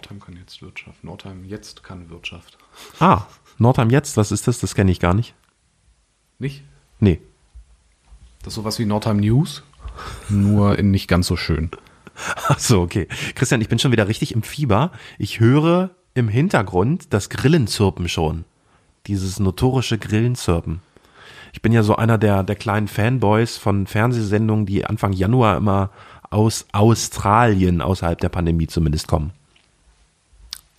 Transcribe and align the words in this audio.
Nordheim 0.00 0.20
kann 0.20 0.36
jetzt 0.36 0.62
Wirtschaft. 0.62 1.04
Nordheim 1.04 1.44
jetzt 1.44 1.82
kann 1.82 2.08
Wirtschaft. 2.08 2.56
Ah, 3.00 3.26
Nordheim 3.58 3.90
jetzt, 3.90 4.16
was 4.16 4.32
ist 4.32 4.48
das? 4.48 4.58
Das 4.58 4.74
kenne 4.74 4.90
ich 4.90 4.98
gar 4.98 5.12
nicht. 5.12 5.34
Nicht? 6.38 6.64
Nee. 7.00 7.20
Das 8.38 8.52
ist 8.52 8.54
sowas 8.54 8.78
wie 8.78 8.86
Nordheim 8.86 9.18
News, 9.18 9.62
nur 10.30 10.78
in 10.78 10.90
nicht 10.90 11.06
ganz 11.06 11.26
so 11.26 11.36
schön. 11.36 11.70
Ach 12.48 12.58
so, 12.58 12.80
okay. 12.80 13.08
Christian, 13.34 13.60
ich 13.60 13.68
bin 13.68 13.78
schon 13.78 13.92
wieder 13.92 14.08
richtig 14.08 14.32
im 14.32 14.42
Fieber. 14.42 14.90
Ich 15.18 15.38
höre 15.38 15.90
im 16.14 16.28
Hintergrund 16.28 17.12
das 17.12 17.28
Grillenzirpen 17.28 18.08
schon. 18.08 18.46
Dieses 19.06 19.38
notorische 19.38 19.98
Grillenzirpen. 19.98 20.80
Ich 21.52 21.60
bin 21.60 21.72
ja 21.72 21.82
so 21.82 21.96
einer 21.96 22.16
der, 22.16 22.42
der 22.42 22.56
kleinen 22.56 22.88
Fanboys 22.88 23.58
von 23.58 23.86
Fernsehsendungen, 23.86 24.64
die 24.64 24.86
Anfang 24.86 25.12
Januar 25.12 25.58
immer 25.58 25.90
aus 26.30 26.64
Australien, 26.72 27.82
außerhalb 27.82 28.18
der 28.18 28.30
Pandemie 28.30 28.66
zumindest 28.66 29.06
kommen. 29.06 29.32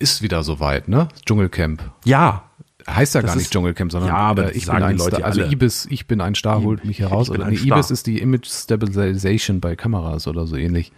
Ist 0.02 0.20
wieder 0.20 0.42
soweit, 0.42 0.88
ne? 0.88 1.08
Dschungelcamp. 1.24 1.82
Ja, 2.04 2.44
Heißt 2.88 3.14
ja 3.14 3.20
Das 3.22 3.30
gar 3.30 3.36
nicht 3.36 3.52
Dschungelcamp, 3.52 3.92
sondern 3.92 4.10
Ja, 4.10 4.16
aber 4.16 4.52
äh, 4.52 4.56
ich 4.56 4.66
bin 4.66 4.76
die 4.76 4.82
ein 4.82 4.96
Leute 4.96 5.16
Star. 5.16 5.24
Also 5.26 5.42
alle. 5.42 5.52
Ibis, 5.52 5.86
ich 5.88 6.06
bin 6.06 6.20
ein 6.20 6.34
Star, 6.34 6.62
holt 6.62 6.84
mich 6.84 6.98
heraus. 6.98 7.30
Oder 7.30 7.46
nee. 7.48 7.56
Ibis 7.56 7.90
ist 7.90 8.06
die 8.06 8.18
Image 8.18 8.48
Stabilization 8.48 9.60
bei 9.60 9.76
Kameras 9.76 10.26
oder 10.26 10.46
so 10.46 10.56
ähnlich. 10.56 10.92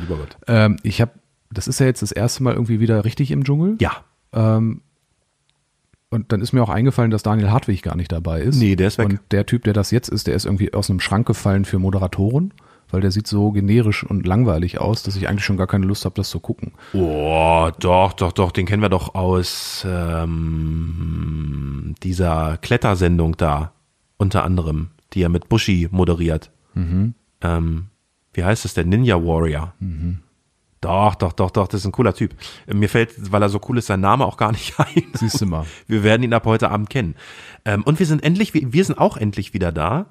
lieber 0.00 0.16
Gott. 0.16 0.36
Ähm, 0.46 0.76
ich 0.82 1.00
habe, 1.00 1.12
das 1.50 1.66
ist 1.66 1.80
ja 1.80 1.86
jetzt 1.86 2.02
das 2.02 2.12
erste 2.12 2.42
Mal 2.42 2.54
irgendwie 2.54 2.80
wieder 2.80 3.04
richtig 3.04 3.30
im 3.30 3.44
Dschungel. 3.44 3.76
Ja. 3.80 3.92
Ähm, 4.32 4.82
und 6.10 6.30
dann 6.30 6.40
ist 6.40 6.52
mir 6.52 6.62
auch 6.62 6.68
eingefallen, 6.68 7.10
dass 7.10 7.24
Daniel 7.24 7.50
Hartwig 7.50 7.82
gar 7.82 7.96
nicht 7.96 8.12
dabei 8.12 8.42
ist. 8.42 8.56
Nee, 8.56 8.76
der 8.76 8.86
ist 8.86 8.98
weg. 8.98 9.08
Und 9.08 9.20
der 9.32 9.46
Typ, 9.46 9.64
der 9.64 9.72
das 9.72 9.90
jetzt 9.90 10.08
ist, 10.08 10.28
der 10.28 10.36
ist 10.36 10.44
irgendwie 10.44 10.72
aus 10.72 10.88
einem 10.88 11.00
Schrank 11.00 11.26
gefallen 11.26 11.64
für 11.64 11.80
Moderatoren, 11.80 12.54
weil 12.94 13.00
der 13.00 13.10
sieht 13.10 13.26
so 13.26 13.50
generisch 13.50 14.04
und 14.04 14.24
langweilig 14.24 14.78
aus, 14.78 15.02
dass 15.02 15.16
ich 15.16 15.28
eigentlich 15.28 15.44
schon 15.44 15.56
gar 15.56 15.66
keine 15.66 15.84
Lust 15.84 16.04
habe, 16.04 16.14
das 16.14 16.30
zu 16.30 16.38
gucken. 16.38 16.70
Oh, 16.92 17.68
doch, 17.80 18.12
doch, 18.12 18.30
doch, 18.30 18.52
den 18.52 18.66
kennen 18.66 18.82
wir 18.82 18.88
doch 18.88 19.16
aus 19.16 19.84
ähm, 19.84 21.96
dieser 22.04 22.56
Klettersendung 22.58 23.36
da, 23.36 23.72
unter 24.16 24.44
anderem, 24.44 24.90
die 25.12 25.22
er 25.22 25.28
mit 25.28 25.48
Bushi 25.48 25.88
moderiert. 25.90 26.52
Mhm. 26.74 27.14
Ähm, 27.40 27.86
wie 28.32 28.44
heißt 28.44 28.64
es 28.64 28.74
denn? 28.74 28.90
Ninja 28.90 29.16
Warrior. 29.16 29.74
Doch, 30.80 31.16
doch, 31.16 31.32
doch, 31.32 31.50
doch, 31.50 31.66
das 31.66 31.80
ist 31.80 31.86
ein 31.86 31.92
cooler 31.92 32.14
Typ. 32.14 32.32
Mir 32.72 32.88
fällt, 32.88 33.32
weil 33.32 33.42
er 33.42 33.48
so 33.48 33.60
cool 33.68 33.78
ist, 33.78 33.86
sein 33.86 34.00
Name 34.00 34.24
auch 34.24 34.36
gar 34.36 34.52
nicht 34.52 34.74
ein. 34.78 35.02
Siehst 35.14 35.40
du 35.40 35.46
mal. 35.46 35.66
Wir 35.88 36.04
werden 36.04 36.22
ihn 36.22 36.32
ab 36.32 36.46
heute 36.46 36.70
Abend 36.70 36.90
kennen. 36.90 37.16
Ähm, 37.64 37.82
und 37.82 37.98
wir 37.98 38.06
sind 38.06 38.22
endlich, 38.22 38.54
wir 38.54 38.84
sind 38.84 38.98
auch 38.98 39.16
endlich 39.16 39.52
wieder 39.52 39.72
da. 39.72 40.06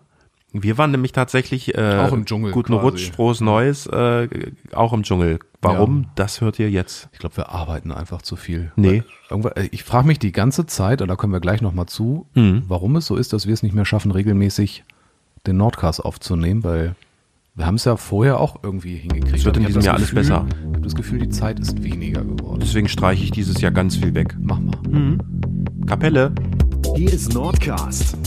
Wir 0.56 0.78
waren 0.78 0.92
nämlich 0.92 1.12
tatsächlich 1.14 1.76
äh, 1.76 1.98
Auch 2.08 2.14
im 2.14 2.26
Dschungel 2.26 2.52
Guten 2.52 2.74
quasi. 2.74 2.86
Rutsch, 2.86 3.12
frohes 3.12 3.42
Neues, 3.42 3.88
äh, 3.88 4.28
auch 4.74 4.94
im 4.94 5.02
Dschungel. 5.02 5.40
Warum? 5.62 6.04
Ja. 6.04 6.10
Das 6.16 6.42
hört 6.42 6.60
ihr 6.60 6.70
jetzt. 6.70 7.10
Ich 7.12 7.20
glaube, 7.20 7.38
wir 7.38 7.50
arbeiten 7.50 7.92
einfach 7.92 8.22
zu 8.22 8.36
viel. 8.36 8.72
Nee. 8.76 9.02
Äh, 9.32 9.68
Ich 9.72 9.84
frage 9.84 10.06
mich 10.06 10.20
die 10.20 10.32
ganze 10.32 10.66
Zeit, 10.68 11.02
und 11.02 11.08
da 11.08 11.16
kommen 11.16 11.34
wir 11.34 11.40
gleich 11.40 11.62
nochmal 11.62 11.88
zu, 11.88 12.28
Mhm. 12.36 12.64
warum 12.68 12.96
es 12.98 13.08
so 13.08 13.16
ist, 13.16 13.34
dass 13.34 13.48
wir 13.48 13.54
es 13.54 13.64
nicht 13.64 13.74
mehr 13.74 13.86
schaffen, 13.86 14.12
regelmäßig 14.12 14.84
den 15.48 15.58
Nordcast 15.58 16.06
aufzunehmen, 16.06 16.64
weil 16.64 16.96
wir 17.56 17.66
haben 17.66 17.76
es 17.76 17.86
ja 17.86 17.98
vorher 17.98 18.40
auch 18.40 18.58
irgendwie 18.64 18.96
hingekriegt. 18.96 19.36
Es 19.38 19.46
wird 19.46 19.58
in 19.58 19.66
diesem 19.66 19.82
Jahr 19.82 19.96
alles 19.96 20.14
besser. 20.14 20.46
Ich 20.60 20.68
habe 20.68 20.82
das 20.82 20.96
Gefühl, 20.96 21.20
die 21.20 21.30
Zeit 21.30 21.60
ist 21.60 21.84
weniger 21.84 22.24
geworden. 22.24 22.60
Deswegen 22.62 22.88
streiche 22.88 23.24
ich 23.24 23.32
dieses 23.32 23.60
Jahr 23.62 23.72
ganz 23.72 23.96
viel 23.96 24.14
weg. 24.14 24.36
Mach 24.40 24.60
mal. 24.60 25.18
Kapelle. 25.88 26.32
Hier 26.96 27.12
ist 27.12 27.34
Nordcast. 27.34 28.18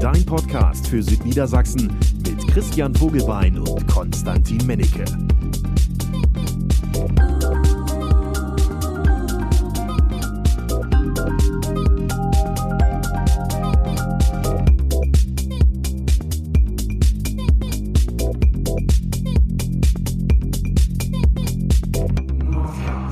Dein 0.00 0.24
Podcast 0.24 0.88
für 0.88 1.02
Südniedersachsen 1.02 1.92
mit 2.26 2.48
Christian 2.48 2.94
Vogelbein 2.94 3.58
und 3.58 3.86
Konstantin 3.86 4.66
Mennecke. 4.66 5.04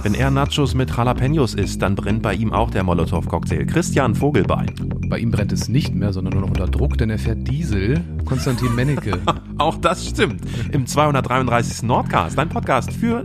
Wenn 0.02 0.14
er 0.14 0.30
Nachos 0.30 0.74
mit 0.74 0.88
Jalapenos 0.96 1.52
isst, 1.52 1.82
dann 1.82 1.94
brennt 1.94 2.22
bei 2.22 2.32
ihm 2.32 2.54
auch 2.54 2.70
der 2.70 2.82
Molotow-Cocktail. 2.82 3.66
Christian 3.66 4.14
Vogelbein. 4.14 4.97
Bei 5.08 5.18
ihm 5.18 5.30
brennt 5.30 5.52
es 5.52 5.68
nicht 5.68 5.94
mehr, 5.94 6.12
sondern 6.12 6.34
nur 6.34 6.42
noch 6.42 6.48
unter 6.50 6.66
Druck, 6.66 6.98
denn 6.98 7.08
er 7.08 7.18
fährt 7.18 7.48
Diesel. 7.48 8.04
Konstantin 8.26 8.74
Mennecke. 8.74 9.18
Auch 9.58 9.78
das 9.78 10.06
stimmt. 10.06 10.42
Im 10.70 10.86
233. 10.86 11.84
Nordcast, 11.84 12.38
ein 12.38 12.50
Podcast 12.50 12.92
für 12.92 13.24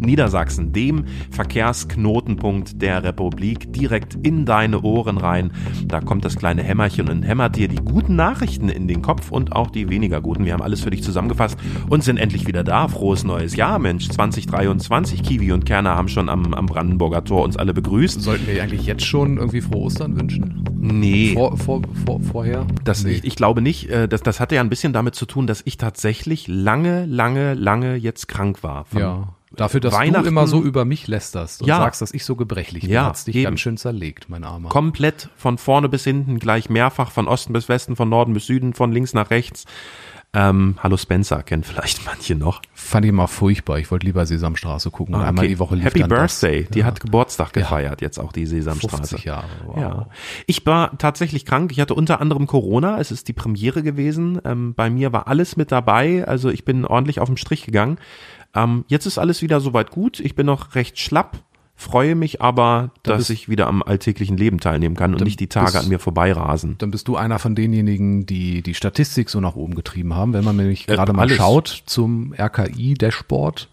Südniedersachsen, 0.00 0.72
dem 0.72 1.04
Verkehrsknotenpunkt 1.30 2.80
der 2.80 3.04
Republik, 3.04 3.70
direkt 3.72 4.14
in 4.22 4.46
deine 4.46 4.80
Ohren 4.80 5.18
rein. 5.18 5.52
Da 5.86 6.00
kommt 6.00 6.24
das 6.24 6.36
kleine 6.36 6.62
Hämmerchen 6.62 7.08
und 7.10 7.22
hämmert 7.22 7.56
dir 7.56 7.68
die 7.68 7.76
guten 7.76 8.16
Nachrichten 8.16 8.70
in 8.70 8.88
den 8.88 9.02
Kopf 9.02 9.30
und 9.30 9.52
auch 9.52 9.70
die 9.70 9.90
weniger 9.90 10.20
guten. 10.22 10.46
Wir 10.46 10.54
haben 10.54 10.62
alles 10.62 10.80
für 10.80 10.90
dich 10.90 11.02
zusammengefasst 11.02 11.58
und 11.90 12.02
sind 12.02 12.16
endlich 12.16 12.46
wieder 12.46 12.64
da. 12.64 12.88
Frohes 12.88 13.24
neues 13.24 13.56
Jahr, 13.56 13.78
Mensch. 13.78 14.08
2023. 14.08 15.22
Kiwi 15.22 15.52
und 15.52 15.66
Kerner 15.66 15.96
haben 15.96 16.08
schon 16.08 16.28
am, 16.30 16.54
am 16.54 16.66
Brandenburger 16.66 17.22
Tor 17.24 17.44
uns 17.44 17.56
alle 17.58 17.74
begrüßt. 17.74 18.22
Sollten 18.22 18.46
wir 18.46 18.62
eigentlich 18.62 18.86
jetzt 18.86 19.04
schon 19.04 19.36
irgendwie 19.36 19.60
frohe 19.60 19.82
Ostern 19.82 20.18
wünschen? 20.18 20.64
Nee. 20.80 21.34
Vor, 21.34 21.58
vor, 21.58 21.82
vor, 22.06 22.20
vorher? 22.20 22.66
Das, 22.84 23.04
Nee. 23.04 23.12
ich, 23.12 23.24
ich 23.24 23.36
glaube 23.36 23.60
nicht. 23.60 23.90
äh, 23.90 24.08
Das, 24.08 24.22
das 24.22 24.40
hatte 24.40 24.54
ja 24.54 24.60
ein 24.62 24.70
bisschen 24.70 24.92
damit 24.94 25.14
zu 25.14 25.26
tun, 25.26 25.46
dass 25.46 25.62
ich 25.64 25.76
tatsächlich 25.76 26.48
lange, 26.48 27.04
lange, 27.06 27.54
lange 27.54 27.96
jetzt 27.96 28.28
krank 28.28 28.62
war. 28.62 28.84
Von 28.86 29.00
Ja. 29.00 29.28
Dafür, 29.60 29.80
dass 29.80 29.94
Weihnachten- 29.94 30.24
du 30.24 30.28
immer 30.30 30.46
so 30.46 30.62
über 30.62 30.84
mich 30.84 31.06
lästerst 31.06 31.60
und 31.60 31.68
Ja. 31.68 31.76
sagst, 31.78 32.00
dass 32.00 32.12
ich 32.14 32.24
so 32.24 32.34
gebrechlich 32.34 32.82
bin, 32.84 32.90
Ja, 32.92 33.04
hat's 33.06 33.24
dich 33.26 33.36
eben. 33.36 33.44
ganz 33.44 33.60
schön 33.60 33.76
zerlegt, 33.76 34.28
mein 34.30 34.42
Armer. 34.44 34.70
Komplett 34.70 35.28
von 35.36 35.58
vorne 35.58 35.88
bis 35.88 36.04
hinten, 36.04 36.38
gleich 36.38 36.70
mehrfach, 36.70 37.10
von 37.10 37.28
Osten 37.28 37.52
bis 37.52 37.68
Westen, 37.68 37.94
von 37.94 38.08
Norden 38.08 38.32
bis 38.32 38.46
Süden, 38.46 38.72
von 38.74 38.90
links 38.90 39.12
nach 39.14 39.30
rechts. 39.30 39.66
Ähm, 40.32 40.76
Hallo 40.80 40.96
Spencer, 40.96 41.42
kennt 41.42 41.66
vielleicht 41.66 42.06
manche 42.06 42.36
noch. 42.36 42.62
Fand 42.72 43.04
ich 43.04 43.08
immer 43.08 43.26
furchtbar. 43.26 43.80
Ich 43.80 43.90
wollte 43.90 44.06
lieber 44.06 44.24
Sesamstraße 44.26 44.92
gucken 44.92 45.16
und 45.16 45.22
einmal 45.22 45.44
Okay. 45.44 45.54
die 45.54 45.58
Woche 45.58 45.74
lief 45.74 45.84
Happy 45.86 46.04
Birthday, 46.04 46.62
das. 46.62 46.70
die 46.70 46.78
Ja. 46.78 46.84
hat 46.84 47.00
Geburtstag 47.00 47.52
gefeiert, 47.52 48.00
jetzt 48.00 48.18
auch 48.20 48.30
die 48.32 48.46
Sesamstraße. 48.46 48.96
50 49.16 49.24
Jahre. 49.24 49.48
Wow. 49.66 49.76
Ja. 49.76 50.06
Ich 50.46 50.64
war 50.66 50.96
tatsächlich 50.98 51.44
krank. 51.44 51.72
Ich 51.72 51.80
hatte 51.80 51.94
unter 51.94 52.20
anderem 52.20 52.46
Corona. 52.46 53.00
Es 53.00 53.10
ist 53.10 53.26
die 53.26 53.32
Premiere 53.32 53.82
gewesen. 53.82 54.40
Ähm, 54.44 54.72
bei 54.74 54.88
mir 54.88 55.12
war 55.12 55.26
alles 55.26 55.56
mit 55.56 55.72
dabei. 55.72 56.24
Also 56.28 56.48
ich 56.48 56.64
bin 56.64 56.84
ordentlich 56.86 57.18
auf 57.18 57.28
den 57.28 57.36
Strich 57.36 57.64
gegangen. 57.66 57.98
Ähm, 58.54 58.84
jetzt 58.88 59.06
ist 59.06 59.18
alles 59.18 59.42
wieder 59.42 59.60
soweit 59.60 59.90
gut. 59.90 60.20
Ich 60.20 60.34
bin 60.34 60.46
noch 60.46 60.74
recht 60.74 60.98
schlapp. 60.98 61.38
Freue 61.76 62.14
mich 62.14 62.42
aber, 62.42 62.90
dass 63.04 63.16
bist- 63.18 63.30
ich 63.30 63.48
wieder 63.48 63.66
am 63.66 63.82
alltäglichen 63.82 64.36
Leben 64.36 64.60
teilnehmen 64.60 64.96
kann 64.96 65.14
und 65.14 65.22
nicht 65.24 65.40
die 65.40 65.46
Tage 65.46 65.66
bist- 65.72 65.76
an 65.84 65.88
mir 65.88 65.98
vorbeirasen. 65.98 66.74
Dann 66.76 66.90
bist 66.90 67.08
du 67.08 67.16
einer 67.16 67.38
von 67.38 67.54
denjenigen, 67.54 68.26
die 68.26 68.60
die 68.62 68.74
Statistik 68.74 69.30
so 69.30 69.40
nach 69.40 69.54
oben 69.56 69.74
getrieben 69.74 70.14
haben. 70.14 70.34
Wenn 70.34 70.44
man 70.44 70.56
nämlich 70.56 70.86
Äh, 70.88 70.96
gerade 70.96 71.14
mal 71.14 71.22
alles. 71.22 71.36
schaut 71.38 71.68
zum 71.86 72.34
RKI-Dashboard, 72.34 73.68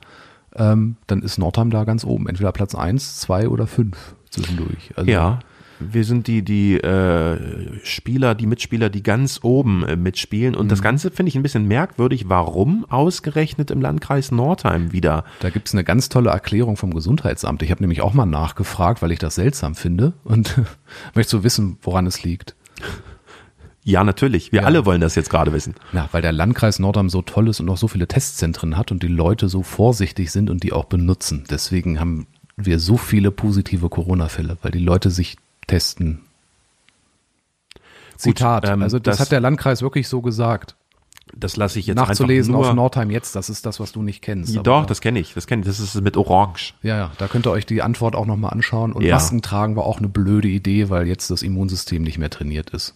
ähm, 0.56 0.96
dann 1.08 1.22
ist 1.22 1.38
Nordheim 1.38 1.70
da 1.70 1.84
ganz 1.84 2.06
oben. 2.06 2.28
Entweder 2.28 2.52
Platz 2.54 2.76
1, 2.76 3.18
2 3.20 3.50
oder 3.50 3.68
5 3.68 4.16
zwischendurch. 4.30 4.92
Also, 4.96 5.10
Ja. 5.12 5.40
Wir 5.80 6.04
sind 6.04 6.28
die, 6.28 6.42
die 6.44 6.76
äh, 6.78 7.38
Spieler, 7.84 8.34
die 8.36 8.48
Mitspieler, 8.48 8.90
die 8.90 9.04
ganz 9.04 9.40
oben 9.44 9.84
äh, 9.84 9.96
mitspielen. 9.96 10.56
Und 10.56 10.66
Mhm. 10.66 10.70
das 10.70 10.82
Ganze 10.82 11.12
finde 11.12 11.30
ich 11.30 11.36
ein 11.36 11.44
bisschen 11.44 11.68
merkwürdig. 11.68 12.30
Warum 12.30 12.86
ausgerechnet 12.90 13.70
im 13.72 13.82
Landkreis 13.82 14.32
Nordheim 14.32 14.92
wieder? 14.92 15.24
Da 15.40 15.50
gibt's 15.50 15.74
eine 15.74 15.84
ganz 15.84 16.10
tolle 16.10 16.30
Erklärung 16.32 16.78
vom 16.78 16.94
Gesundheitsamt. 16.94 17.62
Ich 17.62 17.72
habe 17.72 17.82
nämlich 17.84 18.02
auch 18.02 18.14
mal 18.14 18.26
nachgefragt, 18.26 19.02
weil 19.02 19.12
ich 19.12 19.20
das 19.20 19.36
seltsam 19.36 19.76
finde 19.76 20.14
und 20.24 20.56
möchte 21.16 21.32
so 21.32 21.44
wissen, 21.44 21.78
woran 21.82 22.08
es 22.08 22.24
liegt. 22.24 22.56
Ja, 23.84 24.04
natürlich. 24.04 24.52
Wir 24.52 24.62
Ja. 24.62 24.66
alle 24.66 24.86
wollen 24.86 25.00
das 25.00 25.16
jetzt 25.16 25.30
gerade 25.30 25.54
wissen. 25.54 25.76
Na, 25.94 26.10
weil 26.12 26.22
der 26.22 26.34
Landkreis 26.34 26.80
Nordheim 26.80 27.10
so 27.10 27.22
toll 27.22 27.48
ist 27.48 27.60
und 27.62 27.70
auch 27.70 27.78
so 27.78 27.88
viele 27.88 28.08
Testzentren 28.08 28.76
hat 28.78 28.92
und 28.92 29.02
die 29.02 29.08
Leute 29.08 29.48
so 29.48 29.64
vorsichtig 29.64 30.32
sind 30.32 30.50
und 30.50 30.64
die 30.64 30.74
auch 30.74 30.86
benutzen. 30.86 31.46
Deswegen 31.50 32.00
haben 32.00 32.28
wir 32.58 32.80
so 32.80 32.98
viele 32.98 33.32
positive 33.32 33.88
Corona-Fälle, 33.88 34.58
weil 34.62 34.72
die 34.72 34.80
Leute 34.80 35.10
sich 35.10 35.38
testen. 35.68 36.22
Zitat. 38.18 38.68
ähm, 38.68 38.82
also 38.82 39.00
das, 39.00 39.18
das- 39.18 39.20
hat 39.26 39.32
der 39.32 39.40
Landkreis 39.42 39.82
wirklich 39.82 40.08
so 40.08 40.22
gesagt. 40.22 40.76
Das 41.36 41.58
lasse 41.58 41.78
ich 41.78 41.88
jetzt 41.88 41.98
Nachzulesen 41.98 42.54
einfach 42.56 42.62
nur. 42.64 42.70
auf 42.72 42.76
Nordheim 42.76 43.12
jetzt, 43.12 43.36
das 43.36 43.50
ist 43.50 43.66
das, 43.66 43.82
was 43.82 43.92
du 43.92 44.02
nicht 44.02 44.22
kennst. 44.22 44.56
Aber 44.56 44.64
Doch, 44.64 44.82
da- 44.82 44.86
das 44.88 45.02
kenne 45.02 45.20
ich. 45.20 45.34
Das 45.34 45.46
kenne 45.46 45.60
ich. 45.62 45.68
Das 45.68 45.80
ist 45.80 45.94
mit 46.02 46.16
Orange. 46.16 46.74
Ja, 46.84 46.98
ja, 46.98 47.12
da 47.18 47.28
könnt 47.28 47.46
ihr 47.46 47.52
euch 47.52 47.66
die 47.66 47.82
Antwort 47.82 48.16
auch 48.16 48.26
nochmal 48.26 48.52
anschauen. 48.54 48.94
Und 48.94 49.04
Ja. 49.04 49.16
Masken 49.16 49.42
tragen 49.42 49.76
war 49.76 49.84
auch 49.84 49.98
eine 49.98 50.08
blöde 50.08 50.48
Idee, 50.48 50.90
weil 50.90 51.06
jetzt 51.06 51.30
das 51.30 51.44
Immunsystem 51.44 52.02
nicht 52.02 52.18
mehr 52.18 52.30
trainiert 52.30 52.70
ist. 52.70 52.96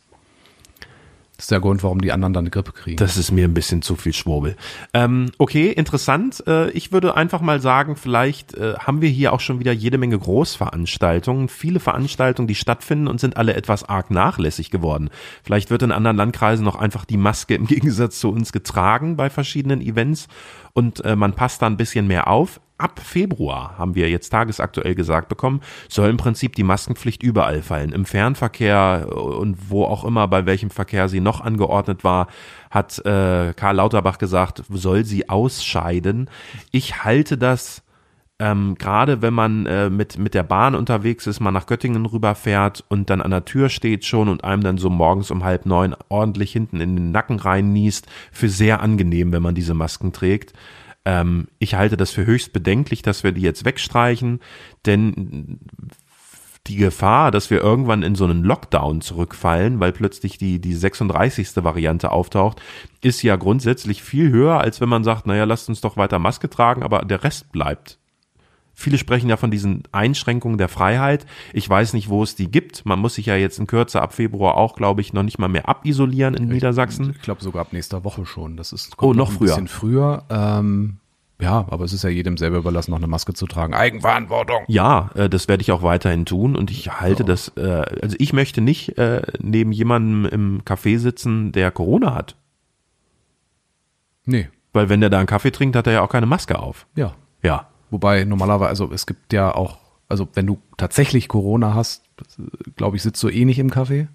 Das 1.42 1.46
ist 1.46 1.52
der 1.52 1.60
Grund, 1.60 1.82
warum 1.82 2.02
die 2.02 2.12
anderen 2.12 2.34
dann 2.34 2.44
eine 2.44 2.52
Grippe 2.52 2.72
kriegen. 2.72 2.98
Das 2.98 3.18
ist 3.18 3.32
mir 3.32 3.46
ein 3.46 3.56
bisschen 3.56 3.82
zu 3.82 3.96
viel 3.96 4.14
Schwurbel. 4.14 4.56
Ähm, 4.94 5.32
okay, 5.40 5.72
interessant. 5.72 6.44
Äh, 6.46 6.70
ich 6.70 6.92
würde 6.92 7.18
einfach 7.18 7.42
mal 7.42 7.60
sagen, 7.60 7.96
vielleicht 7.96 8.54
äh, 8.54 8.76
haben 8.76 9.02
wir 9.02 9.10
hier 9.10 9.34
auch 9.34 9.40
schon 9.40 9.60
wieder 9.60 9.72
jede 9.72 9.98
Menge 9.98 10.20
Großveranstaltungen, 10.20 11.48
viele 11.50 11.80
Veranstaltungen, 11.80 12.48
die 12.48 12.54
stattfinden 12.54 13.08
und 13.08 13.20
sind 13.20 13.38
alle 13.38 13.56
etwas 13.56 13.84
arg 13.84 14.12
nachlässig 14.12 14.70
geworden. 14.70 15.10
Vielleicht 15.42 15.72
wird 15.72 15.82
in 15.82 15.92
anderen 15.92 16.16
Landkreisen 16.16 16.64
noch 16.64 16.76
einfach 16.76 17.06
die 17.06 17.18
Maske 17.18 17.56
im 17.56 17.66
Gegensatz 17.72 18.20
zu 18.20 18.30
uns 18.30 18.52
getragen 18.52 19.16
bei 19.16 19.32
verschiedenen 19.32 19.82
Events 19.82 20.28
und 20.74 21.04
äh, 21.04 21.16
man 21.16 21.34
passt 21.34 21.64
da 21.64 21.66
ein 21.66 21.78
bisschen 21.78 22.06
mehr 22.06 22.28
auf 22.28 22.62
ab 22.82 23.00
Februar, 23.00 23.78
haben 23.78 23.96
wir 23.96 24.10
jetzt 24.10 24.30
tagesaktuell 24.30 24.96
gesagt 24.96 25.30
bekommen, 25.30 25.62
soll 25.90 26.10
im 26.10 26.18
Prinzip 26.18 26.56
die 26.56 26.64
Maskenpflicht 26.64 27.24
überall 27.24 27.62
fallen. 27.62 27.92
Im 27.92 28.06
Fernverkehr 28.06 29.08
und 29.16 29.70
wo 29.70 29.86
auch 29.86 30.04
immer, 30.04 30.28
bei 30.28 30.46
welchem 30.46 30.70
Verkehr 30.70 31.10
sie 31.10 31.20
noch 31.20 31.42
angeordnet 31.42 32.04
war, 32.04 32.28
hat 32.70 33.00
äh, 33.06 33.54
Karl 33.56 33.76
Lauterbach 33.76 34.18
gesagt, 34.18 34.64
soll 34.70 35.06
sie 35.06 35.30
ausscheiden. 35.30 36.30
Ich 36.72 37.04
halte 37.04 37.38
das 37.38 37.84
ähm, 38.42 38.74
gerade 38.80 39.22
wenn 39.22 39.36
man 39.36 39.68
äh, 39.68 39.92
mit, 39.92 40.18
mit 40.18 40.34
der 40.34 40.42
Bahn 40.42 40.74
unterwegs 40.74 41.28
ist, 41.28 41.42
mal 41.42 41.52
nach 41.52 41.68
Göttingen 41.68 42.08
rüberfährt 42.08 42.84
und 42.90 43.12
dann 43.12 43.22
an 43.22 43.30
der 43.30 43.46
Tür 43.46 43.70
steht 43.70 44.04
schon 44.04 44.30
und 44.30 44.44
einem 44.44 44.64
dann 44.64 44.80
so 44.80 44.90
morgens 44.90 45.30
um 45.30 45.44
halb 45.44 45.68
neun 45.68 45.96
ordentlich 46.10 46.52
hinten 46.52 46.82
in 46.82 46.96
den 46.96 47.12
Nacken 47.12 47.38
rein 47.38 47.72
niest, 47.72 48.08
für 48.32 48.50
sehr 48.50 48.82
angenehm, 48.82 49.32
wenn 49.32 49.44
man 49.44 49.54
diese 49.54 49.76
Masken 49.76 50.12
trägt. 50.12 50.54
Ähm, 51.06 51.48
ich 51.60 51.76
halte 51.76 51.98
das 51.98 52.12
für 52.12 52.26
höchst 52.26 52.54
bedenklich, 52.54 53.02
dass 53.02 53.24
wir 53.24 53.32
die 53.32 53.42
jetzt 53.42 53.66
wegstreichen, 53.66 54.40
denn 54.86 55.60
die 56.68 56.76
Gefahr, 56.76 57.32
dass 57.32 57.50
wir 57.50 57.60
irgendwann 57.60 58.04
in 58.04 58.16
so 58.16 58.24
einen 58.24 58.44
Lockdown 58.44 59.02
zurückfallen, 59.02 59.80
weil 59.80 59.92
plötzlich 59.92 60.38
die, 60.38 60.60
die 60.60 60.76
36. 60.76 61.56
Variante 61.64 62.12
auftaucht, 62.12 62.62
ist 63.02 63.24
ja 63.24 63.36
grundsätzlich 63.36 64.04
viel 64.04 64.30
höher, 64.30 64.60
als 64.60 64.80
wenn 64.80 64.90
man 64.90 65.04
sagt, 65.04 65.26
naja, 65.26 65.46
lasst 65.46 65.70
uns 65.70 65.82
doch 65.82 65.98
weiter 65.98 66.20
Maske 66.20 66.50
tragen, 66.50 66.84
aber 66.84 67.00
der 67.00 67.24
Rest 67.24 67.52
bleibt. 67.52 67.98
Viele 68.74 68.98
sprechen 68.98 69.30
ja 69.30 69.38
von 69.38 69.52
diesen 69.52 69.84
Einschränkungen 69.92 70.58
der 70.58 70.70
Freiheit. 70.70 71.26
Ich 71.54 71.70
weiß 71.70 71.94
nicht, 71.94 72.10
wo 72.10 72.24
es 72.24 72.36
die 72.36 72.50
gibt. 72.50 72.86
Man 72.86 73.00
muss 73.00 73.16
sich 73.16 73.28
ja 73.28 73.36
jetzt 73.36 73.60
in 73.60 73.68
Kürze 73.68 74.02
ab 74.02 74.14
Februar 74.14 74.56
auch, 74.56 74.76
glaube 74.76 75.02
ich, 75.02 75.14
noch 75.14 75.24
nicht 75.24 75.40
mal 75.40 75.48
mehr 75.48 75.70
abisolieren 75.70 76.34
in 76.34 76.46
ich, 76.46 76.50
Niedersachsen. 76.54 77.12
Ich 77.16 77.22
glaube 77.22 77.44
sogar 77.44 77.62
ab 77.62 77.74
nächster 77.74 78.04
Woche 78.04 78.26
schon. 78.26 78.58
Das 78.58 78.74
ist 78.74 78.94
oh, 78.98 79.14
noch, 79.14 79.16
noch 79.16 79.30
ein 79.30 79.38
früher. 79.38 79.48
bisschen 79.48 79.68
früher. 79.68 80.24
Ähm, 80.30 80.98
ja, 81.42 81.66
aber 81.70 81.86
es 81.86 81.92
ist 81.92 82.04
ja 82.04 82.10
jedem 82.10 82.38
selber 82.38 82.58
überlassen, 82.58 82.92
noch 82.92 83.00
eine 83.00 83.08
Maske 83.08 83.34
zu 83.34 83.48
tragen. 83.48 83.74
Eigenverantwortung. 83.74 84.64
Ja, 84.68 85.10
äh, 85.16 85.28
das 85.28 85.48
werde 85.48 85.62
ich 85.62 85.72
auch 85.72 85.82
weiterhin 85.82 86.26
tun 86.26 86.56
und 86.56 86.70
ich 86.70 87.00
halte 87.02 87.24
ja. 87.24 87.28
das, 87.28 87.50
äh, 87.58 87.84
also 88.02 88.16
ich 88.20 88.32
möchte 88.32 88.62
nicht 88.62 88.98
äh, 89.00 89.24
neben 89.40 89.72
jemandem 89.72 90.26
im 90.26 90.62
Café 90.62 91.00
sitzen, 91.00 91.52
der 91.52 91.72
Corona 91.72 92.14
hat. 92.14 92.36
Nee. 94.26 94.50
Weil 94.72 94.90
wenn 94.90 95.02
der 95.02 95.10
da 95.10 95.18
einen 95.18 95.28
Kaffee 95.28 95.52
trinkt, 95.52 95.76
hat 95.76 95.88
er 95.88 95.94
ja 95.94 96.02
auch 96.02 96.10
keine 96.10 96.28
Maske 96.28 96.60
auf. 96.60 96.86
Ja. 96.96 97.16
Ja. 97.42 97.71
Wobei 97.92 98.24
normalerweise, 98.24 98.70
also 98.70 98.92
es 98.92 99.06
gibt 99.06 99.34
ja 99.34 99.54
auch, 99.54 99.78
also 100.10 100.28
wenn 100.34 100.48
du 100.48 100.58
tatsächlich 100.78 101.28
Corona 101.28 101.76
hast, 101.76 102.04
glaube 102.78 102.96
ich, 102.96 103.04
sitzt 103.04 103.22
du 103.22 103.30
eh 103.30 103.46
nicht 103.46 103.60
im 103.60 103.70
Café. 103.70 104.08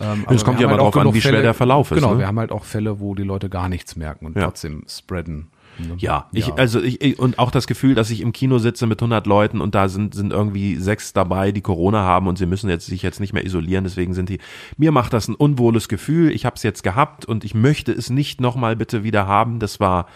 Ähm, 0.00 0.26
es 0.28 0.44
kommt 0.44 0.60
ja 0.60 0.66
mal 0.66 0.72
halt 0.72 0.82
drauf 0.82 0.96
an, 0.96 1.14
wie 1.14 1.20
schwer 1.20 1.42
der 1.42 1.54
Verlauf 1.54 1.90
ist. 1.90 1.96
Genau, 1.96 2.14
ne? 2.14 2.20
wir 2.20 2.26
haben 2.26 2.38
halt 2.38 2.52
auch 2.52 2.64
Fälle, 2.64 3.00
wo 3.00 3.14
die 3.14 3.22
Leute 3.22 3.48
gar 3.48 3.68
nichts 3.68 3.96
merken 3.96 4.26
und 4.26 4.36
ja. 4.36 4.44
trotzdem 4.44 4.84
spreaden. 4.88 5.48
Ne? 5.78 5.94
Ja, 5.98 6.28
ich, 6.32 6.52
also 6.54 6.82
ich, 6.82 7.18
und 7.18 7.38
auch 7.38 7.50
das 7.50 7.66
Gefühl, 7.66 7.94
dass 7.94 8.10
ich 8.10 8.20
im 8.20 8.32
Kino 8.32 8.58
sitze 8.58 8.86
mit 8.86 9.00
100 9.00 9.26
Leuten 9.26 9.60
und 9.60 9.74
da 9.74 9.88
sind, 9.88 10.14
sind 10.14 10.32
irgendwie 10.32 10.76
sechs 10.76 11.12
dabei, 11.12 11.52
die 11.52 11.60
Corona 11.60 12.02
haben 12.02 12.26
und 12.26 12.36
sie 12.36 12.46
müssen 12.46 12.68
jetzt 12.68 12.86
sich 12.86 13.02
jetzt 13.02 13.20
nicht 13.20 13.32
mehr 13.32 13.44
isolieren, 13.44 13.84
deswegen 13.84 14.14
sind 14.14 14.28
die, 14.28 14.38
mir 14.76 14.90
macht 14.90 15.12
das 15.12 15.28
ein 15.28 15.36
unwohles 15.36 15.88
Gefühl, 15.88 16.32
ich 16.32 16.44
habe 16.44 16.56
es 16.56 16.64
jetzt 16.64 16.82
gehabt 16.82 17.26
und 17.26 17.44
ich 17.44 17.54
möchte 17.54 17.92
es 17.92 18.10
nicht 18.10 18.40
nochmal 18.40 18.74
bitte 18.74 19.04
wieder 19.04 19.26
haben, 19.26 19.60
das 19.60 19.78
war 19.78 20.06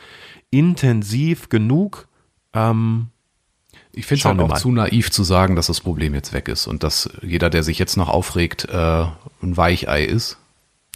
intensiv 0.50 1.48
genug 1.48 2.08
ähm, 2.54 3.08
ich 3.92 4.06
finde 4.06 4.20
es 4.20 4.24
halt 4.24 4.40
auch 4.40 4.48
mal. 4.48 4.56
zu 4.56 4.70
naiv 4.70 5.10
zu 5.10 5.22
sagen, 5.22 5.56
dass 5.56 5.66
das 5.66 5.80
Problem 5.80 6.14
jetzt 6.14 6.32
weg 6.32 6.48
ist 6.48 6.66
und 6.66 6.82
dass 6.82 7.10
jeder, 7.22 7.50
der 7.50 7.62
sich 7.62 7.78
jetzt 7.78 7.96
noch 7.96 8.08
aufregt, 8.08 8.68
äh, 8.70 9.04
ein 9.42 9.56
Weichei 9.56 10.04
ist. 10.04 10.38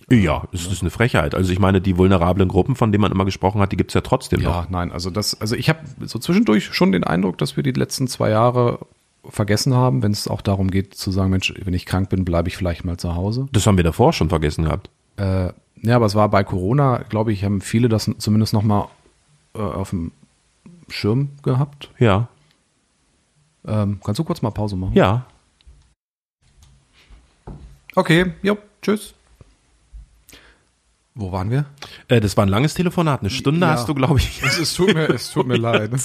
Ja, 0.08 0.44
es 0.52 0.66
ist 0.66 0.82
eine 0.82 0.90
Frechheit. 0.90 1.34
Also 1.34 1.52
ich 1.52 1.58
meine, 1.58 1.80
die 1.80 1.96
vulnerablen 1.96 2.48
Gruppen, 2.48 2.76
von 2.76 2.92
denen 2.92 3.02
man 3.02 3.12
immer 3.12 3.24
gesprochen 3.24 3.60
hat, 3.60 3.72
die 3.72 3.76
gibt's 3.76 3.94
ja 3.94 4.02
trotzdem 4.02 4.40
ja, 4.40 4.48
noch. 4.48 4.56
Ja, 4.64 4.66
nein, 4.70 4.92
also 4.92 5.10
das, 5.10 5.40
also 5.40 5.56
ich 5.56 5.68
habe 5.68 5.80
so 6.02 6.18
zwischendurch 6.18 6.66
schon 6.72 6.92
den 6.92 7.04
Eindruck, 7.04 7.38
dass 7.38 7.56
wir 7.56 7.62
die 7.62 7.72
letzten 7.72 8.06
zwei 8.06 8.30
Jahre 8.30 8.78
vergessen 9.28 9.74
haben, 9.74 10.02
wenn 10.02 10.12
es 10.12 10.28
auch 10.28 10.40
darum 10.40 10.70
geht 10.70 10.94
zu 10.94 11.10
sagen, 11.10 11.30
Mensch, 11.30 11.52
wenn 11.64 11.74
ich 11.74 11.86
krank 11.86 12.08
bin, 12.08 12.24
bleibe 12.24 12.48
ich 12.48 12.56
vielleicht 12.56 12.84
mal 12.84 12.96
zu 12.96 13.16
Hause. 13.16 13.48
Das 13.50 13.66
haben 13.66 13.76
wir 13.76 13.84
davor 13.84 14.12
schon 14.12 14.28
vergessen 14.28 14.64
gehabt. 14.64 14.90
Äh, 15.16 15.52
ja, 15.82 15.96
aber 15.96 16.06
es 16.06 16.14
war 16.14 16.28
bei 16.28 16.44
Corona, 16.44 16.98
glaube 17.08 17.32
ich, 17.32 17.44
haben 17.44 17.60
viele 17.60 17.88
das 17.88 18.10
zumindest 18.18 18.52
noch 18.52 18.62
mal 18.62 18.88
äh, 19.54 19.58
auf 19.58 19.90
dem 19.90 20.12
Schirm 20.88 21.30
gehabt. 21.42 21.90
Ja. 21.98 22.28
Ähm, 23.66 24.00
kannst 24.04 24.18
du 24.18 24.24
kurz 24.24 24.42
mal 24.42 24.50
Pause 24.50 24.76
machen? 24.76 24.94
Ja. 24.94 25.26
Okay, 27.94 28.32
jo, 28.42 28.58
tschüss. 28.82 29.14
Wo 31.14 31.32
waren 31.32 31.50
wir? 31.50 31.64
Äh, 32.08 32.20
das 32.20 32.36
war 32.36 32.44
ein 32.44 32.50
langes 32.50 32.74
Telefonat. 32.74 33.20
Eine 33.20 33.30
Stunde 33.30 33.62
ja. 33.62 33.72
hast 33.72 33.88
du, 33.88 33.94
glaube 33.94 34.18
ich. 34.18 34.42
Es, 34.42 34.58
es, 34.58 34.74
tut 34.74 34.92
mir, 34.92 35.08
es 35.08 35.30
tut 35.30 35.46
mir 35.46 35.56
leid. 35.58 35.90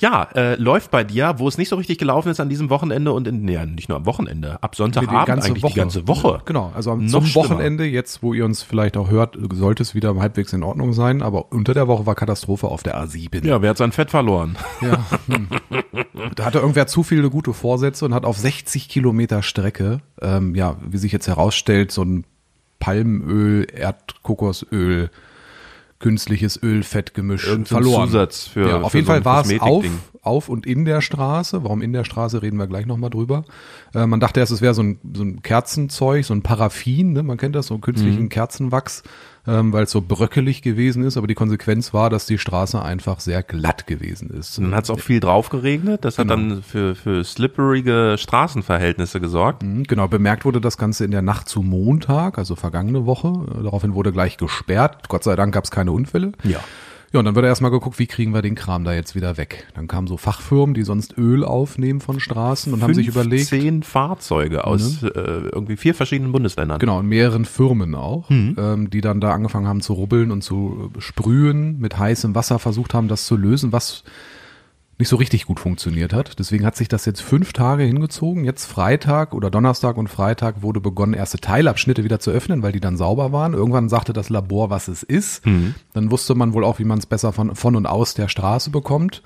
Ja, 0.00 0.28
äh, 0.34 0.54
läuft 0.56 0.90
bei 0.90 1.04
dir, 1.04 1.34
wo 1.38 1.48
es 1.48 1.58
nicht 1.58 1.68
so 1.68 1.76
richtig 1.76 1.98
gelaufen 1.98 2.28
ist 2.28 2.40
an 2.40 2.48
diesem 2.48 2.70
Wochenende 2.70 3.12
und 3.12 3.26
in, 3.28 3.46
ja, 3.48 3.66
nicht 3.66 3.88
nur 3.88 3.98
am 3.98 4.06
Wochenende, 4.06 4.62
ab 4.62 4.76
Sonntagabend 4.76 5.44
eigentlich 5.44 5.62
Woche. 5.62 5.72
die 5.72 5.78
ganze 5.78 6.08
Woche. 6.08 6.40
Genau, 6.44 6.72
also 6.74 6.92
am 6.92 7.06
Noch 7.06 7.34
Wochenende, 7.34 7.84
jetzt 7.84 8.22
wo 8.22 8.34
ihr 8.34 8.44
uns 8.44 8.62
vielleicht 8.62 8.96
auch 8.96 9.10
hört, 9.10 9.36
sollte 9.52 9.82
es 9.82 9.94
wieder 9.94 10.14
halbwegs 10.16 10.52
in 10.52 10.62
Ordnung 10.62 10.92
sein, 10.92 11.22
aber 11.22 11.52
unter 11.52 11.74
der 11.74 11.88
Woche 11.88 12.06
war 12.06 12.14
Katastrophe 12.14 12.68
auf 12.68 12.82
der 12.82 12.96
A7. 12.96 13.46
Ja, 13.46 13.62
wer 13.62 13.70
hat 13.70 13.78
sein 13.78 13.92
Fett 13.92 14.10
verloren? 14.10 14.56
Ja. 14.80 15.04
Hm. 15.26 15.48
da 16.34 16.44
hatte 16.44 16.58
irgendwer 16.58 16.86
zu 16.86 17.02
viele 17.02 17.30
gute 17.30 17.54
Vorsätze 17.54 18.04
und 18.04 18.14
hat 18.14 18.24
auf 18.24 18.38
60 18.38 18.88
Kilometer 18.88 19.42
Strecke, 19.42 20.00
ähm, 20.20 20.54
ja, 20.54 20.76
wie 20.86 20.98
sich 20.98 21.12
jetzt 21.12 21.28
herausstellt, 21.28 21.92
so 21.92 22.02
ein 22.02 22.24
Palmöl, 22.78 23.66
Erdkokosöl, 23.72 25.10
künstliches 26.04 26.62
Ölfettgemisch 26.62 27.46
verloren. 27.64 28.08
Zusatz 28.08 28.46
für, 28.46 28.68
ja, 28.68 28.80
auf 28.82 28.92
für 28.92 28.98
jeden 28.98 29.06
so 29.06 29.12
Fall 29.12 29.24
war 29.24 29.42
es 29.42 29.58
auf, 29.58 29.86
auf 30.20 30.50
und 30.50 30.66
in 30.66 30.84
der 30.84 31.00
Straße. 31.00 31.64
Warum 31.64 31.80
in 31.80 31.94
der 31.94 32.04
Straße, 32.04 32.42
reden 32.42 32.58
wir 32.58 32.66
gleich 32.66 32.84
nochmal 32.84 33.08
drüber. 33.08 33.46
Äh, 33.94 34.06
man 34.06 34.20
dachte 34.20 34.40
erst, 34.40 34.52
es 34.52 34.60
wäre 34.60 34.74
so 34.74 34.82
ein, 34.82 34.98
so 35.14 35.22
ein 35.22 35.40
Kerzenzeug, 35.40 36.26
so 36.26 36.34
ein 36.34 36.42
Paraffin, 36.42 37.14
ne? 37.14 37.22
man 37.22 37.38
kennt 37.38 37.54
das, 37.54 37.68
so 37.68 37.78
künstlichen 37.78 38.24
mhm. 38.24 38.28
Kerzenwachs 38.28 39.02
ähm, 39.46 39.72
weil 39.72 39.84
es 39.84 39.90
so 39.90 40.00
bröckelig 40.00 40.62
gewesen 40.62 41.02
ist, 41.04 41.16
aber 41.16 41.26
die 41.26 41.34
Konsequenz 41.34 41.92
war, 41.92 42.10
dass 42.10 42.26
die 42.26 42.38
Straße 42.38 42.80
einfach 42.82 43.20
sehr 43.20 43.42
glatt 43.42 43.86
gewesen 43.86 44.30
ist. 44.30 44.58
Und 44.58 44.64
dann 44.64 44.74
hat 44.74 44.84
es 44.84 44.90
auch 44.90 45.00
viel 45.00 45.20
drauf 45.20 45.50
geregnet, 45.50 46.04
das 46.04 46.16
genau. 46.16 46.32
hat 46.32 46.40
dann 46.40 46.62
für, 46.62 46.94
für 46.94 47.24
slipperige 47.24 48.16
Straßenverhältnisse 48.18 49.20
gesorgt. 49.20 49.62
Mhm, 49.62 49.84
genau, 49.84 50.08
bemerkt 50.08 50.44
wurde 50.44 50.60
das 50.60 50.78
Ganze 50.78 51.04
in 51.04 51.10
der 51.10 51.22
Nacht 51.22 51.48
zu 51.48 51.62
Montag, 51.62 52.38
also 52.38 52.56
vergangene 52.56 53.06
Woche. 53.06 53.32
Daraufhin 53.62 53.94
wurde 53.94 54.12
gleich 54.12 54.36
gesperrt. 54.36 55.08
Gott 55.08 55.24
sei 55.24 55.36
Dank 55.36 55.54
gab 55.54 55.64
es 55.64 55.70
keine 55.70 55.92
Unfälle. 55.92 56.32
Ja. 56.42 56.60
Ja, 57.14 57.20
und 57.20 57.26
dann 57.26 57.36
wird 57.36 57.46
erstmal 57.46 57.70
geguckt, 57.70 58.00
wie 58.00 58.08
kriegen 58.08 58.34
wir 58.34 58.42
den 58.42 58.56
Kram 58.56 58.82
da 58.82 58.92
jetzt 58.92 59.14
wieder 59.14 59.36
weg. 59.36 59.68
Dann 59.74 59.86
kamen 59.86 60.08
so 60.08 60.16
Fachfirmen, 60.16 60.74
die 60.74 60.82
sonst 60.82 61.16
Öl 61.16 61.44
aufnehmen 61.44 62.00
von 62.00 62.18
Straßen 62.18 62.72
und 62.72 62.82
haben 62.82 62.92
sich 62.92 63.06
überlegt. 63.06 63.46
Zehn 63.46 63.84
Fahrzeuge 63.84 64.66
aus 64.66 65.02
ne? 65.02 65.10
äh, 65.14 65.48
irgendwie 65.52 65.76
vier 65.76 65.94
verschiedenen 65.94 66.32
Bundesländern. 66.32 66.80
Genau, 66.80 66.98
in 66.98 67.06
mehreren 67.06 67.44
Firmen 67.44 67.94
auch, 67.94 68.28
mhm. 68.30 68.56
ähm, 68.58 68.90
die 68.90 69.00
dann 69.00 69.20
da 69.20 69.30
angefangen 69.30 69.68
haben 69.68 69.80
zu 69.80 69.92
rubbeln 69.92 70.32
und 70.32 70.42
zu 70.42 70.90
sprühen, 70.98 71.78
mit 71.78 71.96
heißem 71.96 72.34
Wasser 72.34 72.58
versucht 72.58 72.94
haben, 72.94 73.06
das 73.06 73.26
zu 73.26 73.36
lösen, 73.36 73.70
was 73.70 74.02
nicht 74.98 75.08
so 75.08 75.16
richtig 75.16 75.46
gut 75.46 75.58
funktioniert 75.58 76.12
hat. 76.12 76.38
Deswegen 76.38 76.64
hat 76.64 76.76
sich 76.76 76.88
das 76.88 77.04
jetzt 77.04 77.20
fünf 77.20 77.52
Tage 77.52 77.82
hingezogen. 77.82 78.44
Jetzt 78.44 78.66
Freitag 78.66 79.34
oder 79.34 79.50
Donnerstag 79.50 79.96
und 79.96 80.08
Freitag 80.08 80.62
wurde 80.62 80.80
begonnen, 80.80 81.14
erste 81.14 81.38
Teilabschnitte 81.38 82.04
wieder 82.04 82.20
zu 82.20 82.30
öffnen, 82.30 82.62
weil 82.62 82.72
die 82.72 82.80
dann 82.80 82.96
sauber 82.96 83.32
waren. 83.32 83.54
Irgendwann 83.54 83.88
sagte 83.88 84.12
das 84.12 84.30
Labor, 84.30 84.70
was 84.70 84.86
es 84.86 85.02
ist. 85.02 85.44
Mhm. 85.46 85.74
Dann 85.94 86.10
wusste 86.12 86.34
man 86.36 86.52
wohl 86.52 86.64
auch, 86.64 86.78
wie 86.78 86.84
man 86.84 86.98
es 86.98 87.06
besser 87.06 87.32
von, 87.32 87.56
von 87.56 87.74
und 87.74 87.86
aus 87.86 88.14
der 88.14 88.28
Straße 88.28 88.70
bekommt. 88.70 89.22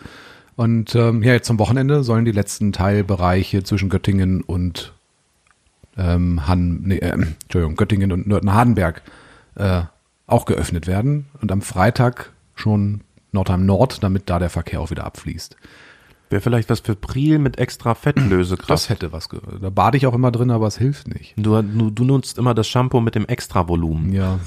Und 0.57 0.95
ähm, 0.95 1.23
ja, 1.23 1.35
jetzt 1.35 1.47
zum 1.47 1.59
Wochenende 1.59 2.03
sollen 2.03 2.25
die 2.25 2.33
letzten 2.33 2.73
Teilbereiche 2.73 3.63
zwischen 3.63 3.91
Göttingen 3.91 4.43
und 4.43 4.95
ähm, 5.99 6.49
Han, 6.49 6.81
nee, 6.85 6.97
äh, 6.97 7.11
Entschuldigung, 7.11 7.77
Göttingen 7.77 8.11
und 8.11 8.27
Nürten-Hardenberg 8.27 9.03
äh, 9.57 9.83
auch 10.27 10.47
geöffnet 10.47 10.87
werden. 10.87 11.27
Und 11.43 11.53
am 11.53 11.61
Freitag 11.61 12.33
schon 12.55 13.03
Nordheim 13.33 13.67
Nord, 13.67 14.03
damit 14.03 14.31
da 14.31 14.39
der 14.39 14.51
Verkehr 14.51 14.81
auch 14.81 14.91
wieder 14.91 15.05
abfließt. 15.05 15.57
Wäre 16.31 16.43
vielleicht 16.43 16.69
was 16.69 16.81
für 16.81 16.95
Priel 16.95 17.39
mit 17.39 17.59
extra 17.59 17.95
Fettlösekraft. 17.95 18.71
Das 18.71 18.89
hätte 18.91 19.13
was. 19.13 19.29
Da 19.61 19.71
bade 19.71 19.97
ich 19.97 20.07
auch 20.07 20.15
immer 20.15 20.31
drin, 20.31 20.51
aber 20.51 20.67
es 20.67 20.77
hilft 20.77 21.09
nicht. 21.09 21.35
Du, 21.37 21.63
du, 21.63 21.91
du 21.91 22.05
nutzt 22.05 22.37
immer 22.37 22.55
das 22.55 22.69
Shampoo 22.69 23.01
mit 23.01 23.15
dem 23.15 23.25
Extravolumen. 23.25 24.13
Ja. 24.13 24.39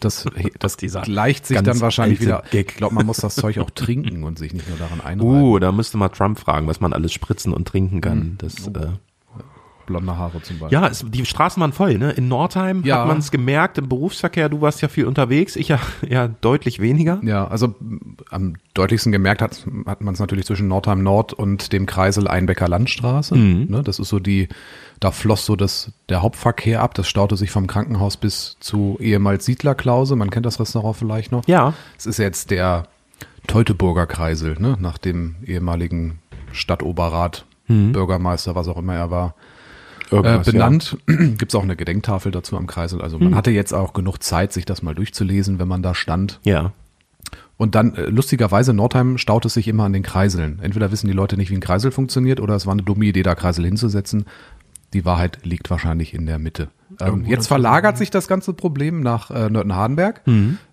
Das, 0.00 0.24
das 0.58 0.78
gleicht 0.78 1.46
sich 1.46 1.60
dann 1.60 1.80
wahrscheinlich 1.80 2.20
wieder. 2.20 2.42
Gag. 2.50 2.70
Ich 2.70 2.76
glaube, 2.76 2.94
man 2.94 3.04
muss 3.04 3.18
das 3.18 3.34
Zeug 3.34 3.58
auch 3.58 3.70
trinken 3.70 4.24
und 4.24 4.38
sich 4.38 4.54
nicht 4.54 4.68
nur 4.68 4.78
daran 4.78 5.00
einreiben. 5.04 5.42
Uh, 5.42 5.58
da 5.58 5.70
müsste 5.70 5.98
mal 5.98 6.08
Trump 6.08 6.38
fragen, 6.38 6.66
was 6.66 6.80
man 6.80 6.94
alles 6.94 7.12
spritzen 7.12 7.52
und 7.52 7.68
trinken 7.68 8.00
kann. 8.00 8.18
Mhm. 8.18 8.38
Das, 8.38 8.54
oh. 8.66 8.78
äh, 8.78 8.88
blonde 9.86 10.16
Haare 10.16 10.42
zum 10.42 10.58
Beispiel. 10.58 10.78
Ja, 10.78 10.86
es, 10.88 11.04
die 11.08 11.24
Straßen 11.24 11.60
waren 11.60 11.72
voll, 11.72 11.98
ne? 11.98 12.10
In 12.12 12.28
Nordheim 12.28 12.82
Ja. 12.84 13.00
hat 13.00 13.08
man 13.08 13.18
es 13.18 13.30
gemerkt, 13.30 13.78
im 13.78 13.88
Berufsverkehr, 13.88 14.48
du 14.48 14.60
warst 14.60 14.82
ja 14.82 14.88
viel 14.88 15.06
unterwegs, 15.06 15.56
ich 15.56 15.68
ja, 15.68 15.78
ja 16.08 16.28
deutlich 16.28 16.80
weniger. 16.80 17.20
Ja, 17.22 17.46
also 17.48 17.74
am 18.30 18.54
deutlichsten 18.74 19.12
gemerkt 19.12 19.42
hat, 19.42 19.66
hat 19.86 20.00
man 20.00 20.14
es 20.14 20.20
natürlich 20.20 20.46
zwischen 20.46 20.68
Nordheim 20.68 21.02
Nord 21.02 21.32
und 21.32 21.72
dem 21.72 21.86
Kreisel 21.86 22.28
Einbecker 22.28 22.68
Landstraße. 22.68 23.36
Ne, 23.36 23.82
das 23.82 23.98
ist 23.98 24.08
so 24.08 24.18
die, 24.18 24.48
da 25.00 25.10
floss 25.10 25.44
so 25.46 25.56
das, 25.56 25.92
der 26.08 26.22
Hauptverkehr 26.22 26.80
ab. 26.82 26.94
Das 26.94 27.08
staute 27.08 27.36
sich 27.36 27.50
vom 27.50 27.66
Krankenhaus 27.66 28.16
bis 28.16 28.56
zu 28.60 28.96
ehemals 29.00 29.44
Siedlerklause. 29.44 30.16
Man 30.16 30.30
kennt 30.30 30.46
das 30.46 30.58
Restaurant 30.60 30.96
vielleicht 30.96 31.32
noch. 31.32 31.46
Ja. 31.46 31.74
Es 31.98 32.06
ist 32.06 32.18
jetzt 32.18 32.50
der 32.50 32.84
Teutoburger 33.48 34.06
Kreisel, 34.06 34.56
ne, 34.60 34.76
nach 34.80 34.98
dem 34.98 35.36
ehemaligen 35.44 36.20
Stadtoberrat, 36.52 37.44
Bürgermeister, 37.68 38.54
was 38.54 38.68
auch 38.68 38.76
immer 38.76 38.94
er 38.94 39.10
war. 39.10 39.34
Äh, 40.12 40.16
Irgendwas, 40.16 40.46
benannt. 40.46 40.96
Gibt's 41.06 41.54
auch 41.54 41.62
eine 41.62 41.76
Gedenktafel 41.76 42.32
dazu 42.32 42.56
am 42.56 42.66
Kreisel. 42.66 43.00
Also 43.00 43.18
man 43.18 43.34
hatte 43.34 43.50
jetzt 43.50 43.72
auch 43.72 43.92
genug 43.92 44.22
Zeit, 44.22 44.52
sich 44.52 44.64
das 44.64 44.82
mal 44.82 44.94
durchzulesen, 44.94 45.58
wenn 45.58 45.68
man 45.68 45.82
da 45.82 45.94
stand. 45.94 46.40
Ja. 46.44 46.72
Und 47.56 47.74
dann, 47.74 47.94
äh, 47.94 48.06
lustigerweise, 48.06 48.72
Nordheim 48.72 49.18
staut 49.18 49.44
es 49.44 49.54
sich 49.54 49.68
immer 49.68 49.84
an 49.84 49.92
den 49.92 50.02
Kreiseln. 50.02 50.58
Entweder 50.62 50.90
wissen 50.90 51.06
die 51.06 51.12
Leute 51.12 51.36
nicht, 51.36 51.50
wie 51.50 51.54
ein 51.54 51.60
Kreisel 51.60 51.90
funktioniert, 51.90 52.40
oder 52.40 52.54
es 52.54 52.66
war 52.66 52.72
eine 52.72 52.82
dumme 52.82 53.04
Idee, 53.04 53.22
da 53.22 53.34
Kreisel 53.34 53.64
hinzusetzen. 53.64 54.24
Die 54.92 55.04
Wahrheit 55.04 55.38
liegt 55.44 55.70
wahrscheinlich 55.70 56.12
in 56.12 56.26
der 56.26 56.38
Mitte. 56.38 56.68
Ähm, 57.00 57.24
jetzt 57.24 57.46
verlagert 57.46 57.96
sich 57.96 58.10
das 58.10 58.28
ganze 58.28 58.52
Problem 58.52 59.00
nach 59.00 59.30
äh, 59.30 59.48
Nörten-Hardenberg. 59.48 60.22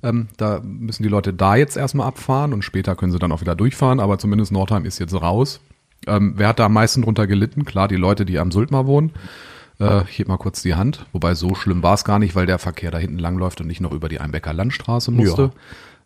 Ähm, 0.03 0.27
da 0.36 0.62
müssen 0.62 1.03
die 1.03 1.10
Leute 1.10 1.34
da 1.34 1.55
jetzt 1.55 1.77
erstmal 1.77 2.08
abfahren 2.08 2.53
und 2.53 2.63
später 2.63 2.96
können 2.96 3.12
sie 3.12 3.19
dann 3.19 3.31
auch 3.31 3.41
wieder 3.41 3.55
durchfahren, 3.55 4.00
aber 4.00 4.17
zumindest 4.17 4.51
Nordheim 4.51 4.84
ist 4.84 5.00
jetzt 5.00 5.13
raus. 5.13 5.62
Ähm, 6.10 6.34
wer 6.36 6.50
hat 6.50 6.60
da 6.60 6.66
am 6.66 6.74
meisten 6.74 7.01
drunter 7.01 7.28
gelitten? 7.28 7.66
Klar, 7.66 7.88
die 7.88 7.96
Leute, 7.96 8.25
die 8.25 8.39
am 8.39 8.51
Sultmar 8.51 8.88
wohnen. 8.88 9.12
Äh, 9.80 10.04
ich 10.10 10.20
heb 10.20 10.28
mal 10.28 10.38
kurz 10.38 10.62
die 10.62 10.75
Hand. 10.75 11.06
Wobei 11.13 11.36
so 11.36 11.56
schlimm 11.56 11.84
war 11.84 11.94
es 11.94 12.04
gar 12.04 12.20
nicht, 12.20 12.36
weil 12.36 12.46
der 12.46 12.60
Verkehr 12.60 12.92
da 12.92 12.98
hinten 12.98 13.20
langläuft 13.20 13.62
und 13.62 13.68
nicht 13.68 13.82
noch 13.82 13.92
über 13.92 14.10
die 14.10 14.20
Einbecker 14.20 14.54
Landstraße 14.54 15.12
musste. 15.12 15.51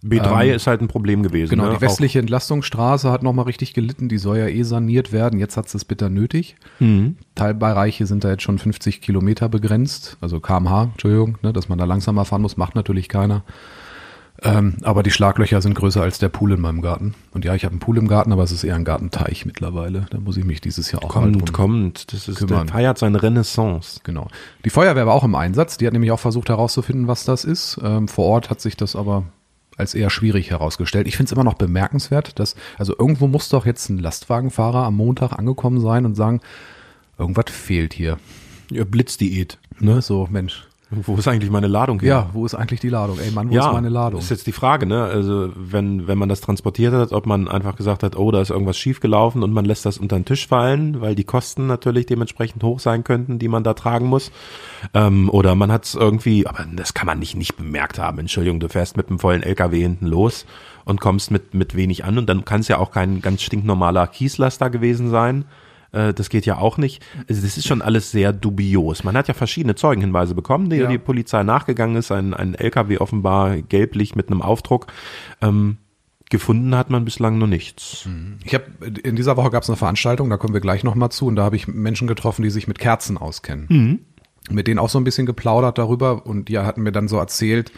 B3 0.04 0.54
ist 0.54 0.68
halt 0.68 0.82
ein 0.82 0.90
Problem 0.90 1.24
gewesen. 1.24 1.52
Genau, 1.52 1.68
ne? 1.68 1.76
die 1.76 1.82
westliche 1.82 2.20
Entlastungsstraße 2.20 3.10
hat 3.10 3.24
nochmal 3.24 3.46
richtig 3.46 3.74
gelitten, 3.74 4.10
die 4.10 4.18
soll 4.18 4.38
ja 4.38 4.48
eh 4.48 4.64
saniert 4.64 5.14
werden. 5.14 5.40
Jetzt 5.40 5.56
hat 5.56 5.74
es 5.74 5.86
bitter 5.86 6.10
nötig. 6.10 6.58
Teilbereiche 7.36 8.06
sind 8.06 8.26
da 8.26 8.32
jetzt 8.32 8.44
schon 8.44 8.60
50 8.60 9.00
Kilometer 9.00 9.48
begrenzt, 9.48 10.18
also 10.20 10.42
kmh, 10.42 10.90
Entschuldigung, 10.92 11.38
ne, 11.42 11.54
dass 11.54 11.70
man 11.70 11.78
da 11.78 11.86
langsamer 11.86 12.26
fahren 12.26 12.42
muss, 12.42 12.58
macht 12.58 12.76
natürlich 12.76 13.08
keiner. 13.08 13.44
Ähm, 14.42 14.78
aber 14.82 15.04
die 15.04 15.12
Schlaglöcher 15.12 15.62
sind 15.62 15.76
größer 15.76 16.02
als 16.02 16.18
der 16.18 16.30
Pool 16.30 16.54
in 16.54 16.62
meinem 16.62 16.82
Garten. 16.82 17.14
Und 17.32 17.46
ja, 17.46 17.54
ich 17.56 17.66
habe 17.66 17.74
einen 17.74 17.80
Pool 17.80 17.98
im 17.98 18.08
Garten, 18.08 18.32
aber 18.34 18.44
es 18.44 18.52
ist 18.52 18.64
eher 18.64 18.76
ein 18.76 18.84
Gartenteich 18.84 19.46
mittlerweile. 19.46 20.06
Da 20.10 20.20
muss 20.20 20.38
ich 20.38 20.44
mich 20.44 20.60
dieses 20.60 20.92
Jahr 20.92 21.04
auch 21.04 21.16
mal 21.16 21.22
Kommt, 21.32 21.36
drum 21.36 21.54
kommt. 21.54 22.12
Das 22.14 22.28
ist, 22.28 22.42
der 22.42 22.48
kümmern. 22.48 22.68
feiert 22.68 22.98
seine 22.98 23.22
Renaissance. 23.22 24.00
Genau. 24.04 24.28
Die 24.66 24.70
Feuerwehr 24.70 25.06
war 25.06 25.14
auch 25.14 25.24
im 25.24 25.36
Einsatz. 25.36 25.78
Die 25.78 25.86
hat 25.86 25.94
nämlich 25.94 26.12
auch 26.12 26.20
versucht 26.20 26.50
herauszufinden, 26.50 27.08
was 27.08 27.26
das 27.26 27.46
ist. 27.46 27.80
Ähm, 27.84 28.08
vor 28.08 28.26
Ort 28.26 28.50
hat 28.50 28.60
sich 28.60 28.76
das 28.76 28.96
aber 28.96 29.24
als 29.78 29.94
eher 29.94 30.10
schwierig 30.10 30.50
herausgestellt. 30.50 31.08
Ich 31.08 31.16
finde 31.18 31.28
es 31.28 31.32
immer 31.32 31.44
noch 31.44 31.56
bemerkenswert, 31.56 32.38
dass, 32.40 32.56
also 32.78 32.96
irgendwo 32.98 33.28
muss 33.28 33.50
doch 33.50 33.66
jetzt 33.66 33.90
ein 33.90 33.98
Lastwagenfahrer 33.98 34.84
am 34.84 34.96
Montag 34.96 35.34
angekommen 35.34 35.80
sein 35.80 36.06
und 36.06 36.16
sagen, 36.16 36.42
irgendwas 37.18 37.46
fehlt 37.50 37.94
hier. 37.94 38.18
Ja, 38.72 38.84
Blitzdiät. 38.84 39.58
Ne? 39.80 40.02
So, 40.02 40.28
Mensch. 40.30 40.68
Wo 41.04 41.16
ist 41.16 41.28
eigentlich 41.28 41.52
meine 41.52 41.68
Ladung 41.68 42.00
hin? 42.00 42.10
Ja, 42.10 42.30
wo 42.34 42.46
ist 42.46 42.56
eigentlich 42.56 42.80
die 42.80 42.90
Ladung? 42.90 43.20
Ey 43.20 43.32
Mann, 43.32 43.50
wo 43.50 43.58
ist 43.58 43.72
meine 43.72 43.90
Ladung? 43.90 44.20
ist 44.20 44.30
jetzt 44.30 44.48
die 44.48 44.52
Frage, 44.52 44.86
ne? 44.86 45.04
Also 45.04 45.50
wenn, 45.56 46.08
wenn 46.08 46.18
man 46.18 46.30
das 46.30 46.42
transportiert 46.42 46.94
hat, 46.94 47.12
ob 47.12 47.26
man 47.26 47.48
einfach 47.48 47.76
gesagt 47.76 48.04
hat, 48.04 48.16
oh, 48.16 48.32
da 48.32 48.42
ist 48.42 48.50
irgendwas 48.50 48.78
schiefgelaufen 48.78 49.44
und 49.44 49.52
man 49.52 49.66
lässt 49.66 49.86
das 49.86 49.98
unter 49.98 50.18
den 50.18 50.26
Tisch 50.26 50.48
fallen, 50.48 51.02
weil 51.02 51.16
die 51.16 51.24
Kosten 51.24 51.68
natürlich 51.68 52.06
dementsprechend 52.06 52.64
hoch 52.64 52.80
sein 52.80 53.04
könnten, 53.04 53.40
die 53.40 53.48
man 53.48 53.64
da 53.64 53.74
tragen 53.74 54.08
muss. 54.08 54.32
Ähm, 54.94 55.30
oder 55.30 55.56
man 55.56 55.72
hat 55.72 55.86
es 55.86 55.96
irgendwie, 55.96 56.48
aber 56.48 56.66
das 56.76 56.94
kann 56.94 57.08
man 57.08 57.20
nicht 57.20 57.36
nicht 57.36 57.56
bemerkt 57.56 58.00
haben. 58.00 58.20
Entschuldigung, 58.20 58.60
du 58.60 58.70
fährst 58.70 58.98
mit 58.98 59.10
einem 59.10 59.20
vollen 59.20 59.44
LKW 59.44 59.82
hinten 59.82 60.08
los 60.08 60.46
und 60.86 61.00
kommst 61.00 61.32
mit, 61.32 61.54
mit 61.54 61.76
wenig 61.76 62.06
an 62.06 62.18
und 62.18 62.28
dann 62.28 62.46
kann 62.46 62.62
es 62.62 62.68
ja 62.68 62.78
auch 62.78 62.92
kein 62.92 63.22
ganz 63.22 63.42
stinknormaler 63.42 64.08
Kieslaster 64.08 64.70
gewesen 64.70 65.10
sein. 65.10 65.46
Äh, 65.94 66.14
Das 66.14 66.30
geht 66.30 66.46
ja 66.46 66.58
auch 66.58 66.78
nicht. 66.78 67.02
Also 67.30 67.42
das 67.42 67.58
ist 67.58 67.66
schon 67.66 67.82
alles 67.82 68.12
sehr 68.12 68.34
dubios. 68.34 69.04
Man 69.06 69.16
hat 69.16 69.28
ja 69.30 69.34
verschiedene 69.34 69.76
Zeugenhinweise 69.76 70.36
bekommen, 70.36 70.70
die 70.70 70.78
Ja. 70.78 70.88
die 70.90 70.98
Polizei 70.98 71.44
nachgegangen 71.44 71.96
ist. 71.96 72.12
Ein, 72.12 72.34
ein 72.34 72.56
LKW 72.56 72.98
offenbar 72.98 73.62
gelblich 73.62 74.16
mit 74.16 74.28
einem 74.30 74.42
Aufdruck. 74.42 74.88
Ähm, 75.42 75.78
gefunden 76.30 76.76
hat 76.76 76.90
man 76.90 77.06
bislang 77.06 77.38
noch 77.38 77.48
nichts. 77.48 78.08
Ich 78.44 78.54
habe 78.56 78.66
in 79.04 79.16
dieser 79.16 79.38
Woche 79.38 79.52
gab 79.52 79.62
es 79.64 79.70
eine 79.70 79.78
Veranstaltung, 79.78 80.30
da 80.32 80.38
kommen 80.38 80.54
wir 80.56 80.62
gleich 80.62 80.84
nochmal 80.84 81.10
zu, 81.12 81.28
und 81.28 81.36
da 81.36 81.44
habe 81.44 81.56
ich 81.56 81.68
Menschen 81.68 82.08
getroffen, 82.08 82.42
die 82.42 82.50
sich 82.50 82.68
mit 82.68 82.80
Kerzen 82.80 83.18
auskennen. 83.20 84.00
Mit 84.50 84.68
denen 84.68 84.80
auch 84.80 84.90
so 84.90 84.98
ein 84.98 85.04
bisschen 85.06 85.26
geplaudert 85.28 85.78
darüber 85.78 86.26
und 86.26 86.50
die 86.50 86.58
hatten 86.58 86.82
mir 86.82 86.92
dann 86.92 87.08
so 87.08 87.18
erzählt, 87.18 87.72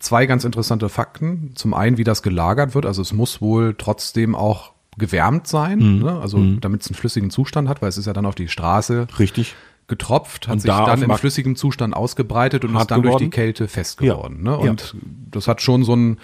zwei 0.00 0.26
ganz 0.26 0.44
interessante 0.44 0.88
Fakten. 0.90 1.52
Zum 1.54 1.72
einen, 1.72 1.96
wie 1.96 2.04
das 2.04 2.22
gelagert 2.22 2.74
wird. 2.74 2.84
Also 2.84 3.00
es 3.00 3.12
muss 3.14 3.40
wohl 3.40 3.74
trotzdem 3.78 4.34
auch 4.34 4.73
gewärmt 4.98 5.46
sein, 5.46 5.98
ne? 6.00 6.18
also 6.20 6.38
damit 6.60 6.82
es 6.82 6.88
einen 6.88 6.94
flüssigen 6.96 7.30
Zustand 7.30 7.68
hat, 7.68 7.82
weil 7.82 7.88
es 7.88 7.98
ist 7.98 8.06
ja 8.06 8.12
dann 8.12 8.26
auf 8.26 8.34
die 8.34 8.48
Straße 8.48 9.06
Richtig. 9.18 9.54
getropft, 9.88 10.46
hat 10.48 10.54
Und 10.54 10.60
sich 10.60 10.70
da 10.70 10.84
dann 10.86 11.02
im 11.02 11.10
flüssigen 11.16 11.56
Zustand 11.56 11.94
ausgebreitet 11.94 12.64
und 12.64 12.74
ist 12.76 12.90
dann 12.90 13.02
durch 13.02 13.12
geworden? 13.14 13.24
die 13.24 13.30
Kälte 13.30 13.68
fest 13.68 14.00
Ja. 14.00 14.14
geworden. 14.14 14.42
Ne? 14.42 14.50
Ja. 14.50 14.70
Und 14.70 14.94
das 15.30 15.48
hat 15.48 15.60
schon 15.62 15.84
so 15.84 15.94
ein 15.96 16.18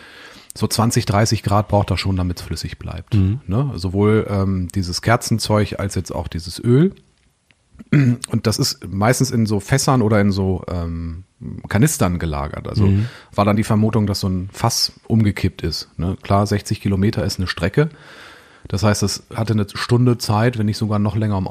so 0.56 0.66
20, 0.66 1.04
30 1.06 1.44
Grad 1.44 1.68
braucht 1.68 1.90
er 1.92 1.96
schon, 1.96 2.16
damit 2.16 2.40
es 2.40 2.44
flüssig 2.44 2.78
bleibt. 2.78 3.14
Mhm. 3.14 3.40
Ne? 3.46 3.70
Sowohl 3.76 4.26
ähm, 4.28 4.68
dieses 4.74 5.00
Kerzenzeug 5.00 5.78
als 5.78 5.94
jetzt 5.94 6.10
auch 6.12 6.26
dieses 6.26 6.58
Öl. 6.62 6.92
Und 7.92 8.46
das 8.46 8.58
ist 8.58 8.86
meistens 8.88 9.30
in 9.30 9.46
so 9.46 9.58
Fässern 9.58 10.02
oder 10.02 10.20
in 10.20 10.32
so 10.32 10.62
ähm, 10.68 11.24
Kanistern 11.68 12.18
gelagert. 12.18 12.68
Also 12.68 12.86
Mhm. 12.86 13.06
war 13.34 13.44
dann 13.44 13.56
die 13.56 13.64
Vermutung, 13.64 14.06
dass 14.06 14.20
so 14.20 14.28
ein 14.28 14.50
Fass 14.52 14.92
umgekippt 15.06 15.62
ist. 15.62 15.88
Ne? 15.98 16.16
Klar, 16.22 16.46
60 16.46 16.80
Kilometer 16.80 17.24
ist 17.24 17.38
eine 17.38 17.46
Strecke. 17.46 17.88
Das 18.70 18.84
heißt, 18.84 19.02
es 19.02 19.24
hatte 19.34 19.52
eine 19.52 19.66
Stunde 19.74 20.16
Zeit, 20.16 20.56
wenn 20.56 20.66
nicht 20.66 20.78
sogar 20.78 21.00
noch 21.00 21.16
länger, 21.16 21.36
um 21.36 21.48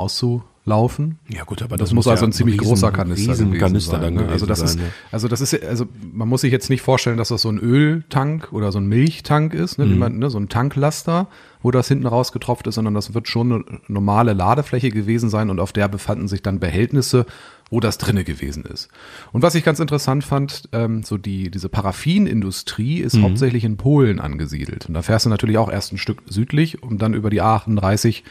auszulaufen. 0.71 1.19
Ja 1.29 1.43
gut, 1.43 1.61
aber 1.61 1.77
Das, 1.77 1.93
muss 1.93 2.07
also 2.07 2.25
ein 2.25 2.31
ziemlich 2.31 2.57
großer 2.57 2.91
Kanister 2.91 3.31
riesen 3.33 3.53
Kanister 3.53 3.99
sein. 3.99 4.13
ne? 4.13 4.27
Also 4.29 4.45
das 4.45 4.59
sein, 4.59 4.67
ist, 4.67 4.79
ja. 4.79 4.85
also 5.11 5.27
das 5.27 5.41
ist, 5.41 5.63
also 5.63 5.85
man 6.13 6.27
muss 6.27 6.41
sich 6.41 6.51
jetzt 6.51 6.69
nicht 6.69 6.81
vorstellen, 6.81 7.17
dass 7.17 7.29
das 7.29 7.41
so 7.41 7.49
ein 7.49 7.59
Öltank 7.59 8.51
oder 8.53 8.71
so 8.71 8.79
ein 8.79 8.87
Milchtank 8.87 9.53
ist, 9.53 9.77
ne, 9.77 9.85
wie 9.85 9.93
Mhm. 9.93 9.97
man, 9.99 10.19
ne, 10.19 10.29
so 10.29 10.39
ein 10.39 10.49
Tanklaster, 10.49 11.27
wo 11.61 11.71
das 11.71 11.87
hinten 11.87 12.07
rausgetropft 12.07 12.67
ist, 12.67 12.75
sondern 12.75 12.93
das 12.93 13.13
wird 13.13 13.27
schon 13.27 13.51
eine 13.51 13.63
normale 13.87 14.33
Ladefläche 14.33 14.89
gewesen 14.91 15.29
sein 15.29 15.49
und 15.49 15.59
auf 15.59 15.73
der 15.73 15.87
befanden 15.87 16.27
sich 16.27 16.41
dann 16.41 16.59
Behältnisse, 16.59 17.25
wo 17.69 17.79
das 17.79 17.97
drinne 17.97 18.23
gewesen 18.23 18.63
ist. 18.65 18.89
Und 19.31 19.41
was 19.43 19.53
ich 19.55 19.63
ganz 19.63 19.79
interessant 19.79 20.23
fand, 20.23 20.69
ähm, 20.71 21.03
so 21.03 21.17
die 21.17 21.51
diese 21.51 21.69
Paraffinindustrie 21.69 22.99
ist 22.99 23.21
hauptsächlich 23.21 23.63
in 23.63 23.77
Polen 23.77 24.19
angesiedelt. 24.19 24.87
Und 24.87 24.93
da 24.95 25.01
fährst 25.01 25.25
du 25.25 25.29
natürlich 25.29 25.57
auch 25.57 25.69
erst 25.71 25.93
ein 25.93 25.97
Stück 25.97 26.23
südlich, 26.27 26.81
um 26.81 26.97
dann 26.97 27.13
über 27.13 27.29
die 27.29 27.41
A38 27.41 28.23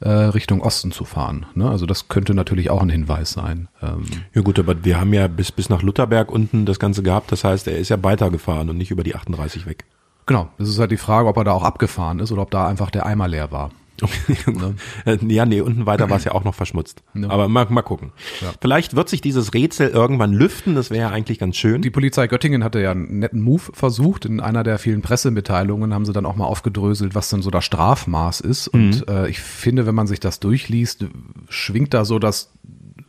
äh, 0.00 0.08
Richtung 0.08 0.62
Osten 0.62 0.92
zu 0.92 1.04
fahren. 1.04 1.46
Ne? 1.54 1.68
Also 1.68 1.86
das 1.86 2.08
könnte 2.08 2.34
natürlich 2.34 2.70
auch 2.70 2.82
ein 2.82 2.88
Hinweis 2.88 3.32
sein. 3.32 3.68
Ähm, 3.82 4.04
Ja 4.34 4.42
gut, 4.42 4.58
aber 4.58 4.84
wir 4.84 5.00
haben 5.00 5.12
ja 5.12 5.26
bis, 5.28 5.52
bis 5.52 5.68
nach 5.68 5.82
Lutherberg 5.82 6.30
unten 6.30 6.66
das 6.66 6.78
Ganze 6.78 7.02
gehabt. 7.02 7.30
Das 7.32 7.44
heißt, 7.44 7.68
er 7.68 7.78
ist 7.78 7.90
ja 7.90 8.02
weitergefahren 8.02 8.70
und 8.70 8.78
nicht 8.78 8.90
über 8.90 9.02
die 9.04 9.14
38 9.14 9.66
weg. 9.66 9.84
Genau, 10.26 10.48
es 10.58 10.68
ist 10.68 10.78
halt 10.78 10.90
die 10.90 10.96
Frage, 10.96 11.28
ob 11.28 11.36
er 11.36 11.44
da 11.44 11.52
auch 11.52 11.64
abgefahren 11.64 12.20
ist 12.20 12.32
oder 12.32 12.42
ob 12.42 12.50
da 12.50 12.66
einfach 12.66 12.90
der 12.90 13.04
Eimer 13.04 13.28
leer 13.28 13.50
war. 13.52 13.70
Äh, 15.06 15.18
ja, 15.26 15.46
nee, 15.46 15.60
unten 15.60 15.86
weiter 15.86 16.10
war 16.10 16.16
es 16.16 16.24
ja 16.24 16.32
auch 16.32 16.44
noch 16.44 16.54
verschmutzt. 16.54 17.02
Aber 17.28 17.48
mal, 17.48 17.66
mal 17.70 17.82
gucken. 17.82 18.12
Vielleicht 18.60 18.94
wird 18.96 19.08
sich 19.08 19.20
dieses 19.20 19.54
Rätsel 19.54 19.88
irgendwann 19.88 20.32
lüften. 20.32 20.74
Das 20.74 20.90
wäre 20.90 21.08
ja 21.08 21.10
eigentlich 21.10 21.38
ganz 21.38 21.56
schön. 21.56 21.82
Die 21.82 21.90
Polizei 21.90 22.26
Göttingen 22.26 22.62
hatte 22.64 22.80
ja 22.80 22.90
einen 22.90 23.18
netten 23.18 23.40
Move 23.40 23.62
versucht. 23.72 24.24
In 24.24 24.40
einer 24.40 24.62
der 24.62 24.78
vielen 24.78 25.02
Pressemitteilungen 25.02 25.94
haben 25.94 26.04
sie 26.04 26.12
dann 26.12 26.26
auch 26.26 26.36
mal 26.36 26.44
aufgedröselt, 26.44 27.14
was 27.14 27.30
denn 27.30 27.42
so 27.42 27.50
das 27.50 27.64
Strafmaß 27.64 28.40
ist. 28.40 28.68
Und 28.68 29.08
äh, 29.08 29.28
ich 29.28 29.40
finde, 29.40 29.86
wenn 29.86 29.94
man 29.94 30.06
sich 30.06 30.20
das 30.20 30.40
durchliest, 30.40 31.06
schwingt 31.48 31.94
da 31.94 32.04
so 32.04 32.18
das 32.18 32.52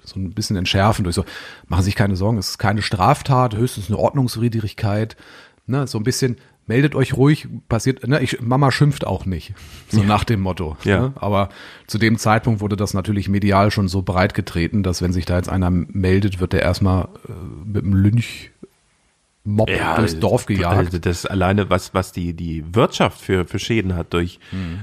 so 0.04 0.20
ein 0.20 0.34
bisschen 0.34 0.56
entschärfen 0.56 1.04
durch 1.04 1.16
so, 1.16 1.26
machen 1.68 1.82
Sie 1.82 1.86
sich 1.86 1.96
keine 1.96 2.16
Sorgen, 2.16 2.38
es 2.38 2.50
ist 2.50 2.58
keine 2.58 2.82
Straftat, 2.82 3.56
höchstens 3.56 3.88
eine 3.88 3.98
Ordnungswidrigkeit. 3.98 5.16
Ne, 5.68 5.86
so 5.88 6.00
ein 6.00 6.04
bisschen, 6.04 6.38
meldet 6.72 6.96
euch 6.96 7.18
ruhig, 7.18 7.50
passiert, 7.68 8.08
ne, 8.08 8.22
ich, 8.22 8.40
Mama 8.40 8.72
schimpft 8.72 9.06
auch 9.06 9.26
nicht. 9.26 9.54
So 9.90 10.04
nach 10.04 10.24
dem 10.24 10.40
Motto. 10.40 10.78
Ja. 10.86 11.02
Ne? 11.02 11.14
Aber 11.16 11.50
zu 11.86 11.98
dem 11.98 12.18
Zeitpunkt 12.18 12.62
wurde 12.62 12.78
das 12.78 12.94
natürlich 12.94 13.28
medial 13.28 13.72
schon 13.72 13.90
so 13.90 14.04
breit 14.04 14.34
getreten, 14.34 14.82
dass 14.82 15.02
wenn 15.02 15.12
sich 15.12 15.26
da 15.26 15.36
jetzt 15.36 15.50
einer 15.50 15.70
meldet, 15.70 16.40
wird 16.40 16.54
der 16.54 16.62
erstmal 16.62 17.10
äh, 17.28 17.34
mit 17.66 17.84
einem 17.84 17.96
Lynch 17.96 18.52
Mob 19.44 19.70
durchs 19.98 20.18
Dorf 20.20 20.46
gejagt. 20.46 20.78
Also 20.78 21.00
das 21.00 21.26
alleine, 21.26 21.70
was, 21.70 21.94
was 21.94 22.14
die, 22.14 22.34
die 22.34 22.64
Wirtschaft 22.74 23.20
für, 23.20 23.44
für 23.44 23.60
Schäden 23.60 23.96
hat 23.96 24.14
durch 24.14 24.40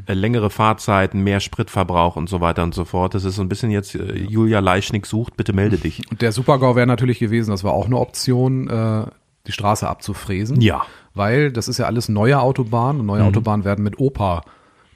äh, 0.07 0.12
längere 0.12 0.50
Fahrzeiten, 0.50 1.23
mehr 1.23 1.40
Spritverbrauch 1.40 2.16
und 2.16 2.28
so 2.28 2.42
weiter 2.42 2.64
und 2.64 2.75
so 2.75 2.85
fort. 2.85 3.14
Das 3.14 3.25
ist 3.25 3.37
so 3.37 3.42
ein 3.42 3.49
bisschen 3.49 3.71
jetzt, 3.71 3.95
äh, 3.95 4.14
Julia 4.14 4.59
Leischnick 4.61 5.07
sucht, 5.07 5.38
bitte 5.38 5.54
melde 5.54 5.78
dich. 5.78 6.02
Und 6.11 6.21
der 6.21 6.33
Supergau 6.33 6.76
wäre 6.76 6.87
natürlich 6.87 7.18
gewesen, 7.18 7.52
das 7.52 7.64
war 7.64 7.73
auch 7.73 7.87
eine 7.87 7.97
Option, 7.97 8.68
äh, 8.68 9.07
die 9.47 9.52
Straße 9.52 9.88
abzufräsen. 9.88 10.61
Ja. 10.61 10.85
Weil 11.19 11.53
das 11.53 11.69
ist 11.69 11.79
ja 11.79 11.87
alles 11.87 12.09
neue 12.09 12.41
Autobahnen 12.41 13.01
und 13.01 13.07
neue 13.07 13.23
Autobahnen 13.25 13.65
werden 13.65 13.83
mit 13.85 13.99
Opa 13.99 14.43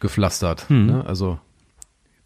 gepflastert. 0.00 0.67
Ne? 0.87 1.05
Also 1.05 1.38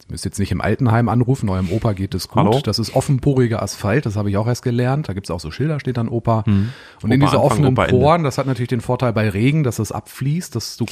müsst 0.08 0.24
jetzt 0.24 0.38
nicht 0.38 0.52
im 0.52 0.60
Altenheim 0.60 1.08
anrufen, 1.08 1.48
eurem 1.48 1.70
Opa 1.70 1.92
geht 1.92 2.14
es 2.14 2.28
gut. 2.28 2.36
Hallo? 2.36 2.60
Das 2.62 2.78
ist 2.78 2.94
offenporiger 2.94 3.62
Asphalt, 3.62 4.06
das 4.06 4.16
habe 4.16 4.30
ich 4.30 4.36
auch 4.36 4.46
erst 4.46 4.62
gelernt. 4.62 5.08
Da 5.08 5.14
gibt 5.14 5.26
es 5.26 5.30
auch 5.30 5.40
so 5.40 5.50
Schilder, 5.50 5.80
steht 5.80 5.96
dann 5.96 6.08
Opa. 6.08 6.44
Und 6.46 7.10
in 7.10 7.20
Opa 7.22 7.26
diese 7.26 7.26
Anfang, 7.26 7.40
offenen 7.40 7.72
Opa. 7.72 7.86
Poren, 7.86 8.22
das 8.22 8.38
hat 8.38 8.46
natürlich 8.46 8.68
den 8.68 8.80
Vorteil 8.80 9.12
bei 9.12 9.28
Regen, 9.28 9.64
dass 9.64 9.78
es 9.78 9.92
abfließt, 9.92 10.54
dass 10.54 10.76
du 10.76 10.86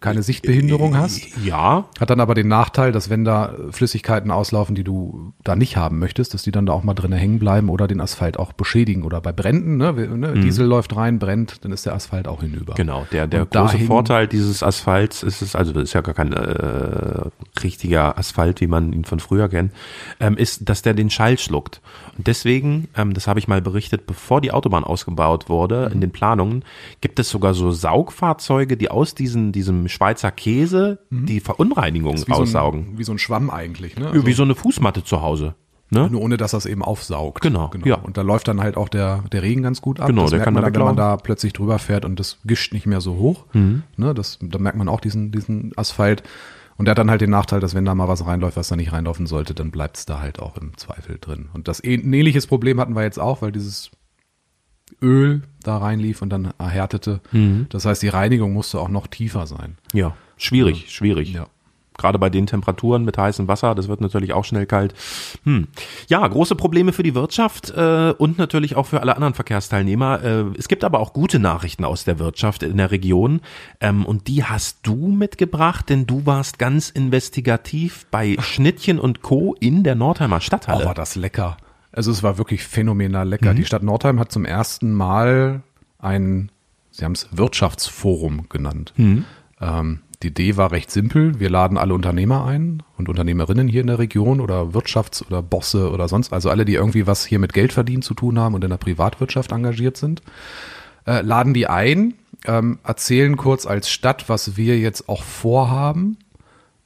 keine 0.00 0.22
Sichtbehinderung 0.22 0.96
hast. 0.96 1.22
Ja, 1.44 1.86
Hat 2.00 2.10
dann 2.10 2.20
aber 2.20 2.34
den 2.34 2.48
Nachteil, 2.48 2.92
dass 2.92 3.10
wenn 3.10 3.24
da 3.24 3.54
Flüssigkeiten 3.70 4.30
auslaufen, 4.30 4.74
die 4.74 4.84
du 4.84 5.32
da 5.44 5.56
nicht 5.56 5.76
haben 5.76 5.98
möchtest, 5.98 6.34
dass 6.34 6.42
die 6.42 6.50
dann 6.50 6.66
da 6.66 6.72
auch 6.72 6.84
mal 6.84 6.94
drinnen 6.94 7.18
hängen 7.18 7.38
bleiben 7.38 7.68
oder 7.68 7.86
den 7.86 8.00
Asphalt 8.00 8.38
auch 8.38 8.52
beschädigen. 8.52 9.02
Oder 9.02 9.20
bei 9.20 9.32
Bränden, 9.32 9.76
ne, 9.76 9.92
ne 9.92 10.34
Diesel 10.34 10.66
läuft 10.66 10.94
rein, 10.96 11.18
brennt, 11.18 11.64
dann 11.64 11.72
ist 11.72 11.86
der 11.86 11.94
Asphalt 11.94 12.28
auch 12.28 12.42
hinüber. 12.42 12.72
Mhm. 12.72 12.76
genau. 12.76 13.06
Der, 13.12 13.26
der 13.26 13.42
Und 13.42 13.50
große 13.50 13.78
Vorteil 13.80 14.26
dieses 14.26 14.62
Asphalts 14.62 15.22
ist 15.22 15.42
es, 15.42 15.56
also 15.56 15.72
das 15.72 15.84
ist 15.84 15.92
ja 15.94 16.00
gar 16.00 16.14
kein 16.14 16.32
äh, 16.32 17.30
richtiger 17.62 18.18
Asphalt, 18.18 18.47
wie 18.56 18.66
man 18.66 18.92
ihn 18.92 19.04
von 19.04 19.20
früher 19.20 19.48
kennt, 19.48 19.72
ähm, 20.20 20.36
ist, 20.36 20.68
dass 20.68 20.82
der 20.82 20.94
den 20.94 21.10
Schall 21.10 21.38
schluckt. 21.38 21.80
Und 22.16 22.26
deswegen, 22.26 22.88
ähm, 22.96 23.14
das 23.14 23.26
habe 23.26 23.38
ich 23.38 23.48
mal 23.48 23.60
berichtet, 23.62 24.06
bevor 24.06 24.40
die 24.40 24.50
Autobahn 24.52 24.84
ausgebaut 24.84 25.48
wurde, 25.48 25.86
Mhm. 25.86 25.92
in 25.92 26.00
den 26.00 26.10
Planungen, 26.10 26.64
gibt 27.00 27.18
es 27.18 27.28
sogar 27.30 27.54
so 27.54 27.70
Saugfahrzeuge, 27.70 28.76
die 28.76 28.90
aus 28.90 29.14
diesen, 29.14 29.52
diesem 29.52 29.88
Schweizer 29.88 30.30
Käse 30.30 30.98
die 31.10 31.40
Verunreinigung 31.40 32.14
Mhm. 32.14 32.18
Wie 32.26 32.34
so, 32.34 32.40
aussaugen. 32.42 32.80
ein, 32.92 32.98
wie 32.98 33.04
so 33.04 33.12
ein 33.12 33.18
Schwamm 33.18 33.50
eigentlich. 33.50 33.96
Ne? 33.96 34.10
wie 34.24 34.32
so 34.32 34.42
eine 34.42 34.54
Fußmatte 34.54 35.04
zu 35.04 35.20
Hause. 35.22 35.54
Ne? 35.90 36.06
Nur 36.10 36.20
ohne, 36.20 36.36
dass 36.36 36.50
das 36.50 36.66
eben 36.66 36.82
aufsaugt. 36.82 37.40
Genau, 37.40 37.70
ja. 37.84 37.94
Und 37.94 38.18
da 38.18 38.20
läuft 38.22 38.46
dann 38.46 38.60
halt 38.60 38.76
auch 38.76 38.90
der, 38.90 39.24
der 39.32 39.42
Regen 39.42 39.62
ganz 39.62 39.80
gut 39.80 40.00
ab. 40.00 40.06
Genau, 40.08 40.22
das 40.22 40.30
der 40.32 40.38
merkt 40.40 40.44
kann 40.44 40.52
man 40.54 40.62
da 40.64 40.70
dann, 40.70 40.80
wenn 40.80 40.86
man 40.86 40.96
da 40.96 41.16
plötzlich 41.16 41.54
drüber 41.54 41.78
fährt 41.78 42.04
und 42.04 42.20
das 42.20 42.36
gischt 42.44 42.74
nicht 42.74 42.84
mehr 42.84 43.00
so 43.00 43.16
hoch. 43.16 43.46
Mhm. 43.54 43.84
Ne, 43.96 44.12
das, 44.12 44.38
da 44.42 44.58
merkt 44.58 44.76
man 44.76 44.88
auch 44.90 45.00
diesen, 45.00 45.32
diesen 45.32 45.72
Asphalt. 45.76 46.22
Und 46.78 46.84
der 46.84 46.92
hat 46.92 46.98
dann 46.98 47.10
halt 47.10 47.20
den 47.20 47.30
Nachteil, 47.30 47.60
dass 47.60 47.74
wenn 47.74 47.84
da 47.84 47.94
mal 47.94 48.08
was 48.08 48.24
reinläuft, 48.24 48.56
was 48.56 48.68
da 48.68 48.76
nicht 48.76 48.92
reinlaufen 48.92 49.26
sollte, 49.26 49.52
dann 49.52 49.72
bleibt 49.72 49.96
es 49.98 50.06
da 50.06 50.20
halt 50.20 50.38
auch 50.38 50.56
im 50.56 50.76
Zweifel 50.76 51.18
drin. 51.20 51.48
Und 51.52 51.68
das 51.68 51.82
ein 51.82 52.12
ähnliches 52.12 52.46
Problem 52.46 52.80
hatten 52.80 52.94
wir 52.94 53.02
jetzt 53.02 53.18
auch, 53.18 53.42
weil 53.42 53.50
dieses 53.50 53.90
Öl 55.02 55.42
da 55.62 55.78
reinlief 55.78 56.22
und 56.22 56.30
dann 56.30 56.52
erhärtete. 56.56 57.20
Mhm. 57.32 57.66
Das 57.68 57.84
heißt, 57.84 58.02
die 58.02 58.08
Reinigung 58.08 58.52
musste 58.52 58.78
auch 58.78 58.88
noch 58.88 59.08
tiefer 59.08 59.46
sein. 59.46 59.76
Ja, 59.92 60.16
schwierig, 60.36 60.90
schwierig. 60.94 61.32
Ja. 61.32 61.48
Gerade 61.98 62.18
bei 62.18 62.30
den 62.30 62.46
Temperaturen 62.46 63.04
mit 63.04 63.18
heißem 63.18 63.46
Wasser, 63.48 63.74
das 63.74 63.88
wird 63.88 64.00
natürlich 64.00 64.32
auch 64.32 64.44
schnell 64.46 64.64
kalt. 64.64 64.94
Hm. 65.44 65.68
Ja, 66.08 66.26
große 66.26 66.54
Probleme 66.54 66.92
für 66.94 67.02
die 67.02 67.14
Wirtschaft 67.14 67.70
äh, 67.76 68.14
und 68.16 68.38
natürlich 68.38 68.76
auch 68.76 68.86
für 68.86 69.00
alle 69.02 69.14
anderen 69.16 69.34
Verkehrsteilnehmer. 69.34 70.22
Äh, 70.24 70.44
es 70.56 70.68
gibt 70.68 70.84
aber 70.84 71.00
auch 71.00 71.12
gute 71.12 71.38
Nachrichten 71.38 71.84
aus 71.84 72.04
der 72.04 72.18
Wirtschaft 72.18 72.62
in 72.62 72.76
der 72.78 72.90
Region 72.90 73.40
ähm, 73.80 74.06
und 74.06 74.28
die 74.28 74.44
hast 74.44 74.78
du 74.84 75.08
mitgebracht, 75.08 75.88
denn 75.90 76.06
du 76.06 76.24
warst 76.24 76.58
ganz 76.58 76.88
investigativ 76.88 78.06
bei 78.10 78.36
Schnittchen 78.40 78.98
und 78.98 79.20
Co. 79.22 79.54
in 79.60 79.82
der 79.82 79.94
Nordheimer 79.94 80.36
Oh, 80.36 80.40
Stadthalle. 80.40 80.84
war 80.86 80.94
das 80.94 81.16
lecker. 81.16 81.56
Also 81.92 82.10
es 82.12 82.22
war 82.22 82.38
wirklich 82.38 82.62
phänomenal 82.64 83.24
Mhm. 83.24 83.30
lecker. 83.30 83.54
Die 83.54 83.64
Stadt 83.64 83.82
Nordheim 83.82 84.20
hat 84.20 84.30
zum 84.30 84.44
ersten 84.44 84.92
Mal 84.94 85.62
ein, 85.98 86.50
sie 86.92 87.04
haben 87.04 87.12
es 87.12 87.28
Wirtschaftsforum 87.32 88.48
genannt. 88.48 88.92
Mhm. 88.96 89.24
Ähm, 89.60 90.00
die 90.22 90.28
Idee 90.28 90.56
war 90.56 90.72
recht 90.72 90.90
simpel. 90.90 91.38
Wir 91.38 91.48
laden 91.48 91.78
alle 91.78 91.94
Unternehmer 91.94 92.44
ein 92.44 92.82
und 92.96 93.08
Unternehmerinnen 93.08 93.68
hier 93.68 93.82
in 93.82 93.86
der 93.86 94.00
Region 94.00 94.40
oder 94.40 94.62
Wirtschafts- 94.72 95.24
oder 95.24 95.42
Bosse 95.42 95.90
oder 95.90 96.08
sonst, 96.08 96.32
also 96.32 96.50
alle, 96.50 96.64
die 96.64 96.74
irgendwie 96.74 97.06
was 97.06 97.24
hier 97.24 97.38
mit 97.38 97.52
Geld 97.52 97.72
verdienen 97.72 98.02
zu 98.02 98.14
tun 98.14 98.38
haben 98.38 98.54
und 98.54 98.64
in 98.64 98.70
der 98.70 98.78
Privatwirtschaft 98.78 99.52
engagiert 99.52 99.96
sind, 99.96 100.22
äh, 101.06 101.20
laden 101.20 101.54
die 101.54 101.68
ein, 101.68 102.14
ähm, 102.46 102.78
erzählen 102.82 103.36
kurz 103.36 103.64
als 103.64 103.90
Stadt, 103.90 104.28
was 104.28 104.56
wir 104.56 104.78
jetzt 104.78 105.08
auch 105.08 105.22
vorhaben. 105.22 106.18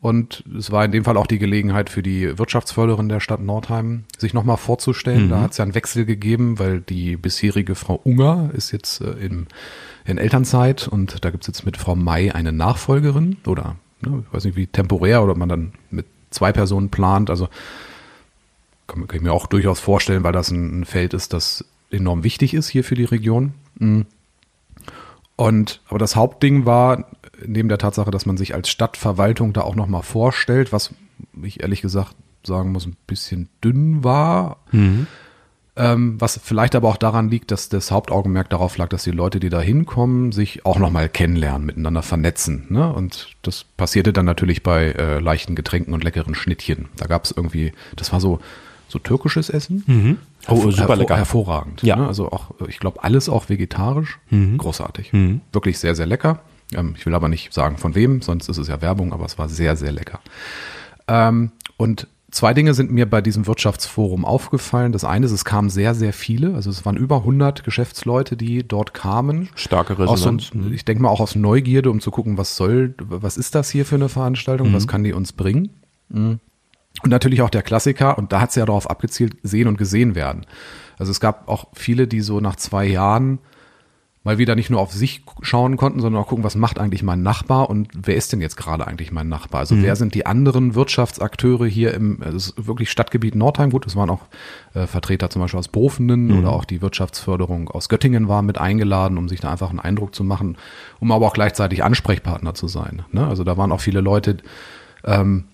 Und 0.03 0.43
es 0.59 0.73
war 0.73 0.85
in 0.85 0.91
dem 0.91 1.05
Fall 1.05 1.17
auch 1.17 1.29
die 1.29 1.39
Gelegenheit 1.39 1.89
für 1.89 2.03
die 2.03 2.37
Wirtschaftsförderin 2.37 3.09
der 3.09 3.21
Stadt 3.21 3.41
Nordheim, 3.41 4.05
sich 4.19 4.35
nochmal 4.35 4.57
vorzustellen. 4.57 5.29
Da 5.31 5.41
hat 5.41 5.53
es 5.53 5.59
ja 5.59 5.63
einen 5.63 5.77
Wechsel 5.77 6.05
gegeben, 6.05 6.59
weil 6.59 6.81
die 6.81 7.17
bisherige 7.17 7.77
Frau 7.77 8.01
Unger 8.03 8.51
ist 8.53 8.73
jetzt 8.73 9.01
äh, 9.01 9.13
im, 9.13 9.47
in 10.05 10.19
Elternzeit 10.19 10.89
und 10.89 11.25
da 11.25 11.31
gibt 11.31 11.45
es 11.45 11.49
jetzt 11.49 11.65
mit 11.65 11.77
Frau 11.77 11.95
May 11.95 12.31
eine 12.31 12.53
Nachfolgerin 12.53 13.37
oder 13.47 13.77
ne, 14.01 14.25
ich 14.27 14.35
weiß 14.35 14.45
nicht 14.45 14.57
wie 14.57 14.67
temporär 14.67 15.23
oder 15.23 15.37
man 15.37 15.49
dann 15.49 15.73
mit 15.91 16.07
zwei 16.31 16.53
Personen 16.53 16.91
plant. 16.91 17.31
Also 17.31 17.49
kann, 18.87 19.07
kann 19.07 19.17
ich 19.17 19.23
mir 19.23 19.33
auch 19.33 19.47
durchaus 19.47 19.81
vorstellen, 19.81 20.25
weil 20.25 20.33
das 20.33 20.51
ein, 20.51 20.81
ein 20.81 20.85
Feld 20.85 21.15
ist, 21.15 21.33
das 21.33 21.65
enorm 21.91 22.25
wichtig 22.25 22.55
ist 22.55 22.69
hier 22.69 22.85
für 22.85 22.95
die 22.95 23.05
Region. 23.05 23.55
Mm. 23.77 24.03
Und 25.37 25.81
aber 25.89 25.99
das 25.99 26.17
Hauptding 26.17 26.67
war 26.67 27.07
neben 27.45 27.69
der 27.69 27.79
Tatsache, 27.79 28.11
dass 28.11 28.27
man 28.27 28.37
sich 28.37 28.55
als 28.55 28.69
Stadtverwaltung 28.69 29.53
da 29.53 29.63
auch 29.63 29.75
noch 29.75 29.87
mal 29.87 30.03
vorstellt, 30.03 30.73
was 30.73 30.95
ich 31.43 31.63
ehrlich 31.63 31.83
gesagt 31.83 32.15
sagen 32.45 32.73
muss, 32.73 32.87
ein 32.87 32.97
bisschen 33.07 33.49
dünn 33.63 34.05
war. 34.05 34.59
Ähm, 35.75 36.21
was 36.21 36.39
vielleicht 36.43 36.75
aber 36.75 36.89
auch 36.91 36.99
daran 36.99 37.31
liegt, 37.31 37.51
dass 37.51 37.71
das 37.71 37.91
Hauptaugenmerk 37.91 38.51
darauf 38.51 38.77
lag, 38.77 38.91
dass 38.91 39.05
die 39.05 39.11
Leute, 39.11 39.41
die 39.41 39.49
da 39.49 39.61
hinkommen, 39.61 40.31
sich 40.31 40.67
auch 40.67 40.79
nochmal 40.79 41.09
kennenlernen, 41.09 41.65
miteinander 41.65 42.03
vernetzen. 42.03 42.67
Ne? 42.69 42.93
Und 42.93 43.29
das 43.41 43.65
passierte 43.65 44.13
dann 44.13 44.27
natürlich 44.27 44.63
bei 44.63 44.89
äh, 44.93 45.19
leichten 45.19 45.55
Getränken 45.55 45.95
und 45.95 46.05
leckeren 46.05 46.35
Schnittchen. 46.35 46.89
Da 46.99 47.07
gab 47.07 47.25
es 47.25 47.31
irgendwie, 47.31 47.73
das 47.97 48.13
war 48.13 48.21
so, 48.21 48.39
so 48.89 48.99
türkisches 48.99 49.49
Essen. 49.49 50.19
Oh, 50.47 50.57
Hervor- 50.57 50.73
super 50.73 50.97
lecker. 50.97 51.17
Hervorragend. 51.17 51.83
Ja. 51.83 51.97
Ne? 51.97 52.07
Also 52.07 52.31
auch, 52.31 52.51
ich 52.69 52.79
glaube, 52.79 53.03
alles 53.03 53.31
auch 53.31 53.49
vegetarisch. 53.49 54.19
Großartig. 54.59 55.11
Wirklich 55.53 55.79
sehr, 55.79 55.95
sehr 55.95 56.05
lecker. 56.07 56.41
Ähm, 56.75 56.95
ich 56.99 57.07
will 57.07 57.15
aber 57.15 57.31
nicht 57.31 57.55
sagen 57.55 57.79
von 57.79 57.95
wem, 57.95 58.21
sonst 58.21 58.51
ist 58.51 58.59
es 58.59 58.69
ja 58.69 58.83
Werbung, 58.83 59.15
aber 59.15 59.25
es 59.25 59.39
war 59.39 59.49
sehr, 59.49 59.77
sehr 59.77 59.93
lecker. 59.93 60.21
Ähm, 61.09 61.53
und 61.79 62.09
zwei 62.33 62.55
Dinge 62.55 62.75
sind 62.75 62.91
mir 62.91 63.09
bei 63.09 63.21
diesem 63.21 63.47
Wirtschaftsforum 63.47 64.25
aufgefallen. 64.25 64.91
Das 64.91 65.05
eine 65.05 65.27
ist, 65.27 65.33
es 65.33 65.45
kamen 65.45 65.71
sehr, 65.71 65.95
sehr 65.95 66.13
viele. 66.13 66.55
Also 66.55 66.71
es 66.71 66.85
waren 66.85 66.97
über 66.97 67.19
100 67.19 67.63
Geschäftsleute, 67.63 68.37
die 68.37 68.67
dort 68.67 68.95
kamen. 68.95 69.49
Starke 69.55 69.93
Aus 69.93 69.99
so, 70.23 70.31
Resonanz. 70.31 70.53
Mhm. 70.53 70.73
ich 70.73 70.85
denke 70.85 71.03
mal 71.03 71.11
auch 71.11 71.21
aus 71.21 71.37
Neugierde, 71.37 71.91
um 71.91 72.01
zu 72.01 72.11
gucken, 72.11 72.39
was 72.39 72.57
soll, 72.57 72.95
was 72.99 73.37
ist 73.37 73.55
das 73.55 73.71
hier 73.71 73.87
für 73.87 73.95
eine 73.95 74.09
Veranstaltung, 74.09 74.71
Mhm. 74.71 74.75
was 74.75 74.89
kann 74.89 75.05
die 75.05 75.13
uns 75.13 75.33
bringen. 75.33 75.69
Mhm. 76.09 76.41
Und 77.03 77.11
natürlich 77.11 77.43
auch 77.43 77.51
der 77.51 77.63
Klassiker, 77.63 78.19
und 78.19 78.33
da 78.33 78.41
hat 78.41 78.51
es 78.51 78.57
ja 78.57 78.67
darauf 78.67 78.91
abgezielt, 78.91 79.37
sehen 79.43 79.67
und 79.69 79.79
gesehen 79.79 80.15
werden. 80.15 80.45
Also 80.99 81.11
es 81.11 81.21
gab 81.21 81.49
auch 81.49 81.69
viele, 81.73 82.07
die 82.07 82.21
so 82.21 82.41
nach 82.41 82.57
zwei 82.57 82.87
Jahren 82.87 83.39
mal 84.25 84.39
wieder 84.39 84.55
nicht 84.55 84.71
nur 84.71 84.81
auf 84.81 84.93
sich 84.93 85.25
schauen 85.41 85.77
konnten, 85.77 86.01
sondern 86.01 86.23
auch 86.23 86.29
gucken, 86.29 86.45
was 86.45 86.55
macht 86.55 86.79
eigentlich 86.79 87.03
mein 87.03 87.23
Nachbar 87.23 87.69
und 87.69 87.89
wer 87.95 88.15
ist 88.15 88.33
denn 88.33 88.41
jetzt 88.41 88.57
gerade 88.57 88.87
eigentlich 88.87 89.11
mein 89.11 89.29
Nachbar? 89.29 89.61
Also 89.61 89.81
wer 89.83 89.97
sind 89.97 90.15
die 90.15 90.27
anderen 90.27 90.75
Wirtschaftsakteure 90.75 91.67
hier 91.67 91.93
im 91.95 92.23
also 92.23 92.37
ist 92.37 92.67
wirklich 92.67 92.91
Stadtgebiet 92.91 93.35
Nordheim? 93.35 93.71
Gut, 93.71 93.87
es 93.87 93.97
waren 93.97 94.11
auch 94.11 94.27
äh, 94.75 94.87
Vertreter 94.87 95.29
zum 95.29 95.43
Beispiel 95.43 95.59
aus 95.59 95.69
Bofenden 95.69 96.39
oder 96.39 96.53
auch 96.53 96.65
die 96.65 96.81
Wirtschaftsförderung 96.83 97.69
aus 97.69 97.89
Göttingen 97.89 98.29
war 98.29 98.43
mit 98.43 98.59
eingeladen, 98.59 99.19
um 99.19 99.29
sich 99.29 99.41
da 99.41 99.51
einfach 99.51 99.71
einen 99.71 99.81
Eindruck 99.81 100.15
zu 100.15 100.23
machen, 100.23 100.57
um 101.01 101.11
aber 101.11 101.27
auch 101.27 101.35
gleichzeitig 101.35 101.83
Ansprechpartner 101.83 102.55
zu 102.55 102.69
sein. 102.69 103.03
Ne? 103.11 103.27
Also 103.27 103.43
da 103.43 103.57
waren 103.57 103.73
auch 103.73 103.81
viele 103.81 104.01
Leute, 104.01 104.37
ähm, 105.05 105.45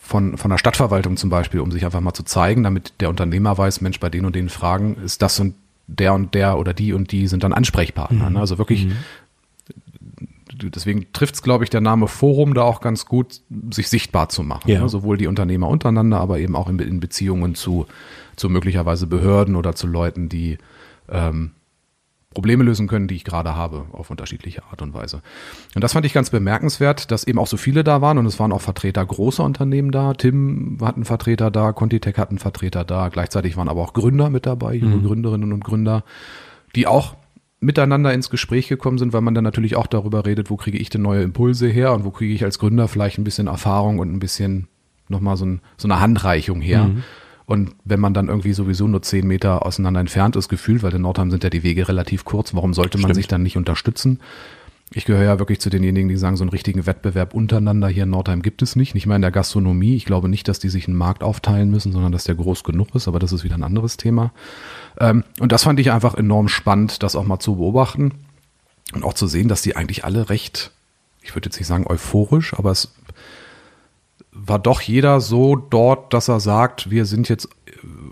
von, 0.00 0.38
von 0.38 0.50
der 0.50 0.58
Stadtverwaltung 0.58 1.16
zum 1.16 1.30
Beispiel, 1.30 1.60
um 1.60 1.70
sich 1.70 1.84
einfach 1.84 2.00
mal 2.00 2.14
zu 2.14 2.22
zeigen, 2.22 2.62
damit 2.62 2.94
der 3.00 3.10
Unternehmer 3.10 3.58
weiß, 3.58 3.80
Mensch, 3.80 4.00
bei 4.00 4.08
den 4.08 4.24
und 4.24 4.34
den 4.34 4.48
Fragen 4.48 4.96
ist 5.04 5.20
das 5.20 5.38
und 5.40 5.54
der 5.86 6.14
und 6.14 6.34
der 6.34 6.58
oder 6.58 6.74
die 6.74 6.92
und 6.92 7.12
die 7.12 7.26
sind 7.26 7.44
dann 7.44 7.52
Ansprechpartner. 7.52 8.30
Ne? 8.30 8.40
Also 8.40 8.58
wirklich, 8.58 8.88
deswegen 10.52 11.12
trifft 11.12 11.34
es, 11.34 11.42
glaube 11.42 11.64
ich, 11.64 11.70
der 11.70 11.80
Name 11.80 12.08
Forum 12.08 12.54
da 12.54 12.62
auch 12.62 12.80
ganz 12.80 13.06
gut, 13.06 13.40
sich 13.70 13.88
sichtbar 13.88 14.28
zu 14.28 14.42
machen. 14.42 14.70
Ja. 14.70 14.80
Ne? 14.80 14.88
Sowohl 14.88 15.16
die 15.16 15.26
Unternehmer 15.26 15.68
untereinander, 15.68 16.20
aber 16.20 16.38
eben 16.38 16.56
auch 16.56 16.68
in, 16.68 16.78
in 16.78 17.00
Beziehungen 17.00 17.54
zu, 17.54 17.86
zu 18.36 18.48
möglicherweise 18.48 19.06
Behörden 19.06 19.56
oder 19.56 19.74
zu 19.74 19.86
Leuten, 19.86 20.28
die 20.28 20.58
ähm, 21.08 21.52
Probleme 22.34 22.64
lösen 22.64 22.88
können, 22.88 23.08
die 23.08 23.14
ich 23.14 23.24
gerade 23.24 23.54
habe, 23.54 23.84
auf 23.92 24.10
unterschiedliche 24.10 24.64
Art 24.64 24.82
und 24.82 24.92
Weise. 24.92 25.22
Und 25.74 25.82
das 25.82 25.92
fand 25.92 26.04
ich 26.04 26.12
ganz 26.12 26.30
bemerkenswert, 26.30 27.10
dass 27.10 27.24
eben 27.24 27.38
auch 27.38 27.46
so 27.46 27.56
viele 27.56 27.84
da 27.84 28.00
waren 28.00 28.18
und 28.18 28.26
es 28.26 28.38
waren 28.38 28.52
auch 28.52 28.60
Vertreter 28.60 29.04
großer 29.06 29.44
Unternehmen 29.44 29.92
da. 29.92 30.12
Tim 30.14 30.78
hat 30.82 30.96
einen 30.96 31.04
Vertreter 31.04 31.50
da, 31.50 31.72
Contitech 31.72 32.18
hat 32.18 32.30
einen 32.30 32.38
Vertreter 32.38 32.84
da. 32.84 33.08
Gleichzeitig 33.08 33.56
waren 33.56 33.68
aber 33.68 33.80
auch 33.80 33.92
Gründer 33.92 34.30
mit 34.30 34.46
dabei, 34.46 34.74
junge 34.74 35.00
Gründerinnen 35.00 35.52
und 35.52 35.64
Gründer, 35.64 36.04
die 36.74 36.86
auch 36.86 37.16
miteinander 37.60 38.12
ins 38.12 38.30
Gespräch 38.30 38.68
gekommen 38.68 38.98
sind, 38.98 39.12
weil 39.12 39.22
man 39.22 39.34
dann 39.34 39.44
natürlich 39.44 39.76
auch 39.76 39.86
darüber 39.86 40.26
redet, 40.26 40.50
wo 40.50 40.56
kriege 40.56 40.76
ich 40.78 40.90
denn 40.90 41.02
neue 41.02 41.22
Impulse 41.22 41.66
her 41.68 41.94
und 41.94 42.04
wo 42.04 42.10
kriege 42.10 42.34
ich 42.34 42.44
als 42.44 42.58
Gründer 42.58 42.88
vielleicht 42.88 43.18
ein 43.18 43.24
bisschen 43.24 43.46
Erfahrung 43.46 43.98
und 43.98 44.12
ein 44.12 44.18
bisschen 44.18 44.68
nochmal 45.08 45.36
so, 45.36 45.46
ein, 45.46 45.60
so 45.76 45.88
eine 45.88 46.00
Handreichung 46.00 46.60
her. 46.60 46.90
Und 47.46 47.72
wenn 47.84 48.00
man 48.00 48.14
dann 48.14 48.28
irgendwie 48.28 48.54
sowieso 48.54 48.88
nur 48.88 49.02
zehn 49.02 49.26
Meter 49.26 49.66
auseinander 49.66 50.00
entfernt 50.00 50.36
ist, 50.36 50.48
gefühlt, 50.48 50.82
weil 50.82 50.94
in 50.94 51.02
Nordheim 51.02 51.30
sind 51.30 51.44
ja 51.44 51.50
die 51.50 51.62
Wege 51.62 51.88
relativ 51.88 52.24
kurz, 52.24 52.54
warum 52.54 52.72
sollte 52.72 52.98
man 52.98 53.08
Stimmt. 53.08 53.16
sich 53.16 53.28
dann 53.28 53.42
nicht 53.42 53.56
unterstützen? 53.56 54.20
Ich 54.92 55.06
gehöre 55.06 55.24
ja 55.24 55.38
wirklich 55.38 55.60
zu 55.60 55.70
denjenigen, 55.70 56.08
die 56.08 56.16
sagen, 56.16 56.36
so 56.36 56.44
einen 56.44 56.50
richtigen 56.50 56.86
Wettbewerb 56.86 57.34
untereinander 57.34 57.88
hier 57.88 58.04
in 58.04 58.10
Nordheim 58.10 58.42
gibt 58.42 58.62
es 58.62 58.76
nicht. 58.76 58.94
Nicht 58.94 59.06
mal 59.06 59.16
in 59.16 59.22
der 59.22 59.30
Gastronomie. 59.30 59.96
Ich 59.96 60.04
glaube 60.04 60.28
nicht, 60.28 60.46
dass 60.46 60.58
die 60.58 60.68
sich 60.68 60.86
einen 60.86 60.96
Markt 60.96 61.22
aufteilen 61.22 61.70
müssen, 61.70 61.90
sondern 61.90 62.12
dass 62.12 62.24
der 62.24 62.34
groß 62.34 62.64
genug 62.64 62.94
ist, 62.94 63.08
aber 63.08 63.18
das 63.18 63.32
ist 63.32 63.44
wieder 63.44 63.56
ein 63.56 63.64
anderes 63.64 63.96
Thema. 63.96 64.32
Ähm, 64.98 65.24
und 65.40 65.52
das 65.52 65.64
fand 65.64 65.80
ich 65.80 65.90
einfach 65.90 66.14
enorm 66.14 66.48
spannend, 66.48 67.02
das 67.02 67.16
auch 67.16 67.24
mal 67.24 67.40
zu 67.40 67.56
beobachten 67.56 68.12
und 68.92 69.04
auch 69.04 69.14
zu 69.14 69.26
sehen, 69.26 69.48
dass 69.48 69.62
die 69.62 69.74
eigentlich 69.74 70.04
alle 70.04 70.28
recht, 70.28 70.70
ich 71.22 71.34
würde 71.34 71.48
jetzt 71.48 71.58
nicht 71.58 71.66
sagen 71.66 71.86
euphorisch, 71.86 72.54
aber 72.54 72.70
es 72.70 72.94
war 74.34 74.58
doch 74.58 74.80
jeder 74.80 75.20
so 75.20 75.56
dort, 75.56 76.12
dass 76.12 76.28
er 76.28 76.40
sagt, 76.40 76.90
wir 76.90 77.06
sind 77.06 77.28
jetzt 77.28 77.48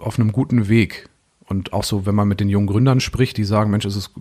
auf 0.00 0.18
einem 0.18 0.32
guten 0.32 0.68
Weg. 0.68 1.08
Und 1.46 1.72
auch 1.72 1.84
so, 1.84 2.06
wenn 2.06 2.14
man 2.14 2.28
mit 2.28 2.40
den 2.40 2.48
jungen 2.48 2.68
Gründern 2.68 3.00
spricht, 3.00 3.36
die 3.36 3.44
sagen, 3.44 3.70
Mensch, 3.70 3.84
es 3.84 3.96
ist 3.96 4.12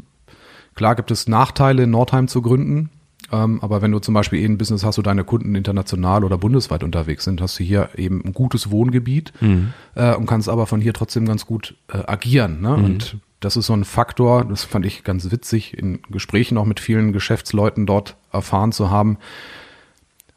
klar, 0.75 0.95
gibt 0.95 1.11
es 1.11 1.27
Nachteile, 1.27 1.83
in 1.83 1.91
Nordheim 1.91 2.27
zu 2.27 2.41
gründen. 2.41 2.89
Ähm, 3.31 3.59
aber 3.61 3.81
wenn 3.81 3.91
du 3.91 3.99
zum 3.99 4.13
Beispiel 4.13 4.39
eh 4.39 4.45
ein 4.45 4.57
Business 4.57 4.83
hast, 4.83 4.97
wo 4.97 5.01
deine 5.01 5.23
Kunden 5.23 5.55
international 5.55 6.23
oder 6.23 6.37
bundesweit 6.37 6.83
unterwegs 6.83 7.23
sind, 7.23 7.41
hast 7.41 7.59
du 7.59 7.63
hier 7.63 7.89
eben 7.95 8.21
ein 8.25 8.33
gutes 8.33 8.71
Wohngebiet 8.71 9.31
mhm. 9.39 9.73
äh, 9.95 10.15
und 10.15 10.25
kannst 10.25 10.49
aber 10.49 10.67
von 10.67 10.81
hier 10.81 10.93
trotzdem 10.93 11.25
ganz 11.25 11.45
gut 11.45 11.75
äh, 11.87 11.99
agieren. 12.07 12.61
Ne? 12.61 12.75
Mhm. 12.75 12.83
Und 12.83 13.17
das 13.39 13.57
ist 13.57 13.67
so 13.67 13.73
ein 13.73 13.85
Faktor, 13.85 14.45
das 14.45 14.63
fand 14.63 14.85
ich 14.85 15.03
ganz 15.03 15.31
witzig, 15.31 15.77
in 15.77 15.99
Gesprächen 16.09 16.57
auch 16.57 16.65
mit 16.65 16.79
vielen 16.79 17.13
Geschäftsleuten 17.13 17.85
dort 17.85 18.17
erfahren 18.31 18.71
zu 18.71 18.89
haben. 18.89 19.17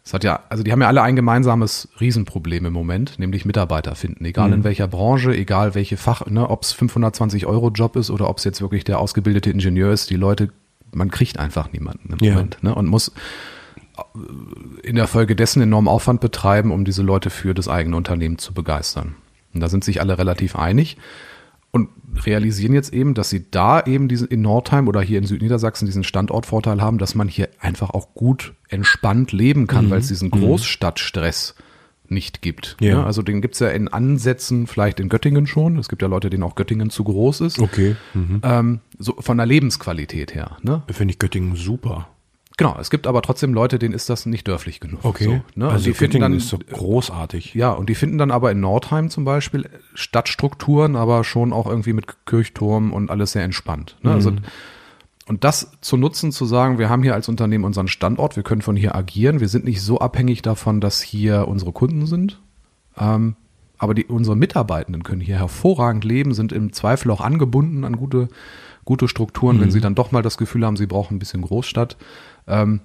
Es 0.04 0.12
hat 0.12 0.22
ja, 0.22 0.40
also 0.50 0.62
die 0.62 0.70
haben 0.70 0.82
ja 0.82 0.88
alle 0.88 1.02
ein 1.02 1.16
gemeinsames 1.16 1.88
Riesenproblem 1.98 2.66
im 2.66 2.72
Moment, 2.74 3.18
nämlich 3.18 3.46
Mitarbeiter 3.46 3.94
finden, 3.94 4.24
egal 4.26 4.48
mhm. 4.48 4.54
in 4.54 4.64
welcher 4.64 4.86
Branche, 4.86 5.34
egal 5.34 5.74
welche 5.74 5.96
Fach, 5.96 6.26
ne, 6.26 6.48
ob 6.48 6.62
es 6.62 6.72
520 6.72 7.46
Euro 7.46 7.70
Job 7.70 7.96
ist 7.96 8.10
oder 8.10 8.28
ob 8.28 8.38
es 8.38 8.44
jetzt 8.44 8.60
wirklich 8.60 8.84
der 8.84 8.98
ausgebildete 8.98 9.50
Ingenieur 9.50 9.92
ist, 9.92 10.10
die 10.10 10.16
Leute 10.16 10.50
man 10.94 11.10
kriegt 11.10 11.38
einfach 11.38 11.72
niemanden 11.72 12.12
im 12.12 12.24
ja. 12.24 12.32
Moment 12.32 12.62
ne? 12.62 12.74
und 12.74 12.86
muss 12.86 13.12
in 14.82 14.96
der 14.96 15.06
Folge 15.06 15.36
dessen 15.36 15.62
enormen 15.62 15.88
Aufwand 15.88 16.20
betreiben, 16.20 16.72
um 16.72 16.84
diese 16.84 17.02
Leute 17.02 17.30
für 17.30 17.54
das 17.54 17.68
eigene 17.68 17.96
Unternehmen 17.96 18.38
zu 18.38 18.52
begeistern. 18.52 19.14
Und 19.52 19.60
da 19.60 19.68
sind 19.68 19.84
sich 19.84 20.00
alle 20.00 20.18
relativ 20.18 20.56
einig 20.56 20.96
und 21.74 21.88
realisieren 22.24 22.72
jetzt 22.72 22.94
eben, 22.94 23.14
dass 23.14 23.30
sie 23.30 23.50
da 23.50 23.82
eben 23.82 24.06
diesen 24.06 24.28
in 24.28 24.42
Nordheim 24.42 24.86
oder 24.86 25.00
hier 25.00 25.18
in 25.18 25.24
Südniedersachsen 25.24 25.86
diesen 25.86 26.04
Standortvorteil 26.04 26.80
haben, 26.80 26.98
dass 26.98 27.16
man 27.16 27.26
hier 27.26 27.48
einfach 27.58 27.90
auch 27.90 28.14
gut 28.14 28.54
entspannt 28.68 29.32
leben 29.32 29.66
kann, 29.66 29.86
mhm. 29.86 29.90
weil 29.90 29.98
es 29.98 30.06
diesen 30.06 30.28
mhm. 30.28 30.38
Großstadtstress 30.38 31.56
nicht 32.08 32.42
gibt. 32.42 32.76
Ja. 32.78 32.98
Ne? 32.98 33.04
Also 33.04 33.22
den 33.22 33.42
gibt 33.42 33.54
es 33.54 33.60
ja 33.60 33.70
in 33.70 33.88
Ansätzen 33.88 34.68
vielleicht 34.68 35.00
in 35.00 35.08
Göttingen 35.08 35.48
schon. 35.48 35.76
Es 35.76 35.88
gibt 35.88 36.00
ja 36.00 36.06
Leute, 36.06 36.30
denen 36.30 36.44
auch 36.44 36.54
Göttingen 36.54 36.90
zu 36.90 37.02
groß 37.02 37.40
ist. 37.40 37.58
Okay. 37.58 37.96
Mhm. 38.14 38.40
Ähm, 38.44 38.80
so 38.96 39.16
von 39.18 39.36
der 39.36 39.46
Lebensqualität 39.46 40.32
her. 40.32 40.58
Ne? 40.62 40.82
Finde 40.92 41.12
ich 41.12 41.18
Göttingen 41.18 41.56
super. 41.56 42.06
Genau, 42.56 42.76
es 42.80 42.88
gibt 42.90 43.08
aber 43.08 43.20
trotzdem 43.20 43.52
Leute, 43.52 43.80
denen 43.80 43.94
ist 43.94 44.08
das 44.08 44.26
nicht 44.26 44.46
dörflich 44.46 44.78
genug. 44.78 45.00
Okay. 45.04 45.24
So, 45.24 45.40
ne? 45.56 45.68
Also 45.68 45.86
die 45.86 45.94
finden 45.94 46.20
dann 46.20 46.34
ist 46.34 46.48
so 46.48 46.58
großartig. 46.58 47.54
Ja, 47.54 47.72
und 47.72 47.88
die 47.88 47.96
finden 47.96 48.16
dann 48.16 48.30
aber 48.30 48.52
in 48.52 48.60
Nordheim 48.60 49.10
zum 49.10 49.24
Beispiel 49.24 49.68
Stadtstrukturen, 49.94 50.94
aber 50.94 51.24
schon 51.24 51.52
auch 51.52 51.66
irgendwie 51.66 51.92
mit 51.92 52.26
Kirchturm 52.26 52.92
und 52.92 53.10
alles 53.10 53.32
sehr 53.32 53.42
entspannt. 53.42 53.96
Ne? 54.02 54.12
Also 54.12 54.30
mhm. 54.30 54.36
Also 54.38 54.48
und 55.26 55.42
das 55.42 55.72
zu 55.80 55.96
nutzen, 55.96 56.32
zu 56.32 56.44
sagen, 56.44 56.78
wir 56.78 56.90
haben 56.90 57.02
hier 57.02 57.14
als 57.14 57.28
Unternehmen 57.28 57.64
unseren 57.64 57.88
Standort, 57.88 58.36
wir 58.36 58.42
können 58.42 58.60
von 58.60 58.76
hier 58.76 58.94
agieren, 58.94 59.40
wir 59.40 59.48
sind 59.48 59.64
nicht 59.64 59.80
so 59.80 59.98
abhängig 59.98 60.42
davon, 60.42 60.80
dass 60.80 61.00
hier 61.00 61.48
unsere 61.48 61.72
Kunden 61.72 62.06
sind. 62.06 62.40
Ähm, 62.98 63.34
aber 63.78 63.94
die, 63.94 64.04
unsere 64.04 64.36
Mitarbeitenden 64.36 65.02
können 65.02 65.22
hier 65.22 65.38
hervorragend 65.38 66.04
leben, 66.04 66.34
sind 66.34 66.52
im 66.52 66.72
Zweifel 66.72 67.10
auch 67.10 67.20
angebunden 67.20 67.84
an 67.84 67.96
gute, 67.96 68.28
gute 68.84 69.08
Strukturen, 69.08 69.56
mhm. 69.56 69.62
wenn 69.62 69.70
sie 69.70 69.80
dann 69.80 69.94
doch 69.94 70.12
mal 70.12 70.22
das 70.22 70.36
Gefühl 70.36 70.64
haben, 70.64 70.76
sie 70.76 70.86
brauchen 70.86 71.16
ein 71.16 71.18
bisschen 71.18 71.42
Großstadt. 71.42 71.96
Ähm, 72.46 72.80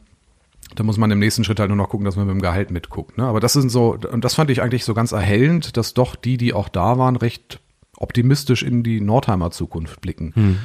da 0.75 0.83
muss 0.83 0.97
man 0.97 1.09
im 1.09 1.19
nächsten 1.19 1.43
Schritt 1.43 1.59
halt 1.59 1.69
nur 1.69 1.77
noch 1.77 1.89
gucken, 1.89 2.05
dass 2.05 2.15
man 2.15 2.27
mit 2.27 2.35
dem 2.35 2.41
Gehalt 2.41 2.71
mitguckt. 2.71 3.17
Ne? 3.17 3.25
Aber 3.25 3.39
das 3.39 3.53
sind 3.53 3.69
so, 3.69 3.97
und 4.11 4.23
das 4.23 4.35
fand 4.35 4.51
ich 4.51 4.61
eigentlich 4.61 4.85
so 4.85 4.93
ganz 4.93 5.11
erhellend, 5.11 5.77
dass 5.77 5.93
doch 5.93 6.15
die, 6.15 6.37
die 6.37 6.53
auch 6.53 6.69
da 6.69 6.97
waren, 6.97 7.15
recht 7.15 7.59
optimistisch 7.97 8.63
in 8.63 8.83
die 8.83 9.01
Nordheimer 9.01 9.51
Zukunft 9.51 10.01
blicken. 10.01 10.33
Mhm 10.35 10.59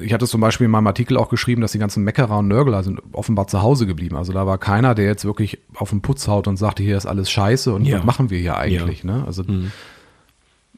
ich 0.00 0.12
hatte 0.12 0.26
zum 0.26 0.40
Beispiel 0.40 0.66
in 0.66 0.70
meinem 0.70 0.86
Artikel 0.86 1.16
auch 1.16 1.28
geschrieben, 1.28 1.60
dass 1.60 1.72
die 1.72 1.78
ganzen 1.78 2.04
Meckerer 2.04 2.38
und 2.38 2.48
Nörgler 2.48 2.82
sind 2.82 3.00
offenbar 3.12 3.48
zu 3.48 3.62
Hause 3.62 3.86
geblieben. 3.86 4.16
Also 4.16 4.32
da 4.32 4.46
war 4.46 4.58
keiner, 4.58 4.94
der 4.94 5.06
jetzt 5.06 5.24
wirklich 5.24 5.58
auf 5.74 5.90
den 5.90 6.02
Putz 6.02 6.28
haut 6.28 6.46
und 6.46 6.56
sagte, 6.56 6.82
hier 6.82 6.96
ist 6.96 7.06
alles 7.06 7.30
scheiße 7.30 7.72
und 7.74 7.84
ja. 7.84 7.98
was 7.98 8.04
machen 8.04 8.30
wir 8.30 8.38
hier 8.38 8.56
eigentlich? 8.56 9.02
Ja. 9.02 9.16
Ne? 9.16 9.24
Also 9.26 9.42
mhm. 9.42 9.72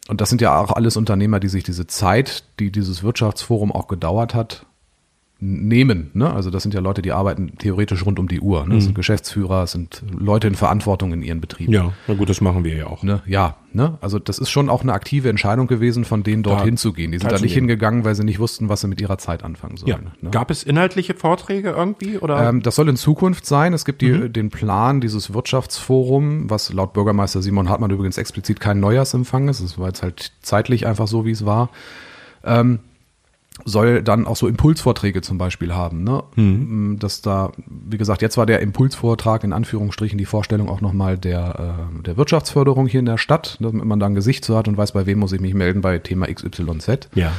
und 0.08 0.20
das 0.20 0.30
sind 0.30 0.40
ja 0.40 0.58
auch 0.58 0.72
alles 0.72 0.96
Unternehmer, 0.96 1.38
die 1.38 1.48
sich 1.48 1.64
diese 1.64 1.86
Zeit, 1.86 2.44
die 2.58 2.72
dieses 2.72 3.02
Wirtschaftsforum 3.02 3.72
auch 3.72 3.88
gedauert 3.88 4.34
hat, 4.34 4.66
nehmen. 5.44 6.10
Ne? 6.14 6.32
Also 6.32 6.50
das 6.50 6.62
sind 6.62 6.72
ja 6.74 6.80
Leute, 6.80 7.02
die 7.02 7.12
arbeiten 7.12 7.52
theoretisch 7.58 8.06
rund 8.06 8.18
um 8.18 8.28
die 8.28 8.40
Uhr. 8.40 8.62
Ne? 8.62 8.76
Das 8.76 8.84
mhm. 8.84 8.86
sind 8.86 8.94
Geschäftsführer, 8.94 9.66
sind 9.66 10.02
Leute 10.10 10.48
in 10.48 10.54
Verantwortung 10.54 11.12
in 11.12 11.22
ihren 11.22 11.40
Betrieben. 11.40 11.72
Ja, 11.72 11.92
na 12.08 12.14
gut, 12.14 12.30
das 12.30 12.40
machen 12.40 12.64
wir 12.64 12.74
ja 12.74 12.86
auch. 12.86 13.02
Ne? 13.02 13.22
Ja, 13.26 13.56
ne? 13.72 13.98
also 14.00 14.18
das 14.18 14.38
ist 14.38 14.48
schon 14.50 14.70
auch 14.70 14.82
eine 14.82 14.94
aktive 14.94 15.28
Entscheidung 15.28 15.66
gewesen, 15.66 16.04
von 16.04 16.22
denen 16.22 16.42
dorthin 16.42 16.78
zu 16.78 16.94
gehen. 16.94 17.12
Die 17.12 17.18
sind 17.18 17.30
da 17.30 17.38
nicht 17.38 17.52
hingegangen, 17.52 18.04
weil 18.04 18.14
sie 18.14 18.24
nicht 18.24 18.38
wussten, 18.38 18.70
was 18.70 18.80
sie 18.80 18.88
mit 18.88 19.00
ihrer 19.02 19.18
Zeit 19.18 19.44
anfangen 19.44 19.76
sollen. 19.76 19.90
Ja. 19.90 19.98
Ne? 20.22 20.30
Gab 20.30 20.50
es 20.50 20.62
inhaltliche 20.62 21.14
Vorträge 21.14 21.70
irgendwie? 21.70 22.16
Oder? 22.18 22.48
Ähm, 22.48 22.62
das 22.62 22.76
soll 22.76 22.88
in 22.88 22.96
Zukunft 22.96 23.44
sein. 23.44 23.74
Es 23.74 23.84
gibt 23.84 24.00
die, 24.00 24.12
mhm. 24.12 24.32
den 24.32 24.48
Plan, 24.48 25.02
dieses 25.02 25.34
Wirtschaftsforum, 25.34 26.48
was 26.48 26.72
laut 26.72 26.94
Bürgermeister 26.94 27.42
Simon 27.42 27.68
Hartmann 27.68 27.90
übrigens 27.90 28.16
explizit 28.16 28.60
kein 28.60 28.80
Neujahrsempfang 28.80 29.48
ist. 29.48 29.62
Das 29.62 29.78
war 29.78 29.88
jetzt 29.88 30.02
halt 30.02 30.32
zeitlich 30.40 30.86
einfach 30.86 31.06
so, 31.06 31.26
wie 31.26 31.32
es 31.32 31.44
war. 31.44 31.68
Ähm, 32.44 32.78
soll 33.64 34.02
dann 34.02 34.26
auch 34.26 34.36
so 34.36 34.48
Impulsvorträge 34.48 35.22
zum 35.22 35.38
Beispiel 35.38 35.74
haben. 35.74 36.02
Ne? 36.02 36.24
Mhm. 36.34 36.98
Dass 36.98 37.22
da, 37.22 37.52
wie 37.66 37.98
gesagt, 37.98 38.20
jetzt 38.20 38.36
war 38.36 38.46
der 38.46 38.60
Impulsvortrag 38.60 39.44
in 39.44 39.52
Anführungsstrichen 39.52 40.18
die 40.18 40.24
Vorstellung 40.24 40.68
auch 40.68 40.80
nochmal 40.80 41.16
der, 41.16 41.86
äh, 41.98 42.02
der 42.02 42.16
Wirtschaftsförderung 42.16 42.86
hier 42.88 43.00
in 43.00 43.06
der 43.06 43.18
Stadt, 43.18 43.56
damit 43.60 43.84
man 43.84 44.00
da 44.00 44.06
ein 44.06 44.14
Gesicht 44.14 44.44
so 44.44 44.56
hat 44.56 44.66
und 44.66 44.76
weiß, 44.76 44.92
bei 44.92 45.06
wem 45.06 45.20
muss 45.20 45.32
ich 45.32 45.40
mich 45.40 45.54
melden 45.54 45.82
bei 45.82 45.98
Thema 45.98 46.26
XYZ. 46.26 47.08
Ja. 47.14 47.32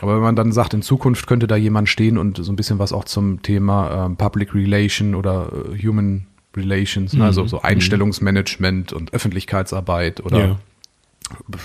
Aber 0.00 0.16
wenn 0.16 0.22
man 0.22 0.36
dann 0.36 0.52
sagt, 0.52 0.74
in 0.74 0.82
Zukunft 0.82 1.26
könnte 1.26 1.46
da 1.46 1.56
jemand 1.56 1.88
stehen 1.88 2.18
und 2.18 2.38
so 2.38 2.50
ein 2.50 2.56
bisschen 2.56 2.78
was 2.78 2.92
auch 2.92 3.04
zum 3.04 3.42
Thema 3.42 4.06
äh, 4.06 4.14
Public 4.14 4.54
Relation 4.54 5.14
oder 5.14 5.50
äh, 5.52 5.82
Human 5.86 6.26
Relations, 6.56 7.12
mhm. 7.12 7.20
ne? 7.20 7.24
also 7.26 7.46
so 7.46 7.60
Einstellungsmanagement 7.60 8.92
und 8.94 9.12
Öffentlichkeitsarbeit 9.12 10.24
oder 10.24 10.38
ja. 10.38 10.56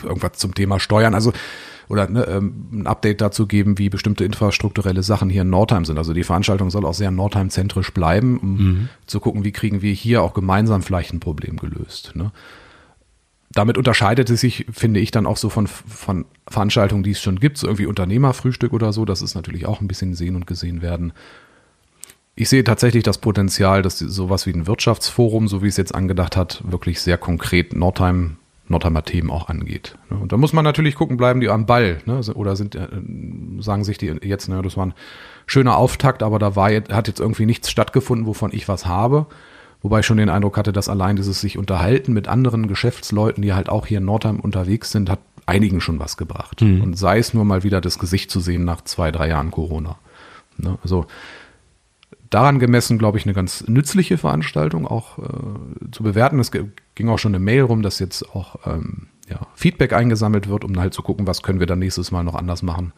irgendwas 0.03 0.33
zum 0.33 0.53
Thema 0.53 0.79
Steuern. 0.79 1.13
Also 1.15 1.31
oder 1.91 2.09
ne, 2.09 2.23
ähm, 2.27 2.69
ein 2.71 2.87
Update 2.87 3.21
dazu 3.21 3.45
geben, 3.45 3.77
wie 3.77 3.89
bestimmte 3.89 4.23
infrastrukturelle 4.23 5.03
Sachen 5.03 5.29
hier 5.29 5.43
in 5.43 5.49
Nordheim 5.49 5.85
sind. 5.85 5.97
Also 5.97 6.13
die 6.13 6.23
Veranstaltung 6.23 6.69
soll 6.69 6.85
auch 6.85 6.93
sehr 6.93 7.11
Nordheim-zentrisch 7.11 7.91
bleiben, 7.91 8.39
um 8.39 8.55
mhm. 8.55 8.89
zu 9.05 9.19
gucken, 9.19 9.43
wie 9.43 9.51
kriegen 9.51 9.81
wir 9.81 9.93
hier 9.93 10.23
auch 10.23 10.33
gemeinsam 10.33 10.81
vielleicht 10.81 11.13
ein 11.13 11.19
Problem 11.19 11.57
gelöst. 11.57 12.13
Ne? 12.15 12.31
Damit 13.51 13.77
unterscheidet 13.77 14.29
es 14.29 14.41
sich, 14.41 14.65
finde 14.71 15.01
ich, 15.01 15.11
dann 15.11 15.25
auch 15.25 15.37
so 15.37 15.49
von, 15.49 15.67
von 15.67 16.25
Veranstaltungen, 16.47 17.03
die 17.03 17.11
es 17.11 17.21
schon 17.21 17.39
gibt, 17.39 17.57
so 17.57 17.67
irgendwie 17.67 17.85
Unternehmerfrühstück 17.85 18.71
oder 18.71 18.93
so. 18.93 19.03
Das 19.03 19.21
ist 19.21 19.35
natürlich 19.35 19.65
auch 19.65 19.81
ein 19.81 19.87
bisschen 19.87 20.13
sehen 20.13 20.35
und 20.35 20.47
gesehen 20.47 20.81
werden. 20.81 21.11
Ich 22.35 22.47
sehe 22.47 22.63
tatsächlich 22.63 23.03
das 23.03 23.17
Potenzial, 23.17 23.81
dass 23.81 23.99
sowas 23.99 24.47
wie 24.47 24.53
ein 24.53 24.67
Wirtschaftsforum, 24.67 25.49
so 25.49 25.61
wie 25.61 25.67
es 25.67 25.75
jetzt 25.75 25.93
angedacht 25.93 26.37
hat, 26.37 26.63
wirklich 26.65 27.01
sehr 27.01 27.17
konkret 27.17 27.75
Nordheim 27.75 28.37
Nordheimer 28.71 29.03
Themen 29.03 29.29
auch 29.29 29.49
angeht. 29.49 29.97
Ne? 30.09 30.17
Und 30.17 30.31
da 30.31 30.37
muss 30.37 30.53
man 30.53 30.63
natürlich 30.63 30.95
gucken, 30.95 31.17
bleiben 31.17 31.39
die 31.39 31.49
am 31.49 31.65
Ball, 31.65 31.99
ne? 32.05 32.21
oder 32.33 32.55
sind, 32.55 32.75
äh, 32.75 32.87
sagen 33.59 33.83
sich 33.83 33.97
die 33.97 34.07
jetzt, 34.23 34.49
ne, 34.49 34.61
das 34.61 34.77
war 34.77 34.87
ein 34.87 34.93
schöner 35.45 35.77
Auftakt, 35.77 36.23
aber 36.23 36.39
da 36.39 36.55
war 36.55 36.71
hat 36.71 37.07
jetzt 37.07 37.19
irgendwie 37.19 37.45
nichts 37.45 37.69
stattgefunden, 37.69 38.25
wovon 38.25 38.51
ich 38.53 38.67
was 38.67 38.85
habe. 38.85 39.27
Wobei 39.83 40.01
ich 40.01 40.05
schon 40.05 40.17
den 40.17 40.29
Eindruck 40.29 40.57
hatte, 40.57 40.73
dass 40.73 40.89
allein 40.89 41.15
dieses 41.15 41.41
sich 41.41 41.57
unterhalten 41.57 42.13
mit 42.13 42.27
anderen 42.27 42.67
Geschäftsleuten, 42.67 43.41
die 43.41 43.53
halt 43.53 43.67
auch 43.67 43.87
hier 43.87 43.97
in 43.97 44.05
Nordheim 44.05 44.39
unterwegs 44.39 44.91
sind, 44.91 45.09
hat 45.09 45.19
einigen 45.47 45.81
schon 45.81 45.99
was 45.99 46.17
gebracht. 46.17 46.61
Mhm. 46.61 46.81
Und 46.81 46.97
sei 46.97 47.17
es 47.17 47.33
nur 47.33 47.45
mal 47.45 47.63
wieder 47.63 47.81
das 47.81 47.97
Gesicht 47.97 48.29
zu 48.29 48.39
sehen 48.39 48.63
nach 48.63 48.81
zwei, 48.81 49.11
drei 49.11 49.29
Jahren 49.29 49.49
Corona. 49.49 49.97
Ne? 50.57 50.77
Also 50.83 51.07
daran 52.31 52.57
gemessen, 52.57 52.97
glaube 52.97 53.19
ich, 53.19 53.25
eine 53.25 53.35
ganz 53.35 53.67
nützliche 53.67 54.17
Veranstaltung 54.17 54.87
auch 54.87 55.19
äh, 55.19 55.91
zu 55.91 56.01
bewerten. 56.01 56.39
Es 56.39 56.51
ging 56.51 57.09
auch 57.09 57.19
schon 57.19 57.35
eine 57.35 57.43
Mail 57.43 57.61
rum, 57.61 57.83
dass 57.83 57.99
jetzt 57.99 58.27
auch 58.33 58.55
ähm, 58.65 59.07
ja, 59.29 59.47
Feedback 59.53 59.93
eingesammelt 59.93 60.49
wird, 60.49 60.63
um 60.63 60.79
halt 60.79 60.93
zu 60.93 61.03
gucken, 61.03 61.27
was 61.27 61.43
können 61.43 61.59
wir 61.59 61.67
dann 61.67 61.79
nächstes 61.79 62.11
Mal 62.11 62.23
noch 62.23 62.35
anders 62.35 62.63
machen. 62.63 62.93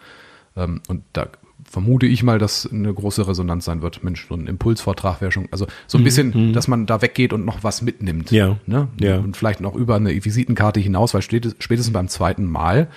Ähm, 0.56 0.82
und 0.88 1.04
da 1.14 1.28
vermute 1.64 2.06
ich 2.06 2.24
mal, 2.24 2.38
dass 2.38 2.70
eine 2.72 2.94
große 2.94 3.28
Resonanz 3.28 3.66
sein 3.66 3.82
wird. 3.82 4.04
Mensch, 4.04 4.28
so 4.28 4.36
ein 4.36 4.48
Impulsvortrag 4.48 5.22
wäre 5.22 5.32
schon, 5.32 5.48
also 5.52 5.66
so 5.88 5.98
ein 5.98 6.02
mhm, 6.02 6.06
bisschen, 6.06 6.50
mhm. 6.50 6.54
dass 6.54 6.68
man 6.68 6.86
da 6.86 7.02
weggeht 7.02 7.34
und 7.34 7.46
noch 7.46 7.64
was 7.64 7.82
mitnimmt. 7.82 8.32
Ja. 8.32 8.58
Ne? 8.68 8.88
ja. 9.00 9.18
Und 9.18 9.36
vielleicht 9.36 9.62
noch 9.62 9.76
über 9.76 9.96
eine 9.96 10.14
Visitenkarte 10.14 10.80
hinaus, 10.80 11.14
weil 11.14 11.24
spätestens 11.24 11.92
beim 11.92 12.08
zweiten 12.08 12.46
Mal 12.46 12.90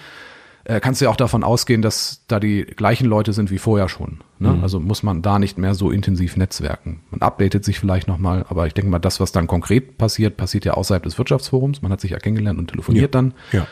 äh, 0.67 0.81
kannst 0.81 1.01
du 1.01 1.05
ja 1.05 1.11
auch 1.13 1.17
davon 1.17 1.45
ausgehen, 1.45 1.81
dass 1.81 2.25
da 2.27 2.41
die 2.41 2.65
gleichen 2.65 3.07
Leute 3.07 3.33
sind 3.33 3.53
wie 3.53 3.59
vorher 3.59 3.89
schon. 3.89 4.19
Ne? 4.41 4.53
Mhm. 4.53 4.63
Also 4.63 4.81
muss 4.81 5.05
man 5.05 5.23
da 5.23 5.39
nicht 5.39 5.59
mehr 5.59 5.75
so 5.75 5.93
intensiv 5.93 6.37
netzwerken. 6.37 7.01
Man 7.11 7.23
updatet 7.23 7.65
sich 7.65 7.79
vielleicht 7.79 8.09
nochmal, 8.09 8.45
aber 8.49 8.67
ich 8.67 8.75
denke 8.75 8.91
mal, 8.91 8.99
das, 8.99 9.21
was 9.21 9.31
dann 9.31 9.47
konkret 9.47 9.97
passiert, 9.97 10.37
passiert 10.37 10.65
ja 10.65 10.75
außerhalb 10.75 11.05
des 11.05 11.19
Wirtschaftsforums. 11.19 11.83
Man 11.83 11.93
hat 11.93 12.01
sich 12.01 12.11
ja 12.11 12.19
kennengelernt 12.19 12.59
und 12.59 12.69
telefoniert 12.69 13.15
ja. 13.15 13.21
dann. 13.21 13.35
Ja. 13.53 13.67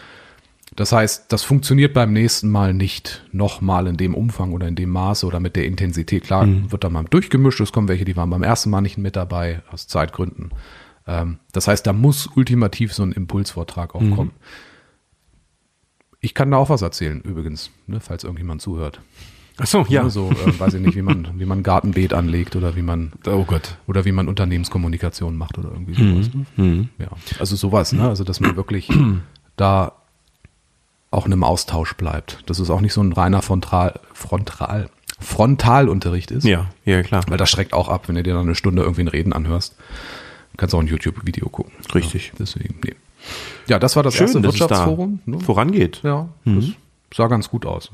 Das 0.76 0.92
heißt, 0.92 1.32
das 1.32 1.42
funktioniert 1.42 1.94
beim 1.94 2.12
nächsten 2.12 2.48
Mal 2.48 2.72
nicht 2.74 3.24
nochmal 3.32 3.88
in 3.88 3.96
dem 3.96 4.14
Umfang 4.14 4.52
oder 4.52 4.68
in 4.68 4.76
dem 4.76 4.90
Maße 4.90 5.26
oder 5.26 5.40
mit 5.40 5.56
der 5.56 5.66
Intensität. 5.66 6.24
Klar, 6.24 6.46
mhm. 6.46 6.70
wird 6.70 6.84
da 6.84 6.90
mal 6.90 7.04
durchgemischt. 7.04 7.60
Es 7.60 7.72
kommen 7.72 7.88
welche, 7.88 8.04
die 8.04 8.16
waren 8.16 8.30
beim 8.30 8.44
ersten 8.44 8.70
Mal 8.70 8.80
nicht 8.80 8.98
mit 8.98 9.16
dabei, 9.16 9.62
aus 9.72 9.88
Zeitgründen. 9.88 10.50
Ähm, 11.08 11.38
das 11.50 11.66
heißt, 11.66 11.86
da 11.86 11.92
muss 11.92 12.28
ultimativ 12.36 12.92
so 12.92 13.02
ein 13.02 13.12
Impulsvortrag 13.12 13.96
auch 13.96 14.00
mhm. 14.00 14.14
kommen. 14.14 14.30
Ich 16.24 16.32
kann 16.32 16.50
da 16.50 16.56
auch 16.56 16.70
was 16.70 16.80
erzählen, 16.80 17.20
übrigens, 17.20 17.70
ne, 17.86 18.00
falls 18.00 18.24
irgendjemand 18.24 18.62
zuhört. 18.62 19.00
Ach 19.58 19.66
so, 19.66 19.84
ja. 19.88 20.04
Ne, 20.04 20.10
So, 20.10 20.30
äh, 20.30 20.58
weiß 20.58 20.72
ich 20.74 20.80
nicht, 20.80 20.96
wie 20.96 21.02
man, 21.02 21.28
wie 21.38 21.44
man 21.44 21.58
ein 21.58 21.62
Gartenbeet 21.62 22.14
anlegt 22.14 22.56
oder 22.56 22.74
wie 22.76 22.82
man, 22.82 23.12
Oh 23.26 23.44
Gott. 23.44 23.76
oder 23.86 24.04
wie 24.06 24.12
man 24.12 24.26
Unternehmenskommunikation 24.28 25.36
macht 25.36 25.58
oder 25.58 25.70
irgendwie 25.70 25.92
sowas. 25.94 26.30
Ne? 26.34 26.46
Mhm. 26.56 26.88
Ja, 26.98 27.08
also 27.38 27.56
sowas, 27.56 27.92
ne? 27.92 28.08
Also 28.08 28.24
dass 28.24 28.40
man 28.40 28.56
wirklich 28.56 28.88
da 29.56 29.92
auch 31.10 31.26
in 31.26 31.32
einem 31.32 31.44
Austausch 31.44 31.92
bleibt. 31.94 32.38
Dass 32.46 32.58
es 32.58 32.70
auch 32.70 32.80
nicht 32.80 32.94
so 32.94 33.02
ein 33.02 33.12
reiner 33.12 33.42
Frontal, 33.42 34.00
Frontal, 34.14 34.88
Frontalunterricht 35.20 36.30
ist. 36.30 36.44
Ja, 36.44 36.70
ja, 36.86 37.02
klar. 37.02 37.22
Weil 37.28 37.36
das 37.38 37.50
schreckt 37.50 37.74
auch 37.74 37.88
ab, 37.88 38.08
wenn 38.08 38.14
du 38.14 38.22
dir 38.22 38.32
dann 38.34 38.46
eine 38.46 38.54
Stunde 38.54 38.82
irgendwie 38.82 39.02
ein 39.02 39.08
Reden 39.08 39.32
anhörst. 39.34 39.76
Du 40.52 40.56
kannst 40.56 40.74
auch 40.74 40.80
ein 40.80 40.86
YouTube-Video 40.86 41.48
gucken. 41.50 41.72
Richtig. 41.94 42.28
Ja, 42.28 42.32
deswegen, 42.38 42.76
nee. 42.82 42.94
Ja, 43.68 43.78
das 43.78 43.96
war 43.96 44.02
das 44.02 44.14
Schön, 44.14 44.24
erste 44.26 44.38
es 44.38 44.42
da 44.42 44.48
Wirtschaftsforum. 44.48 45.20
ne? 45.26 45.40
vorangeht. 45.40 46.00
Ja, 46.02 46.28
das 46.44 46.64
sah 47.14 47.26
ganz 47.28 47.48
gut 47.50 47.66
aus. 47.66 47.90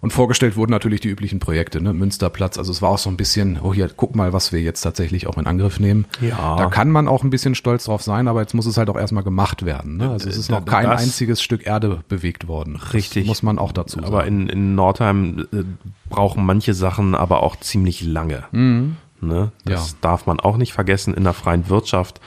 Und 0.00 0.12
vorgestellt 0.12 0.54
wurden 0.56 0.70
natürlich 0.70 1.00
die 1.00 1.08
üblichen 1.08 1.40
Projekte, 1.40 1.80
ne? 1.82 1.92
Münsterplatz. 1.92 2.56
Also 2.56 2.70
es 2.70 2.80
war 2.80 2.90
auch 2.90 2.98
so 2.98 3.10
ein 3.10 3.16
bisschen, 3.16 3.58
oh 3.60 3.74
hier, 3.74 3.90
guck 3.96 4.14
mal, 4.14 4.32
was 4.32 4.52
wir 4.52 4.60
jetzt 4.60 4.80
tatsächlich 4.82 5.26
auch 5.26 5.36
in 5.38 5.46
Angriff 5.46 5.80
nehmen. 5.80 6.06
Ja. 6.20 6.54
Da 6.54 6.66
kann 6.66 6.88
man 6.92 7.08
auch 7.08 7.24
ein 7.24 7.30
bisschen 7.30 7.56
stolz 7.56 7.86
drauf 7.86 8.00
sein, 8.02 8.28
aber 8.28 8.40
jetzt 8.40 8.54
muss 8.54 8.66
es 8.66 8.76
halt 8.76 8.88
auch 8.90 8.96
erstmal 8.96 9.24
gemacht 9.24 9.64
werden. 9.64 9.96
Ne? 9.96 10.08
Also 10.10 10.28
es 10.28 10.36
ist 10.36 10.52
noch 10.52 10.64
kein 10.64 10.86
Das- 10.86 11.02
einziges 11.02 11.42
Stück 11.42 11.66
Erde 11.66 12.04
bewegt 12.08 12.46
worden. 12.46 12.76
Richtig. 12.76 13.24
Das 13.24 13.26
muss 13.28 13.42
man 13.42 13.58
auch 13.58 13.72
dazu 13.72 13.96
sagen. 13.98 14.06
Aber 14.06 14.24
in, 14.24 14.48
in 14.48 14.76
Nordheim 14.76 15.48
äh, 15.52 15.64
brauchen 16.08 16.46
manche 16.46 16.74
Sachen 16.74 17.16
aber 17.16 17.42
auch 17.42 17.56
ziemlich 17.56 18.04
lange. 18.04 18.44
Ne? 18.52 19.50
Das 19.64 19.90
Ja. 19.90 19.96
darf 20.00 20.26
man 20.26 20.38
auch 20.38 20.58
nicht 20.58 20.72
vergessen. 20.74 21.12
In 21.12 21.24
der 21.24 21.32
freien 21.32 21.68
Wirtschaft 21.68 22.20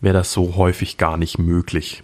wäre 0.00 0.14
das 0.14 0.32
so 0.32 0.56
häufig 0.56 0.96
gar 0.96 1.16
nicht 1.16 1.38
möglich. 1.38 2.02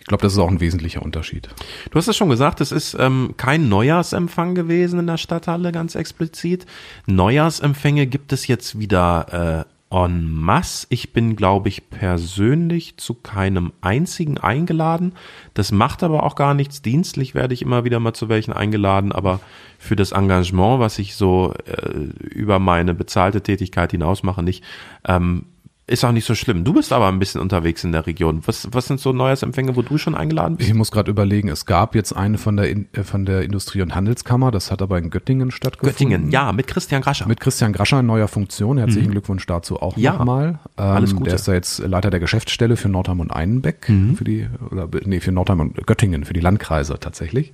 ich 0.00 0.06
glaube, 0.06 0.22
das 0.22 0.34
ist 0.34 0.38
auch 0.38 0.50
ein 0.50 0.60
wesentlicher 0.60 1.02
Unterschied. 1.02 1.48
Du 1.90 1.98
hast 1.98 2.08
es 2.08 2.16
schon 2.16 2.28
gesagt, 2.28 2.60
es 2.60 2.72
ist 2.72 2.96
ähm, 2.98 3.34
kein 3.36 3.68
Neujahrsempfang 3.68 4.54
gewesen 4.54 4.98
in 4.98 5.06
der 5.06 5.16
Stadthalle, 5.16 5.72
ganz 5.72 5.94
explizit. 5.94 6.66
Neujahrsempfänge 7.06 8.06
gibt 8.06 8.32
es 8.32 8.46
jetzt 8.46 8.78
wieder 8.78 9.64
äh, 9.64 9.74
en 9.94 10.30
masse. 10.30 10.86
Ich 10.90 11.12
bin, 11.12 11.36
glaube 11.36 11.68
ich, 11.68 11.88
persönlich 11.88 12.96
zu 12.96 13.14
keinem 13.14 13.72
einzigen 13.80 14.38
eingeladen. 14.38 15.12
Das 15.54 15.70
macht 15.70 16.02
aber 16.02 16.24
auch 16.24 16.34
gar 16.34 16.52
nichts. 16.54 16.82
Dienstlich 16.82 17.34
werde 17.34 17.54
ich 17.54 17.62
immer 17.62 17.84
wieder 17.84 18.00
mal 18.00 18.12
zu 18.12 18.28
welchen 18.28 18.52
eingeladen, 18.52 19.12
aber 19.12 19.40
für 19.78 19.94
das 19.94 20.12
Engagement, 20.12 20.80
was 20.80 20.98
ich 20.98 21.14
so 21.14 21.54
äh, 21.66 21.90
über 22.24 22.58
meine 22.58 22.92
bezahlte 22.92 23.40
Tätigkeit 23.40 23.92
hinaus 23.92 24.22
mache, 24.22 24.42
nicht. 24.42 24.64
Ähm, 25.06 25.46
ist 25.86 26.02
auch 26.04 26.12
nicht 26.12 26.24
so 26.24 26.34
schlimm. 26.34 26.64
Du 26.64 26.72
bist 26.72 26.92
aber 26.94 27.08
ein 27.08 27.18
bisschen 27.18 27.40
unterwegs 27.42 27.84
in 27.84 27.92
der 27.92 28.06
Region. 28.06 28.40
Was, 28.46 28.68
was 28.72 28.86
sind 28.86 29.00
so 29.00 29.12
Neujahrsempfänge, 29.12 29.76
wo 29.76 29.82
du 29.82 29.98
schon 29.98 30.14
eingeladen 30.14 30.56
bist? 30.56 30.68
Ich 30.70 30.74
muss 30.74 30.90
gerade 30.90 31.10
überlegen, 31.10 31.48
es 31.50 31.66
gab 31.66 31.94
jetzt 31.94 32.12
eine 32.12 32.38
von 32.38 32.56
der, 32.56 32.70
In- 32.70 32.86
äh, 32.94 33.02
von 33.02 33.26
der 33.26 33.42
Industrie- 33.42 33.82
und 33.82 33.94
Handelskammer, 33.94 34.50
das 34.50 34.70
hat 34.70 34.80
aber 34.80 34.96
in 34.98 35.10
Göttingen 35.10 35.50
stattgefunden. 35.50 35.92
Göttingen, 35.92 36.30
ja, 36.30 36.52
mit 36.52 36.66
Christian 36.68 37.02
Grascher. 37.02 37.28
Mit 37.28 37.40
Christian 37.40 37.74
Grascher 37.74 38.00
in 38.00 38.06
neuer 38.06 38.28
Funktion. 38.28 38.78
Herzlichen 38.78 39.10
Glückwunsch 39.10 39.44
dazu 39.46 39.80
auch 39.82 39.96
Mhm. 39.96 40.02
Ja, 40.02 40.12
nochmal. 40.14 40.58
Ähm, 40.78 40.84
alles 40.84 41.10
Gute. 41.12 41.20
Mhm. 41.20 41.24
Der 41.26 41.34
ist 41.34 41.46
ja 41.48 41.54
jetzt 41.54 41.78
Leiter 41.80 42.10
der 42.10 42.20
Geschäftsstelle 42.20 42.76
für 42.76 42.88
Nordheim 42.88 43.20
und 43.20 43.30
Einbeck, 43.30 43.90
für 44.16 44.24
die, 44.24 44.46
oder 44.70 44.88
nee, 45.04 45.20
für 45.20 45.32
Nordheim 45.32 45.60
und 45.60 45.86
Göttingen, 45.86 46.24
für 46.24 46.32
die 46.32 46.40
Landkreise 46.40 46.98
tatsächlich. 46.98 47.52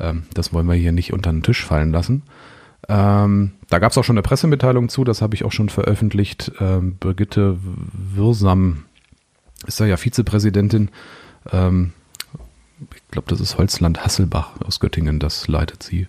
Ähm, 0.00 0.22
das 0.32 0.52
wollen 0.54 0.66
wir 0.66 0.74
hier 0.74 0.92
nicht 0.92 1.12
unter 1.12 1.30
den 1.30 1.42
Tisch 1.42 1.64
fallen 1.66 1.92
lassen. 1.92 2.22
Ähm, 2.88 3.52
da 3.68 3.78
gab 3.78 3.92
es 3.92 3.98
auch 3.98 4.04
schon 4.04 4.14
eine 4.14 4.22
Pressemitteilung 4.22 4.88
zu, 4.88 5.04
das 5.04 5.20
habe 5.20 5.34
ich 5.34 5.44
auch 5.44 5.52
schon 5.52 5.68
veröffentlicht. 5.68 6.52
Ähm, 6.60 6.96
Brigitte 6.98 7.58
Wirsam 7.62 8.84
ist 9.66 9.80
da 9.80 9.86
ja 9.86 9.96
Vizepräsidentin. 9.96 10.90
Ähm, 11.50 11.92
ich 12.94 13.10
glaube, 13.10 13.28
das 13.28 13.40
ist 13.40 13.58
Holzland 13.58 14.04
Hasselbach 14.04 14.60
aus 14.64 14.78
Göttingen, 14.80 15.18
das 15.18 15.48
leitet 15.48 15.82
sie. 15.82 16.06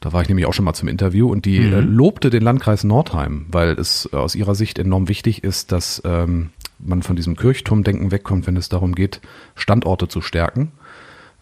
Da 0.00 0.12
war 0.12 0.22
ich 0.22 0.28
nämlich 0.28 0.46
auch 0.46 0.54
schon 0.54 0.64
mal 0.64 0.74
zum 0.74 0.88
Interview 0.88 1.28
und 1.28 1.44
die 1.44 1.58
äh, 1.58 1.80
lobte 1.80 2.30
den 2.30 2.42
Landkreis 2.42 2.84
Nordheim, 2.84 3.46
weil 3.50 3.70
es 3.70 4.12
aus 4.12 4.34
ihrer 4.34 4.54
Sicht 4.54 4.78
enorm 4.78 5.08
wichtig 5.08 5.42
ist, 5.42 5.72
dass 5.72 6.02
ähm, 6.04 6.50
man 6.78 7.02
von 7.02 7.16
diesem 7.16 7.36
Kirchturmdenken 7.36 8.12
wegkommt, 8.12 8.46
wenn 8.46 8.56
es 8.56 8.68
darum 8.68 8.94
geht, 8.94 9.20
Standorte 9.56 10.06
zu 10.06 10.20
stärken. 10.20 10.72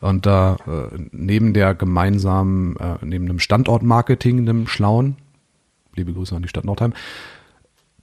Und 0.01 0.27
da 0.27 0.57
äh, 0.67 0.99
neben 1.13 1.55
der 1.55 1.75
gemeinsamen, 1.75 2.77
äh, 2.77 2.97
neben 3.03 3.27
dem 3.27 3.39
Standortmarketing, 3.39 4.41
einem 4.41 4.67
Schlauen, 4.67 5.17
liebe 5.95 6.13
Grüße 6.13 6.37
an 6.37 6.43
die 6.43 6.49
Stadt 6.49 6.65
Nordheim, 6.65 6.93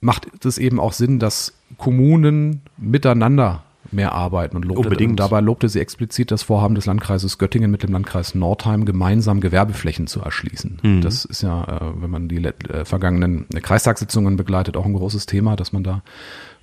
macht 0.00 0.44
es 0.44 0.58
eben 0.58 0.80
auch 0.80 0.92
Sinn, 0.92 1.18
dass 1.18 1.54
Kommunen 1.78 2.62
miteinander 2.76 3.62
mehr 3.90 4.12
arbeiten 4.12 4.56
und 4.56 4.64
lobte, 4.64 4.82
Unbedingt. 4.82 5.12
Und 5.12 5.20
dabei 5.20 5.40
lobte 5.40 5.68
sie 5.68 5.80
explizit 5.80 6.30
das 6.30 6.42
Vorhaben 6.42 6.74
des 6.74 6.86
Landkreises 6.86 7.38
Göttingen 7.38 7.70
mit 7.70 7.82
dem 7.82 7.92
Landkreis 7.92 8.34
Nordheim 8.34 8.84
gemeinsam 8.84 9.40
Gewerbeflächen 9.40 10.06
zu 10.06 10.20
erschließen. 10.20 10.78
Mhm. 10.82 11.00
Das 11.00 11.24
ist 11.24 11.42
ja, 11.42 11.64
äh, 11.64 12.02
wenn 12.02 12.10
man 12.10 12.28
die 12.28 12.44
äh, 12.44 12.84
vergangenen 12.84 13.46
Kreistagssitzungen 13.48 14.36
begleitet, 14.36 14.76
auch 14.76 14.86
ein 14.86 14.94
großes 14.94 15.26
Thema, 15.26 15.56
dass 15.56 15.72
man 15.72 15.84
da 15.84 16.02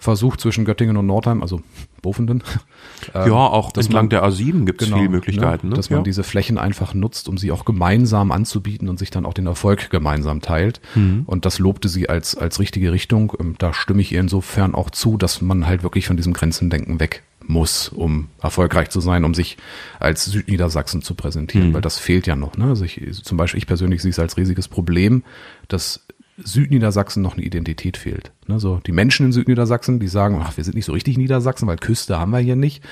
versucht 0.01 0.41
zwischen 0.41 0.65
Göttingen 0.65 0.97
und 0.97 1.05
Nordheim, 1.05 1.41
also 1.43 1.61
Bofenden, 2.01 2.43
ähm, 3.13 3.27
Ja, 3.27 3.33
auch 3.33 3.71
dass 3.71 3.85
entlang 3.85 4.05
man- 4.05 4.09
der 4.09 4.23
A7 4.25 4.65
gibt 4.65 4.81
es 4.81 4.87
Genau, 4.87 4.97
viele 4.97 5.09
Möglichkeiten. 5.09 5.69
Ne? 5.69 5.75
Dass 5.75 5.89
man 5.91 5.99
ja. 5.99 6.03
diese 6.03 6.23
Flächen 6.23 6.57
einfach 6.57 6.93
nutzt, 6.95 7.29
um 7.29 7.37
sie 7.37 7.51
auch 7.51 7.63
gemeinsam 7.65 8.31
anzubieten 8.31 8.89
und 8.89 8.97
sich 8.97 9.11
dann 9.11 9.25
auch 9.27 9.33
den 9.35 9.45
Erfolg 9.45 9.91
gemeinsam 9.91 10.41
teilt. 10.41 10.81
Mhm. 10.95 11.23
Und 11.27 11.45
das 11.45 11.59
lobte 11.59 11.87
sie 11.87 12.09
als, 12.09 12.35
als 12.35 12.59
richtige 12.59 12.91
Richtung. 12.91 13.31
Ähm, 13.39 13.55
Da 13.59 13.73
stimme 13.75 14.01
ich 14.01 14.11
ihr 14.11 14.19
insofern 14.19 14.73
auch 14.73 14.89
zu, 14.89 15.17
dass 15.17 15.41
man 15.41 15.67
halt 15.67 15.83
wirklich 15.83 16.07
von 16.07 16.17
diesem 16.17 16.33
Grenzendenken 16.33 16.99
weg 16.99 17.21
muss, 17.47 17.89
um 17.89 18.27
erfolgreich 18.41 18.89
zu 18.89 19.01
sein, 19.01 19.23
um 19.23 19.33
sich 19.35 19.57
als 19.99 20.25
Südniedersachsen 20.25 21.01
zu 21.03 21.13
präsentieren, 21.15 21.69
Mhm. 21.69 21.73
weil 21.75 21.81
das 21.81 21.99
fehlt 21.99 22.25
ja 22.25 22.35
noch. 22.35 22.57
Ne? 22.57 22.65
Also 22.65 22.85
ich, 22.85 22.99
zum 23.23 23.37
Beispiel 23.37 23.59
ich 23.59 23.67
persönlich 23.67 24.01
sehe 24.01 24.11
es 24.11 24.19
als 24.19 24.37
riesiges 24.37 24.67
Problem, 24.67 25.23
dass 25.67 26.05
Südniedersachsen 26.43 27.21
noch 27.21 27.35
eine 27.35 27.43
Identität 27.43 27.97
fehlt. 27.97 28.31
Ne? 28.47 28.59
So 28.59 28.79
die 28.85 28.91
Menschen 28.91 29.27
in 29.27 29.31
Südniedersachsen, 29.31 29.99
die 29.99 30.07
sagen, 30.07 30.39
ach, 30.41 30.57
wir 30.57 30.63
sind 30.63 30.75
nicht 30.75 30.85
so 30.85 30.93
richtig 30.93 31.17
Niedersachsen, 31.17 31.67
weil 31.67 31.77
Küste 31.77 32.19
haben 32.19 32.31
wir 32.31 32.39
hier 32.39 32.55
nicht. 32.55 32.83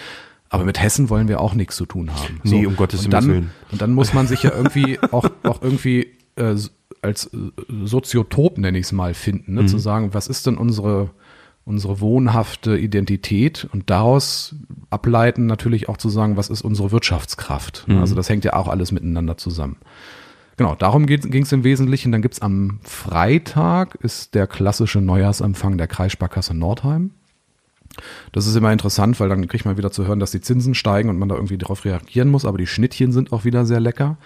Aber 0.49 0.63
mit 0.65 0.81
Hessen 0.81 1.09
wollen 1.09 1.27
wir 1.27 1.39
auch 1.41 1.53
nichts 1.53 1.75
zu 1.75 1.85
tun 1.85 2.12
haben. 2.12 2.41
Nee, 2.43 2.65
um 2.65 2.75
Gottes 2.75 3.05
und 3.05 3.12
dann, 3.12 3.27
Willen. 3.27 3.51
Und 3.71 3.81
dann 3.81 3.93
muss 3.93 4.13
man 4.13 4.27
sich 4.27 4.41
ja 4.43 4.51
irgendwie 4.51 4.99
auch, 5.12 5.29
auch 5.43 5.62
irgendwie 5.62 6.07
äh, 6.35 6.55
als 7.01 7.25
äh, 7.33 7.38
Soziotop, 7.85 8.57
nenne 8.57 8.79
ich 8.79 8.85
es 8.85 8.91
mal, 8.91 9.13
finden. 9.13 9.53
Mhm. 9.53 9.59
Ne? 9.59 9.65
Zu 9.67 9.77
sagen, 9.77 10.13
was 10.13 10.27
ist 10.27 10.47
denn 10.47 10.57
unsere, 10.57 11.12
unsere 11.65 12.01
wohnhafte 12.01 12.77
Identität 12.77 13.67
und 13.71 13.91
daraus 13.91 14.55
ableiten 14.89 15.45
natürlich 15.45 15.88
auch 15.88 15.97
zu 15.97 16.09
sagen, 16.09 16.35
was 16.35 16.49
ist 16.49 16.63
unsere 16.63 16.91
Wirtschaftskraft. 16.91 17.88
Mhm. 17.88 17.99
Also 17.99 18.15
das 18.15 18.27
hängt 18.27 18.43
ja 18.43 18.53
auch 18.53 18.67
alles 18.67 18.91
miteinander 18.91 19.38
zusammen. 19.38 19.77
Genau, 20.59 20.75
darum 20.75 21.05
ging 21.05 21.43
es 21.43 21.51
im 21.53 21.63
Wesentlichen. 21.63 22.11
Dann 22.11 22.21
gibt's 22.21 22.41
am 22.41 22.81
Freitag 22.83 23.95
ist 24.01 24.35
der 24.35 24.45
klassische 24.45 24.99
Neujahrsempfang 24.99 25.77
der 25.77 25.87
Kreissparkasse 25.87 26.53
Nordheim. 26.53 27.11
Das 28.33 28.45
ist 28.45 28.57
immer 28.57 28.73
interessant, 28.73 29.21
weil 29.21 29.29
dann 29.29 29.47
kriegt 29.47 29.63
man 29.63 29.77
wieder 29.77 29.89
zu 29.89 30.05
hören, 30.05 30.19
dass 30.19 30.31
die 30.31 30.41
Zinsen 30.41 30.75
steigen 30.75 31.07
und 31.09 31.17
man 31.17 31.29
da 31.29 31.35
irgendwie 31.35 31.57
darauf 31.57 31.85
reagieren 31.85 32.27
muss, 32.27 32.43
aber 32.43 32.57
die 32.57 32.67
Schnittchen 32.67 33.13
sind 33.13 33.31
auch 33.31 33.45
wieder 33.45 33.65
sehr 33.65 33.79
lecker. 33.79 34.17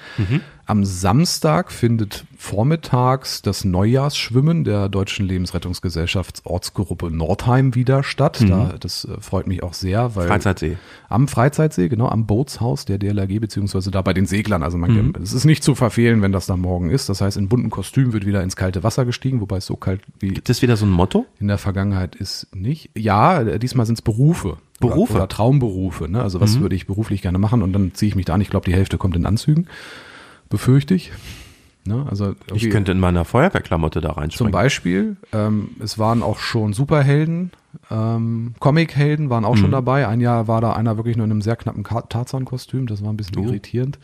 Am 0.65 0.85
Samstag 0.85 1.73
findet 1.73 2.23
vormittags 2.37 3.41
das 3.41 3.65
Neujahrsschwimmen 3.65 4.63
der 4.63 4.87
Deutschen 4.87 5.25
Lebensrettungsgesellschaft 5.25 6.41
Ortsgruppe 6.45 7.11
Nordheim 7.11 7.75
wieder 7.75 8.03
statt. 8.03 8.39
Da, 8.47 8.75
das 8.79 9.05
äh, 9.05 9.19
freut 9.19 9.45
mich 9.47 9.61
auch 9.61 9.73
sehr, 9.73 10.15
weil 10.15 10.27
Freizeitsee. 10.27 10.77
am 11.09 11.27
Freizeitsee, 11.27 11.89
genau, 11.89 12.07
am 12.07 12.25
Bootshaus 12.25 12.85
der 12.85 12.97
DLRG, 12.97 13.39
beziehungsweise 13.41 13.91
da 13.91 14.01
bei 14.01 14.13
den 14.13 14.25
Seglern. 14.25 14.63
Also 14.63 14.77
man, 14.77 15.13
es 15.21 15.33
ist 15.33 15.43
nicht 15.43 15.63
zu 15.63 15.75
verfehlen, 15.75 16.21
wenn 16.21 16.31
das 16.31 16.45
da 16.45 16.55
morgen 16.55 16.89
ist. 16.89 17.09
Das 17.09 17.19
heißt, 17.19 17.35
in 17.35 17.49
bunten 17.49 17.69
Kostüm 17.69 18.13
wird 18.13 18.25
wieder 18.25 18.41
ins 18.41 18.55
kalte 18.55 18.83
Wasser 18.83 19.03
gestiegen, 19.03 19.41
wobei 19.41 19.57
es 19.57 19.65
so 19.65 19.75
kalt 19.75 20.01
wie 20.19 20.29
Gibt 20.29 20.49
es 20.49 20.61
wieder 20.61 20.77
so 20.77 20.85
ein 20.85 20.91
Motto? 20.91 21.25
in 21.39 21.49
der 21.49 21.57
Vergangenheit 21.57 22.15
ist 22.15 22.47
nicht. 22.55 22.89
Ja, 22.95 23.41
äh, 23.41 23.59
diesmal 23.59 23.85
sind 23.85 23.95
es 23.95 24.01
Berufe. 24.01 24.57
Berufe? 24.79 25.13
Oder, 25.13 25.23
oder 25.23 25.27
Traumberufe. 25.27 26.09
Ne? 26.09 26.21
Also 26.21 26.39
was 26.39 26.59
würde 26.59 26.75
ich 26.75 26.87
beruflich 26.87 27.21
gerne 27.21 27.37
machen? 27.37 27.61
Und 27.61 27.73
dann 27.73 27.93
ziehe 27.93 28.09
ich 28.09 28.15
mich 28.15 28.25
da 28.25 28.33
an. 28.33 28.41
Ich 28.41 28.49
glaube, 28.49 28.65
die 28.65 28.73
Hälfte 28.73 28.97
kommt 28.97 29.15
in 29.15 29.25
Anzügen. 29.25 29.67
Befürchte 30.53 30.93
ich. 30.93 31.11
Ne? 31.87 32.05
Also 32.07 32.35
Ich 32.53 32.69
könnte 32.69 32.91
in 32.91 32.99
meiner 32.99 33.25
Feuerwehrklamotte 33.25 34.01
da 34.01 34.09
zum 34.09 34.17
reinspringen. 34.19 34.51
Beispiel, 34.51 35.17
ähm, 35.33 35.69
es 35.79 35.97
waren 35.97 36.21
auch 36.21 36.37
schon 36.37 36.73
Superhelden, 36.73 37.49
ähm, 37.89 38.53
Comichelden 38.59 39.31
waren 39.31 39.45
auch 39.45 39.57
schon 39.57 39.71
dabei. 39.71 40.07
Ein 40.07 40.21
Jahr 40.21 40.47
war 40.47 40.61
da 40.61 40.73
einer 40.73 40.95
wirklich 40.95 41.17
nur 41.17 41.25
in 41.25 41.31
einem 41.31 41.41
sehr 41.41 41.55
knappen 41.55 41.83
Tarzan-Kostüm, 41.83 42.85
das 42.85 43.03
war 43.03 43.11
ein 43.11 43.17
bisschen 43.17 43.43
irritierend. 43.43 43.97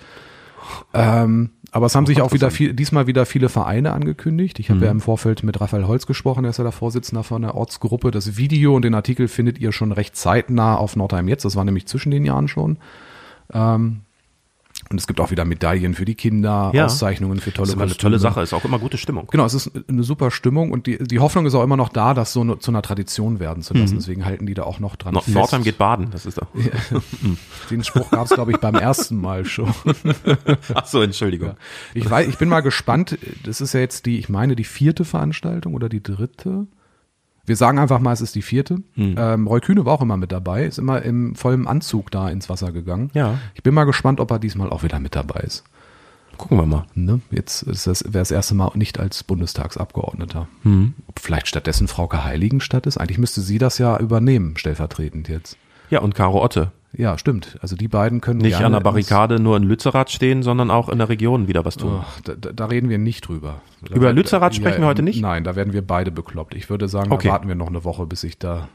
Ähm, 0.91 1.51
aber 1.71 1.85
es 1.85 1.93
haben 1.93 2.07
sich 2.07 2.23
auch 2.23 2.33
wieder 2.33 2.49
viel, 2.49 2.73
diesmal 2.73 3.05
wieder 3.05 3.27
viele 3.27 3.47
Vereine 3.47 3.93
angekündigt. 3.93 4.57
Ich 4.57 4.71
habe 4.71 4.85
ja 4.85 4.89
im 4.89 5.01
Vorfeld 5.01 5.43
mit 5.43 5.61
Raphael 5.61 5.85
Holz 5.85 6.07
gesprochen, 6.07 6.41
der 6.41 6.49
ist 6.49 6.57
ja 6.57 6.63
der 6.63 6.73
Vorsitzender 6.73 7.23
von 7.23 7.43
der 7.43 7.53
Ortsgruppe. 7.53 8.09
Das 8.09 8.37
Video 8.37 8.75
und 8.75 8.83
den 8.83 8.95
Artikel 8.95 9.27
findet 9.27 9.59
ihr 9.59 9.71
schon 9.71 9.91
recht 9.91 10.15
zeitnah 10.15 10.77
auf 10.77 10.95
Nordheim 10.95 11.27
jetzt. 11.27 11.45
Das 11.45 11.55
war 11.55 11.63
nämlich 11.63 11.85
zwischen 11.85 12.09
den 12.09 12.25
Jahren 12.25 12.47
schon. 12.47 12.79
Ähm, 13.53 14.01
Und 14.91 14.97
es 14.99 15.05
gibt 15.05 15.19
auch 15.19 15.29
wieder 15.29 15.45
Medaillen 15.45 15.93
für 15.93 16.05
die 16.05 16.15
Kinder, 16.15 16.71
Ja. 16.73 16.85
Auszeichnungen 16.85 17.39
für 17.39 17.51
tolle 17.53 17.67
Das 17.67 17.69
ist 17.69 17.73
immer 17.75 17.83
eine 17.83 17.95
tolle 17.97 18.17
Sache, 18.17 18.41
ist 18.41 18.53
auch 18.53 18.65
immer 18.65 18.79
gute 18.79 18.97
Stimmung. 18.97 19.27
Genau, 19.29 19.45
es 19.45 19.53
ist 19.53 19.71
eine 19.87 20.01
super 20.03 20.31
Stimmung 20.31 20.71
und 20.71 20.87
die, 20.87 20.97
die 20.97 21.19
Hoffnung 21.19 21.45
ist 21.45 21.53
auch 21.53 21.63
immer 21.63 21.77
noch 21.77 21.89
da, 21.89 22.15
das 22.15 22.33
so 22.33 22.41
eine, 22.41 22.57
zu 22.57 22.71
einer 22.71 22.81
Tradition 22.81 23.39
werden 23.39 23.61
zu 23.61 23.75
lassen. 23.75 23.97
Deswegen 23.97 24.25
halten 24.25 24.47
die 24.47 24.55
da 24.55 24.63
auch 24.63 24.79
noch 24.79 24.95
dran 24.95 25.11
Mhm. 25.11 25.15
No 25.15 25.21
fest. 25.21 25.35
Nordheim 25.35 25.63
geht 25.63 25.77
baden, 25.77 26.09
das 26.11 26.25
ist 26.25 26.39
doch. 26.39 26.47
Den 27.69 27.83
Spruch 27.83 28.09
gab 28.09 28.25
es, 28.25 28.31
glaube 28.31 28.51
ich, 28.51 28.57
beim 28.57 28.75
ersten 28.75 29.17
Mal 29.19 29.45
schon. 29.45 29.73
Ach 30.73 30.85
so, 30.85 31.01
Entschuldigung. 31.01 31.51
Ich, 31.93 32.09
weiß, 32.09 32.27
ich 32.27 32.37
bin 32.37 32.49
mal 32.49 32.61
gespannt. 32.61 33.17
Das 33.43 33.61
ist 33.61 33.73
ja 33.73 33.79
jetzt 33.79 34.05
die, 34.05 34.17
ich 34.17 34.29
meine, 34.29 34.55
die 34.55 34.63
vierte 34.63 35.05
Veranstaltung 35.05 35.73
oder 35.73 35.89
die 35.89 36.01
dritte. 36.01 36.67
Wir 37.49 37.55
sagen 37.55 37.79
einfach 37.79 37.99
mal, 37.99 38.13
es 38.13 38.21
ist 38.21 38.35
die 38.35 38.43
vierte. 38.43 38.83
Hm. 38.93 39.15
Ähm, 39.17 39.47
Roy 39.47 39.59
Kühne 39.59 39.83
war 39.83 39.93
auch 39.93 40.03
immer 40.03 40.17
mit 40.17 40.31
dabei, 40.31 40.65
ist 40.65 40.77
immer 40.77 41.01
im 41.01 41.33
vollen 41.33 41.65
Anzug 41.65 42.11
da 42.11 42.29
ins 42.29 42.47
Wasser 42.47 42.71
gegangen. 42.71 43.09
Ja. 43.15 43.39
Ich 43.55 43.63
bin 43.63 43.73
mal 43.73 43.85
gespannt, 43.85 44.19
ob 44.19 44.29
er 44.29 44.37
diesmal 44.37 44.69
auch 44.69 44.83
wieder 44.83 44.99
mit 44.99 45.15
dabei 45.15 45.39
ist. 45.39 45.63
Gucken 46.37 46.59
wir 46.59 46.67
mal. 46.67 46.85
Ne? 46.93 47.21
Jetzt 47.31 47.63
ist 47.63 47.87
das, 47.87 48.03
wäre 48.03 48.19
das 48.19 48.29
erste 48.29 48.53
Mal 48.53 48.69
nicht 48.75 48.99
als 48.99 49.23
Bundestagsabgeordneter. 49.23 50.47
Hm. 50.61 50.93
Ob 51.07 51.19
vielleicht 51.19 51.47
stattdessen 51.47 51.87
Frauke 51.87 52.23
Heiligenstadt 52.23 52.85
ist. 52.85 52.99
Eigentlich 52.99 53.17
müsste 53.17 53.41
sie 53.41 53.57
das 53.57 53.79
ja 53.79 53.97
übernehmen, 53.97 54.55
stellvertretend 54.55 55.27
jetzt. 55.27 55.57
Ja, 55.89 56.01
und 56.01 56.13
Caro 56.13 56.43
Otte. 56.43 56.71
Ja, 56.91 57.17
stimmt. 57.17 57.57
Also 57.61 57.75
die 57.75 57.87
beiden 57.87 58.19
können 58.19 58.39
Nicht 58.39 58.55
an 58.61 58.71
der 58.71 58.79
Barrikade 58.79 59.39
nur 59.39 59.55
in 59.57 59.63
Lützerath 59.63 60.09
stehen, 60.09 60.41
sondern 60.41 60.71
auch 60.71 60.89
in 60.89 60.97
der 60.97 61.07
Region 61.09 61.47
wieder 61.47 61.63
was 61.63 61.77
tun. 61.77 62.01
Ach, 62.01 62.21
da, 62.21 62.33
da 62.33 62.65
reden 62.65 62.89
wir 62.89 62.97
nicht 62.97 63.27
drüber. 63.27 63.61
Da 63.87 63.95
Über 63.95 64.11
Lützerath 64.11 64.55
sprechen 64.55 64.81
wir 64.81 64.87
heute 64.87 65.03
nicht? 65.03 65.21
Nein, 65.21 65.43
da 65.43 65.55
werden 65.55 65.71
wir 65.73 65.85
beide 65.85 66.09
bekloppt. 66.11 66.55
Ich 66.55 66.69
würde 66.69 66.87
sagen, 66.87 67.11
Okay. 67.11 67.27
Mhm. 67.27 67.29
da 67.29 67.33
warten 67.33 67.47
wir 67.47 67.55
noch 67.55 67.67
eine 67.67 67.83
Woche, 67.83 68.05
bis 68.07 68.23
ich 68.23 68.37
da. 68.37 68.69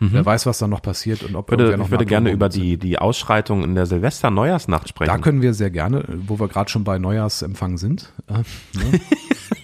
Wer 0.00 0.26
weiß, 0.26 0.44
was 0.44 0.58
da 0.58 0.66
noch 0.66 0.82
passiert 0.82 1.22
und 1.22 1.34
ob 1.34 1.50
Ich 1.50 1.58
würde, 1.58 1.78
noch 1.78 1.86
ich 1.86 1.90
würde 1.90 2.04
gerne 2.04 2.30
über 2.30 2.50
sind. 2.50 2.62
die, 2.62 2.76
die 2.76 2.98
Ausschreitung 2.98 3.64
in 3.64 3.74
der 3.74 3.86
Silvester-Neujahrsnacht 3.86 4.88
sprechen. 4.88 5.08
Da 5.10 5.16
können 5.18 5.40
wir 5.40 5.54
sehr 5.54 5.70
gerne, 5.70 6.04
wo 6.26 6.38
wir 6.38 6.48
gerade 6.48 6.68
schon 6.68 6.84
bei 6.84 6.98
Neujahrsempfang 6.98 7.78
sind. 7.78 8.12
Äh, 8.28 8.34
ne? 8.78 9.00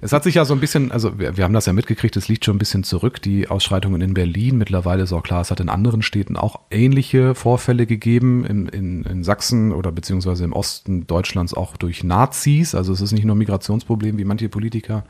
es 0.00 0.12
hat 0.12 0.24
sich 0.24 0.34
ja 0.34 0.44
so 0.44 0.54
ein 0.54 0.60
bisschen, 0.60 0.92
also 0.92 1.18
wir, 1.18 1.36
wir 1.36 1.44
haben 1.44 1.52
das 1.52 1.66
ja 1.66 1.72
mitgekriegt, 1.72 2.16
es 2.16 2.28
liegt 2.28 2.44
schon 2.44 2.56
ein 2.56 2.58
bisschen 2.58 2.84
zurück, 2.84 3.20
die 3.22 3.48
Ausschreitungen 3.48 4.00
in 4.00 4.14
Berlin. 4.14 4.58
Mittlerweile 4.58 5.02
ist 5.02 5.12
auch 5.12 5.22
klar, 5.22 5.40
es 5.40 5.50
hat 5.50 5.60
in 5.60 5.68
anderen 5.68 6.02
Städten 6.02 6.36
auch 6.36 6.60
ähnliche 6.70 7.34
Vorfälle 7.34 7.86
gegeben, 7.86 8.44
in, 8.44 8.68
in, 8.68 9.04
in 9.04 9.24
Sachsen 9.24 9.72
oder 9.72 9.92
beziehungsweise 9.92 10.44
im 10.44 10.52
Osten 10.52 11.06
Deutschlands 11.06 11.54
auch 11.54 11.76
durch 11.76 12.04
Nazis. 12.04 12.74
Also 12.74 12.92
es 12.92 13.00
ist 13.00 13.12
nicht 13.12 13.24
nur 13.24 13.34
ein 13.34 13.38
Migrationsproblem, 13.38 14.18
wie 14.18 14.24
manche 14.24 14.48
Politiker 14.48 15.04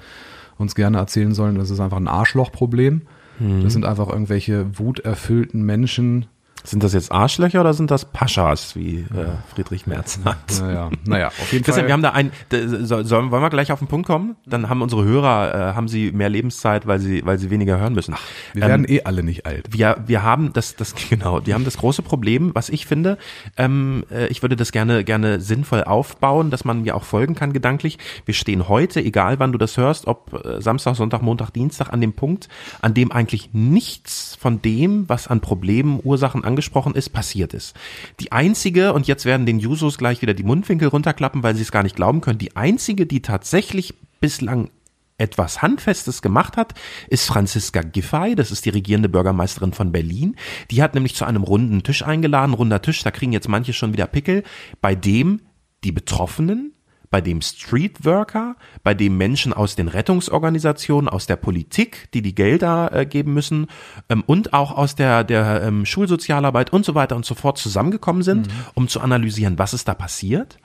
uns 0.58 0.74
gerne 0.74 0.98
erzählen 0.98 1.34
sollen, 1.34 1.56
das 1.56 1.70
ist 1.70 1.80
einfach 1.80 1.96
ein 1.96 2.08
Arschlochproblem. 2.08 3.02
Mhm. 3.38 3.62
Das 3.62 3.72
sind 3.72 3.84
einfach 3.84 4.08
irgendwelche 4.08 4.78
wuterfüllten 4.78 5.62
Menschen, 5.62 6.26
Sind 6.64 6.82
das 6.84 6.92
jetzt 6.92 7.10
Arschlöcher 7.10 7.60
oder 7.60 7.74
sind 7.74 7.90
das 7.90 8.04
Paschas, 8.04 8.76
wie 8.76 8.98
äh, 9.00 9.04
Friedrich 9.54 9.86
Merz 9.86 10.18
sagt? 10.22 10.60
naja, 10.60 10.90
naja, 11.04 11.26
auf 11.28 11.52
jeden 11.52 11.64
Christian, 11.64 11.82
Fall. 11.82 11.86
wir 11.88 11.92
haben 11.92 12.02
da 12.02 12.10
ein, 12.10 12.30
d- 12.50 12.84
soll, 12.84 13.04
sollen, 13.04 13.30
wollen 13.30 13.42
wir 13.42 13.50
gleich 13.50 13.72
auf 13.72 13.78
den 13.80 13.88
Punkt 13.88 14.06
kommen? 14.06 14.36
Dann 14.46 14.68
haben 14.68 14.80
unsere 14.82 15.04
Hörer, 15.04 15.70
äh, 15.70 15.74
haben 15.74 15.88
sie 15.88 16.12
mehr 16.12 16.28
Lebenszeit, 16.28 16.86
weil 16.86 17.00
sie, 17.00 17.24
weil 17.26 17.38
sie 17.38 17.50
weniger 17.50 17.78
hören 17.78 17.94
müssen. 17.94 18.14
wir 18.54 18.62
werden 18.62 18.86
eh 18.88 19.02
alle 19.02 19.22
nicht 19.22 19.44
alt. 19.46 19.66
wir, 19.72 19.96
wir 20.06 20.22
haben 20.22 20.52
das, 20.52 20.76
das 20.76 20.94
genau, 21.10 21.44
wir 21.44 21.54
haben 21.54 21.64
das 21.64 21.76
große 21.78 22.02
Problem, 22.02 22.52
was 22.54 22.68
ich 22.68 22.86
finde. 22.86 23.18
Ähm, 23.56 24.04
äh, 24.10 24.26
ich 24.28 24.42
würde 24.42 24.54
das 24.56 24.70
gerne, 24.72 25.04
gerne 25.04 25.40
sinnvoll 25.40 25.84
aufbauen, 25.84 26.50
dass 26.50 26.64
man 26.64 26.82
mir 26.82 26.94
auch 26.96 27.04
folgen 27.04 27.34
kann 27.34 27.52
gedanklich. 27.52 27.98
Wir 28.24 28.34
stehen 28.34 28.68
heute, 28.68 29.00
egal 29.02 29.38
wann 29.40 29.52
du 29.52 29.58
das 29.58 29.76
hörst, 29.76 30.06
ob 30.06 30.32
äh, 30.44 30.60
Samstag, 30.62 30.94
Sonntag, 30.96 31.22
Montag, 31.22 31.50
Dienstag, 31.50 31.92
an 31.92 32.00
dem 32.00 32.12
Punkt, 32.12 32.48
an 32.80 32.94
dem 32.94 33.10
eigentlich 33.10 33.50
nichts 33.52 34.36
von 34.40 34.62
dem, 34.62 35.08
was 35.08 35.26
an 35.28 35.40
Problemen, 35.40 36.00
Ursachen 36.02 36.44
angesprochen 36.52 36.94
ist, 36.94 37.10
passiert 37.10 37.54
ist. 37.54 37.74
Die 38.20 38.32
einzige, 38.32 38.92
und 38.92 39.06
jetzt 39.06 39.24
werden 39.24 39.46
den 39.46 39.58
Jusos 39.58 39.98
gleich 39.98 40.22
wieder 40.22 40.34
die 40.34 40.44
Mundwinkel 40.44 40.88
runterklappen, 40.88 41.42
weil 41.42 41.56
sie 41.56 41.62
es 41.62 41.72
gar 41.72 41.82
nicht 41.82 41.96
glauben 41.96 42.20
können, 42.20 42.38
die 42.38 42.56
einzige, 42.56 43.06
die 43.06 43.22
tatsächlich 43.22 43.94
bislang 44.20 44.70
etwas 45.18 45.62
Handfestes 45.62 46.20
gemacht 46.20 46.56
hat, 46.56 46.74
ist 47.08 47.26
Franziska 47.26 47.82
Giffey, 47.82 48.34
das 48.34 48.50
ist 48.50 48.64
die 48.64 48.70
regierende 48.70 49.08
Bürgermeisterin 49.08 49.72
von 49.72 49.92
Berlin. 49.92 50.36
Die 50.70 50.82
hat 50.82 50.94
nämlich 50.94 51.14
zu 51.14 51.24
einem 51.24 51.42
runden 51.42 51.82
Tisch 51.82 52.02
eingeladen, 52.02 52.54
runder 52.54 52.82
Tisch, 52.82 53.02
da 53.02 53.10
kriegen 53.10 53.32
jetzt 53.32 53.48
manche 53.48 53.72
schon 53.72 53.92
wieder 53.92 54.06
Pickel, 54.06 54.42
bei 54.80 54.94
dem 54.94 55.40
die 55.84 55.92
Betroffenen, 55.92 56.71
bei 57.12 57.20
dem 57.20 57.42
Streetworker, 57.42 58.56
bei 58.82 58.94
dem 58.94 59.18
Menschen 59.18 59.52
aus 59.52 59.76
den 59.76 59.86
Rettungsorganisationen, 59.86 61.10
aus 61.10 61.26
der 61.26 61.36
Politik, 61.36 62.08
die 62.14 62.22
die 62.22 62.34
Gelder 62.34 62.90
äh, 62.92 63.06
geben 63.06 63.34
müssen 63.34 63.68
ähm, 64.08 64.24
und 64.26 64.54
auch 64.54 64.72
aus 64.72 64.96
der, 64.96 65.22
der 65.22 65.62
ähm, 65.62 65.84
Schulsozialarbeit 65.84 66.72
und 66.72 66.84
so 66.86 66.94
weiter 66.94 67.14
und 67.14 67.26
so 67.26 67.34
fort 67.34 67.58
zusammengekommen 67.58 68.22
sind, 68.22 68.48
um 68.74 68.88
zu 68.88 69.00
analysieren, 69.00 69.58
was 69.58 69.74
ist 69.74 69.86
da 69.86 69.94
passiert. 69.94 70.58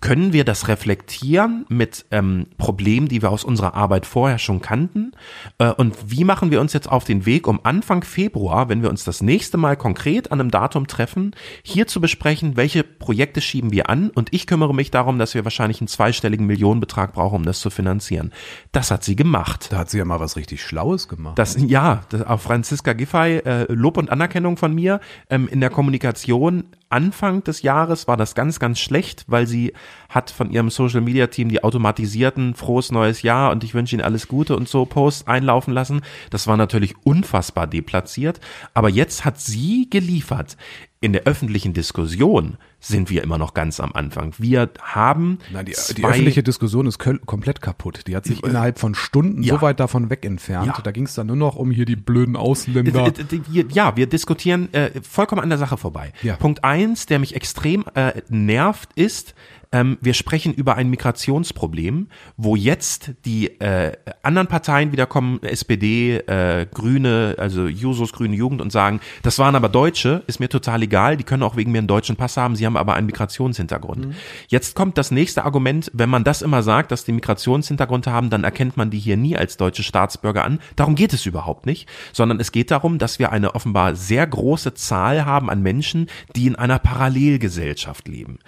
Können 0.00 0.32
wir 0.32 0.44
das 0.44 0.68
reflektieren 0.68 1.66
mit 1.68 2.04
ähm, 2.10 2.46
Problemen, 2.58 3.08
die 3.08 3.22
wir 3.22 3.30
aus 3.30 3.44
unserer 3.44 3.74
Arbeit 3.74 4.06
vorher 4.06 4.38
schon 4.38 4.60
kannten? 4.60 5.12
Äh, 5.58 5.70
und 5.70 5.96
wie 6.06 6.24
machen 6.24 6.50
wir 6.50 6.60
uns 6.60 6.72
jetzt 6.72 6.90
auf 6.90 7.04
den 7.04 7.26
Weg, 7.26 7.46
um 7.46 7.60
Anfang 7.64 8.04
Februar, 8.04 8.68
wenn 8.68 8.82
wir 8.82 8.90
uns 8.90 9.04
das 9.04 9.22
nächste 9.22 9.56
Mal 9.56 9.76
konkret 9.76 10.32
an 10.32 10.40
einem 10.40 10.50
Datum 10.50 10.86
treffen, 10.86 11.34
hier 11.62 11.86
zu 11.86 12.00
besprechen, 12.00 12.56
welche 12.56 12.84
Projekte 12.84 13.40
schieben 13.40 13.72
wir 13.72 13.88
an? 13.88 14.10
Und 14.10 14.32
ich 14.32 14.46
kümmere 14.46 14.74
mich 14.74 14.90
darum, 14.90 15.18
dass 15.18 15.34
wir 15.34 15.44
wahrscheinlich 15.44 15.80
einen 15.80 15.88
zweistelligen 15.88 16.46
Millionenbetrag 16.46 17.12
brauchen, 17.12 17.36
um 17.36 17.44
das 17.44 17.60
zu 17.60 17.70
finanzieren. 17.70 18.32
Das 18.72 18.90
hat 18.90 19.04
sie 19.04 19.16
gemacht. 19.16 19.68
Da 19.70 19.78
hat 19.78 19.90
sie 19.90 19.98
ja 19.98 20.04
mal 20.04 20.20
was 20.20 20.36
richtig 20.36 20.62
Schlaues 20.62 21.08
gemacht. 21.08 21.38
Das, 21.38 21.56
ja, 21.58 22.02
das, 22.08 22.22
auch 22.22 22.40
Franziska 22.40 22.92
Giffey, 22.92 23.38
äh, 23.38 23.72
Lob 23.72 23.96
und 23.96 24.10
Anerkennung 24.10 24.56
von 24.56 24.74
mir. 24.74 25.00
Ähm, 25.30 25.48
in 25.48 25.60
der 25.60 25.70
Kommunikation 25.70 26.64
Anfang 26.94 27.42
des 27.42 27.62
Jahres 27.62 28.06
war 28.06 28.16
das 28.16 28.36
ganz, 28.36 28.60
ganz 28.60 28.78
schlecht, 28.78 29.24
weil 29.26 29.48
sie 29.48 29.72
hat 30.08 30.30
von 30.30 30.52
ihrem 30.52 30.70
Social 30.70 31.00
Media 31.00 31.26
Team 31.26 31.48
die 31.48 31.64
automatisierten 31.64 32.54
frohes 32.54 32.92
neues 32.92 33.22
Jahr 33.22 33.50
und 33.50 33.64
ich 33.64 33.74
wünsche 33.74 33.96
Ihnen 33.96 34.04
alles 34.04 34.28
Gute 34.28 34.56
und 34.56 34.68
so 34.68 34.86
Posts 34.86 35.26
einlaufen 35.26 35.74
lassen. 35.74 36.02
Das 36.30 36.46
war 36.46 36.56
natürlich 36.56 36.94
unfassbar 37.02 37.66
deplatziert. 37.66 38.38
Aber 38.74 38.88
jetzt 38.88 39.24
hat 39.24 39.40
sie 39.40 39.90
geliefert. 39.90 40.56
In 41.04 41.12
der 41.12 41.24
öffentlichen 41.24 41.74
Diskussion 41.74 42.56
sind 42.80 43.10
wir 43.10 43.22
immer 43.22 43.36
noch 43.36 43.52
ganz 43.52 43.78
am 43.78 43.92
Anfang. 43.92 44.32
Wir 44.38 44.70
haben 44.80 45.38
Nein, 45.52 45.66
die, 45.66 45.74
die 45.94 46.02
öffentliche 46.02 46.42
Diskussion 46.42 46.86
ist 46.86 46.98
komplett 46.98 47.60
kaputt. 47.60 48.06
Die 48.06 48.16
hat 48.16 48.24
sich 48.24 48.42
innerhalb 48.42 48.78
von 48.78 48.94
Stunden 48.94 49.42
Ja. 49.42 49.56
so 49.56 49.60
weit 49.60 49.80
davon 49.80 50.08
weg 50.08 50.24
entfernt. 50.24 50.66
Ja. 50.68 50.80
Da 50.82 50.92
ging 50.92 51.04
es 51.04 51.12
dann 51.12 51.26
nur 51.26 51.36
noch 51.36 51.56
um 51.56 51.70
hier 51.70 51.84
die 51.84 51.96
blöden 51.96 52.36
Ausländer. 52.36 53.08
Äh, 53.08 53.36
äh, 53.58 53.66
Ja, 53.70 53.98
wir 53.98 54.06
diskutieren 54.06 54.72
äh, 54.72 54.92
vollkommen 55.02 55.42
an 55.42 55.50
der 55.50 55.58
Sache 55.58 55.76
vorbei. 55.76 56.14
Ja. 56.22 56.36
Punkt 56.36 56.64
eins, 56.64 57.04
der 57.04 57.18
mich 57.18 57.36
extrem 57.36 57.84
äh, 57.94 58.22
nervt, 58.30 58.88
ist, 58.94 59.34
ähm, 59.74 59.98
wir 60.00 60.14
sprechen 60.14 60.54
über 60.54 60.76
ein 60.76 60.88
Migrationsproblem, 60.88 62.06
wo 62.36 62.54
jetzt 62.54 63.10
die 63.24 63.60
äh, 63.60 63.92
anderen 64.22 64.46
Parteien 64.46 64.92
wieder 64.92 65.06
kommen, 65.06 65.42
SPD, 65.42 66.18
äh, 66.18 66.66
Grüne, 66.72 67.34
also 67.38 67.66
Jusos, 67.66 68.12
Grüne 68.12 68.36
Jugend 68.36 68.62
und 68.62 68.70
sagen, 68.70 69.00
das 69.24 69.40
waren 69.40 69.56
aber 69.56 69.68
Deutsche, 69.68 70.22
ist 70.28 70.38
mir 70.38 70.48
total 70.48 70.84
egal, 70.84 71.16
die 71.16 71.24
können 71.24 71.42
auch 71.42 71.56
wegen 71.56 71.72
mir 71.72 71.78
einen 71.78 71.88
deutschen 71.88 72.14
Pass 72.14 72.36
haben, 72.36 72.54
sie 72.54 72.64
haben 72.64 72.76
aber 72.76 72.94
einen 72.94 73.06
Migrationshintergrund. 73.06 74.14
Jetzt 74.46 74.76
kommt 74.76 74.96
das 74.96 75.10
nächste 75.10 75.44
Argument, 75.44 75.90
wenn 75.92 76.08
man 76.08 76.22
das 76.22 76.42
immer 76.42 76.62
sagt, 76.62 76.92
dass 76.92 77.04
die 77.04 77.12
Migrationshintergrund 77.12 78.06
haben, 78.06 78.30
dann 78.30 78.44
erkennt 78.44 78.76
man 78.76 78.90
die 78.90 79.00
hier 79.00 79.16
nie 79.16 79.36
als 79.36 79.56
deutsche 79.56 79.82
Staatsbürger 79.82 80.44
an. 80.44 80.60
Darum 80.76 80.94
geht 80.94 81.12
es 81.12 81.26
überhaupt 81.26 81.66
nicht, 81.66 81.88
sondern 82.12 82.38
es 82.38 82.52
geht 82.52 82.70
darum, 82.70 82.98
dass 82.98 83.18
wir 83.18 83.32
eine 83.32 83.56
offenbar 83.56 83.96
sehr 83.96 84.24
große 84.24 84.74
Zahl 84.74 85.24
haben 85.24 85.50
an 85.50 85.62
Menschen, 85.62 86.06
die 86.36 86.46
in 86.46 86.54
einer 86.54 86.78
Parallelgesellschaft 86.78 88.06
leben. 88.06 88.38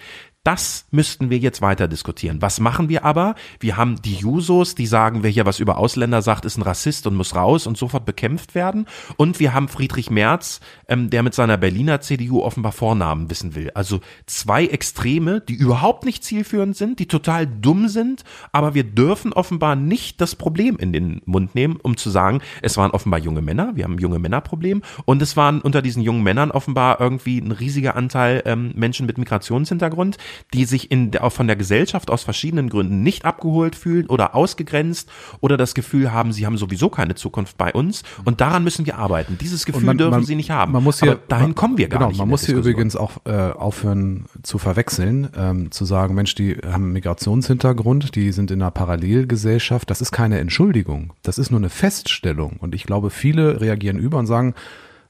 Das 0.47 0.85
müssten 0.91 1.29
wir 1.29 1.39
jetzt 1.39 1.61
weiter 1.61 1.89
diskutieren. 1.89 2.41
Was 2.41 2.61
machen 2.61 2.87
wir 2.87 3.03
aber? 3.03 3.35
Wir 3.59 3.75
haben 3.75 4.01
die 4.01 4.13
Jusos, 4.13 4.75
die 4.75 4.87
sagen, 4.87 5.21
wer 5.21 5.29
hier 5.29 5.45
was 5.45 5.59
über 5.59 5.77
Ausländer 5.77 6.21
sagt, 6.21 6.45
ist 6.45 6.55
ein 6.55 6.61
Rassist 6.61 7.05
und 7.05 7.15
muss 7.15 7.35
raus 7.35 7.67
und 7.67 7.77
sofort 7.77 8.05
bekämpft 8.05 8.55
werden. 8.55 8.85
Und 9.17 9.41
wir 9.41 9.53
haben 9.53 9.67
Friedrich 9.67 10.09
Merz, 10.09 10.61
ähm, 10.87 11.09
der 11.09 11.21
mit 11.21 11.33
seiner 11.33 11.57
Berliner 11.57 11.99
CDU 11.99 12.43
offenbar 12.43 12.71
Vornamen 12.71 13.29
wissen 13.29 13.55
will. 13.55 13.71
Also 13.73 13.99
zwei 14.25 14.67
Extreme, 14.67 15.41
die 15.41 15.55
überhaupt 15.55 16.05
nicht 16.05 16.23
zielführend 16.23 16.77
sind, 16.77 16.99
die 16.99 17.09
total 17.09 17.45
dumm 17.45 17.89
sind, 17.89 18.23
aber 18.53 18.73
wir 18.73 18.85
dürfen 18.85 19.33
offenbar 19.33 19.75
nicht 19.75 20.21
das 20.21 20.35
Problem 20.35 20.77
in 20.77 20.93
den 20.93 21.21
Mund 21.25 21.55
nehmen, 21.55 21.75
um 21.75 21.97
zu 21.97 22.09
sagen, 22.09 22.39
es 22.61 22.77
waren 22.77 22.91
offenbar 22.91 23.19
junge 23.19 23.41
Männer, 23.41 23.75
wir 23.75 23.83
haben 23.83 23.95
ein 23.95 23.99
junge 23.99 24.19
Männerproblem 24.19 24.81
und 25.03 25.21
es 25.21 25.35
waren 25.35 25.59
unter 25.59 25.81
diesen 25.81 26.03
jungen 26.03 26.23
Männern 26.23 26.51
offenbar 26.51 27.01
irgendwie 27.01 27.37
ein 27.39 27.51
riesiger 27.51 27.97
Anteil 27.97 28.43
ähm, 28.45 28.71
Menschen 28.75 29.07
mit 29.07 29.17
Migrationshintergrund, 29.17 30.17
die 30.53 30.65
sich 30.65 30.91
in 30.91 31.15
auch 31.17 31.31
von 31.31 31.47
der 31.47 31.55
Gesellschaft 31.55 32.09
aus 32.09 32.23
verschiedenen 32.23 32.69
Gründen 32.69 33.03
nicht 33.03 33.25
abgeholt 33.25 33.75
fühlen 33.75 34.07
oder 34.07 34.35
ausgegrenzt 34.35 35.09
oder 35.41 35.57
das 35.57 35.73
Gefühl 35.73 36.11
haben, 36.11 36.31
sie 36.31 36.45
haben 36.45 36.57
sowieso 36.57 36.89
keine 36.89 37.15
Zukunft 37.15 37.57
bei 37.57 37.71
uns 37.73 38.03
und 38.25 38.41
daran 38.41 38.63
müssen 38.63 38.85
wir 38.85 38.97
arbeiten. 38.97 39.37
Dieses 39.39 39.65
Gefühl 39.65 39.85
man- 39.85 39.97
dürfen 39.97 40.11
man- 40.11 40.23
sie 40.23 40.35
nicht 40.35 40.51
haben. 40.51 40.71
Man 40.71 40.83
muss 40.83 40.99
hier, 40.99 41.11
Aber 41.13 41.21
dahin 41.27 41.47
man- 41.47 41.55
kommen 41.55 41.77
wir 41.77 41.87
gar 41.89 41.99
genau, 41.99 42.09
nicht. 42.09 42.17
Man 42.19 42.29
muss 42.29 42.45
hier 42.45 42.55
Diskussion. 42.55 42.73
übrigens 42.73 42.95
auch 42.95 43.11
äh, 43.25 43.51
aufhören 43.51 44.25
zu 44.43 44.57
verwechseln, 44.57 45.29
ähm, 45.37 45.71
zu 45.71 45.85
sagen, 45.85 46.15
Mensch, 46.15 46.35
die 46.35 46.55
haben 46.65 46.83
einen 46.85 46.93
Migrationshintergrund, 46.93 48.15
die 48.15 48.31
sind 48.31 48.51
in 48.51 48.61
einer 48.61 48.71
Parallelgesellschaft. 48.71 49.89
Das 49.89 50.01
ist 50.01 50.11
keine 50.11 50.39
Entschuldigung, 50.39 51.13
das 51.23 51.37
ist 51.37 51.51
nur 51.51 51.59
eine 51.59 51.69
Feststellung. 51.69 52.57
Und 52.59 52.75
ich 52.75 52.83
glaube, 52.83 53.09
viele 53.09 53.61
reagieren 53.61 53.97
über 53.97 54.17
und 54.17 54.27
sagen, 54.27 54.53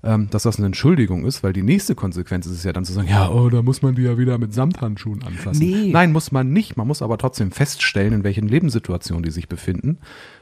ähm, 0.08 0.30
dass 0.30 0.44
das 0.44 0.56
eine 0.56 0.68
Entschuldigung 0.68 1.26
ist, 1.26 1.44
weil 1.44 1.52
die 1.52 1.64
nächste 1.64 1.94
Konsequenz 1.94 2.46
ist 2.46 2.54
es 2.54 2.64
ja 2.64 2.72
dann 2.72 2.86
zu 2.86 2.94
sagen, 2.94 3.10
ja, 3.10 3.30
oh, 3.30 3.50
da 3.50 3.62
muss 3.62 3.82
man 3.82 3.94
die 3.94 4.04
ja 4.04 4.18
wieder 4.18 4.38
mit 4.38 4.54
Samthandschuhen 4.54 5.22
anfassen. 5.22 5.60
Nee. 5.60 5.90
Nein, 5.92 6.14
muss 6.14 6.32
man 6.32 6.54
nicht. 6.54 6.78
Man 6.78 6.88
muss 6.88 7.02
aber 7.02 7.18
trotzdem 7.18 7.52
feststellen, 7.52 8.14
in 8.14 8.24
welchen 8.24 8.48
Lebenssituationen 8.48 9.22
die 9.22 9.32
sich 9.32 9.50
befinden, 9.50 9.98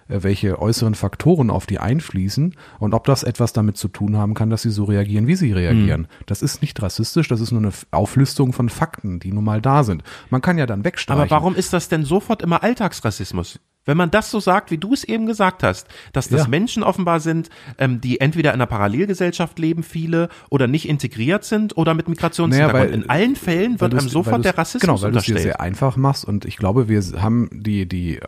äh, 0.07 0.21
welche 0.21 0.61
äußeren 0.61 0.93
Faktoren 0.93 1.49
auf 1.49 1.65
die 1.65 1.79
einfließen 1.79 2.53
und 2.77 2.93
ob 2.93 3.05
das 3.05 3.23
etwas 3.23 3.53
damit 3.53 3.75
zu 3.75 3.87
tun 3.87 4.17
haben 4.17 4.35
kann, 4.35 4.51
dass 4.51 4.61
sie 4.61 4.69
so 4.69 4.83
reagieren, 4.83 5.25
wie 5.25 5.35
sie 5.35 5.51
reagieren. 5.51 6.01
Mhm. 6.01 6.07
Das 6.27 6.43
ist 6.43 6.61
nicht 6.61 6.79
rassistisch, 6.83 7.27
das 7.27 7.41
ist 7.41 7.51
nur 7.51 7.61
eine 7.61 7.71
Auflistung 7.89 8.53
von 8.53 8.69
Fakten, 8.69 9.19
die 9.19 9.31
nun 9.31 9.43
mal 9.43 9.61
da 9.61 9.83
sind. 9.83 10.03
Man 10.29 10.41
kann 10.41 10.59
ja 10.59 10.67
dann 10.67 10.83
wegstreichen. 10.83 11.23
Aber 11.23 11.31
warum 11.31 11.55
ist 11.55 11.73
das 11.73 11.89
denn 11.89 12.03
sofort 12.03 12.43
immer 12.43 12.61
Alltagsrassismus? 12.61 13.59
Wenn 13.85 13.97
man 13.97 14.09
das 14.11 14.31
so 14.31 14.39
sagt, 14.39 14.71
wie 14.71 14.77
du 14.77 14.93
es 14.93 15.03
eben 15.03 15.25
gesagt 15.27 15.61
hast, 15.63 15.87
dass 16.11 16.27
das 16.27 16.41
Ja. 16.43 16.47
Menschen 16.47 16.83
offenbar 16.83 17.19
sind, 17.19 17.49
ähm, 17.77 18.01
die 18.01 18.19
entweder 18.19 18.49
in 18.49 18.55
einer 18.55 18.65
Parallelgesellschaft 18.65 19.59
leben, 19.59 19.83
viele, 19.83 20.29
oder 20.49 20.67
nicht 20.67 20.89
integriert 20.89 21.43
sind 21.45 21.77
oder 21.77 21.93
mit 21.93 22.09
Migrationshintergrund. 22.09 22.73
weil- 22.91 22.93
in 22.93 23.09
allen 23.09 23.35
Fällen 23.35 23.79
wird 23.79 23.93
einem 23.93 24.09
sofort 24.09 24.43
der 24.43 24.57
Rassismus 24.57 24.81
Genau, 24.81 25.01
weil 25.01 25.11
du 25.11 25.17
es 25.19 25.25
dir 25.25 25.33
unterstellt. 25.33 25.53
sehr 25.57 25.61
einfach 25.61 25.97
machst 25.97 26.25
und 26.25 26.45
ich 26.45 26.57
glaube, 26.57 26.89
wir 26.89 27.01
haben 27.21 27.49
die, 27.53 27.87
die 27.87 28.19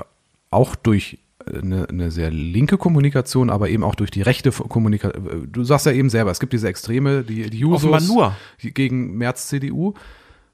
auch 0.51 0.75
durch 0.75 1.17
eine, 1.45 1.87
eine 1.89 2.11
sehr 2.11 2.29
linke 2.29 2.77
Kommunikation, 2.77 3.49
aber 3.49 3.69
eben 3.69 3.83
auch 3.83 3.95
durch 3.95 4.11
die 4.11 4.21
rechte 4.21 4.51
Kommunikation. 4.51 5.47
Du 5.51 5.63
sagst 5.63 5.85
ja 5.85 5.91
eben 5.93 6.09
selber, 6.09 6.29
es 6.31 6.39
gibt 6.41 6.51
diese 6.53 6.67
Extreme, 6.67 7.23
die, 7.23 7.49
die 7.49 7.59
Jusos 7.59 7.85
Offenbar 7.91 8.01
nur. 8.01 8.35
gegen 8.61 9.17
März 9.17 9.47
CDU. 9.47 9.93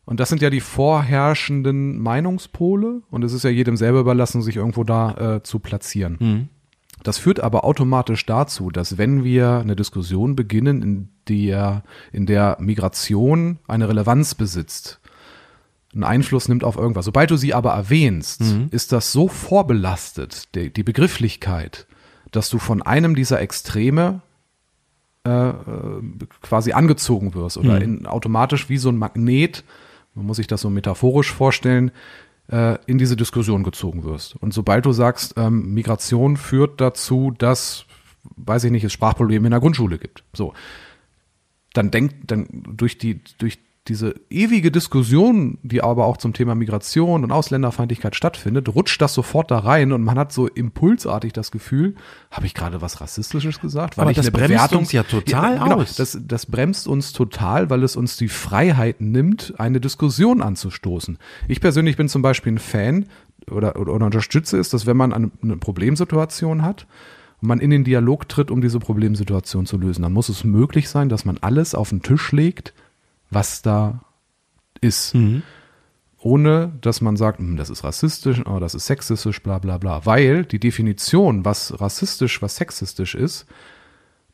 Und 0.05 0.19
das 0.19 0.29
sind 0.29 0.41
ja 0.41 0.49
die 0.49 0.59
vorherrschenden 0.59 1.99
Meinungspole 1.99 3.01
und 3.09 3.23
es 3.23 3.31
ist 3.33 3.43
ja 3.43 3.49
jedem 3.49 3.77
selber 3.77 4.01
überlassen, 4.01 4.41
sich 4.41 4.57
irgendwo 4.57 4.83
da 4.83 5.35
äh, 5.35 5.43
zu 5.43 5.59
platzieren. 5.59 6.17
Mhm. 6.19 6.49
Das 7.03 7.17
führt 7.17 7.39
aber 7.41 7.63
automatisch 7.63 8.25
dazu, 8.25 8.69
dass 8.69 8.97
wenn 8.97 9.23
wir 9.23 9.59
eine 9.59 9.75
Diskussion 9.75 10.35
beginnen, 10.35 10.81
in 10.81 11.09
der, 11.27 11.83
in 12.11 12.25
der 12.25 12.57
Migration 12.59 13.59
eine 13.67 13.89
Relevanz 13.89 14.35
besitzt, 14.35 14.99
einen 15.93 16.03
Einfluss 16.03 16.47
nimmt 16.47 16.63
auf 16.63 16.77
irgendwas. 16.77 17.05
Sobald 17.05 17.29
du 17.29 17.37
sie 17.37 17.53
aber 17.53 17.71
erwähnst, 17.73 18.41
ist 18.71 18.91
das 18.91 19.11
so 19.11 19.27
vorbelastet, 19.27 20.55
die, 20.55 20.71
die 20.73 20.83
Begrifflichkeit, 20.83 21.87
dass 22.31 22.49
du 22.49 22.57
von 22.57 22.81
einem 22.81 23.15
dieser 23.15 23.41
Extreme 23.41 24.21
äh, 25.25 25.49
äh, 25.49 25.53
quasi 26.41 26.73
angezogen 26.73 27.33
wirst 27.33 27.57
oder 27.57 27.79
in, 27.81 28.07
automatisch 28.07 28.69
wie 28.69 28.77
so 28.77 28.89
ein 28.89 28.97
Magnet, 28.97 29.63
man 30.15 30.25
muss 30.25 30.37
sich 30.37 30.47
das 30.47 30.61
so 30.61 30.69
metaphorisch 30.69 31.31
vorstellen, 31.31 31.91
äh, 32.51 32.77
in 32.85 32.97
diese 32.97 33.15
Diskussion 33.15 33.63
gezogen 33.63 34.03
wirst. 34.03 34.35
Und 34.35 34.53
sobald 34.53 34.85
du 34.85 34.91
sagst, 34.91 35.35
ähm, 35.37 35.73
Migration 35.73 36.37
führt 36.37 36.81
dazu, 36.81 37.33
dass, 37.37 37.85
weiß 38.35 38.65
ich 38.65 38.71
nicht, 38.71 38.83
es 38.83 38.93
Sprachprobleme 38.93 39.47
in 39.47 39.51
der 39.51 39.59
Grundschule 39.59 39.97
gibt. 39.97 40.23
So, 40.33 40.53
dann 41.73 41.91
denkt, 41.91 42.15
dann 42.31 42.47
durch 42.51 42.97
die, 42.97 43.21
durch 43.37 43.59
diese 43.89 44.15
ewige 44.29 44.71
Diskussion, 44.71 45.57
die 45.61 45.83
aber 45.83 46.05
auch 46.05 46.15
zum 46.15 46.31
Thema 46.31 46.55
Migration 46.55 47.25
und 47.25 47.33
Ausländerfeindlichkeit 47.33 48.15
stattfindet, 48.15 48.73
rutscht 48.73 49.01
das 49.01 49.13
sofort 49.13 49.51
da 49.51 49.59
rein 49.59 49.91
und 49.91 50.03
man 50.03 50.17
hat 50.17 50.31
so 50.31 50.47
impulsartig 50.47 51.33
das 51.33 51.51
Gefühl, 51.51 51.95
habe 52.31 52.45
ich 52.45 52.53
gerade 52.53 52.81
was 52.81 53.01
Rassistisches 53.01 53.59
gesagt? 53.59 53.99
Aber 53.99 54.07
nicht 54.07 54.17
das 54.17 54.27
eine 54.27 54.31
bremst 54.31 54.53
Bewertung? 54.53 54.79
uns 54.79 54.91
ja 54.93 55.03
total 55.03 55.59
genau, 55.59 55.81
aus. 55.81 55.95
Das, 55.95 56.17
das 56.25 56.45
bremst 56.45 56.87
uns 56.87 57.11
total, 57.11 57.69
weil 57.69 57.83
es 57.83 57.97
uns 57.97 58.15
die 58.15 58.29
Freiheit 58.29 59.01
nimmt, 59.01 59.53
eine 59.57 59.81
Diskussion 59.81 60.41
anzustoßen. 60.41 61.17
Ich 61.49 61.59
persönlich 61.59 61.97
bin 61.97 62.07
zum 62.07 62.21
Beispiel 62.21 62.53
ein 62.53 62.59
Fan 62.59 63.07
oder, 63.51 63.77
oder, 63.77 63.93
oder 63.93 64.05
unterstütze 64.05 64.57
es, 64.57 64.69
dass 64.69 64.85
wenn 64.85 64.95
man 64.95 65.11
eine, 65.11 65.29
eine 65.41 65.57
Problemsituation 65.57 66.61
hat, 66.61 66.87
und 67.41 67.49
man 67.49 67.59
in 67.59 67.71
den 67.71 67.83
Dialog 67.83 68.29
tritt, 68.29 68.49
um 68.49 68.61
diese 68.61 68.79
Problemsituation 68.79 69.65
zu 69.65 69.77
lösen, 69.77 70.03
dann 70.03 70.13
muss 70.13 70.29
es 70.29 70.45
möglich 70.45 70.87
sein, 70.87 71.09
dass 71.09 71.25
man 71.25 71.37
alles 71.41 71.75
auf 71.75 71.89
den 71.89 72.01
Tisch 72.01 72.31
legt, 72.31 72.73
was 73.33 73.61
da 73.61 74.01
ist. 74.81 75.13
Ohne 76.19 76.71
dass 76.81 77.01
man 77.01 77.17
sagt, 77.17 77.39
"Hm, 77.39 77.57
das 77.57 77.69
ist 77.69 77.83
rassistisch, 77.83 78.41
oh, 78.45 78.59
das 78.59 78.75
ist 78.75 78.85
sexistisch, 78.85 79.43
bla 79.43 79.59
bla 79.59 79.77
bla. 79.77 80.05
Weil 80.05 80.45
die 80.45 80.59
Definition, 80.59 81.43
was 81.45 81.79
rassistisch, 81.81 82.41
was 82.41 82.55
sexistisch 82.55 83.15
ist, 83.15 83.45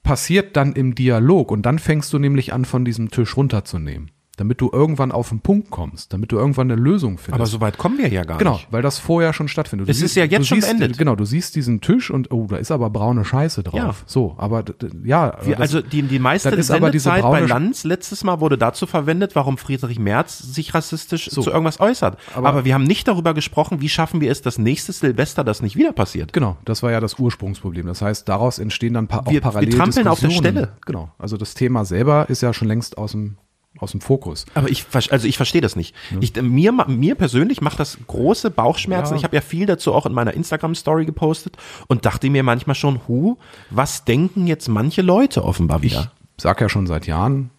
passiert 0.03 0.55
dann 0.55 0.73
im 0.73 0.95
Dialog 0.95 1.51
und 1.51 1.63
dann 1.63 1.79
fängst 1.79 2.13
du 2.13 2.19
nämlich 2.19 2.53
an, 2.53 2.65
von 2.65 2.85
diesem 2.85 3.09
Tisch 3.09 3.35
runterzunehmen. 3.35 4.11
Damit 4.39 4.61
du 4.61 4.69
irgendwann 4.71 5.11
auf 5.11 5.29
den 5.29 5.41
Punkt 5.41 5.69
kommst, 5.69 6.13
damit 6.13 6.31
du 6.31 6.37
irgendwann 6.37 6.71
eine 6.71 6.81
Lösung 6.81 7.17
findest. 7.17 7.33
Aber 7.33 7.45
so 7.45 7.59
weit 7.59 7.77
kommen 7.77 7.97
wir 7.97 8.07
ja 8.07 8.23
gar 8.23 8.37
Genau, 8.37 8.53
nicht. 8.53 8.67
weil 8.71 8.81
das 8.81 8.97
vorher 8.97 9.33
schon 9.33 9.49
stattfindet. 9.49 9.87
Du 9.87 9.91
Es 9.91 10.01
ist 10.01 10.15
ja 10.15 10.23
jetzt 10.23 10.47
schon 10.47 10.61
siehst, 10.61 10.69
beendet. 10.77 10.97
Genau, 10.97 11.15
du 11.15 11.25
siehst 11.25 11.57
diesen 11.57 11.81
Tisch 11.81 12.09
und 12.09 12.31
oh, 12.31 12.47
da 12.49 12.55
ist 12.55 12.71
aber 12.71 12.89
braune 12.89 13.25
Scheiße 13.25 13.63
drauf. 13.63 13.73
Ja. 13.75 13.93
So, 14.05 14.35
aber 14.37 14.63
ja, 15.03 15.33
Wir, 15.43 15.57
das- 15.57 15.61
also 15.61 15.81
die, 15.81 16.03
die 16.03 16.19
meiste 16.19 16.49
ist 16.49 16.71
aber 16.71 16.89
diese 16.89 17.09
Sendezeit 17.09 17.29
bei 17.31 17.41
Lanz 17.41 17.83
letztes 17.83 18.23
Mal 18.23 18.39
wurde 18.39 18.57
dazu 18.57 18.85
verwendet, 18.87 19.35
warum 19.35 19.57
Friedrich 19.57 19.99
Merz 19.99 20.37
sich 20.39 20.73
rassistisch 20.73 21.29
So. 21.29 21.41
zu 21.41 21.49
irgendwas 21.51 21.79
äußert. 21.81 22.17
Aber, 22.33 22.47
Aber- 22.49 22.65
wir 22.65 22.73
haben 22.73 22.85
nicht 22.85 23.07
darüber 23.07 23.33
gesprochen, 23.33 23.81
wie 23.81 23.89
schaffen 23.89 24.21
wir 24.21 24.31
es, 24.31 24.41
dass 24.41 24.57
nächstes 24.57 24.99
Silvester 24.99 25.43
das 25.43 25.61
nicht 25.61 25.75
wieder 25.75 25.91
passiert. 25.91 26.31
Genau, 26.31 26.55
das 26.63 26.81
war 26.81 26.91
ja 26.91 26.99
das 27.01 27.19
Ursprungsproblem. 27.19 27.85
Das 27.87 28.01
heißt, 28.01 28.29
daraus 28.29 28.57
entstehen 28.59 28.93
dann 28.93 29.07
pa 29.07 29.17
auch 29.19 29.25
Wir- 29.25 29.33
wir 29.33 29.41
parallel 29.41 29.73
trampeln 29.73 30.07
auf 30.07 30.19
der. 30.21 30.29
Stelle. 30.29 30.69
Genau, 30.85 31.09
also 31.17 31.35
das 31.37 31.55
Thema 31.55 31.83
selber 31.83 32.29
ist 32.29 32.41
ja 32.41 32.53
schon 32.53 32.67
längst 32.67 32.97
aus 32.97 33.11
dem, 33.11 33.37
aus 33.79 33.91
dem 33.91 34.01
Fokus. 34.01 34.45
Aber 34.53 34.69
ich, 34.69 34.85
also 35.11 35.27
ich 35.27 35.37
verstehe 35.37 35.61
das 35.61 35.75
nicht. 35.75 35.95
Ich, 36.19 36.35
mir, 36.41 36.71
mir 36.71 37.15
persönlich 37.15 37.61
macht 37.61 37.79
das 37.79 37.97
große 38.07 38.51
Bauchschmerzen. 38.51 39.13
Ja. 39.13 39.17
Ich 39.17 39.23
habe 39.23 39.35
ja 39.35 39.41
viel 39.41 39.65
dazu 39.65 39.93
auch 39.93 40.05
in 40.05 40.13
meiner 40.13 40.33
Instagram-Story 40.33 41.05
gepostet 41.05 41.57
und 41.87 42.05
dachte 42.05 42.29
mir 42.29 42.43
manchmal 42.43 42.75
schon, 42.75 43.01
hu, 43.07 43.37
was 43.69 44.05
denken 44.05 44.47
jetzt 44.47 44.67
manche 44.67 45.01
Leute 45.01 45.43
offenbar 45.43 45.77
Ich 45.83 45.91
wieder? 45.91 46.11
sag 46.37 46.61
ja 46.61 46.69
schon 46.69 46.87
seit 46.87 47.07
Jahren, 47.07 47.49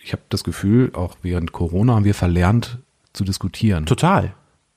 ich 0.00 0.12
habe 0.12 0.22
das 0.28 0.44
Gefühl, 0.44 0.92
auch 0.94 1.16
während 1.22 1.52
Corona 1.52 1.94
haben 1.94 2.04
wir 2.04 2.14
verlernt 2.14 2.78
zu 3.12 3.24
diskutieren, 3.24 3.86
Total. 3.86 4.34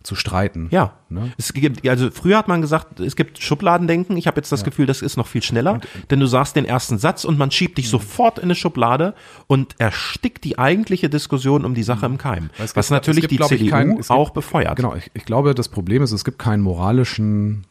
Zu 0.10 0.16
streiten. 0.16 0.68
Ja. 0.72 0.94
Ne? 1.10 1.32
Es 1.38 1.54
gibt, 1.54 1.88
also 1.88 2.10
früher 2.12 2.38
hat 2.38 2.48
man 2.48 2.62
gesagt, 2.62 3.00
es 3.00 3.16
gibt 3.16 3.42
Schubladendenken. 3.42 4.18
Ich 4.18 4.26
habe 4.28 4.38
jetzt 4.38 4.52
das 4.52 4.64
Gefühl, 4.64 4.88
das 4.88 5.02
ist 5.02 5.16
noch 5.18 5.28
viel 5.28 5.44
schneller, 5.44 5.80
denn 6.10 6.20
du 6.20 6.26
sagst 6.26 6.56
den 6.56 6.66
ersten 6.66 6.98
Satz 6.98 7.24
und 7.26 7.38
man 7.38 7.52
schiebt 7.52 7.78
dich 7.78 7.86
Mhm. 7.86 7.90
sofort 7.92 8.38
in 8.40 8.46
eine 8.46 8.56
Schublade 8.56 9.14
und 9.48 9.76
erstickt 9.78 10.44
die 10.44 10.58
eigentliche 10.60 11.10
Diskussion 11.10 11.64
um 11.64 11.76
die 11.76 11.84
Sache 11.84 12.06
im 12.08 12.18
Keim. 12.18 12.50
Es 12.58 12.76
Was 12.76 12.88
gibt- 12.88 12.92
natürlich 12.92 13.22
gibt, 13.22 13.32
die 13.32 13.38
glaub 13.38 13.52
ich, 13.52 13.60
CDU 13.60 13.72
kein- 13.72 13.96
gibt- 13.98 14.10
auch 14.10 14.32
befeuert. 14.32 14.76
Genau, 14.76 14.96
ich, 14.96 15.12
ich 15.14 15.26
glaube, 15.26 15.54
das 15.56 15.70
Problem 15.70 16.02
ist, 16.02 16.12
es 16.12 16.26
gibt 16.26 16.40
keinen 16.40 16.64
moralischen 16.64 17.66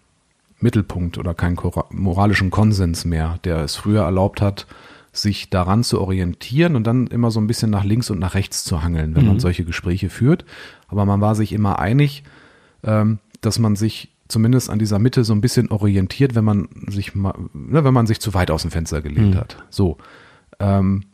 Mittelpunkt 0.60 1.18
oder 1.18 1.34
keinen 1.34 1.56
moralischen 1.90 2.50
Konsens 2.50 3.04
mehr, 3.04 3.38
der 3.44 3.58
es 3.58 3.76
früher 3.76 4.02
erlaubt 4.02 4.40
hat, 4.40 4.66
sich 5.22 5.50
daran 5.50 5.84
zu 5.84 6.00
orientieren 6.00 6.76
und 6.76 6.86
dann 6.86 7.06
immer 7.08 7.30
so 7.30 7.40
ein 7.40 7.46
bisschen 7.46 7.70
nach 7.70 7.84
links 7.84 8.10
und 8.10 8.18
nach 8.18 8.34
rechts 8.34 8.64
zu 8.64 8.82
hangeln, 8.82 9.14
wenn 9.14 9.26
man 9.26 9.40
solche 9.40 9.64
Gespräche 9.64 10.10
führt. 10.10 10.44
Aber 10.88 11.04
man 11.04 11.20
war 11.20 11.34
sich 11.34 11.52
immer 11.52 11.78
einig, 11.78 12.22
ähm, 12.84 13.18
dass 13.40 13.58
man 13.58 13.76
sich 13.76 14.14
zumindest 14.28 14.68
an 14.70 14.78
dieser 14.78 14.98
Mitte 14.98 15.24
so 15.24 15.32
ein 15.32 15.40
bisschen 15.40 15.70
orientiert, 15.70 16.34
wenn 16.34 16.44
man 16.44 16.68
sich 16.88 17.14
mal, 17.14 17.34
ne, 17.54 17.82
wenn 17.84 17.94
man 17.94 18.06
sich 18.06 18.20
zu 18.20 18.34
weit 18.34 18.50
aus 18.50 18.62
dem 18.62 18.70
Fenster 18.70 19.00
gelehnt 19.00 19.34
hat. 19.36 19.56
So. 19.70 19.96
Ähm, 20.60 21.04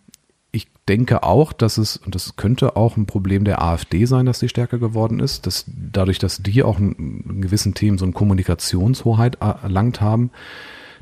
ich 0.51 0.69
denke 0.89 1.23
auch, 1.25 1.53
dass 1.53 1.79
es, 1.79 1.97
und 1.97 2.15
das 2.15 2.37
könnte 2.37 2.77
auch 2.77 2.97
ein 2.97 3.07
Problem 3.07 3.45
der 3.45 3.61
AfD 3.63 4.05
sein, 4.05 4.27
dass 4.27 4.39
die 4.39 4.49
stärker 4.49 4.79
geworden 4.79 5.19
ist, 5.21 5.47
dass 5.47 5.65
dadurch, 5.67 6.19
dass 6.19 6.43
die 6.43 6.63
auch 6.63 6.79
in, 6.79 6.93
in 7.29 7.43
gewissen 7.43 7.75
Themen 7.75 7.99
so 7.99 8.05
eine 8.05 8.13
Kommunikationshoheit 8.13 9.39
er- 9.41 9.61
erlangt 9.63 10.01
haben, 10.01 10.31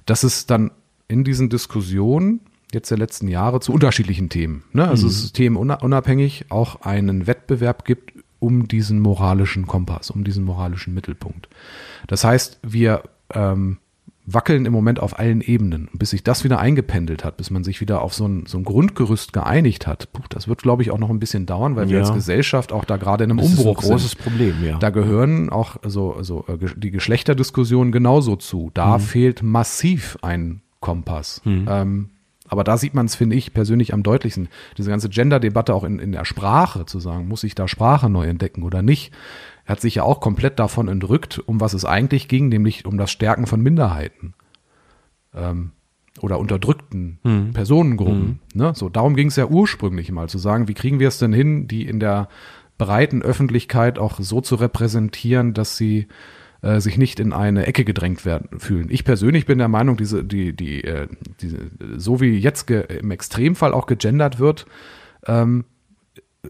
dass 0.07 0.23
es 0.23 0.47
dann 0.47 0.71
in 1.09 1.25
diesen 1.25 1.51
Diskussionen 1.51 2.41
jetzt 2.75 2.91
der 2.91 2.99
letzten 2.99 3.29
Jahre 3.29 3.61
zu 3.61 3.73
unterschiedlichen 3.73 4.29
Themen, 4.29 4.65
ne? 4.73 4.87
also 4.89 5.07
es 5.07 5.25
ist 5.25 5.33
themenunabhängig, 5.35 6.47
auch 6.49 6.83
einen 6.83 7.27
Wettbewerb 7.27 7.85
gibt 7.85 8.13
um 8.39 8.67
diesen 8.67 8.99
moralischen 9.01 9.67
Kompass, 9.67 10.11
um 10.11 10.25
diesen 10.25 10.45
moralischen 10.45 10.95
Mittelpunkt. 10.95 11.49
Das 12.09 12.25
heißt, 12.25 12.59
wir 12.65 13.05
ähm, 13.33 13.79
wackeln 14.27 14.67
im 14.67 14.73
Moment 14.73 14.99
auf 15.01 15.17
allen 15.19 15.41
Ebenen. 15.41 15.87
Und 15.93 15.99
bis 15.99 16.11
sich 16.11 16.25
das 16.25 16.43
wieder 16.45 16.59
eingependelt 16.59 17.25
hat, 17.25 17.37
bis 17.37 17.51
man 17.51 17.63
sich 17.65 17.81
wieder 17.81 18.03
auf 18.03 18.15
so 18.15 18.27
ein, 18.27 18.47
so 18.47 18.59
ein 18.59 18.65
Grundgerüst 18.65 19.33
geeinigt 19.33 19.87
hat, 19.87 20.13
puh, 20.13 20.23
das 20.29 20.49
wird, 20.49 20.63
glaube 20.63 20.83
ich, 20.83 20.91
auch 20.91 20.99
noch 20.99 21.11
ein 21.11 21.19
bisschen 21.21 21.47
dauern, 21.47 21.77
weil 21.77 21.89
wir 21.89 21.99
Ja. 21.99 22.05
als 22.05 22.13
Gesellschaft 22.15 22.73
auch 22.73 22.85
da 22.85 22.97
gerade 22.97 23.25
in 23.25 23.31
einem 23.31 23.39
Das 23.39 23.47
ist 23.49 23.53
ein 23.55 23.59
Umbruch 23.67 23.81
großes 23.83 24.11
sind. 24.13 24.23
Problem, 24.23 24.55
ja. 24.65 24.79
Da 24.79 24.91
gehören 24.91 25.49
auch 25.51 25.77
so, 25.85 26.17
so 26.23 26.45
äh, 26.49 26.57
ge- 26.59 26.71
die 26.77 26.91
Geschlechterdiskussionen 26.91 27.93
genauso 27.93 28.35
zu. 28.37 28.71
Da 28.75 28.99
Mhm. 28.99 29.03
fehlt 29.03 29.43
massiv 29.43 30.19
ein 30.23 30.63
Kompass. 30.81 31.43
Ähm, 31.47 32.11
aber 32.53 32.65
da 32.65 32.77
sieht 32.77 32.93
man 32.93 33.07
es, 33.07 33.15
finde 33.15 33.35
ich, 33.35 33.55
persönlich 33.55 33.95
am 33.95 34.03
deutlichsten. 34.03 34.49
Diese 34.77 34.91
ganze 34.91 35.09
Gender-Debatte 35.09 35.73
auch 35.73 35.85
in, 35.85 35.99
in 35.99 36.13
der 36.13 36.27
Sprache 36.27 36.85
zu 36.85 37.01
sagen, 37.01 37.27
muss 37.27 37.45
ich 37.45 37.55
da 37.55 37.67
Sprache 37.67 38.11
neu 38.11 38.27
entdecken 38.27 38.63
oder 38.63 38.83
nicht, 38.83 39.11
hat 39.65 39.81
sich 39.81 39.95
ja 39.95 40.03
auch 40.03 40.21
komplett 40.21 40.59
davon 40.59 40.89
entrückt, 40.89 41.39
um 41.39 41.63
was 41.63 41.73
es 41.73 41.87
eigentlich 41.87 42.29
ging, 42.29 42.51
nämlich 42.51 42.85
um 42.85 42.99
das 42.99 43.11
Stärken 43.11 43.47
von 43.47 43.63
Minderheiten. 43.63 44.35
Ähm, 45.35 45.71
oder 46.21 46.39
unterdrückten 46.39 47.21
Mhm. 47.25 47.55
Personengruppen. 47.55 48.41
Ne? 48.53 48.73
So, 48.75 48.91
darum 48.91 49.17
ging 49.17 49.29
es 49.29 49.37
ja 49.37 49.47
ursprünglich 49.47 50.13
mal, 50.13 50.29
zu 50.29 50.37
sagen, 50.37 50.69
wie 50.69 50.75
kriegen 50.75 51.01
wir 51.01 51.09
es 51.09 51.17
denn 51.17 51.33
hin, 51.33 51.69
die 51.69 51.87
in 51.87 52.01
der 52.01 52.29
breiten 52.77 53.23
Öffentlichkeit 53.23 53.99
auch 53.99 54.21
so 54.21 54.43
zu 54.43 54.57
repräsentieren, 54.57 55.55
dass 55.55 55.79
sie 55.79 56.07
äh, 56.63 56.81
sich 56.81 56.97
nicht 56.97 57.21
in 57.21 57.33
eine 57.33 57.67
Ecke 57.67 57.85
gedrängt 57.85 58.25
werden 58.25 58.59
fühlen. 58.59 58.87
Ich 58.91 59.05
persönlich 59.05 59.47
bin 59.47 59.59
der 59.59 59.69
Meinung, 59.69 59.97
diese, 59.97 60.25
die, 60.25 60.55
die, 60.55 60.85
äh, 60.85 61.09
diese, 61.41 61.59
so 61.97 62.21
wie 62.21 62.39
jetzt 62.39 62.71
im 62.71 63.11
Extremfall 63.11 63.75
auch 63.75 63.87
gegendert 63.87 64.39
wird, 64.39 64.67
ähm, 65.27 65.65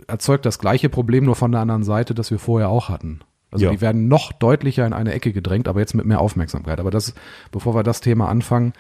erzeugt 0.07 0.47
das 0.47 0.59
gleiche 0.59 0.89
Problem 0.89 1.25
nur 1.25 1.37
von 1.37 1.53
der 1.53 1.61
anderen 1.61 1.83
Seite, 1.83 2.15
das 2.15 2.31
wir 2.31 2.39
vorher 2.39 2.69
auch 2.69 2.89
hatten. 2.89 3.21
Also 3.51 3.67
Ja. 3.67 3.71
die 3.71 3.81
werden 3.81 4.09
noch 4.09 4.33
deutlicher 4.33 4.87
in 4.87 4.95
eine 4.95 5.13
Ecke 5.13 5.33
gedrängt, 5.33 5.69
aber 5.69 5.81
jetzt 5.81 5.95
mit 5.95 6.07
mehr 6.07 6.21
Aufmerksamkeit. 6.21 6.81
Aber 6.81 6.91
das, 6.91 7.15
bevor 7.51 7.75
wir 7.75 7.83
das 7.83 8.01
Thema 8.01 8.29
anfangen, 8.29 8.73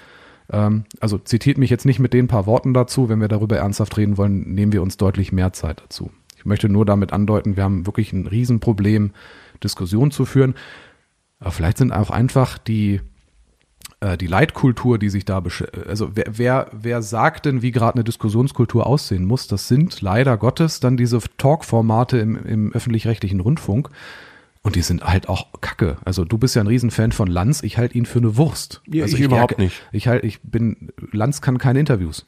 ähm, 0.50 0.84
also 1.00 1.18
zitiert 1.18 1.58
mich 1.58 1.70
jetzt 1.70 1.84
nicht 1.84 1.98
mit 1.98 2.14
den 2.14 2.28
paar 2.28 2.46
Worten 2.46 2.72
dazu. 2.72 3.08
Wenn 3.08 3.20
wir 3.20 3.28
darüber 3.28 3.56
ernsthaft 3.58 3.96
reden 3.98 4.16
wollen, 4.16 4.54
nehmen 4.54 4.72
wir 4.72 4.82
uns 4.82 4.96
deutlich 4.96 5.32
mehr 5.32 5.52
Zeit 5.52 5.82
dazu. 5.82 6.10
Ich 6.36 6.46
möchte 6.46 6.68
nur 6.68 6.84
damit 6.86 7.12
andeuten, 7.12 7.56
wir 7.56 7.64
haben 7.64 7.86
wirklich 7.86 8.12
ein 8.12 8.26
Riesenproblem, 8.26 9.12
Diskussionen 9.62 10.10
zu 10.10 10.24
führen. 10.24 10.54
Aber 11.42 11.50
vielleicht 11.50 11.78
sind 11.78 11.92
auch 11.92 12.10
einfach 12.10 12.56
die, 12.56 13.00
äh, 14.00 14.16
die 14.16 14.28
Leitkultur, 14.28 14.98
die 14.98 15.10
sich 15.10 15.24
da, 15.24 15.38
besch- 15.38 15.70
also 15.86 16.12
wer, 16.14 16.26
wer, 16.30 16.68
wer 16.72 17.02
sagt 17.02 17.46
denn, 17.46 17.62
wie 17.62 17.72
gerade 17.72 17.96
eine 17.96 18.04
Diskussionskultur 18.04 18.86
aussehen 18.86 19.24
muss? 19.24 19.48
Das 19.48 19.66
sind 19.66 20.00
leider 20.00 20.36
Gottes 20.36 20.78
dann 20.80 20.96
diese 20.96 21.18
Talk-Formate 21.38 22.18
im, 22.18 22.36
im 22.46 22.72
öffentlich-rechtlichen 22.72 23.40
Rundfunk. 23.40 23.90
Und 24.64 24.76
die 24.76 24.82
sind 24.82 25.02
halt 25.02 25.28
auch 25.28 25.48
kacke. 25.60 25.96
Also 26.04 26.24
du 26.24 26.38
bist 26.38 26.54
ja 26.54 26.62
ein 26.62 26.68
Riesenfan 26.68 27.10
von 27.10 27.26
Lanz, 27.26 27.64
ich 27.64 27.78
halte 27.78 27.98
ihn 27.98 28.06
für 28.06 28.20
eine 28.20 28.36
Wurst. 28.36 28.80
Ja, 28.86 29.02
also 29.02 29.16
ich 29.16 29.22
überhaupt 29.24 29.58
nicht. 29.58 29.82
Ich 29.90 30.06
halt, 30.06 30.22
ich 30.22 30.40
bin, 30.42 30.92
Lanz 31.10 31.40
kann 31.40 31.58
keine 31.58 31.80
Interviews. 31.80 32.26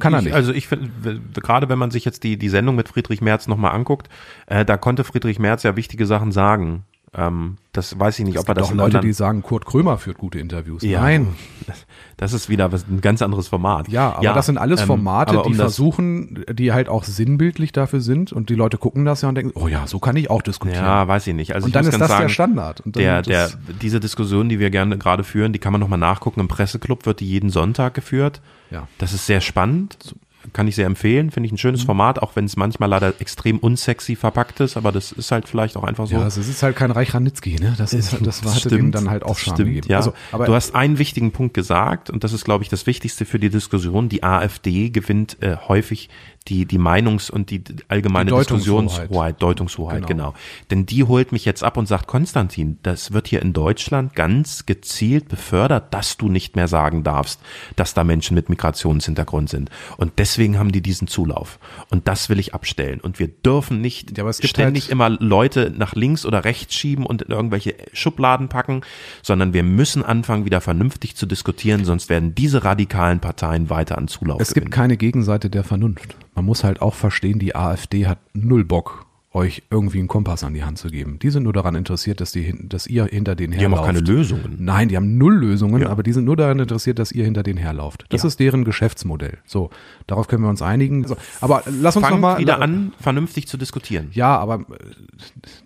Kann 0.00 0.12
er 0.12 0.18
ich, 0.18 0.24
nicht. 0.24 0.34
Also 0.34 0.52
ich 0.52 0.66
finde, 0.66 1.20
gerade 1.32 1.68
wenn 1.68 1.78
man 1.78 1.92
sich 1.92 2.04
jetzt 2.04 2.24
die, 2.24 2.36
die 2.36 2.48
Sendung 2.48 2.74
mit 2.74 2.88
Friedrich 2.88 3.20
Merz 3.20 3.46
nochmal 3.46 3.76
anguckt, 3.76 4.08
äh, 4.46 4.64
da 4.64 4.76
konnte 4.76 5.04
Friedrich 5.04 5.38
Merz 5.38 5.62
ja 5.62 5.76
wichtige 5.76 6.04
Sachen 6.04 6.32
sagen. 6.32 6.84
Ähm, 7.12 7.56
das 7.72 7.98
weiß 7.98 8.20
ich 8.20 8.24
nicht, 8.24 8.38
ob 8.38 8.46
er 8.48 8.54
das 8.54 8.68
auch 8.68 8.70
Leute, 8.70 8.84
anderen- 8.98 9.06
die 9.06 9.12
sagen, 9.12 9.42
Kurt 9.42 9.66
Krömer 9.66 9.98
führt 9.98 10.18
gute 10.18 10.38
Interviews. 10.38 10.82
Ja. 10.82 11.00
Nein. 11.02 11.28
Das 12.16 12.34
ist 12.34 12.50
wieder 12.50 12.70
was, 12.70 12.84
ein 12.86 13.00
ganz 13.00 13.22
anderes 13.22 13.48
Format. 13.48 13.88
Ja, 13.88 14.14
aber 14.16 14.34
das 14.34 14.44
sind 14.44 14.58
alles 14.58 14.82
ähm, 14.82 14.88
Formate, 14.88 15.32
aber 15.32 15.46
um 15.46 15.52
die 15.52 15.56
versuchen, 15.56 16.44
die 16.52 16.70
halt 16.70 16.90
auch 16.90 17.04
sinnbildlich 17.04 17.72
dafür 17.72 18.02
sind 18.02 18.30
und 18.30 18.50
die 18.50 18.54
Leute 18.56 18.76
gucken 18.76 19.06
das 19.06 19.22
ja 19.22 19.30
und 19.30 19.36
denken, 19.36 19.52
oh 19.54 19.68
ja, 19.68 19.86
so 19.86 20.00
kann 20.00 20.16
ich 20.16 20.28
auch 20.28 20.42
diskutieren. 20.42 20.84
Ja, 20.84 21.08
weiß 21.08 21.26
ich 21.28 21.34
nicht. 21.34 21.54
Also 21.54 21.64
und 21.64 21.74
dann 21.74 21.86
ist 21.86 21.98
das 21.98 22.08
sagen, 22.08 22.24
der 22.24 22.28
Standard. 22.28 22.82
Der, 22.84 23.22
der, 23.22 23.50
diese 23.80 24.00
Diskussion, 24.00 24.50
die 24.50 24.58
wir 24.58 24.68
gerne 24.68 24.98
gerade 24.98 25.24
führen, 25.24 25.54
die 25.54 25.58
kann 25.58 25.72
man 25.72 25.80
nochmal 25.80 25.98
nachgucken. 25.98 26.40
Im 26.40 26.48
Presseclub 26.48 27.06
wird 27.06 27.20
die 27.20 27.26
jeden 27.26 27.48
Sonntag 27.48 27.94
geführt. 27.94 28.42
Ja. 28.70 28.86
Das 28.98 29.14
ist 29.14 29.24
sehr 29.24 29.40
spannend. 29.40 30.14
Kann 30.52 30.66
ich 30.66 30.74
sehr 30.74 30.86
empfehlen. 30.86 31.30
Finde 31.30 31.46
ich 31.46 31.52
ein 31.52 31.54
Mhm. 31.54 31.58
schönes 31.58 31.82
Format, 31.82 32.20
auch 32.22 32.34
wenn 32.34 32.46
es 32.46 32.56
manchmal 32.56 32.88
leider 32.88 33.12
extrem 33.20 33.58
unsexy 33.58 34.16
verpackt 34.16 34.60
ist, 34.60 34.76
aber 34.76 34.90
das 34.90 35.12
ist 35.12 35.30
halt 35.30 35.48
vielleicht 35.48 35.76
auch 35.76 35.84
einfach 35.84 36.06
so. 36.06 36.14
ja, 36.14 36.22
also 36.22 36.40
es 36.40 36.48
ist 36.48 36.62
halt 36.62 36.76
kein 36.76 36.90
Reich 36.90 37.12
Ranitzky, 37.14 37.56
ne? 37.56 37.74
Das, 37.76 37.92
ist, 37.92 38.16
das 38.22 38.44
war, 38.44 38.54
hatte 38.54 38.68
dem 38.70 38.90
dann 38.90 39.10
halt 39.10 39.22
auch 39.22 39.30
das 39.34 39.40
Charme 39.40 39.56
stimmt, 39.56 39.68
gegeben. 39.68 39.86
Ja. 39.90 39.98
Also, 39.98 40.14
aber 40.32 40.46
du 40.46 40.54
hast 40.54 40.74
einen 40.74 40.98
wichtigen 40.98 41.30
Punkt 41.32 41.54
gesagt 41.54 42.10
und 42.10 42.24
das 42.24 42.32
ist, 42.32 42.44
glaube 42.44 42.64
ich, 42.64 42.70
das 42.70 42.86
Wichtigste 42.86 43.24
für 43.24 43.38
die 43.38 43.50
Diskussion. 43.50 44.08
Die 44.08 44.22
AfD 44.22 44.90
gewinnt 44.90 45.36
äh, 45.42 45.56
häufig 45.68 46.08
die, 46.48 46.64
die 46.64 46.78
Meinungs- 46.78 47.30
und 47.30 47.50
die 47.50 47.62
allgemeine 47.88 48.30
Die. 48.30 48.36
Diskussionshoheit, 48.36 49.40
Deutungshoheit, 49.42 50.06
Genau. 50.06 50.30
genau. 50.30 50.34
Denn 50.70 50.86
die 50.86 51.04
holt 51.04 51.32
mich 51.32 51.44
jetzt 51.44 51.62
ab 51.62 51.76
und 51.76 51.86
sagt, 51.86 52.06
Konstantin, 52.06 52.78
das 52.82 53.12
wird 53.12 53.28
hier 53.28 53.42
in 53.42 53.52
Deutschland 53.52 54.14
ganz 54.14 54.64
gezielt 54.66 55.28
befördert, 55.28 55.92
dass 55.92 56.16
du 56.16 56.28
nicht 56.28 56.56
mehr 56.56 56.66
sagen 56.66 57.04
darfst, 57.04 57.40
dass 57.76 57.92
da 57.94 58.04
Menschen 58.04 58.34
mit 58.34 58.48
Migrationshintergrund 58.48 59.50
sind. 59.50 59.70
Und 59.98 60.12
deswegen 60.18 60.58
haben 60.58 60.72
die 60.72 60.80
diesen 60.80 61.08
Zulauf. 61.08 61.58
Und 61.90 62.08
das 62.08 62.28
will 62.30 62.38
ich 62.38 62.54
abstellen. 62.54 63.00
Und 63.00 63.18
wir 63.18 63.28
dürfen 63.28 63.80
nicht 63.80 64.16
Ja, 64.16 64.24
gibt 64.24 64.46
ständig 64.48 64.84
halt- 64.84 64.92
immer 64.92 65.10
Leute 65.10 65.72
nach 65.76 65.94
links 65.94 66.24
oder 66.24 66.44
rechts 66.44 66.74
schieben 66.74 67.04
und 67.04 67.22
in 67.22 67.30
irgendwelche 67.32 67.74
Schubladen 67.92 68.48
packen, 68.48 68.80
sondern 69.22 69.52
wir 69.52 69.62
müssen 69.62 70.02
anfangen, 70.04 70.46
wieder 70.46 70.60
vernünftig 70.62 71.16
zu 71.16 71.26
diskutieren, 71.26 71.84
sonst 71.84 72.08
werden 72.08 72.34
diese 72.34 72.64
radikalen 72.64 73.20
Parteien 73.20 73.68
weiter 73.70 73.98
an 73.98 74.08
Zulauf 74.08 74.40
es 74.40 74.48
gibt 74.54 74.66
gewinnen. 74.66 74.70
keine 74.70 74.96
Gegenseite 74.96 75.50
der 75.50 75.64
Vernunft. 75.64 76.16
Man 76.40 76.46
muss 76.46 76.64
halt 76.64 76.80
auch 76.80 76.94
verstehen, 76.94 77.38
die 77.38 77.54
AfD 77.54 78.06
hat 78.06 78.18
null 78.32 78.64
Bock, 78.64 79.04
euch 79.34 79.62
irgendwie 79.70 79.98
einen 79.98 80.08
Kompass 80.08 80.42
an 80.42 80.54
die 80.54 80.64
Hand 80.64 80.78
zu 80.78 80.88
geben. 80.88 81.18
Die 81.18 81.28
sind 81.28 81.42
nur 81.42 81.52
daran 81.52 81.74
interessiert, 81.74 82.22
dass, 82.22 82.32
die, 82.32 82.54
dass 82.66 82.86
ihr 82.86 83.04
hinter 83.04 83.34
denen 83.34 83.52
Die 83.52 83.62
haben 83.62 83.74
auch 83.74 83.84
herlauft. 83.86 84.06
keine 84.06 84.16
Lösungen. 84.16 84.56
Nein, 84.58 84.88
die 84.88 84.96
haben 84.96 85.18
null 85.18 85.34
Lösungen, 85.36 85.82
Ja. 85.82 85.90
aber 85.90 86.02
die 86.02 86.14
sind 86.14 86.24
nur 86.24 86.36
daran 86.36 86.58
interessiert, 86.58 86.98
dass 86.98 87.12
ihr 87.12 87.24
hinter 87.24 87.42
denen 87.42 87.58
herlauft. 87.58 88.06
Das 88.08 88.22
Ja. 88.22 88.28
ist 88.28 88.40
deren 88.40 88.64
Geschäftsmodell. 88.64 89.36
So, 89.44 89.68
darauf 90.06 90.28
können 90.28 90.42
wir 90.42 90.48
uns 90.48 90.62
einigen. 90.62 91.06
So, 91.06 91.14
aber 91.42 91.62
lass 91.66 91.94
uns 91.96 92.06
Fangt 92.06 92.14
noch 92.16 92.20
mal 92.22 92.38
wieder 92.38 92.62
an, 92.62 92.92
vernünftig 92.98 93.46
zu 93.46 93.58
diskutieren. 93.58 94.08
Ja, 94.12 94.38
aber 94.38 94.60
äh, 94.60 94.64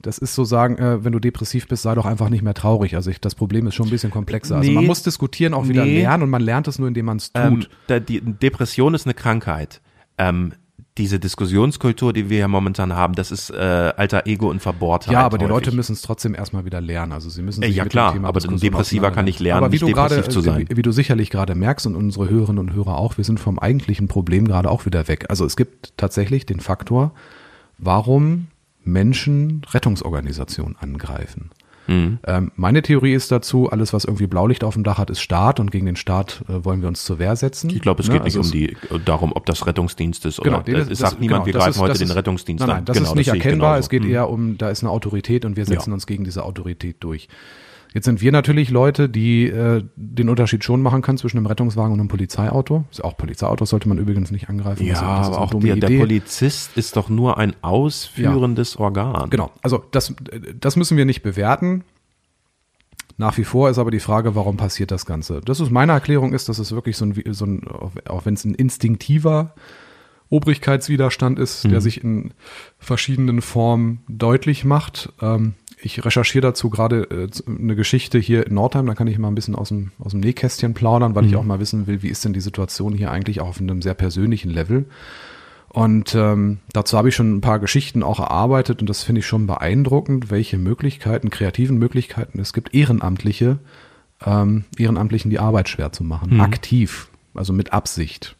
das 0.03 0.19
ist 0.19 0.35
so 0.35 0.43
sagen, 0.43 0.77
äh, 0.79 1.05
wenn 1.05 1.13
du 1.13 1.21
depressiv 1.21 1.69
bist, 1.69 1.85
sei 1.85 1.95
doch 1.95 2.05
einfach 2.05 2.31
nicht 2.31 2.43
mehr 2.43 2.55
traurig. 2.55 2.97
Also 2.97 3.11
ich, 3.11 3.21
das 3.21 3.37
Problem 3.37 3.69
ist 3.69 3.77
schon 3.77 3.87
ein 3.87 3.91
bisschen 3.91 4.11
komplexer. 4.11 4.57
Also 4.57 4.69
Nee. 4.69 4.75
man 4.75 4.87
muss 4.87 5.05
diskutieren 5.05 5.55
auch 5.55 5.69
wieder 5.69 5.85
Nee. 5.85 6.01
lernen 6.01 6.25
und 6.25 6.31
man 6.31 6.43
lernt 6.43 6.67
es 6.67 6.81
nur, 6.81 6.89
indem 6.89 7.07
man 7.07 7.19
es 7.19 7.33
tut. 7.33 7.43
Ähm, 7.43 7.65
da, 7.87 8.01
die 8.01 8.21
Depression 8.21 8.93
ist 8.95 9.07
eine 9.07 9.15
Krankheit. 9.15 9.81
Ähm, 10.19 10.53
diese 10.97 11.19
Diskussionskultur, 11.19 12.13
die 12.13 12.31
wir 12.31 12.39
ja 12.39 12.49
momentan 12.49 12.93
haben, 12.95 13.15
das 13.15 13.33
ist 13.33 13.51
äh, 13.51 13.55
alter 13.57 14.27
Ego 14.27 14.49
und 14.49 14.61
Verbohrtheit. 14.61 15.13
ja, 15.13 15.21
aber 15.23 15.39
die 15.39 15.45
häufig. 15.45 15.67
Leute 15.67 15.77
müssen 15.77 15.95
es 15.95 16.03
trotzdem 16.03 16.35
erstmal 16.37 16.65
wieder 16.65 16.81
lernen. 16.81 17.11
Also 17.13 17.29
sie 17.31 17.43
müssen 17.43 17.63
Äh, 17.65 17.67
sich 17.69 17.77
ja, 17.77 17.83
mit 17.85 17.93
klar, 17.93 18.13
dem 18.13 18.19
Thema 18.19 18.29
aber 18.29 18.41
ein 18.49 18.61
Depressiver 18.61 19.11
kann 19.11 19.25
nicht 19.25 19.41
lernen, 19.41 19.65
aber 19.65 19.73
wie 19.73 19.77
nicht 19.77 19.83
du 19.83 19.93
gerade, 19.93 20.15
depressiv 20.15 20.33
zu 20.33 20.41
sein. 20.41 20.67
Wie, 20.69 20.77
wie 20.77 20.83
du 20.83 20.93
sicherlich 20.93 21.31
gerade 21.31 21.57
merkst 21.57 21.87
und 21.89 21.97
unsere 21.97 22.31
Hörerinnen 22.31 22.61
und 22.61 22.75
Hörer 22.75 22.97
auch, 22.97 23.17
wir 23.17 23.25
sind 23.25 23.41
vom 23.41 23.59
eigentlichen 23.59 24.07
Problem 24.07 24.47
gerade 24.47 24.71
auch 24.71 24.87
wieder 24.87 25.09
weg. 25.09 25.27
Also 25.31 25.45
es 25.45 25.57
gibt 25.57 25.95
tatsächlich 25.97 26.47
den 26.47 26.61
Faktor, 26.61 27.13
warum 27.79 28.47
Menschen 28.85 29.63
Rettungsorganisationen 29.73 30.77
angreifen. 30.79 31.51
Mhm. 31.87 32.19
Ähm, 32.27 32.53
meine 32.57 32.81
Theorie 32.83 33.13
ist 33.13 33.31
dazu, 33.31 33.69
alles, 33.71 33.93
was 33.93 34.05
irgendwie 34.05 34.27
Blaulicht 34.27 34.65
auf 34.65 34.75
dem 34.75 34.85
Dach 34.85 34.99
hat, 34.99 35.11
ist 35.11 35.21
Staat 35.21 35.61
und 35.61 35.71
gegen 35.71 35.87
den 35.87 35.97
Staat 35.97 36.43
äh, 36.49 36.65
wollen 36.65 36.81
wir 36.81 36.89
uns 36.89 37.05
zur 37.05 37.19
Wehr 37.19 37.37
setzen. 37.37 37.69
Ich 37.71 37.81
glaube, 37.83 38.03
es 38.03 38.09
Ne, 38.09 38.15
geht 38.15 38.25
nicht 38.25 38.37
also 38.37 38.41
um 38.41 38.47
es- 38.47 38.51
die 38.53 38.77
darum, 39.05 39.33
ob 39.35 39.45
das 39.47 39.67
Rettungsdienst 39.67 40.25
ist 40.27 40.41
Genau, 40.41 40.59
oder 40.61 40.73
das- 40.73 40.83
es 40.85 40.89
das- 40.99 41.11
sagt 41.11 41.21
niemand, 41.21 41.45
genau, 41.45 41.47
wir 41.47 41.53
das 41.53 41.63
greifen 41.65 41.71
ist- 41.77 41.81
heute 41.81 41.89
das 41.91 41.99
den 41.99 42.09
ist- 42.09 42.17
Rettungsdienst 42.17 42.61
nein, 42.61 42.71
an. 42.71 42.77
Nein, 42.77 42.85
das 42.87 42.97
genau, 42.97 43.09
ist 43.11 43.15
nicht 43.17 43.29
ich 43.29 43.35
erkennbar. 43.35 43.79
Es 43.79 43.89
geht 43.91 44.03
Mhm. 44.05 44.11
eher 44.11 44.31
um, 44.31 44.57
da 44.59 44.71
ist 44.71 44.83
eine 44.83 44.91
Autorität 44.91 45.45
und 45.45 45.57
wir 45.57 45.67
setzen 45.67 45.91
Ja. 45.91 45.95
uns 45.95 46.07
gegen 46.07 46.25
diese 46.25 46.43
Autorität 46.45 46.97
durch. 47.01 47.29
Jetzt 47.95 48.07
sind 48.07 48.21
wir 48.21 48.33
natürlich 48.33 48.71
Leute, 48.71 49.09
die 49.09 49.47
äh, 49.47 49.85
den 49.95 50.29
Unterschied 50.29 50.65
schon 50.65 50.83
machen 50.83 51.01
können 51.01 51.17
zwischen 51.17 51.37
einem 51.37 51.47
Rettungswagen 51.47 51.93
und 51.93 52.01
einem 52.01 52.09
Polizeiauto. 52.09 52.85
Ist 52.91 53.05
Auch 53.05 53.17
Polizeiautos 53.17 53.71
sollte 53.71 53.89
man 53.89 53.99
übrigens 53.99 54.33
nicht 54.33 54.49
angreifen. 54.49 54.85
Ja, 54.85 55.23
ist 55.23 55.29
aber 55.29 55.41
auch 55.41 55.55
der, 55.55 55.77
der. 55.77 55.99
Polizist 55.99 56.77
ist 56.77 56.97
doch 56.97 57.09
nur 57.09 57.39
ein 57.39 57.55
ausführendes 57.63 58.77
Organ. 58.79 59.31
Genau, 59.31 59.53
also 59.63 59.85
das, 59.93 60.13
das 60.59 60.75
müssen 60.75 60.97
wir 60.97 61.05
nicht 61.05 61.23
bewerten. 61.23 61.85
Nach 63.17 63.39
wie 63.39 63.45
vor 63.45 63.71
ist 63.71 63.79
aber 63.79 63.93
die 63.93 64.01
Frage, 64.01 64.35
warum 64.35 64.57
passiert 64.57 64.91
das 64.91 65.07
Ganze? 65.07 65.41
Das 65.41 65.61
ist 65.61 65.71
meine 65.71 65.93
Erklärung 65.93 66.33
ist, 66.33 66.49
dass 66.49 66.59
es 66.59 66.73
wirklich 66.73 66.97
so 66.97 67.05
ein, 67.05 67.23
so 67.31 67.47
ein 67.47 67.63
auch 68.09 68.27
wenn 68.27 68.35
es 68.35 68.45
ein 68.45 68.57
instinktiver 68.57 69.55
Obrigkeitswiderstand 70.31 71.39
ist, 71.39 71.63
der 71.65 71.81
sich 71.81 72.03
in 72.03 72.33
verschiedenen 72.79 73.41
Formen 73.41 74.03
deutlich 74.09 74.65
macht. 74.65 75.13
Ähm, 75.21 75.55
ich 75.85 76.05
recherchiere 76.05 76.43
dazu 76.43 76.71
gerade 76.71 77.03
äh, 77.11 77.29
eine 77.47 77.77
Geschichte 77.77 78.19
hier 78.19 78.47
in 78.47 78.55
Nordheim, 78.55 78.87
da 78.87 78.95
kann 78.95 79.07
ich 79.07 79.19
mal 79.19 79.29
ein 79.29 79.35
bisschen 79.35 79.55
aus 79.55 79.69
dem, 79.69 79.93
aus 79.99 80.13
dem 80.13 80.21
Nähkästchen 80.21 80.75
plaudern, 80.75 81.15
weil 81.15 81.27
ich 81.27 81.37
auch 81.37 81.45
mal 81.45 81.61
wissen 81.61 81.87
will, 81.87 82.03
wie 82.03 82.09
ist 82.09 82.25
denn 82.25 82.33
die 82.33 82.41
Situation 82.41 82.95
hier 82.95 83.11
eigentlich 83.11 83.41
auch 83.41 83.49
auf 83.49 83.61
einem 83.61 83.83
sehr 83.83 83.95
persönlichen 83.95 84.51
Level. 84.51 84.87
Und 85.69 86.15
ähm, 86.15 86.59
dazu 86.73 86.97
habe 86.97 87.09
ich 87.09 87.17
schon 87.17 87.37
ein 87.37 87.41
paar 87.41 87.59
Geschichten 87.59 88.03
auch 88.03 88.21
erarbeitet 88.21 88.81
und 88.81 88.89
das 88.89 89.03
finde 89.03 89.19
ich 89.21 89.27
schon 89.27 89.47
beeindruckend, 89.47 90.31
welche 90.31 90.57
Möglichkeiten, 90.57 91.31
kreativen 91.31 91.79
Möglichkeiten 91.79 92.39
es 92.39 92.53
gibt, 92.53 92.75
Ehrenamtliche, 92.75 93.59
ähm, 94.25 94.65
Ehrenamtlichen 94.79 95.31
die 95.31 95.41
Arbeit 95.41 95.69
schwer 95.69 95.91
zu 95.91 96.05
machen. 96.05 96.41
Aktiv, 96.41 97.09
also 97.35 97.53
mit 97.53 97.73
Absicht. 97.73 98.37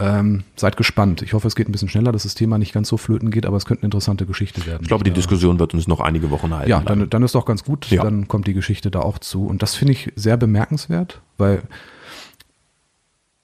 Ähm, 0.00 0.44
seid 0.54 0.76
gespannt. 0.76 1.22
Ich 1.22 1.32
hoffe, 1.32 1.48
es 1.48 1.56
geht 1.56 1.68
ein 1.68 1.72
bisschen 1.72 1.88
schneller, 1.88 2.12
dass 2.12 2.22
das 2.22 2.36
Thema 2.36 2.56
nicht 2.58 2.72
ganz 2.72 2.88
so 2.88 2.96
flöten 2.96 3.32
geht, 3.32 3.44
aber 3.46 3.56
es 3.56 3.64
könnte 3.66 3.82
eine 3.82 3.88
interessante 3.88 4.26
Geschichte 4.26 4.64
werden. 4.64 4.82
Ich 4.82 4.88
glaube, 4.88 5.02
die 5.02 5.10
da- 5.10 5.14
Diskussion 5.16 5.58
wird 5.58 5.74
uns 5.74 5.88
noch 5.88 5.98
einige 6.00 6.30
Wochen 6.30 6.54
halten. 6.54 6.70
ja, 6.70 6.80
dann, 6.80 7.10
dann 7.10 7.22
ist 7.24 7.34
doch 7.34 7.44
ganz 7.44 7.64
gut. 7.64 7.90
Ja. 7.90 8.04
Dann 8.04 8.28
kommt 8.28 8.46
die 8.46 8.54
Geschichte 8.54 8.92
da 8.92 9.00
auch 9.00 9.18
zu. 9.18 9.44
Und 9.46 9.60
das 9.62 9.74
finde 9.74 9.94
ich 9.94 10.12
sehr 10.14 10.36
bemerkenswert, 10.36 11.20
weil 11.36 11.62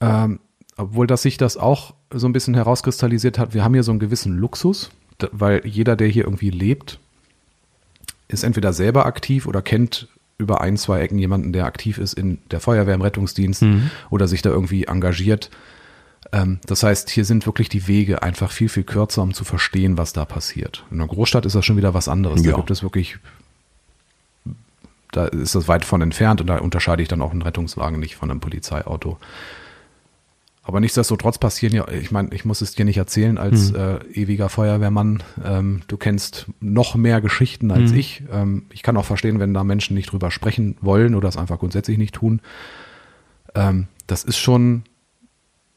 ähm, 0.00 0.38
obwohl 0.76 1.06
dass 1.06 1.22
sich 1.22 1.36
das 1.38 1.56
auch 1.56 1.94
so 2.12 2.26
ein 2.28 2.32
bisschen 2.32 2.54
herauskristallisiert 2.54 3.38
hat, 3.38 3.54
wir 3.54 3.64
haben 3.64 3.74
hier 3.74 3.82
so 3.82 3.92
einen 3.92 4.00
gewissen 4.00 4.36
Luxus, 4.38 4.90
weil 5.32 5.60
jeder, 5.66 5.96
der 5.96 6.08
hier 6.08 6.24
irgendwie 6.24 6.50
lebt, 6.50 6.98
ist 8.28 8.42
entweder 8.44 8.72
selber 8.72 9.06
aktiv 9.06 9.46
oder 9.46 9.62
kennt 9.62 10.08
über 10.38 10.60
ein, 10.60 10.76
zwei 10.76 11.00
Ecken 11.00 11.18
jemanden, 11.18 11.52
der 11.52 11.64
aktiv 11.64 11.98
ist 11.98 12.14
in 12.14 12.38
der 12.50 12.60
Feuerwehr, 12.60 12.94
im 12.94 13.02
Rettungsdienst 13.02 13.62
Mhm. 13.62 13.90
oder 14.10 14.26
sich 14.26 14.42
da 14.42 14.50
irgendwie 14.50 14.84
engagiert. 14.84 15.50
Ähm, 16.34 16.58
das 16.66 16.82
heißt, 16.82 17.10
hier 17.10 17.24
sind 17.24 17.46
wirklich 17.46 17.68
die 17.68 17.86
Wege 17.86 18.22
einfach 18.22 18.50
viel, 18.50 18.68
viel 18.68 18.82
kürzer, 18.82 19.22
um 19.22 19.32
zu 19.34 19.44
verstehen, 19.44 19.96
was 19.96 20.12
da 20.12 20.24
passiert. 20.24 20.84
In 20.90 20.98
einer 21.00 21.06
Großstadt 21.08 21.46
ist 21.46 21.54
das 21.54 21.64
schon 21.64 21.76
wieder 21.76 21.94
was 21.94 22.08
anderes. 22.08 22.42
Da 22.42 22.50
Ja. 22.50 22.56
gibt 22.56 22.70
es 22.72 22.82
wirklich, 22.82 23.18
da 25.12 25.26
ist 25.26 25.54
das 25.54 25.68
weit 25.68 25.84
von 25.84 26.02
entfernt 26.02 26.40
und 26.40 26.48
da 26.48 26.58
unterscheide 26.58 27.02
ich 27.02 27.08
dann 27.08 27.22
auch 27.22 27.30
einen 27.30 27.42
Rettungswagen 27.42 28.00
nicht 28.00 28.16
von 28.16 28.30
einem 28.30 28.40
Polizeiauto. 28.40 29.18
Aber 30.66 30.80
nichtsdestotrotz 30.80 31.36
passieren 31.38 31.74
ja, 31.74 31.86
ich 31.88 32.10
meine, 32.10 32.32
ich 32.32 32.46
muss 32.46 32.62
es 32.62 32.74
dir 32.74 32.86
nicht 32.86 32.96
erzählen 32.96 33.36
als 33.36 33.70
Mhm. 33.72 33.76
äh, 33.76 33.96
ewiger 34.14 34.48
Feuerwehrmann. 34.48 35.22
Ähm, 35.44 35.82
du 35.88 35.98
kennst 35.98 36.46
noch 36.60 36.94
mehr 36.94 37.20
Geschichten 37.20 37.70
als 37.70 37.92
Mhm. 37.92 37.98
ich. 37.98 38.22
Ähm, 38.32 38.62
ich 38.72 38.82
kann 38.82 38.96
auch 38.96 39.04
verstehen, 39.04 39.38
wenn 39.40 39.52
da 39.52 39.62
Menschen 39.62 39.94
nicht 39.94 40.10
drüber 40.10 40.30
sprechen 40.30 40.76
wollen 40.80 41.14
oder 41.14 41.28
es 41.28 41.36
einfach 41.36 41.58
grundsätzlich 41.58 41.98
nicht 41.98 42.14
tun. 42.14 42.40
Ähm, 43.54 43.88
das 44.06 44.24
ist 44.24 44.38
schon 44.38 44.84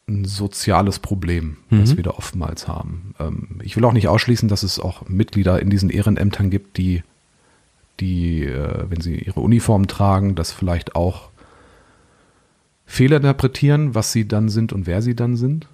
ein 0.10 0.24
soziales 0.26 0.99
Problem, 0.99 1.58
das 1.70 1.91
Mhm. 1.91 1.97
wir 1.97 2.03
da 2.03 2.12
oftmals 2.12 2.68
haben. 2.68 3.14
Ähm, 3.20 3.60
ich 3.62 3.76
will 3.76 3.84
auch 3.86 3.91
nicht 3.93 4.08
ausschließen, 4.08 4.47
dass 4.47 4.64
es 4.64 4.80
auch 4.80 5.08
Mitglieder 5.10 5.62
in 5.62 5.70
diesen 5.70 5.89
Ehrenämtern 5.89 6.49
gibt, 6.49 6.78
die, 6.78 7.03
die, 7.99 8.43
äh, 8.45 8.86
wenn 8.89 9.01
sie 9.01 9.16
ihre 9.18 9.41
Uniform 9.41 9.88
tragen, 9.88 10.36
das 10.36 10.51
vielleicht 10.53 10.95
auch 10.95 11.30
fehlinterpretieren, 12.86 13.95
was 13.95 14.12
sie 14.14 14.28
dann 14.28 14.49
sind 14.49 14.72
und 14.74 14.88
wer 14.88 15.01
sie 15.01 15.16
dann 15.16 15.36
sind. 15.36 15.68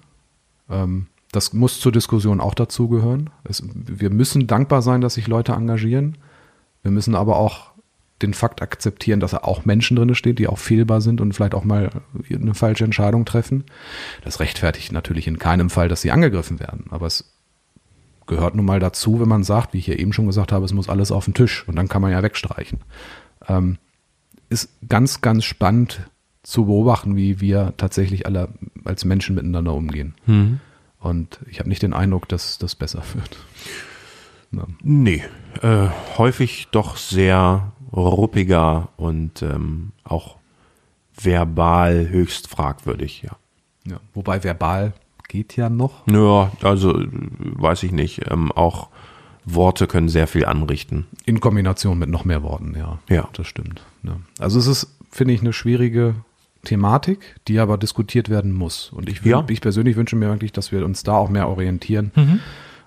Ähm, 0.68 1.06
das 1.30 1.52
muss 1.52 1.80
zur 1.80 1.92
Diskussion 1.92 2.40
auch 2.40 2.54
dazugehören. 2.54 3.30
Wir 3.74 4.10
müssen 4.10 4.46
dankbar 4.46 4.82
sein, 4.82 5.00
dass 5.00 5.14
sich 5.14 5.26
Leute 5.26 5.52
engagieren. 5.52 6.16
Wir 6.82 6.90
müssen 6.90 7.14
aber 7.14 7.36
auch 7.36 7.72
den 8.22 8.34
Fakt 8.34 8.62
akzeptieren, 8.62 9.20
dass 9.20 9.32
da 9.32 9.38
auch 9.38 9.64
Menschen 9.64 9.96
drin 9.96 10.14
stehen, 10.14 10.36
die 10.36 10.46
auch 10.46 10.58
fehlbar 10.58 11.00
sind 11.00 11.20
und 11.20 11.32
vielleicht 11.32 11.54
auch 11.54 11.64
mal 11.64 11.90
eine 12.30 12.54
falsche 12.54 12.84
Entscheidung 12.84 13.24
treffen. 13.24 13.64
Das 14.22 14.40
rechtfertigt 14.40 14.92
natürlich 14.92 15.26
in 15.26 15.38
keinem 15.38 15.68
Fall, 15.68 15.88
dass 15.88 16.02
sie 16.02 16.12
angegriffen 16.12 16.60
werden. 16.60 16.86
Aber 16.90 17.06
es 17.06 17.34
gehört 18.26 18.54
nun 18.54 18.64
mal 18.64 18.80
dazu, 18.80 19.20
wenn 19.20 19.28
man 19.28 19.44
sagt, 19.44 19.74
wie 19.74 19.78
ich 19.78 19.86
ja 19.86 19.94
eben 19.94 20.12
schon 20.12 20.26
gesagt 20.26 20.52
habe, 20.52 20.64
es 20.64 20.72
muss 20.72 20.88
alles 20.88 21.10
auf 21.10 21.24
den 21.24 21.34
Tisch 21.34 21.66
und 21.66 21.76
dann 21.76 21.88
kann 21.88 22.02
man 22.02 22.12
ja 22.12 22.22
wegstreichen. 22.22 22.80
Ähm, 23.48 23.78
ist 24.48 24.70
ganz, 24.88 25.20
ganz 25.20 25.44
spannend 25.44 26.08
zu 26.42 26.66
beobachten, 26.66 27.16
wie 27.16 27.40
wir 27.40 27.74
tatsächlich 27.76 28.26
alle 28.26 28.48
als 28.84 29.04
Menschen 29.04 29.34
miteinander 29.34 29.74
umgehen. 29.74 30.14
Mhm. 30.26 30.60
Und 31.00 31.40
ich 31.50 31.58
habe 31.58 31.68
nicht 31.68 31.82
den 31.82 31.92
Eindruck, 31.92 32.28
dass 32.28 32.58
das 32.58 32.74
besser 32.74 33.02
wird. 33.14 33.36
Ja. 34.52 34.66
Nee, 34.82 35.24
äh, 35.62 35.88
häufig 36.16 36.68
doch 36.70 36.96
sehr 36.96 37.72
ruppiger 37.94 38.88
und 38.96 39.42
ähm, 39.42 39.92
auch 40.04 40.36
verbal 41.16 42.08
höchst 42.08 42.48
fragwürdig, 42.48 43.22
ja. 43.22 43.32
Ja. 43.86 43.98
Wobei 44.14 44.42
verbal 44.42 44.92
geht 45.28 45.56
ja 45.56 45.68
noch. 45.68 46.06
Ja, 46.08 46.50
also 46.62 46.94
weiß 47.38 47.82
ich 47.82 47.92
nicht. 47.92 48.30
Ähm, 48.30 48.50
auch 48.52 48.88
Worte 49.44 49.86
können 49.86 50.08
sehr 50.08 50.26
viel 50.26 50.46
anrichten. 50.46 51.06
In 51.26 51.40
Kombination 51.40 51.98
mit 51.98 52.08
noch 52.08 52.24
mehr 52.24 52.42
Worten, 52.42 52.74
ja. 52.76 52.98
Ja. 53.08 53.28
Das 53.34 53.46
stimmt. 53.46 53.82
Ja. 54.02 54.16
Also 54.38 54.58
es 54.58 54.66
ist, 54.66 54.96
finde 55.10 55.34
ich, 55.34 55.40
eine 55.42 55.52
schwierige 55.52 56.14
Thematik, 56.64 57.36
die 57.46 57.58
aber 57.58 57.76
diskutiert 57.76 58.30
werden 58.30 58.54
muss. 58.54 58.90
Und 58.90 59.10
ich, 59.10 59.22
Ja. 59.22 59.44
ich 59.48 59.60
persönlich 59.60 59.96
wünsche 59.96 60.16
mir 60.16 60.30
eigentlich, 60.30 60.52
dass 60.52 60.72
wir 60.72 60.82
uns 60.84 61.02
da 61.02 61.12
auch 61.12 61.28
mehr 61.28 61.48
orientieren. 61.48 62.10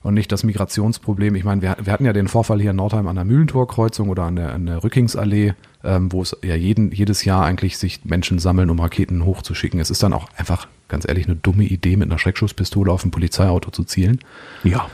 Und 0.03 0.13
nicht 0.13 0.31
das 0.31 0.43
Migrationsproblem. 0.43 1.35
Ich 1.35 1.43
meine, 1.43 1.61
wir, 1.61 1.75
wir 1.81 1.91
hatten 1.91 2.05
ja 2.05 2.13
den 2.13 2.27
Vorfall 2.27 2.61
hier 2.61 2.71
in 2.71 2.77
Nordheim 2.77 3.07
an 3.07 3.15
der 3.15 3.25
Mühlentorkreuzung 3.25 4.09
oder 4.09 4.23
an 4.23 4.35
der, 4.35 4.53
an 4.53 4.65
der 4.65 4.83
Rückingsallee, 4.83 5.53
ähm, 5.83 6.11
wo 6.11 6.21
es 6.21 6.37
ja 6.43 6.55
jeden, 6.55 6.91
jedes 6.91 7.25
Jahr 7.25 7.45
eigentlich 7.45 7.77
sich 7.77 8.05
Menschen 8.05 8.39
sammeln, 8.39 8.69
um 8.69 8.79
Raketen 8.79 9.25
hochzuschicken. 9.25 9.79
Es 9.79 9.89
ist 9.89 10.03
dann 10.03 10.13
auch 10.13 10.27
einfach, 10.37 10.67
ganz 10.87 11.07
ehrlich, 11.07 11.25
eine 11.25 11.35
dumme 11.35 11.63
Idee, 11.63 11.97
mit 11.97 12.09
einer 12.09 12.19
Schreckschusspistole 12.19 12.91
auf 12.91 13.03
ein 13.03 13.11
Polizeiauto 13.11 13.71
zu 13.71 13.83
zielen 13.83 14.19
Ja. 14.63 14.87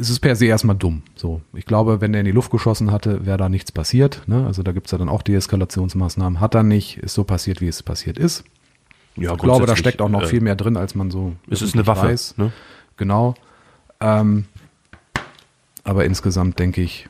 es 0.00 0.10
ist 0.10 0.20
per 0.20 0.36
se 0.36 0.46
erstmal 0.46 0.76
dumm. 0.76 1.02
So, 1.14 1.40
ich 1.52 1.66
glaube, 1.66 2.00
wenn 2.00 2.14
er 2.14 2.20
in 2.20 2.26
die 2.26 2.32
Luft 2.32 2.50
geschossen 2.50 2.90
hatte, 2.90 3.26
wäre 3.26 3.38
da 3.38 3.48
nichts 3.48 3.72
passiert. 3.72 4.22
Ne? 4.26 4.46
Also 4.46 4.62
da 4.62 4.72
gibt 4.72 4.86
es 4.86 4.92
ja 4.92 4.98
dann 4.98 5.08
auch 5.08 5.22
Deeskalationsmaßnahmen. 5.22 6.40
Hat 6.40 6.54
er 6.54 6.62
nicht, 6.62 6.98
ist 6.98 7.14
so 7.14 7.24
passiert, 7.24 7.60
wie 7.60 7.68
es 7.68 7.82
passiert 7.82 8.18
ist. 8.18 8.44
ja 9.16 9.32
Ich 9.32 9.38
glaube, 9.38 9.66
da 9.66 9.76
steckt 9.76 10.00
auch 10.00 10.08
noch 10.08 10.22
äh, 10.22 10.26
viel 10.26 10.40
mehr 10.40 10.56
drin, 10.56 10.76
als 10.76 10.94
man 10.94 11.10
so. 11.10 11.34
Es 11.50 11.62
ist 11.62 11.74
eine 11.74 11.86
Waffe. 11.86 12.08
Weiß. 12.08 12.36
Ne? 12.38 12.52
Genau. 12.96 13.34
Ähm, 14.02 14.46
aber 15.84 16.04
insgesamt 16.04 16.58
denke 16.58 16.82
ich, 16.82 17.08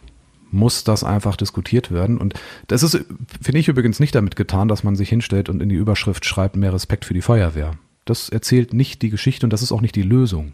muss 0.51 0.84
das 0.84 1.03
einfach 1.03 1.36
diskutiert 1.36 1.90
werden. 1.90 2.18
Und 2.18 2.34
das 2.68 2.82
ist, 2.82 3.05
finde 3.40 3.59
ich 3.59 3.68
übrigens 3.68 4.01
nicht 4.01 4.14
damit 4.14 4.36
getan, 4.36 4.68
dass 4.68 4.84
man 4.84 4.97
sich 4.97 5.09
hinstellt 5.09 5.49
und 5.49 5.62
in 5.62 5.70
die 5.70 5.76
Überschrift 5.76 6.24
schreibt, 6.24 6.57
mehr 6.57 6.74
Respekt 6.74 7.07
für 7.07 7.14
die 7.14 7.22
Feuerwehr. 7.22 7.72
Das 8.05 8.28
erzählt 8.28 8.74
nicht 8.74 9.01
die 9.03 9.11
Geschichte 9.11 9.47
und 9.47 9.53
das 9.53 9.62
ist 9.62 9.72
auch 9.72 9.80
nicht 9.80 9.97
die 9.97 10.03
Lösung. 10.03 10.53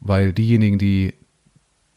Weil 0.00 0.32
diejenigen, 0.32 0.78
die 0.78 1.14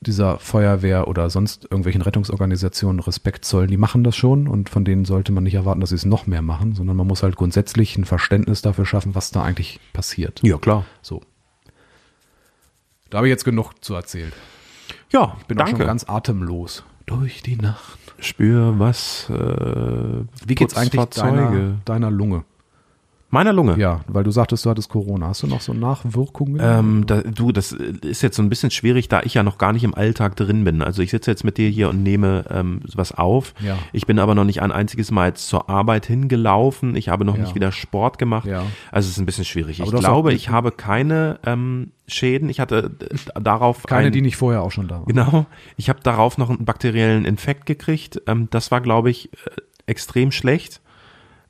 dieser 0.01 0.39
Feuerwehr 0.39 1.09
oder 1.09 1.29
sonst 1.29 1.65
irgendwelchen 1.65 2.01
Rettungsorganisationen 2.01 3.01
Respekt 3.01 3.43
zollen, 3.43 3.69
die 3.69 3.77
machen 3.77 4.03
das 4.03 4.15
schon 4.15 4.47
und 4.47 4.69
von 4.69 4.85
denen 4.85 5.03
sollte 5.03 5.33
man 5.33 5.43
nicht 5.43 5.55
erwarten, 5.55 5.81
dass 5.81 5.89
sie 5.89 5.97
es 5.97 6.05
noch 6.05 6.25
mehr 6.25 6.41
machen, 6.41 6.73
sondern 6.73 6.95
man 6.95 7.05
muss 7.05 7.21
halt 7.21 7.35
grundsätzlich 7.35 7.97
ein 7.97 8.05
Verständnis 8.05 8.61
dafür 8.61 8.85
schaffen, 8.85 9.13
was 9.13 9.31
da 9.31 9.43
eigentlich 9.43 9.79
passiert. 9.91 10.39
Ja, 10.41 10.57
klar. 10.57 10.85
So. 11.01 11.21
Da 13.09 13.17
habe 13.17 13.27
ich 13.27 13.31
jetzt 13.31 13.45
genug 13.45 13.73
zu 13.81 13.93
erzählt. 13.95 14.33
Ja, 15.11 15.35
Ich 15.39 15.45
bin 15.47 15.57
auch 15.59 15.65
danke. 15.65 15.79
schon 15.81 15.87
ganz 15.87 16.03
atemlos. 16.07 16.83
Durch 17.05 17.41
die 17.41 17.55
Nacht. 17.55 17.97
Spür 18.19 18.75
was. 18.77 19.29
Äh, 19.29 19.33
Wie 20.45 20.55
geht's 20.55 20.75
eigentlich 20.75 21.03
deiner, 21.05 21.77
deiner 21.85 22.11
Lunge? 22.11 22.43
Meiner 23.31 23.53
Lunge. 23.53 23.77
Ja, 23.77 24.01
weil 24.07 24.23
du 24.23 24.31
sagtest, 24.31 24.65
du 24.65 24.71
hattest 24.71 24.89
Corona. 24.89 25.27
Hast 25.27 25.43
du 25.43 25.47
noch 25.47 25.61
so 25.61 25.71
Nachwirkungen? 25.71 26.59
Ähm, 26.61 27.05
da, 27.05 27.21
du, 27.21 27.51
das 27.51 27.71
ist 27.71 28.23
jetzt 28.23 28.35
so 28.35 28.41
ein 28.41 28.49
bisschen 28.49 28.71
schwierig, 28.71 29.07
da 29.07 29.21
ich 29.21 29.35
ja 29.35 29.43
noch 29.43 29.59
gar 29.59 29.71
nicht 29.71 29.83
im 29.83 29.93
Alltag 29.93 30.35
drin 30.35 30.63
bin. 30.63 30.81
Also 30.81 31.03
ich 31.03 31.11
sitze 31.11 31.29
jetzt 31.29 31.43
mit 31.43 31.57
dir 31.59 31.69
hier 31.69 31.89
und 31.89 32.01
nehme 32.01 32.45
ähm, 32.49 32.81
was 32.95 33.11
auf. 33.11 33.53
Ja. 33.63 33.77
Ich 33.93 34.07
bin 34.07 34.17
aber 34.17 34.33
noch 34.33 34.45
nicht 34.45 34.63
ein 34.63 34.71
einziges 34.71 35.11
Mal 35.11 35.27
jetzt 35.27 35.47
zur 35.47 35.69
Arbeit 35.69 36.07
hingelaufen. 36.07 36.95
Ich 36.95 37.09
habe 37.09 37.23
noch 37.23 37.35
Ja. 37.35 37.41
nicht 37.43 37.53
wieder 37.53 37.71
Sport 37.71 38.17
gemacht. 38.17 38.47
Ja. 38.47 38.63
Also 38.91 39.05
es 39.05 39.11
ist 39.11 39.19
ein 39.19 39.27
bisschen 39.27 39.45
schwierig. 39.45 39.79
Aber 39.81 39.93
ich 39.93 39.99
glaube, 39.99 40.29
auch- 40.29 40.33
ich 40.33 40.49
habe 40.49 40.71
keine 40.71 41.39
ähm, 41.45 41.91
Schäden. 42.09 42.49
Ich 42.49 42.59
hatte 42.59 42.91
äh, 42.99 43.41
darauf 43.41 43.83
Keine, 43.83 44.07
ein, 44.07 44.11
die 44.11 44.21
nicht 44.21 44.37
vorher 44.37 44.61
auch 44.61 44.71
schon 44.71 44.87
da 44.87 44.95
waren. 44.95 45.05
Genau. 45.05 45.45
Ich 45.77 45.89
habe 45.89 45.99
darauf 46.01 46.37
noch 46.37 46.49
einen 46.49 46.65
bakteriellen 46.65 47.25
Infekt 47.25 47.65
gekriegt. 47.65 48.21
Ähm, 48.27 48.47
das 48.51 48.71
war, 48.71 48.81
glaube 48.81 49.09
ich, 49.09 49.31
äh, 49.33 49.61
extrem 49.85 50.31
schlecht. 50.31 50.81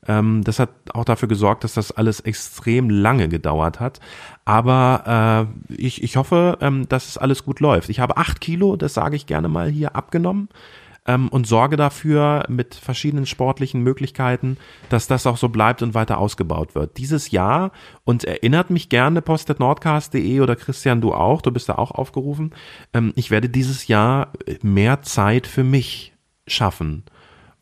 Ähm, 0.06 0.42
das 0.44 0.58
hat 0.58 0.70
auch 0.94 1.04
dafür 1.04 1.28
gesorgt, 1.28 1.64
dass 1.64 1.74
das 1.74 1.92
alles 1.92 2.20
extrem 2.20 2.88
lange 2.88 3.28
gedauert 3.28 3.80
hat. 3.80 4.00
Aber 4.44 5.48
äh, 5.68 5.74
ich, 5.74 6.02
ich 6.02 6.16
hoffe, 6.16 6.58
ähm, 6.60 6.88
dass 6.88 7.08
es 7.08 7.18
alles 7.18 7.44
gut 7.44 7.60
läuft. 7.60 7.88
Ich 7.88 8.00
habe 8.00 8.16
acht 8.16 8.40
Kilo, 8.40 8.76
das 8.76 8.94
sage 8.94 9.16
ich 9.16 9.26
gerne 9.26 9.48
mal 9.48 9.68
hier, 9.68 9.94
abgenommen 9.96 10.48
ähm, 11.06 11.28
und 11.28 11.46
sorge 11.46 11.76
dafür 11.76 12.44
mit 12.48 12.74
verschiedenen 12.74 13.26
sportlichen 13.26 13.82
Möglichkeiten, 13.82 14.56
dass 14.88 15.06
das 15.06 15.26
auch 15.26 15.36
so 15.36 15.48
bleibt 15.48 15.82
und 15.82 15.94
weiter 15.94 16.18
ausgebaut 16.18 16.74
wird. 16.74 16.98
Dieses 16.98 17.30
Jahr 17.30 17.72
und 18.04 18.24
erinnert 18.24 18.70
mich 18.70 18.88
gerne 18.88 19.22
post.nordcast.de 19.22 20.40
oder 20.40 20.56
Christian, 20.56 21.00
du 21.00 21.12
auch, 21.14 21.42
du 21.42 21.50
bist 21.50 21.68
da 21.68 21.74
auch 21.76 21.90
aufgerufen. 21.90 22.52
Ähm, 22.92 23.12
ich 23.16 23.30
werde 23.30 23.48
dieses 23.48 23.86
Jahr 23.86 24.32
mehr 24.62 25.02
Zeit 25.02 25.46
für 25.46 25.64
mich 25.64 26.12
schaffen. 26.46 27.04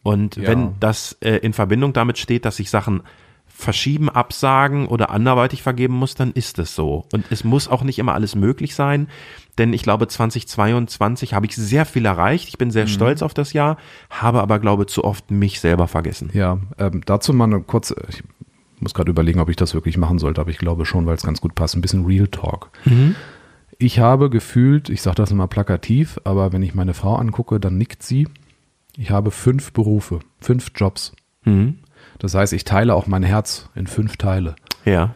Und 0.02 0.36
Ja. 0.36 0.48
wenn 0.48 0.74
das 0.80 1.16
äh, 1.20 1.36
in 1.36 1.52
Verbindung 1.52 1.92
damit 1.92 2.18
steht, 2.18 2.44
dass 2.44 2.58
ich 2.58 2.70
Sachen 2.70 3.02
verschieben, 3.46 4.08
absagen 4.08 4.86
oder 4.86 5.10
anderweitig 5.10 5.62
vergeben 5.62 5.94
muss, 5.94 6.14
dann 6.14 6.32
ist 6.32 6.58
es 6.58 6.74
so. 6.74 7.06
Und 7.12 7.26
es 7.30 7.44
muss 7.44 7.66
auch 7.68 7.82
nicht 7.82 7.98
immer 7.98 8.14
alles 8.14 8.34
möglich 8.36 8.74
sein, 8.74 9.08
denn 9.58 9.72
ich 9.72 9.82
glaube, 9.82 10.06
2022 10.06 11.34
habe 11.34 11.46
ich 11.46 11.56
sehr 11.56 11.84
viel 11.84 12.06
erreicht. 12.06 12.48
Ich 12.48 12.58
bin 12.58 12.70
sehr 12.70 12.86
stolz 12.86 13.22
auf 13.22 13.34
das 13.34 13.52
Jahr, 13.52 13.76
habe 14.08 14.40
aber, 14.40 14.58
glaube 14.58 14.86
zu 14.86 15.04
oft 15.04 15.30
mich 15.30 15.60
selber 15.60 15.88
vergessen. 15.88 16.30
Ja, 16.32 16.58
ähm, 16.78 17.02
dazu 17.04 17.32
mal 17.32 17.44
eine 17.44 17.60
kurze, 17.60 17.96
ich 18.08 18.22
muss 18.80 18.94
gerade 18.94 19.10
überlegen, 19.10 19.40
ob 19.40 19.48
ich 19.48 19.56
das 19.56 19.74
wirklich 19.74 19.98
machen 19.98 20.18
sollte, 20.18 20.40
aber 20.40 20.50
ich 20.50 20.58
glaube 20.58 20.86
schon, 20.86 21.06
weil 21.06 21.16
es 21.16 21.24
ganz 21.24 21.40
gut 21.40 21.54
passt, 21.54 21.74
ein 21.74 21.80
bisschen 21.80 22.06
Real 22.06 22.28
Talk. 22.28 22.70
Ich 23.78 23.98
habe 23.98 24.30
gefühlt, 24.30 24.88
ich 24.88 25.02
sage 25.02 25.16
das 25.16 25.30
immer 25.30 25.48
plakativ, 25.48 26.20
aber 26.24 26.52
wenn 26.52 26.62
ich 26.62 26.74
meine 26.74 26.94
Frau 26.94 27.16
angucke, 27.16 27.60
dann 27.60 27.78
nickt 27.78 28.02
sie. 28.02 28.28
Ich 28.96 29.10
habe 29.10 29.30
fünf 29.30 29.72
Berufe, 29.72 30.20
fünf 30.40 30.72
Jobs. 30.74 31.12
Mhm. 31.44 31.78
Das 32.18 32.34
heißt, 32.34 32.52
ich 32.52 32.64
teile 32.64 32.94
auch 32.94 33.06
mein 33.06 33.22
Herz 33.22 33.68
in 33.74 33.86
fünf 33.86 34.16
Teile. 34.16 34.56
Ja. 34.84 35.14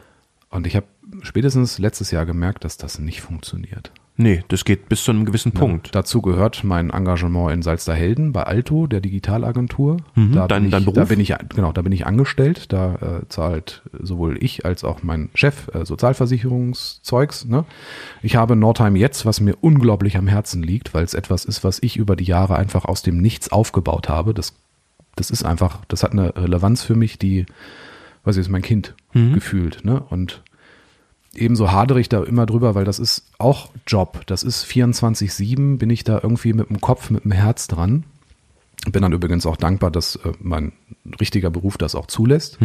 Und 0.50 0.66
ich 0.66 0.76
habe 0.76 0.86
spätestens 1.22 1.78
letztes 1.78 2.10
Jahr 2.10 2.26
gemerkt, 2.26 2.64
dass 2.64 2.76
das 2.76 2.98
nicht 2.98 3.22
funktioniert. 3.22 3.92
Nee, 4.16 4.44
das 4.48 4.64
geht 4.66 4.90
bis 4.90 5.04
zu 5.04 5.10
einem 5.10 5.24
gewissen 5.24 5.52
Punkt. 5.52 5.94
Dazu 5.94 6.20
gehört 6.20 6.64
mein 6.64 6.90
Engagement 6.90 7.50
in 7.50 7.62
Salzderhelden 7.62 8.32
bei 8.32 8.42
Alto, 8.42 8.86
der 8.86 9.00
Digitalagentur. 9.00 9.96
Mhm, 10.14 10.32
da, 10.32 10.46
dein- 10.48 10.68
bin 10.68 10.78
ich, 10.78 10.84
Beruf? 10.84 10.94
da 10.94 11.04
bin 11.06 11.18
ich 11.20 11.34
genau, 11.48 11.72
da 11.72 11.80
bin 11.82 11.92
ich 11.92 12.06
angestellt. 12.06 12.72
Da 12.72 12.94
äh, 12.96 13.28
zahlt 13.30 13.82
sowohl 13.98 14.36
ich 14.42 14.66
als 14.66 14.84
auch 14.84 15.02
mein 15.02 15.30
Chef 15.34 15.68
äh, 15.74 15.86
Sozialversicherungszeugs. 15.86 17.46
Ne? 17.46 17.64
Ich 18.22 18.36
habe 18.36 18.56
Nordheim 18.56 18.96
jetzt, 18.96 19.24
was 19.26 19.40
mir 19.40 19.56
unglaublich 19.60 20.16
am 20.16 20.28
Herzen 20.28 20.62
liegt, 20.62 20.94
weil 20.94 21.04
es 21.04 21.14
etwas 21.14 21.44
ist, 21.44 21.64
was 21.64 21.78
ich 21.82 21.96
über 21.96 22.16
die 22.16 22.24
Jahre 22.24 22.56
einfach 22.56 22.84
aus 22.84 23.02
dem 23.02 23.18
Nichts 23.18 23.50
aufgebaut 23.50 24.08
habe. 24.08 24.34
Das, 24.34 24.52
das 25.16 25.30
ist 25.30 25.44
einfach, 25.44 25.84
das 25.88 26.02
hat 26.02 26.12
eine 26.12 26.36
Relevanz 26.36 26.82
für 26.82 26.94
mich, 26.94 27.18
die, 27.18 27.46
weiß 28.24 28.36
ich, 28.36 28.42
ist 28.42 28.48
mein 28.50 28.62
Kind 28.62 28.94
Mhm. 29.14 29.34
gefühlt. 29.34 29.84
Ne? 29.84 30.02
Und 30.08 30.42
ebenso 31.34 31.72
hadere 31.72 32.00
ich 32.00 32.08
da 32.08 32.22
immer 32.22 32.46
drüber, 32.46 32.74
weil 32.74 32.84
das 32.84 32.98
ist 32.98 33.24
auch 33.38 33.70
Job. 33.86 34.22
Das 34.26 34.42
ist 34.42 34.64
24-7, 34.64 35.78
bin 35.78 35.90
ich 35.90 36.04
da 36.04 36.20
irgendwie 36.22 36.52
mit 36.52 36.68
dem 36.68 36.80
Kopf, 36.80 37.10
mit 37.10 37.24
dem 37.24 37.32
Herz 37.32 37.68
dran. 37.68 38.04
Bin 38.90 39.02
dann 39.02 39.12
übrigens 39.12 39.46
auch 39.46 39.56
dankbar, 39.56 39.90
dass 39.90 40.16
äh, 40.16 40.32
mein 40.40 40.72
richtiger 41.20 41.50
Beruf 41.50 41.78
das 41.78 41.94
auch 41.94 42.06
zulässt. 42.06 42.58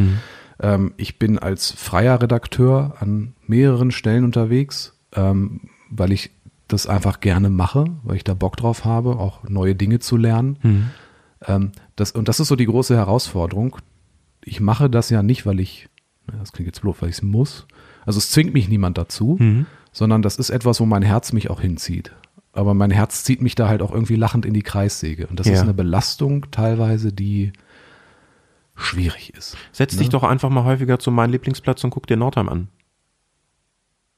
Ähm, 0.60 0.94
ich 0.98 1.20
bin 1.20 1.38
als 1.38 1.72
freier 1.72 2.22
Redakteur 2.22 2.96
an 3.00 3.34
mehreren 3.46 3.92
Stellen 3.92 4.24
unterwegs, 4.24 4.94
ähm, 5.14 5.62
weil 5.90 6.12
ich 6.12 6.32
das 6.68 6.88
einfach 6.88 7.20
gerne 7.20 7.50
mache, 7.50 7.86
weil 8.04 8.18
ich 8.18 8.24
da 8.24 8.34
Bock 8.34 8.58
drauf 8.58 8.84
habe, 8.84 9.18
auch 9.18 9.44
neue 9.48 9.76
Dinge 9.76 10.00
zu 10.00 10.18
lernen. 10.18 10.58
Ähm, 11.46 11.72
das, 11.96 12.12
und 12.12 12.28
das 12.28 12.40
ist 12.40 12.48
so 12.48 12.56
die 12.56 12.66
große 12.66 12.96
Herausforderung. 12.96 13.78
Ich 14.44 14.60
mache 14.60 14.90
das 14.90 15.10
ja 15.10 15.24
nicht, 15.24 15.46
weil 15.46 15.60
ich, 15.60 15.88
das 16.40 16.52
klingt 16.52 16.68
jetzt 16.68 16.82
blöd, 16.82 16.96
weil 17.00 17.10
ich 17.10 17.18
es 17.18 17.22
muss. 17.22 17.68
Also 18.08 18.18
es 18.18 18.32
zwingt 18.32 18.54
mich 18.54 18.68
niemand 18.70 18.98
dazu, 18.98 19.38
sondern 19.92 20.22
das 20.24 20.38
ist 20.38 20.50
etwas, 20.50 20.80
wo 20.80 20.86
mein 20.86 21.04
Herz 21.04 21.34
mich 21.34 21.50
auch 21.52 21.62
hinzieht. 21.62 22.14
Aber 22.54 22.74
mein 22.74 22.90
Herz 22.90 23.24
zieht 23.24 23.42
mich 23.42 23.54
da 23.54 23.68
halt 23.68 23.82
auch 23.84 23.92
irgendwie 23.92 24.16
lachend 24.16 24.46
in 24.46 24.54
die 24.56 24.64
Kreissäge. 24.64 25.28
Und 25.28 25.40
das 25.40 25.46
Ja. 25.48 25.54
ist 25.54 25.62
eine 25.62 25.74
Belastung 25.76 26.50
teilweise, 26.50 27.14
die 27.14 27.52
schwierig 28.76 29.34
ist. 29.36 29.58
Setz 29.72 29.98
dich 29.98 30.10
doch 30.10 30.24
einfach 30.24 30.50
mal 30.50 30.64
häufiger 30.64 31.00
zu 31.00 31.12
meinem 31.12 31.32
Lieblingsplatz 31.32 31.84
und 31.84 31.90
guck 31.92 32.08
dir 32.08 32.18
Nordheim 32.18 32.50
an. 32.50 32.68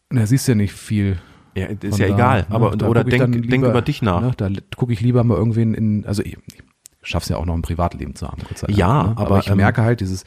Da 0.09 0.25
siehst 0.25 0.47
du 0.47 0.51
ja 0.53 0.55
nicht 0.55 0.73
viel. 0.73 1.17
Ja, 1.55 1.65
ist 1.65 1.97
ja 1.97 2.07
da, 2.07 2.13
egal. 2.13 2.39
ne? 2.41 2.45
Aber 2.49 2.75
Da 2.77 2.87
oder 2.87 3.03
denk, 3.03 3.21
dann 3.21 3.31
denk 3.33 3.45
lieber, 3.51 3.69
über 3.69 3.81
dich 3.81 4.01
nach. 4.01 4.21
Ne? 4.21 4.31
Da 4.37 4.49
gucke 4.75 4.93
ich 4.93 5.01
lieber 5.01 5.23
mal 5.23 5.37
irgendwen 5.37 5.73
in, 5.73 6.05
also 6.05 6.23
ich, 6.23 6.37
ich 6.47 6.61
schaff's 7.01 7.29
ja 7.29 7.37
auch 7.37 7.45
noch 7.45 7.55
ein 7.55 7.61
Privatleben 7.61 8.15
zu 8.15 8.27
haben. 8.27 8.41
Gott 8.47 8.57
sei 8.57 8.67
Dank, 8.67 8.77
Ja, 8.79 9.03
ne? 9.03 9.17
aber, 9.17 9.39
ich 9.39 9.49
ähm, 9.49 9.57
merke 9.57 9.81
halt 9.81 9.99
dieses, 10.01 10.25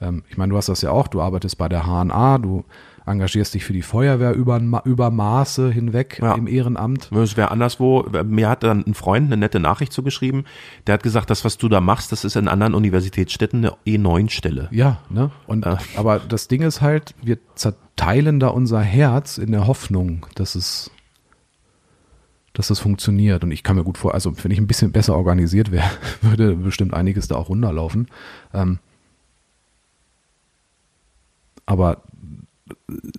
ähm, 0.00 0.24
ich 0.28 0.36
meine, 0.36 0.50
du 0.50 0.56
hast 0.56 0.68
das 0.68 0.82
ja 0.82 0.90
auch, 0.90 1.08
du 1.08 1.20
arbeitest 1.20 1.56
bei 1.58 1.68
der 1.68 1.84
HNA, 1.86 2.38
du 2.38 2.64
engagierst 3.06 3.52
dich 3.54 3.64
für 3.64 3.72
die 3.74 3.82
Feuerwehr 3.82 4.32
über, 4.34 4.60
über 4.84 5.10
Maße 5.10 5.70
hinweg 5.70 6.18
Ja. 6.22 6.34
im 6.34 6.46
Ehrenamt. 6.46 7.12
Es 7.12 7.36
wäre 7.36 7.50
anderswo. 7.50 8.06
Mir 8.24 8.48
hat 8.48 8.62
dann 8.62 8.82
ein 8.86 8.94
Freund 8.94 9.26
eine 9.26 9.36
nette 9.36 9.60
Nachricht 9.60 9.92
zugeschrieben. 9.92 10.44
Der 10.86 10.94
hat 10.94 11.02
gesagt, 11.02 11.28
das, 11.30 11.44
was 11.44 11.58
du 11.58 11.68
da 11.68 11.80
machst, 11.80 12.12
das 12.12 12.24
ist 12.24 12.36
in 12.36 12.48
anderen 12.48 12.74
Universitätsstädten 12.74 13.64
eine 13.64 13.74
E9-Stelle. 13.86 14.68
Ja, 14.70 15.00
ne? 15.10 15.30
Und 15.46 15.66
aber 15.96 16.18
das 16.18 16.48
Ding 16.48 16.62
ist 16.62 16.80
halt, 16.80 17.14
wir 17.22 17.38
zerteilen 17.54 18.40
da 18.40 18.48
unser 18.48 18.80
Herz 18.80 19.36
in 19.38 19.52
der 19.52 19.66
Hoffnung, 19.66 20.26
dass 20.34 20.54
es 20.54 20.90
dass 22.56 22.68
das 22.68 22.78
funktioniert. 22.78 23.42
Und 23.42 23.50
ich 23.50 23.64
kann 23.64 23.74
mir 23.76 23.82
gut 23.84 23.98
vor, 23.98 24.14
also 24.14 24.32
wenn 24.44 24.52
ich 24.52 24.58
ein 24.58 24.68
bisschen 24.68 24.92
besser 24.92 25.16
organisiert 25.16 25.72
wäre, 25.72 25.90
würde 26.22 26.54
bestimmt 26.54 26.94
einiges 26.94 27.26
da 27.28 27.34
auch 27.34 27.48
runterlaufen. 27.48 28.06
Ähm, 28.54 28.78
aber 31.66 32.02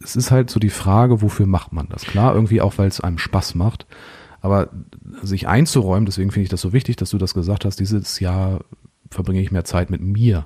es 0.03 0.15
ist 0.15 0.32
halt 0.32 0.49
so 0.49 0.59
die 0.59 0.69
Frage, 0.69 1.21
wofür 1.21 1.45
macht 1.45 1.73
man 1.73 1.88
das? 1.89 2.03
Klar, 2.03 2.34
irgendwie 2.34 2.61
auch, 2.61 2.78
weil 2.78 2.88
es 2.88 3.01
einem 3.01 3.17
Spaß 3.17 3.55
macht. 3.55 3.86
Aber 4.41 4.69
sich 5.21 5.47
einzuräumen, 5.47 6.05
deswegen 6.05 6.32
finde 6.32 6.43
ich 6.43 6.49
das 6.49 6.61
so 6.61 6.71
wichtig, 6.71 6.97
dass 6.97 7.09
du 7.09 7.17
das 7.17 7.34
gesagt 7.34 7.65
hast, 7.65 7.80
dieses 7.80 8.19
Jahr 8.19 8.59
verbringe 9.09 9.41
ich 9.41 9.51
mehr 9.51 9.65
Zeit 9.65 9.89
mit 9.89 10.01
mir 10.01 10.45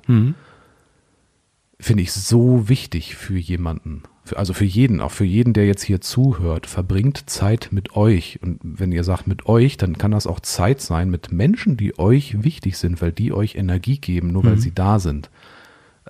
finde 1.80 2.02
ich 2.02 2.12
so 2.12 2.68
wichtig 2.68 3.16
für 3.16 3.38
jemanden. 3.38 4.02
Für, 4.24 4.36
also 4.36 4.52
für 4.52 4.66
jeden, 4.66 5.00
auch 5.00 5.10
für 5.10 5.24
jeden, 5.24 5.54
der 5.54 5.66
jetzt 5.66 5.82
hier 5.82 6.00
zuhört. 6.00 6.66
Verbringt 6.66 7.28
Zeit 7.28 7.70
mit 7.72 7.96
euch. 7.96 8.38
Und 8.42 8.60
wenn 8.62 8.92
ihr 8.92 9.02
sagt 9.02 9.26
mit 9.26 9.46
euch, 9.46 9.78
dann 9.78 9.98
kann 9.98 10.10
das 10.10 10.26
auch 10.26 10.40
Zeit 10.40 10.80
sein 10.80 11.10
mit 11.10 11.32
Menschen, 11.32 11.76
die 11.76 11.98
euch 11.98 12.44
wichtig 12.44 12.76
sind, 12.76 13.00
weil 13.00 13.12
die 13.12 13.32
euch 13.32 13.56
Energie 13.56 13.98
geben, 13.98 14.32
nur 14.32 14.44
weil 14.44 14.58
sie 14.58 14.74
da 14.74 14.98
sind. 14.98 15.30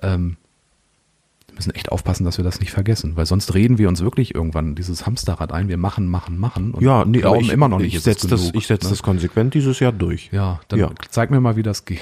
Ähm, 0.01 0.35
wir 1.51 1.55
müssen 1.55 1.71
echt 1.75 1.91
aufpassen, 1.91 2.23
dass 2.23 2.37
wir 2.37 2.45
das 2.45 2.59
nicht 2.59 2.71
vergessen, 2.71 3.15
weil 3.17 3.25
sonst 3.25 3.53
reden 3.53 3.77
wir 3.77 3.89
uns 3.89 4.01
wirklich 4.01 4.33
irgendwann 4.33 4.73
dieses 4.75 5.05
Hamsterrad 5.05 5.51
ein. 5.51 5.67
Wir 5.67 5.77
machen, 5.77 6.07
machen, 6.07 6.39
machen 6.39 6.71
und 6.71 6.81
Ja, 6.81 7.03
nee, 7.05 7.19
aber 7.19 7.31
glauben 7.31 7.45
ich, 7.45 7.51
immer 7.51 7.67
noch 7.67 7.79
nicht. 7.79 7.93
Ich 7.95 8.01
setze 8.01 8.27
das, 8.27 8.51
ich 8.53 8.67
setz 8.67 8.83
ne? 8.85 8.89
das 8.89 9.03
konsequent 9.03 9.53
dieses 9.53 9.79
Jahr 9.79 9.91
durch. 9.91 10.29
Ja, 10.31 10.61
dann 10.69 10.79
Ja. 10.79 10.91
zeig 11.09 11.29
mir 11.29 11.41
mal, 11.41 11.55
wie 11.57 11.63
das 11.63 11.85
geht. 11.85 11.99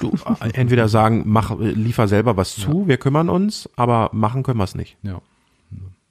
Du, 0.00 0.12
entweder 0.52 0.88
sagen, 0.88 1.24
mach, 1.26 1.58
liefer 1.58 2.08
selber 2.08 2.36
was 2.36 2.54
zu, 2.54 2.86
wir 2.86 2.98
kümmern 2.98 3.28
uns, 3.28 3.68
aber 3.76 4.10
machen 4.12 4.42
können 4.42 4.58
wir 4.58 4.64
es 4.64 4.74
nicht. 4.74 4.96
Ja. 5.02 5.20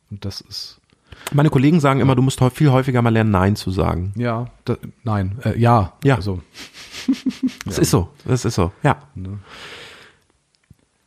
Und 0.10 0.26
das 0.26 0.42
ist. 0.42 0.82
Meine 1.34 1.50
Kollegen 1.50 1.80
sagen 1.80 2.00
immer, 2.00 2.16
du 2.16 2.22
musst 2.22 2.42
viel 2.54 2.72
häufiger 2.72 3.02
mal 3.02 3.10
lernen, 3.14 3.32
Nein 3.32 3.56
zu 3.56 3.72
sagen. 3.72 4.14
Ja, 4.18 4.48
da, 4.66 4.78
nein, 5.04 5.38
äh, 5.44 5.58
ja. 5.60 5.94
Ja. 6.04 6.16
Also, 6.16 6.42
Das 7.66 7.78
ist 7.80 7.92
so, 7.92 8.10
das 8.26 8.46
ist 8.46 8.56
so, 8.56 8.72
ja. 8.84 8.98
ne? 9.16 9.40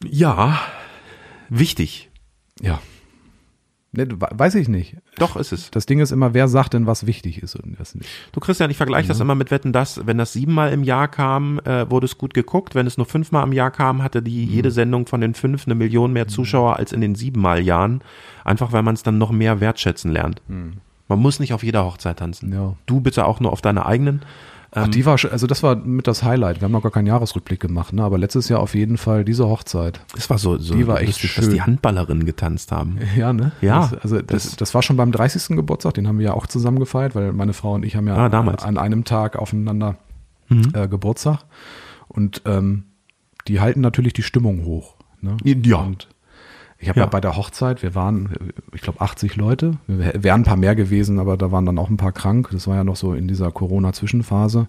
Ja, 0.04 0.58
wichtig. 1.51 2.11
Ja. 2.61 2.80
Ne, 3.92 4.07
weiß 4.09 4.55
ich 4.55 4.68
nicht. 4.68 4.96
Doch, 5.18 5.34
ist 5.34 5.51
es. 5.51 5.72
Das 5.72 5.84
Ding 5.84 5.98
ist 5.98 6.12
immer, 6.12 6.32
wer 6.32 6.46
sagt 6.46 6.74
denn, 6.74 6.86
was 6.86 7.07
wichtig 7.07 7.42
ist 7.42 7.57
und 7.57 7.80
was 7.80 7.96
nicht. 7.96 8.09
Du 8.30 8.38
Christian, 8.38 8.70
ich 8.70 8.76
vergleiche 8.76 9.09
das 9.09 9.18
immer 9.18 9.34
mit 9.34 9.51
Wetten, 9.51 9.72
dass, 9.72 10.07
wenn 10.07 10.16
das 10.16 10.32
siebenmal 10.32 10.72
im 10.72 10.84
Jahr 10.84 11.09
kam, 11.09 11.59
äh, 11.64 11.90
wurde 11.90 12.05
es 12.05 12.16
gut 12.16 12.32
geguckt. 12.32 12.76
Wenn 12.76 12.86
es 12.86 12.98
nur 12.98 13.07
fünfmal 13.07 13.44
im 13.44 13.53
Jahr 13.53 13.72
kam, 13.72 14.05
hatte 14.05 14.22
die 14.22 14.44
jede 14.44 14.70
Sendung 14.70 15.09
von 15.09 15.20
den 15.20 15.34
fünf 15.34 15.66
eine 15.66 15.74
Million 15.74 16.12
mehr 16.12 16.28
Zuschauer 16.28 16.76
als 16.76 16.92
in 16.92 17.01
den 17.01 17.16
siebenmal 17.16 17.62
Jahren. 17.62 18.03
Einfach 18.44 18.70
weil 18.70 18.84
man 18.84 18.94
es 18.94 19.03
dann 19.03 19.18
noch 19.18 19.32
mehr 19.32 19.61
wertschätzen 19.61 20.12
lernt. 20.12 20.40
Man 21.09 21.18
muss 21.18 21.40
nicht 21.40 21.53
auf 21.53 21.64
jeder 21.64 21.84
Hochzeit 21.84 22.20
tanzen. 22.20 22.53
Ja. 22.53 22.76
Du 22.86 23.01
bitte 23.01 23.24
auch 23.24 23.40
nur 23.40 23.53
auf 23.53 23.61
deiner 23.61 23.86
eigenen. 23.86 24.22
Ach, 24.73 24.87
die 24.89 25.05
war, 25.05 25.18
schon- 25.18 25.33
also 25.33 25.47
das 25.49 25.62
war 25.64 25.75
mit 25.77 26.07
das 26.07 26.23
Highlight. 26.23 26.61
Wir 26.61 26.66
haben 26.66 26.73
noch 26.73 26.83
gar 26.83 26.93
keinen 26.93 27.07
Jahresrückblick 27.09 27.59
gemacht, 27.59 27.93
ne? 27.93 28.03
aber 28.05 28.18
letztes 28.18 28.49
Jahr 28.49 28.61
auf 28.61 28.75
jeden 28.77 28.99
Fall 28.99 29.25
diese 29.25 29.49
Hochzeit. 29.49 30.01
Es 30.16 30.31
war 30.31 30.39
so, 30.39 30.59
so 30.59 30.75
Die 30.75 30.87
war 30.87 30.99
echt 31.01 31.09
lustig, 31.09 31.35
dass 31.35 31.45
schön. 31.47 31.55
die 31.55 31.62
Handballerinnen 31.62 32.25
getanzt 32.25 32.71
haben. 32.71 32.99
Ja, 33.16 33.33
ne? 33.33 33.51
Ja, 33.61 33.89
Das, 33.89 33.95
also 34.03 34.23
das, 34.23 34.45
das- 34.45 34.57
das 34.57 34.75
war 34.75 34.83
schon 34.83 34.97
beim 34.97 35.11
30. 35.11 35.57
Geburtstag, 35.57 35.95
den 35.95 36.07
haben 36.07 36.18
wir 36.18 36.27
ja 36.27 36.35
auch 36.35 36.47
zusammen 36.47 36.79
gefeiert, 36.79 37.14
weil 37.16 37.33
meine 37.33 37.53
Frau 37.53 37.75
und 37.75 37.85
ich 37.85 37.97
haben 37.97 38.07
ja 38.07 38.14
Ah, 38.16 38.29
damals. 38.29 38.62
an 38.62 38.79
einem 38.79 39.05
Tag 39.05 39.37
aufeinander 39.37 39.97
äh, 40.75 40.87
Geburtstag. 40.89 41.41
Und 42.09 42.43
ähm, 42.45 42.85
die 43.49 43.61
halten 43.61 43.81
natürlich 43.81 44.12
die 44.12 44.23
Stimmung 44.23 44.64
hoch. 44.64 44.95
Ne? 45.21 45.37
Ja. 45.45 45.79
Und 45.79 46.09
ich 46.81 46.89
habe 46.89 47.01
ja. 47.01 47.07
Bei 47.07 47.20
der 47.20 47.37
Hochzeit, 47.37 47.83
wir 47.83 47.95
waren, 47.95 48.31
ich 48.72 48.81
glaube, 48.81 49.03
80 49.03 49.37
Leute. 49.37 49.74
Wir 49.87 50.12
wären 50.22 50.41
ein 50.41 50.45
paar 50.45 50.57
mehr 50.57 50.74
gewesen, 50.74 51.18
aber 51.18 51.37
da 51.37 51.53
waren 51.53 51.66
dann 51.66 51.78
auch 51.78 51.91
ein 51.91 51.99
paar 51.99 52.12
krank. 52.12 52.49
Das 52.53 52.66
war 52.66 52.76
ja 52.76 52.85
noch 52.85 52.97
so 52.97 53.12
in 53.12 53.28
dieser 53.28 53.51
Corona-Zwischenphase. 53.51 54.66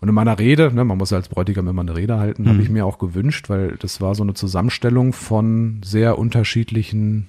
Und 0.00 0.08
in 0.08 0.14
meiner 0.14 0.38
Rede, 0.38 0.72
ne, 0.72 0.84
man 0.84 0.98
muss 0.98 1.10
ja 1.10 1.16
als 1.16 1.28
Bräutigam 1.28 1.66
immer 1.66 1.82
eine 1.82 1.96
Rede 1.96 2.18
halten, 2.18 2.48
habe 2.48 2.62
ich 2.62 2.68
mir 2.68 2.86
auch 2.86 2.98
gewünscht, 2.98 3.48
weil 3.48 3.76
das 3.80 4.00
war 4.00 4.14
so 4.14 4.22
eine 4.22 4.34
Zusammenstellung 4.34 5.12
von 5.12 5.80
sehr 5.82 6.18
unterschiedlichen 6.18 7.28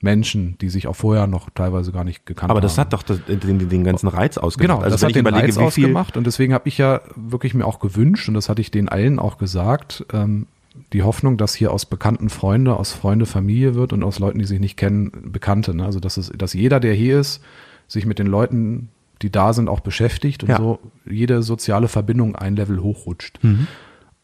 Menschen, 0.00 0.56
die 0.60 0.68
sich 0.68 0.86
auch 0.86 0.96
vorher 0.96 1.26
noch 1.26 1.50
teilweise 1.50 1.92
gar 1.92 2.04
nicht 2.04 2.24
gekannt 2.26 2.50
Aber 2.50 2.58
haben. 2.58 2.62
das 2.62 2.78
hat 2.78 2.92
doch 2.92 3.02
den, 3.02 3.68
den 3.68 3.84
ganzen 3.84 4.08
Reiz 4.08 4.38
ausgemacht. 4.38 4.70
Genau, 4.70 4.82
also 4.82 4.94
das 4.94 5.02
hat 5.02 5.14
den 5.14 5.20
überlege, 5.20 5.48
Reiz 5.48 5.58
ausgemacht 5.58 6.16
und 6.16 6.26
deswegen 6.26 6.54
habe 6.54 6.68
ich 6.68 6.78
ja 6.78 7.00
wirklich 7.16 7.54
mir 7.54 7.66
auch 7.66 7.80
gewünscht 7.80 8.28
und 8.28 8.34
das 8.34 8.48
hatte 8.48 8.60
ich 8.60 8.70
den 8.70 8.88
allen 8.88 9.18
auch 9.18 9.38
gesagt, 9.38 10.06
ähm, 10.12 10.46
die 10.92 11.02
Hoffnung, 11.02 11.36
dass 11.36 11.54
hier 11.54 11.72
aus 11.72 11.86
bekannten 11.86 12.28
Freunde, 12.28 12.76
aus 12.76 12.92
Freunde 12.92 13.26
Familie 13.26 13.74
wird 13.74 13.92
und 13.92 14.02
aus 14.02 14.18
Leuten, 14.18 14.38
die 14.38 14.44
sich 14.44 14.60
nicht 14.60 14.76
kennen, 14.76 15.10
Bekannte. 15.32 15.74
Ne? 15.74 15.84
Also 15.84 16.00
dass, 16.00 16.16
es, 16.16 16.30
dass 16.36 16.52
jeder, 16.54 16.80
der 16.80 16.94
hier 16.94 17.20
ist, 17.20 17.42
sich 17.86 18.06
mit 18.06 18.18
den 18.18 18.26
Leuten, 18.26 18.88
die 19.22 19.30
da 19.30 19.52
sind, 19.52 19.68
auch 19.68 19.80
beschäftigt 19.80 20.42
und 20.42 20.50
Ja. 20.50 20.56
so 20.58 20.78
jede 21.08 21.42
soziale 21.42 21.88
Verbindung 21.88 22.36
ein 22.36 22.56
Level 22.56 22.82
hochrutscht. 22.82 23.42
Mhm. 23.42 23.66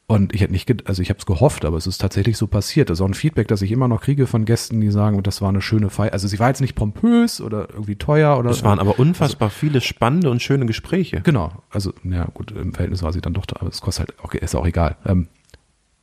Und 0.06 0.34
ich 0.34 0.42
hätte 0.42 0.52
nicht, 0.52 0.86
also 0.86 1.00
ich 1.00 1.08
habe 1.08 1.18
es 1.18 1.24
gehofft, 1.24 1.64
aber 1.64 1.78
es 1.78 1.86
ist 1.86 1.98
tatsächlich 1.98 2.36
so 2.36 2.46
passiert. 2.46 2.90
Auch 2.90 3.06
ein 3.06 3.14
Feedback, 3.14 3.48
das 3.48 3.62
ich 3.62 3.72
immer 3.72 3.88
noch 3.88 4.02
kriege 4.02 4.26
von 4.26 4.44
Gästen, 4.44 4.82
die 4.82 4.90
sagen, 4.90 5.22
das 5.22 5.40
war 5.40 5.48
eine 5.48 5.62
schöne 5.62 5.88
Feier. 5.88 6.12
Also 6.12 6.28
sie 6.28 6.38
war 6.38 6.48
jetzt 6.48 6.60
nicht 6.60 6.74
pompös 6.74 7.40
oder 7.40 7.70
irgendwie 7.72 7.96
teuer 7.96 8.38
oder. 8.38 8.50
es 8.50 8.62
waren 8.62 8.80
aber 8.80 8.98
unfassbar 8.98 9.48
viele 9.48 9.80
spannende 9.80 10.28
und 10.30 10.42
schöne 10.42 10.66
Gespräche. 10.66 11.22
Genau, 11.22 11.52
also 11.70 11.94
ja 12.04 12.26
gut, 12.34 12.50
im 12.50 12.74
Verhältnis 12.74 13.02
war 13.02 13.14
sie 13.14 13.22
dann 13.22 13.32
doch, 13.32 13.46
da, 13.46 13.56
aber 13.60 13.70
es 13.70 13.80
kostet 13.80 14.08
halt, 14.08 14.18
okay, 14.22 14.38
ist 14.42 14.54
auch 14.54 14.66
egal. 14.66 14.96
Ähm, 15.06 15.28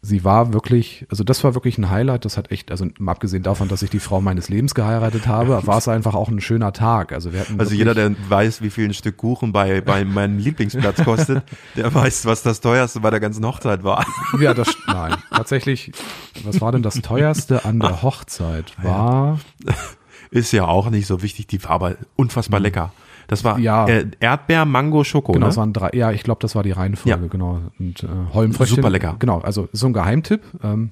sie 0.02 0.24
war 0.24 0.54
wirklich, 0.54 1.06
also 1.10 1.24
das 1.24 1.44
war 1.44 1.54
wirklich 1.54 1.78
ein 1.78 1.90
Highlight, 1.90 2.26
das 2.26 2.38
hat 2.38 2.52
echt, 2.52 2.72
also 2.72 2.88
mal 2.98 3.12
abgesehen 3.12 3.44
davon, 3.44 3.68
dass 3.68 3.84
ich 3.84 3.90
die 3.90 4.00
Frau 4.00 4.20
meines 4.20 4.50
Lebens 4.50 4.74
geheiratet 4.74 5.28
habe, 5.28 5.66
war 5.68 5.78
es 5.78 5.88
einfach 5.88 6.16
auch 6.16 6.30
ein 6.30 6.42
schöner 6.42 6.74
Tag. 6.74 7.12
Also 7.14 7.34
wir 7.34 7.42
hatten 7.42 7.60
Also 7.60 7.76
jeder, 7.76 7.94
der 7.94 8.16
weiß, 8.30 8.62
wie 8.62 8.70
viel 8.72 8.86
ein 8.86 8.94
Stück 8.94 9.18
Kuchen 9.18 9.52
bei, 9.52 9.82
bei 9.82 10.04
meinem 10.06 10.40
Lieblingsplatz 10.40 11.04
kostet, 11.04 11.44
der 11.76 11.94
weiß, 11.94 12.26
was 12.26 12.42
das 12.42 12.62
teuerste 12.62 13.00
bei 13.00 13.12
der 13.12 13.20
ganzen 13.20 13.46
Hochzeit 13.46 13.84
war. 13.84 14.06
Ja, 14.40 14.54
das, 14.54 14.76
nein, 14.88 15.16
tatsächlich, 15.30 15.92
was 16.44 16.62
war 16.62 16.72
denn 16.72 16.82
das 16.84 16.96
teuerste 17.02 17.66
an 17.66 17.80
der 17.80 18.02
Hochzeit? 18.02 18.74
War, 18.84 19.40
Ist 20.32 20.54
ja 20.54 20.66
auch 20.66 20.90
nicht 20.90 21.08
so 21.08 21.22
wichtig, 21.22 21.48
die 21.48 21.62
war 21.66 21.72
aber 21.72 21.96
unfassbar 22.16 22.62
lecker. 22.62 22.94
Das 23.32 23.44
war. 23.46 23.58
Ja. 23.60 23.88
äh, 23.88 24.06
Erdbeer, 24.20 24.66
Mango, 24.66 25.04
Schoko. 25.04 25.32
genau, 25.32 25.48
ne? 25.48 25.50
es 25.52 25.58
waren 25.58 25.72
drei, 25.74 25.90
ja, 25.94 26.12
ich 26.12 26.24
glaube, 26.24 26.40
das 26.42 26.54
war 26.54 26.64
die 26.64 26.72
Reihenfolge, 26.72 27.10
Ja. 27.22 27.28
genau. 27.28 27.62
Und 27.80 28.04
äh, 28.04 28.08
Holmfröchte. 28.34 28.76
Super 28.76 28.90
lecker. 28.90 29.16
Genau, 29.20 29.40
also 29.40 29.70
so 29.72 29.88
ein 29.88 29.94
Geheimtipp. 29.94 30.42
Ähm, 30.64 30.92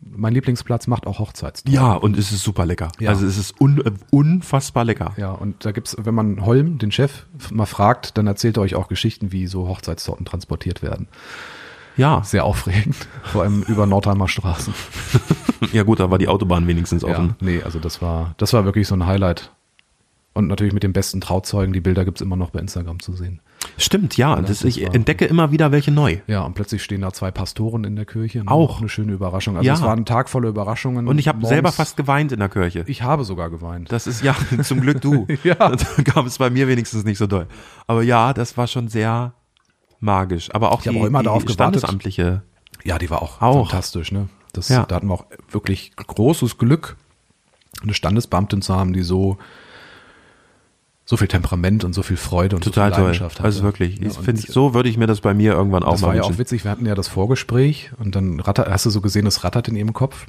mein 0.00 0.34
Lieblingsplatz 0.34 0.88
macht 0.88 1.06
auch 1.06 1.20
Hochzeitstag. 1.20 1.72
ja, 1.72 1.94
und 1.94 2.18
es 2.18 2.32
ist 2.32 2.42
super 2.42 2.66
lecker. 2.66 2.90
Ja. 2.98 3.10
Also 3.10 3.24
es 3.24 3.38
ist 3.38 3.60
un, 3.60 3.80
äh, 3.80 3.92
unfassbar 4.10 4.84
lecker. 4.84 5.12
Ja, 5.16 5.30
und 5.30 5.64
da 5.64 5.70
gibt's, 5.70 5.96
wenn 5.98 6.14
man 6.16 6.44
Holm, 6.44 6.78
den 6.78 6.90
Chef, 6.90 7.26
mal 7.52 7.66
fragt, 7.66 8.18
dann 8.18 8.26
erzählt 8.26 8.56
er 8.56 8.62
euch 8.64 8.74
auch 8.74 8.88
Geschichten, 8.88 9.30
wie 9.30 9.46
so 9.46 9.68
Hochzeitstorten 9.68 10.26
transportiert 10.26 10.82
werden. 10.82 11.06
Ja, 11.96 12.22
Sehr 12.24 12.44
aufregend, 12.44 12.96
vor 13.22 13.42
allem 13.42 13.62
über 13.68 13.86
Nordheimer 13.86 14.26
Straßen. 14.26 14.74
ja 15.72 15.82
gut, 15.84 16.00
da 16.00 16.10
war 16.10 16.18
die 16.18 16.26
Autobahn 16.26 16.66
wenigstens 16.66 17.04
offen. 17.04 17.36
Ja, 17.40 17.46
nee, 17.46 17.62
also 17.62 17.78
das 17.78 18.02
war, 18.02 18.34
das 18.38 18.52
war 18.52 18.64
wirklich 18.64 18.88
so 18.88 18.94
ein 18.96 19.06
Highlight. 19.06 19.52
Und 20.34 20.46
natürlich 20.48 20.72
mit 20.72 20.82
den 20.82 20.94
besten 20.94 21.20
Trauzeugen, 21.20 21.74
die 21.74 21.80
Bilder 21.82 22.06
gibt's 22.06 22.22
immer 22.22 22.36
noch 22.36 22.50
bei 22.50 22.60
Instagram 22.60 23.00
zu 23.00 23.12
sehen. 23.12 23.40
Stimmt, 23.76 24.16
ja. 24.16 24.34
Das, 24.36 24.60
das 24.60 24.64
ich 24.64 24.82
war- 24.86 24.94
entdecke 24.94 25.26
immer 25.26 25.52
wieder 25.52 25.72
welche 25.72 25.90
neu. 25.90 26.18
Ja, 26.26 26.40
und 26.42 26.54
plötzlich 26.54 26.82
stehen 26.82 27.02
da 27.02 27.12
zwei 27.12 27.30
Pastoren 27.30 27.84
in 27.84 27.96
der 27.96 28.06
Kirche. 28.06 28.38
ne? 28.38 28.50
Auch. 28.50 28.78
Eine 28.80 28.88
schöne 28.88 29.12
Überraschung. 29.12 29.56
Also 29.58 29.66
Ja. 29.66 29.74
es 29.74 29.82
war 29.82 29.94
ein 29.94 30.06
Tag 30.06 30.30
voller 30.30 30.48
Überraschungen. 30.48 31.06
Und 31.06 31.18
ich 31.18 31.28
habe 31.28 31.44
selber 31.46 31.70
fast 31.70 31.98
geweint 31.98 32.32
in 32.32 32.38
der 32.38 32.48
Kirche. 32.48 32.84
Ich 32.86 33.02
habe 33.02 33.24
sogar 33.24 33.50
geweint. 33.50 33.92
Das 33.92 34.06
ist 34.06 34.22
ja 34.22 34.34
zum 34.62 34.80
Glück 34.80 35.00
du. 35.02 35.26
Ja. 35.44 35.54
Da 35.54 35.76
gab 36.02 36.24
es 36.26 36.38
bei 36.38 36.48
mir 36.48 36.66
wenigstens 36.66 37.04
nicht 37.04 37.18
so 37.18 37.26
doll. 37.26 37.46
Aber 37.86 38.02
ja, 38.02 38.32
das 38.32 38.56
war 38.56 38.66
schon 38.66 38.88
sehr 38.88 39.34
magisch. 40.00 40.48
Aber 40.54 40.72
auch 40.72 40.84
Ich 40.84 40.90
die, 40.90 40.98
auch 40.98 41.04
immer 41.04 41.18
die 41.20 41.26
darauf 41.26 41.42
gewartet. 41.44 41.80
standesamtliche. 41.80 42.42
Ja, 42.84 42.98
die 42.98 43.10
war 43.10 43.20
auch, 43.22 43.42
Auch. 43.42 43.68
fantastisch. 43.68 44.10
Ne? 44.12 44.28
Das, 44.54 44.70
Ja. 44.70 44.84
Da 44.86 44.96
hatten 44.96 45.08
wir 45.08 45.14
auch 45.14 45.26
wirklich 45.50 45.92
großes 45.94 46.56
Glück, 46.58 46.96
eine 47.82 47.94
Standesbeamtin 47.94 48.62
zu 48.62 48.74
haben, 48.74 48.92
die 48.92 49.02
so 49.02 49.36
so 51.04 51.16
viel 51.16 51.28
Temperament 51.28 51.84
und 51.84 51.94
so 51.94 52.02
viel 52.02 52.16
Freude 52.16 52.56
und 52.56 52.62
Total 52.64 52.90
so 52.90 52.94
viel 52.94 52.96
toll. 52.96 53.04
Leidenschaft 53.04 53.38
hatte. 53.38 53.44
Also 53.44 53.62
wirklich, 53.64 53.98
Ja, 53.98 54.06
ich 54.06 54.18
finde, 54.18 54.40
so 54.40 54.72
würde 54.74 54.88
ich 54.88 54.96
mir 54.96 55.06
das 55.06 55.20
bei 55.20 55.34
mir 55.34 55.52
irgendwann 55.52 55.82
auch 55.82 55.92
das 55.92 56.00
mal 56.02 56.08
war 56.08 56.14
ja 56.14 56.22
wünschen. 56.22 56.34
auch 56.34 56.38
witzig. 56.38 56.64
Wir 56.64 56.70
hatten 56.70 56.86
ja 56.86 56.94
das 56.94 57.08
Vorgespräch 57.08 57.90
und 57.98 58.14
dann 58.14 58.40
ratter, 58.40 58.66
hast 58.70 58.86
du 58.86 58.90
so 58.90 59.00
gesehen, 59.00 59.26
es 59.26 59.42
rattert 59.44 59.68
in 59.68 59.76
ihrem 59.76 59.92
Kopf. 59.92 60.26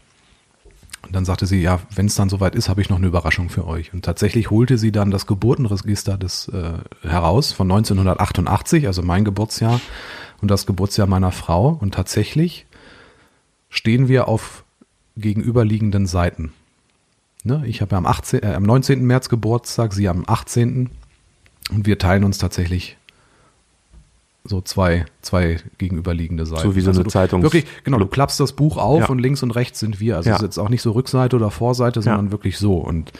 Und 1.05 1.13
dann 1.13 1.25
sagte 1.25 1.45
sie, 1.45 1.61
ja, 1.61 1.79
wenn 1.93 2.05
es 2.05 2.15
dann 2.15 2.29
soweit 2.29 2.55
ist, 2.55 2.69
habe 2.69 2.81
ich 2.81 2.89
noch 2.89 2.97
eine 2.97 3.07
Überraschung 3.07 3.49
für 3.49 3.67
euch. 3.67 3.93
Und 3.93 4.05
tatsächlich 4.05 4.49
holte 4.49 4.77
sie 4.77 4.91
dann 4.91 5.11
das 5.11 5.27
Geburtenregister 5.27 6.17
des 6.17 6.47
äh, 6.47 6.73
heraus 7.07 7.51
von 7.51 7.69
1988, 7.69 8.87
also 8.87 9.01
mein 9.03 9.25
Geburtsjahr 9.25 9.81
und 10.41 10.49
das 10.49 10.65
Geburtsjahr 10.65 11.07
meiner 11.07 11.33
Frau. 11.33 11.77
Und 11.81 11.93
tatsächlich 11.93 12.65
stehen 13.69 14.07
wir 14.07 14.29
auf 14.29 14.63
gegenüberliegenden 15.17 16.05
Seiten. 16.05 16.53
Ne? 17.43 17.63
Ich 17.65 17.81
habe 17.81 17.91
ja 17.91 17.97
am, 17.97 18.05
18, 18.05 18.43
äh, 18.43 18.53
am 18.53 18.63
19. 18.63 19.05
März 19.05 19.29
Geburtstag, 19.29 19.93
sie 19.93 20.07
am 20.07 20.23
18. 20.27 20.89
Und 21.71 21.85
wir 21.85 21.97
teilen 21.97 22.23
uns 22.23 22.37
tatsächlich 22.37 22.97
so 24.45 24.59
zwei, 24.61 25.05
zwei 25.21 25.57
gegenüberliegende 25.77 26.45
Seiten. 26.45 26.61
So 26.63 26.75
wie 26.75 26.81
so 26.81 26.91
eine 26.91 27.03
du, 27.03 27.09
Zeitungs- 27.09 27.43
Wirklich, 27.43 27.65
genau, 27.85 27.97
du 27.97 28.07
klappst 28.07 28.39
das 28.39 28.51
Buch 28.53 28.77
auf 28.77 29.01
Ja. 29.01 29.05
und 29.09 29.19
links 29.19 29.41
und 29.43 29.51
rechts 29.51 29.79
sind 29.79 29.99
wir. 30.01 30.17
Also 30.17 30.29
Ja. 30.29 30.35
es 30.35 30.41
ist 30.41 30.45
jetzt 30.47 30.57
auch 30.57 30.67
nicht 30.69 30.81
so 30.81 30.91
Rückseite 30.91 31.35
oder 31.37 31.49
Vorseite, 31.49 32.01
sondern 32.01 32.31
wirklich 32.31 32.57
so. 32.57 32.75
Und 32.77 33.13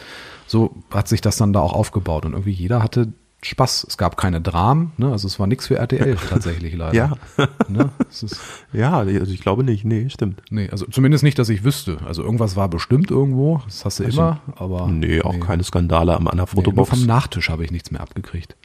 so 0.48 0.76
hat 0.92 1.08
sich 1.08 1.22
das 1.22 1.38
dann 1.38 1.54
da 1.54 1.62
auch 1.62 1.74
aufgebaut. 1.74 2.26
Und 2.26 2.34
irgendwie 2.34 2.52
jeder 2.52 2.84
hatte 2.84 3.14
Spaß. 3.46 3.86
Es 3.90 3.98
gab 3.98 4.18
keine 4.18 4.40
Dramen, 4.42 4.92
ne? 4.98 5.12
also 5.12 5.28
es 5.28 5.40
war 5.40 5.48
nichts 5.48 5.68
für 5.68 5.76
RTL 5.78 6.16
tatsächlich 6.30 6.76
leider. 6.76 6.94
Ja. 6.96 7.48
Ne? 7.68 7.90
Ist, 8.10 8.38
Ja, 8.74 8.98
also 9.00 9.32
ich 9.32 9.42
glaube 9.42 9.64
nicht. 9.64 9.86
Nee, 9.86 10.10
stimmt. 10.10 10.42
nee, 10.50 10.70
also 10.70 10.86
zumindest 10.88 11.24
nicht, 11.24 11.38
dass 11.40 11.50
ich 11.50 11.64
wüsste. 11.64 11.98
Also 12.06 12.24
irgendwas 12.24 12.56
war 12.56 12.70
bestimmt 12.70 13.12
irgendwo, 13.12 13.62
das 13.66 13.86
hast 13.86 14.00
du 14.00 14.04
immer, 14.06 14.40
aber. 14.56 14.88
Nee, 14.88 15.22
auch 15.22 15.40
keine 15.40 15.64
Skandale 15.64 16.16
am- 16.16 16.28
an 16.28 16.38
der 16.38 16.46
Nee, 16.46 16.52
nur 16.56 16.64
Fotobox. 16.64 16.90
vom 16.90 17.06
Nachtisch 17.06 17.50
habe 17.50 17.64
ich 17.64 17.72
nichts 17.72 17.92
mehr 17.92 18.02
abgekriegt. 18.02 18.56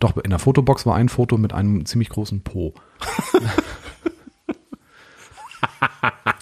Doch, 0.00 0.16
in 0.16 0.30
der 0.30 0.38
Fotobox 0.38 0.86
war 0.86 0.94
ein 0.96 1.08
Foto 1.08 1.36
mit 1.38 1.52
einem 1.52 1.84
ziemlich 1.86 2.08
großen 2.08 2.40
Po. 2.42 2.74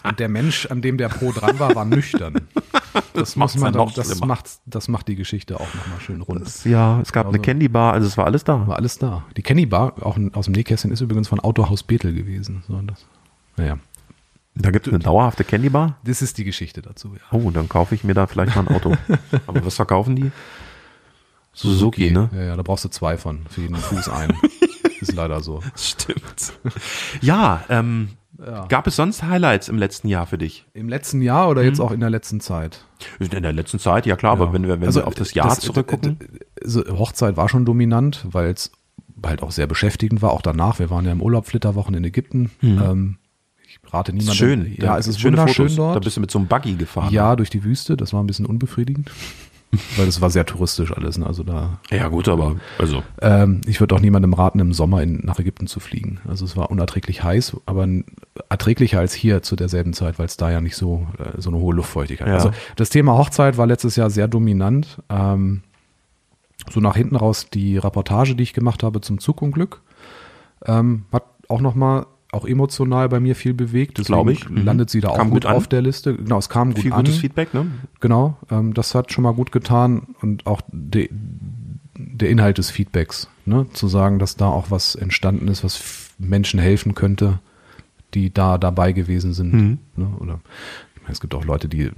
Und 0.05 0.19
der 0.21 0.29
Mensch, 0.29 0.67
an 0.67 0.83
dem 0.83 0.99
der 0.99 1.09
Po 1.09 1.33
dran 1.33 1.59
war, 1.59 1.75
war 1.75 1.85
nüchtern. 1.85 2.43
Das, 3.15 3.37
muss 3.37 3.37
macht's 3.37 3.57
man 3.57 3.73
dann, 3.73 3.91
das 3.95 4.09
schlimmer. 4.09 4.27
macht, 4.27 4.51
das 4.67 4.89
macht 4.89 5.09
die 5.09 5.17
Geschichte 5.17 5.57
auch 5.57 5.75
nochmal 5.75 6.01
schön 6.01 6.21
rund. 6.21 6.65
ja, 6.65 7.01
es 7.01 7.13
gab 7.13 7.27
eine 7.27 7.35
Also- 7.35 7.43
Candy 7.43 7.69
Bar, 7.69 7.93
also 7.95 8.07
es 8.07 8.17
war 8.17 8.27
alles 8.27 8.45
da. 8.45 8.67
War 8.67 8.77
alles 8.77 8.99
da. 8.99 9.25
Die 9.37 9.43
Kenny 9.43 9.67
Bar, 9.67 9.95
auch 10.05 10.19
aus 10.35 10.45
dem 10.45 10.53
Nähkästchen, 10.53 10.91
ist 10.93 11.01
übrigens 11.01 11.29
von 11.29 11.41
Autohaus 11.41 11.83
Bethel 11.83 12.13
gewesen. 12.15 12.63
So, 12.69 12.81
das, 12.83 13.07
naja, 13.57 13.79
Da 14.55 14.71
gibt 14.71 14.87
es 14.87 14.93
eine 14.93 15.03
dauerhafte 15.03 15.43
Candy 15.45 15.71
Bar. 15.71 15.97
das 16.05 16.23
ist 16.23 16.39
die 16.39 16.45
Geschichte 16.45 16.83
dazu. 16.83 17.15
Ja. 17.15 17.39
Oh, 17.39 17.51
dann 17.51 17.69
kaufe 17.69 17.95
ich 17.95 18.05
mir 18.05 18.15
da 18.15 18.27
vielleicht 18.27 18.55
mal 18.55 18.67
ein 18.69 18.75
Auto. 18.75 18.95
Aber 19.47 19.65
was 19.65 19.75
verkaufen 19.77 20.15
die? 20.17 20.31
Suzuki, 21.53 22.11
ne? 22.11 22.31
Ja, 22.35 22.43
ja, 22.43 22.57
da 22.57 22.63
brauchst 22.63 22.85
du 22.85 22.89
zwei 22.89 23.17
von, 23.17 23.47
für 23.49 23.61
jeden 23.63 23.77
Fuß 23.77 24.09
ein. 24.09 24.33
ist 25.01 25.13
leider 25.15 25.41
so. 25.41 25.61
Stimmt. 25.77 26.53
Ja, 27.21 27.65
ähm, 27.69 28.09
gab 28.69 28.87
es 28.87 28.97
sonst 28.97 29.23
Highlights 29.23 29.69
im 29.69 29.79
letzten 29.79 30.09
Jahr 30.09 30.27
für 30.27 30.39
dich? 30.39 30.67
Im 30.75 30.89
letzten 30.89 31.23
Jahr 31.23 31.49
oder 31.49 31.63
jetzt 31.63 31.81
auch 31.81 31.91
in 31.91 32.01
der 32.01 32.11
letzten 32.11 32.41
Zeit? 32.41 32.85
In 33.19 33.31
der 33.43 33.53
letzten 33.53 33.79
Zeit, 33.79 34.07
ja 34.07 34.17
klar, 34.17 34.33
aber 34.33 34.53
wenn 34.53 34.63
wir, 34.63 34.81
wenn 34.81 34.87
Also, 34.87 35.01
wir 35.01 35.07
auf 35.07 35.15
das 35.15 35.35
Jahr 35.35 35.59
zurückgucken. 35.59 36.19
Also 36.63 36.83
Hochzeit 36.99 37.37
war 37.37 37.49
schon 37.49 37.65
dominant, 37.65 38.25
weil 38.31 38.51
es 38.51 38.73
halt 39.25 39.43
auch 39.43 39.53
sehr 39.53 39.67
beschäftigend 39.67 40.23
war, 40.23 40.33
auch 40.33 40.43
danach. 40.43 40.79
Wir 40.79 40.91
waren 40.91 41.05
ja 41.05 41.13
im 41.13 41.23
Urlaub 41.23 41.47
Flitterwochen 41.47 41.95
in 41.95 42.05
Ägypten. 42.05 42.51
Ähm, 42.63 43.17
ich 43.67 43.79
rate 43.93 44.13
ist 44.13 44.19
niemandem. 44.19 44.37
schön. 44.37 44.75
Ja, 44.79 44.99
es 44.99 45.07
ist 45.07 45.21
schöne 45.21 45.39
wunderschön 45.39 45.65
Fotos. 45.69 45.77
dort. 45.77 45.97
Da 45.97 46.01
bist 46.01 46.17
du 46.17 46.21
mit 46.21 46.31
so 46.31 46.39
einem 46.39 46.49
Buggy 46.49 46.75
gefahren. 46.75 47.13
ja, 47.13 47.35
durch 47.37 47.51
die 47.51 47.65
Wüste. 47.65 47.97
Das 47.97 48.13
war 48.13 48.23
ein 48.23 48.27
bisschen 48.27 48.47
unbefriedigend, 48.47 49.11
weil 49.97 50.09
es 50.09 50.21
war 50.21 50.31
sehr 50.31 50.47
touristisch 50.47 50.93
alles. 50.93 51.19
Ne? 51.19 51.27
Also 51.27 51.43
da. 51.43 51.79
Ja, 51.91 52.09
gut, 52.09 52.29
aber 52.29 52.57
also. 52.79 53.03
Ähm, 53.21 53.61
ich 53.67 53.81
würde 53.81 53.95
auch 53.95 54.01
niemandem 54.01 54.35
raten, 54.35 54.59
im 54.61 54.73
Sommer 54.73 55.03
in, 55.03 55.21
nach 55.25 55.39
Ägypten 55.39 55.67
zu 55.67 55.81
fliegen. 55.81 56.21
Also 56.29 56.45
es 56.45 56.57
war 56.57 56.71
unerträglich 56.71 57.23
heiß, 57.23 57.57
aber 57.67 57.87
erträglicher 58.49 59.01
als 59.01 59.15
hier 59.15 59.43
zu 59.43 59.57
derselben 59.57 59.93
Zeit, 59.93 60.19
weil 60.19 60.27
es 60.27 60.37
da 60.37 60.51
ja 60.51 60.61
nicht 60.61 60.77
so 60.77 61.07
äh, 61.19 61.41
so 61.41 61.51
eine 61.51 61.59
hohe 61.59 61.75
Luftfeuchtigkeit. 61.75 62.29
Ja. 62.29 62.35
Also 62.35 62.51
das 62.77 62.91
Thema 62.91 63.17
Hochzeit 63.17 63.57
war 63.57 63.67
letztes 63.67 63.97
Jahr 63.97 64.11
sehr 64.11 64.29
dominant. 64.29 65.03
Ähm, 65.09 65.63
so 66.71 66.81
nach 66.81 66.97
hinten 66.97 67.17
raus 67.17 67.49
die 67.53 67.79
Reportage, 67.79 68.35
die 68.35 68.43
ich 68.43 68.53
gemacht 68.53 68.83
habe 68.83 69.01
zum 69.01 69.19
Zugunglück, 69.19 69.83
ähm, 70.67 71.05
hat 71.13 71.25
auch 71.49 71.61
noch 71.61 71.75
mal 71.75 72.07
auch 72.35 72.45
emotional 72.47 73.09
bei 73.09 73.21
mir 73.21 73.37
viel 73.37 73.55
bewegt. 73.55 74.05
Glaube 74.05 74.33
ich. 74.33 74.49
Mhm. 74.49 74.65
landet 74.65 74.91
sie 74.91 75.01
da 75.01 75.09
Kam 75.09 75.17
auch 75.17 75.25
gut 75.25 75.35
mit 75.35 75.47
an. 75.47 75.57
auf 75.57 75.69
der 75.69 75.83
Liste. 75.83 76.15
Genau, 76.17 76.39
es 76.39 76.49
kam 76.49 76.75
gut 76.75 76.83
Viel 76.83 76.93
an. 76.93 77.05
gutes 77.05 77.19
Feedback, 77.19 77.55
ne? 77.55 77.67
Genau, 78.01 78.37
ähm, 78.51 78.75
das 78.75 78.95
hat 78.95 79.13
schon 79.13 79.25
mal 79.25 79.35
gut 79.35 79.53
getan 79.53 80.03
und 80.21 80.47
auch 80.47 80.61
de, 80.73 81.09
der 81.97 82.31
Inhalt 82.31 82.59
des 82.59 82.71
Feedbacks, 82.71 83.29
ne? 83.47 83.67
zu 83.73 83.89
sagen, 83.89 84.19
dass 84.19 84.37
da 84.37 84.49
auch 84.49 84.71
was 84.71 84.95
entstanden 84.95 85.49
ist, 85.49 85.65
was 85.65 86.13
Menschen 86.19 86.61
helfen 86.61 86.95
könnte, 86.95 87.39
die 88.15 88.33
da 88.33 88.59
dabei 88.59 88.93
gewesen 88.93 89.33
sind. 89.33 89.53
Mhm. 89.53 89.79
Ne? 89.97 90.09
Oder 90.19 90.41
es 91.09 91.21
gibt 91.21 91.35
auch 91.35 91.45
Leute, 91.45 91.69
die 91.69 91.91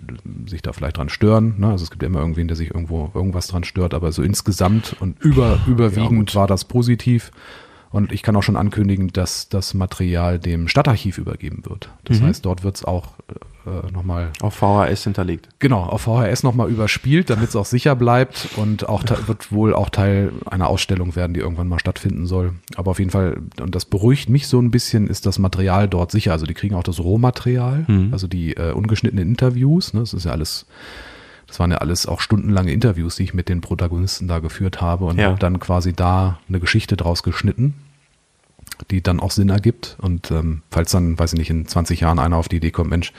sich 0.47 0.63
da 0.63 0.73
vielleicht 0.73 0.97
dran 0.97 1.09
stören. 1.09 1.55
Ne? 1.59 1.69
Also 1.69 1.85
es 1.85 1.91
gibt 1.91 2.03
ja 2.03 2.09
immer 2.09 2.21
irgendwen, 2.21 2.49
der 2.49 2.57
sich 2.57 2.71
irgendwo 2.75 3.11
irgendwas 3.15 3.47
dran 3.47 3.65
stört, 3.65 3.95
aber 3.95 4.11
so 4.13 4.23
insgesamt 4.23 4.97
und 5.01 5.21
über, 5.23 5.61
überwiegend 5.67 6.35
war 6.35 6.47
das 6.47 6.65
positiv. 6.65 7.31
Und 7.91 8.13
ich 8.13 8.23
kann 8.23 8.37
auch 8.37 8.43
schon 8.43 8.57
ankündigen, 8.57 9.09
dass 9.09 9.49
das 9.49 9.75
Material 9.75 10.39
dem 10.39 10.69
Stadtarchiv 10.69 11.19
übergeben 11.19 11.63
wird. 11.65 11.91
Das 12.05 12.21
heißt, 12.21 12.45
dort 12.45 12.63
wird 12.63 12.77
es 12.77 12.85
auch 12.85 13.13
äh, 13.67 13.91
nochmal 13.91 14.31
Auf 14.41 14.55
VHS 14.55 15.05
hinterlegt. 15.05 15.49
Genau, 15.59 15.83
auf 15.83 16.03
VHS 16.03 16.43
nochmal 16.43 16.71
überspielt, 16.71 17.31
damit 17.31 17.49
es 17.49 17.57
auch 17.57 17.65
sicher 17.65 17.97
bleibt 17.97 18.51
und 18.57 18.89
auch 18.89 19.03
wird 19.27 19.51
wohl 19.51 19.75
auch 19.75 19.91
Teil 19.91 20.33
einer 20.49 20.69
Ausstellung 20.69 21.17
werden, 21.17 21.35
die 21.35 21.41
irgendwann 21.41 21.69
mal 21.69 21.81
stattfinden 21.81 22.27
soll. 22.27 22.53
Aber 22.77 22.93
auf 22.93 22.99
jeden 22.99 23.11
Fall, 23.11 23.39
und 23.61 23.75
das 23.75 23.85
beruhigt 23.85 24.29
mich 24.29 24.47
so 24.47 24.61
ein 24.61 24.71
bisschen, 24.71 25.09
ist 25.09 25.27
das 25.27 25.39
Material 25.39 25.89
dort 25.89 26.13
sicher. 26.13 26.33
Also 26.33 26.47
die 26.47 26.55
kriegen 26.55 26.75
auch 26.75 26.85
das 26.85 27.01
Rohmaterial, 27.01 27.87
also 28.13 28.29
die 28.29 28.57
äh, 28.57 28.73
ungeschnittenen 28.73 29.27
Interviews. 29.27 29.95
Ne? 29.95 30.01
Das 30.01 30.15
ist 30.15 30.25
ja 30.27 30.33
alles, 30.33 30.67
das 31.47 31.59
waren 31.61 31.71
ja 31.71 31.79
alles 31.79 32.07
auch 32.07 32.21
stundenlange 32.21 32.73
Interviews, 32.73 33.17
die 33.17 33.23
ich 33.25 33.35
mit 33.35 33.49
den 33.49 33.61
Protagonisten 33.61 34.27
da 34.29 34.41
geführt 34.41 34.81
habe 34.81 35.05
und 35.05 35.19
Ja. 35.19 35.29
habe 35.29 35.39
dann 35.39 35.61
quasi 35.61 35.93
da 35.93 36.39
eine 36.49 36.61
Geschichte 36.61 36.97
draus 36.97 37.23
geschnitten 37.23 37.75
die 38.91 39.01
dann 39.03 39.21
auch 39.21 39.31
Sinn 39.31 39.49
ergibt. 39.49 39.97
Und 40.03 40.31
ähm, 40.31 40.61
falls 40.71 40.91
dann, 40.91 41.19
weiß 41.19 41.33
ich 41.33 41.39
nicht, 41.39 41.49
in 41.49 41.67
20 41.67 42.01
Jahren 42.01 42.19
einer 42.19 42.37
auf 42.37 42.49
die 42.49 42.57
Idee 42.57 42.73
kommt, 42.73 42.91
Mensch, 42.91 43.13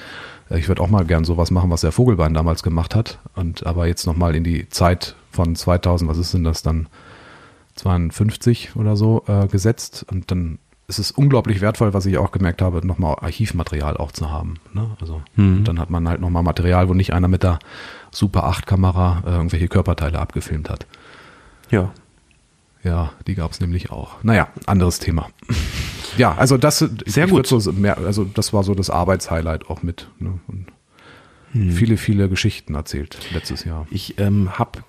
äh, 0.51 0.59
ich 0.59 0.67
würde 0.67 0.83
auch 0.83 0.89
mal 0.89 1.03
gern 1.03 1.23
sowas 1.23 1.49
machen, 1.49 1.71
was 1.71 1.81
der 1.81 1.91
Vogelbein 1.91 2.35
damals 2.35 2.61
gemacht 2.61 2.93
hat. 2.93 3.17
Und 3.33 3.65
aber 3.65 3.87
jetzt 3.87 4.05
nochmal 4.05 4.35
in 4.35 4.43
die 4.43 4.69
Zeit 4.69 5.15
von 5.31 5.55
2000, 5.55 6.11
was 6.11 6.19
ist 6.19 6.33
denn 6.35 6.43
das 6.43 6.61
dann, 6.61 6.87
52 7.75 8.75
oder 8.75 8.95
so 8.95 9.23
äh, 9.27 9.47
gesetzt. 9.47 10.05
Und 10.11 10.29
dann 10.31 10.59
ist 10.87 10.99
es 10.99 11.11
unglaublich 11.11 11.59
wertvoll, 11.59 11.93
was 11.93 12.05
ich 12.05 12.17
auch 12.17 12.31
gemerkt 12.31 12.61
habe, 12.61 12.85
nochmal 12.85 13.17
Archivmaterial 13.19 13.97
auch 13.97 14.11
zu 14.13 14.31
haben. 14.31 14.55
Ne? 14.73 14.89
Also 15.01 15.21
und 15.35 15.65
dann 15.65 15.79
hat 15.79 15.89
man 15.89 16.07
halt 16.07 16.21
nochmal 16.21 16.43
Material, 16.43 16.87
wo 16.87 16.93
nicht 16.93 17.13
einer 17.13 17.27
mit 17.27 17.43
der 17.43 17.59
Super 18.11 18.45
8 18.45 18.65
Kamera 18.65 19.21
äh, 19.25 19.31
irgendwelche 19.31 19.67
Körperteile 19.67 20.19
abgefilmt 20.19 20.69
hat. 20.69 20.85
Ja. 21.69 21.91
Ja, 22.83 23.11
die 23.27 23.35
gab 23.35 23.51
es 23.51 23.59
nämlich 23.59 23.91
auch. 23.91 24.23
Naja, 24.23 24.47
anderes 24.65 24.99
Thema. 24.99 25.29
Ja, 26.15 26.33
also 26.35 26.57
das 26.57 26.79
Sehr 26.79 27.27
gut. 27.27 27.45
So 27.45 27.71
mehr, 27.73 27.99
also 27.99 28.23
das 28.23 28.51
war 28.51 28.63
so 28.63 28.73
das 28.73 28.89
Arbeitshighlight 28.89 29.69
auch 29.69 29.83
mit. 29.83 30.07
Ne? 30.17 30.39
Und 30.47 30.65
Hm. 31.51 31.71
Viele, 31.71 31.97
viele 31.97 32.29
Geschichten 32.29 32.75
erzählt 32.75 33.19
letztes 33.33 33.63
Jahr. 33.63 33.87
Ich 33.89 34.19
ähm, 34.19 34.57
habe, 34.57 34.83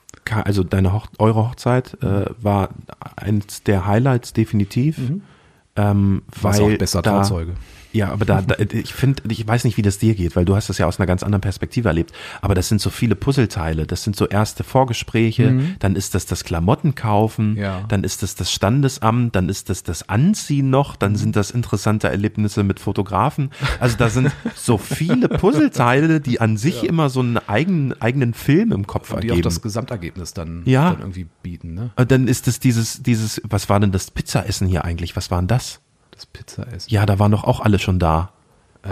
also 0.44 0.64
deine 0.64 0.92
Hoch 0.92 1.06
eure 1.18 1.48
Hochzeit 1.48 1.96
äh, 2.02 2.26
war 2.40 2.70
eins 3.16 3.62
der 3.62 3.86
Highlights 3.86 4.32
definitiv. 4.32 4.98
Ähm, 5.78 6.22
weil 6.40 6.60
auch 6.60 6.78
besser 6.78 7.02
da, 7.02 7.18
Trauzeuge. 7.18 7.54
Ja, 7.92 8.10
aber 8.12 8.24
da, 8.24 8.42
da 8.42 8.56
ich 8.58 8.92
finde, 8.92 9.22
ich 9.30 9.46
weiß 9.46 9.64
nicht, 9.64 9.76
wie 9.76 9.82
das 9.82 9.98
dir 9.98 10.14
geht, 10.14 10.36
weil 10.36 10.44
du 10.44 10.54
hast 10.54 10.68
das 10.68 10.78
ja 10.78 10.86
aus 10.86 10.98
einer 10.98 11.06
ganz 11.06 11.22
anderen 11.22 11.40
Perspektive 11.40 11.88
erlebt. 11.88 12.12
Aber 12.42 12.54
das 12.54 12.68
sind 12.68 12.80
so 12.80 12.90
viele 12.90 13.14
Puzzleteile. 13.16 13.86
Das 13.86 14.02
sind 14.04 14.14
so 14.14 14.26
erste 14.26 14.62
Vorgespräche, 14.64 15.50
Mhm. 15.50 15.76
dann 15.78 15.96
ist 15.96 16.14
das 16.14 16.26
das 16.26 16.44
Klamottenkaufen, 16.44 17.56
Ja. 17.56 17.84
dann 17.88 18.04
ist 18.04 18.22
das 18.22 18.34
das 18.34 18.52
Standesamt, 18.52 19.34
dann 19.34 19.48
ist 19.48 19.68
das 19.70 19.82
das 19.82 20.08
Anziehen 20.08 20.70
noch, 20.70 20.96
dann 20.96 21.16
sind 21.16 21.34
das 21.36 21.50
interessante 21.50 22.08
Erlebnisse 22.08 22.62
mit 22.62 22.78
Fotografen. 22.80 23.50
Also 23.80 23.96
da 23.96 24.08
sind 24.10 24.30
so 24.54 24.78
viele 24.78 25.28
Puzzleteile, 25.28 26.20
die 26.20 26.40
an 26.40 26.56
sich 26.56 26.84
immer 26.84 27.08
so 27.08 27.20
einen 27.20 27.38
eigenen 27.38 28.00
eigenen 28.00 28.34
Film 28.34 28.72
im 28.72 28.86
Kopf 28.86 29.12
Und 29.12 29.22
die 29.22 29.28
auch 29.28 29.36
ergeben. 29.36 29.42
das 29.44 29.62
Gesamtergebnis 29.62 30.34
dann, 30.34 30.62
Ja. 30.66 30.90
dann 30.90 31.00
irgendwie 31.00 31.26
bieten, 31.42 31.74
ne? 31.74 31.90
Dann 31.96 32.28
ist 32.28 32.48
es 32.48 32.60
dieses 32.60 33.02
dieses, 33.02 33.40
was 33.44 33.68
war 33.68 33.80
denn 33.80 33.92
das 33.92 34.10
Pizzaessen 34.10 34.66
hier 34.68 34.84
eigentlich? 34.84 35.16
Was 35.16 35.30
war 35.30 35.40
denn 35.40 35.48
das? 35.48 35.80
Das 36.18 36.26
Pizzaessen. 36.26 36.90
Ja, 36.92 37.06
da 37.06 37.20
waren 37.20 37.30
doch 37.30 37.44
auch 37.44 37.60
alle 37.60 37.78
schon 37.78 38.00
da. 38.00 38.32
Äh, 38.84 38.88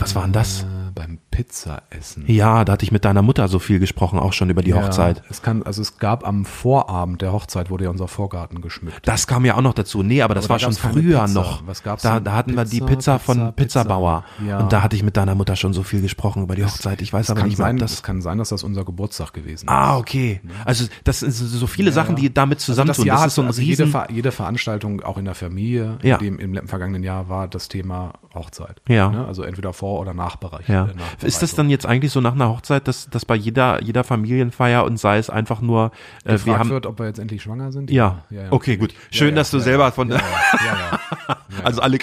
Was 0.00 0.14
war 0.14 0.22
denn 0.24 0.32
das? 0.32 0.66
Beim 0.94 1.18
Pizzaessen. 1.30 2.24
Ja, 2.26 2.64
da 2.64 2.72
hatte 2.72 2.84
ich 2.84 2.92
mit 2.92 3.04
deiner 3.04 3.22
Mutter 3.22 3.48
so 3.48 3.58
viel 3.58 3.78
gesprochen, 3.78 4.18
auch 4.18 4.32
schon 4.32 4.50
über 4.50 4.62
die 4.62 4.74
Hochzeit. 4.74 5.18
Ja, 5.18 5.22
es 5.30 5.40
kann, 5.42 5.62
also 5.62 5.80
es 5.80 5.96
gab 5.98 6.26
am 6.26 6.44
Vorabend 6.44 7.22
der 7.22 7.32
Hochzeit 7.32 7.70
wurde 7.70 7.84
ja 7.84 7.90
unser 7.90 8.08
Vorgarten 8.08 8.60
geschmückt. 8.60 9.06
Das 9.08 9.26
kam 9.26 9.44
ja 9.44 9.56
auch 9.56 9.62
noch 9.62 9.74
dazu. 9.74 10.02
Nee, 10.02 10.22
aber 10.22 10.34
das 10.34 10.44
Aber 10.46 10.50
war 10.54 10.58
da 10.58 10.64
schon 10.64 10.74
früher 10.74 11.20
Pizza. 11.20 11.34
noch. 11.40 11.66
Was 11.66 11.82
gab's 11.82 12.02
da, 12.02 12.20
da 12.20 12.32
hatten 12.34 12.54
wir 12.56 12.64
die 12.64 12.80
Pizza, 12.80 12.86
Pizza 12.86 13.18
von 13.20 13.36
Pizza, 13.36 13.52
Pizzabauer. 13.52 14.24
Pizza. 14.38 14.48
Ja. 14.50 14.58
Und 14.58 14.72
da 14.72 14.82
hatte 14.82 14.96
ich 14.96 15.02
mit 15.02 15.16
deiner 15.16 15.34
Mutter 15.34 15.56
schon 15.56 15.72
so 15.72 15.82
viel 15.82 16.02
gesprochen 16.02 16.42
über 16.42 16.54
die 16.54 16.64
Hochzeit. 16.64 17.00
Ich 17.00 17.12
weiß 17.12 17.26
Es 17.26 17.30
aber 17.30 17.44
nicht 17.44 17.56
mehr, 17.58 17.66
sein, 17.68 17.78
das 17.78 17.92
das. 17.92 18.02
kann 18.02 18.20
sein, 18.20 18.38
dass 18.38 18.50
das 18.50 18.62
unser 18.64 18.84
Geburtstag 18.84 19.32
gewesen 19.32 19.66
ist. 19.66 19.72
Ah, 19.72 19.96
okay. 19.96 20.40
Also 20.66 20.86
das 21.04 21.20
sind 21.20 21.32
so 21.32 21.66
viele 21.66 21.92
Sachen, 21.92 22.16
die 22.16 22.32
damit 22.34 22.58
Also 22.58 22.72
zusammentun. 22.72 23.06
Jahr 23.06 23.18
das 23.18 23.26
ist 23.28 23.34
so 23.36 23.42
ein 23.42 23.46
also 23.48 23.62
jede, 23.62 23.84
riesen. 23.84 23.92
Ver, 23.92 24.08
jede 24.10 24.32
Veranstaltung, 24.32 25.00
auch 25.02 25.16
in 25.16 25.24
der 25.24 25.34
Familie, 25.34 25.98
Ja. 26.02 26.16
in 26.16 26.38
dem, 26.38 26.56
im 26.56 26.68
vergangenen 26.68 27.02
Jahr 27.02 27.28
war 27.28 27.48
das 27.48 27.68
Thema 27.68 28.12
Hochzeit. 28.34 28.80
Ja. 28.88 29.11
Ne? 29.12 29.26
Also 29.26 29.42
entweder 29.44 29.72
Vor- 29.72 30.00
oder 30.00 30.14
Nachbereich. 30.14 30.68
Ja. 30.68 30.86
äh. 31.22 31.26
Ist 31.26 31.42
das 31.42 31.54
dann 31.54 31.70
jetzt 31.70 31.86
eigentlich 31.86 32.12
so 32.12 32.20
nach 32.20 32.32
einer 32.32 32.48
Hochzeit, 32.48 32.88
dass, 32.88 33.08
dass 33.10 33.24
bei 33.24 33.34
jeder, 33.36 33.82
jeder 33.82 34.02
Familienfeier 34.04 34.84
und 34.84 34.98
sei 34.98 35.18
es 35.18 35.30
einfach 35.30 35.60
nur, 35.60 35.92
äh, 36.24 36.30
wir 36.30 36.34
gefragt 36.38 36.58
haben. 36.58 36.70
wird, 36.70 36.86
ob 36.86 36.98
wir 36.98 37.06
jetzt 37.06 37.18
endlich 37.18 37.42
schwanger 37.42 37.70
sind? 37.72 37.90
Ja. 37.90 38.24
okay, 38.50 38.76
gut. 38.76 38.94
Schön, 39.10 39.30
ja, 39.30 39.34
dass 39.36 39.50
du 39.50 39.58
ja, 39.58 39.62
selber 39.62 39.92
von, 39.92 40.08
Ja, 40.10 40.16
ja, 40.16 40.98
ja, 41.28 41.36
also 41.62 41.80
alle, 41.80 41.98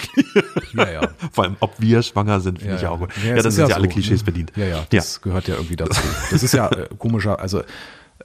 ja, 0.74 0.90
ja. 0.90 1.00
vor 1.32 1.44
allem, 1.44 1.56
ob 1.60 1.74
wir 1.78 2.02
schwanger 2.02 2.40
sind, 2.40 2.58
finde 2.58 2.72
Ja, 2.72 2.76
ich 2.76 2.82
ja. 2.82 2.90
auch 2.90 2.98
gut. 2.98 3.10
Ja, 3.22 3.30
Ja, 3.30 3.36
das 3.36 3.46
ist 3.46 3.54
sind 3.56 3.64
ja 3.64 3.68
ja 3.70 3.76
alle 3.76 3.86
so, 3.88 3.92
Klischees 3.92 4.20
ne? 4.20 4.24
bedient. 4.24 4.52
Ja, 4.56 4.64
ja, 4.64 4.76
Ja. 4.78 4.84
das 4.90 5.20
gehört 5.20 5.48
ja 5.48 5.54
irgendwie 5.56 5.76
dazu. 5.76 6.00
Das 6.30 6.42
ist 6.42 6.54
ja 6.54 6.68
äh, 6.70 6.88
komischer, 6.98 7.38
also 7.40 7.62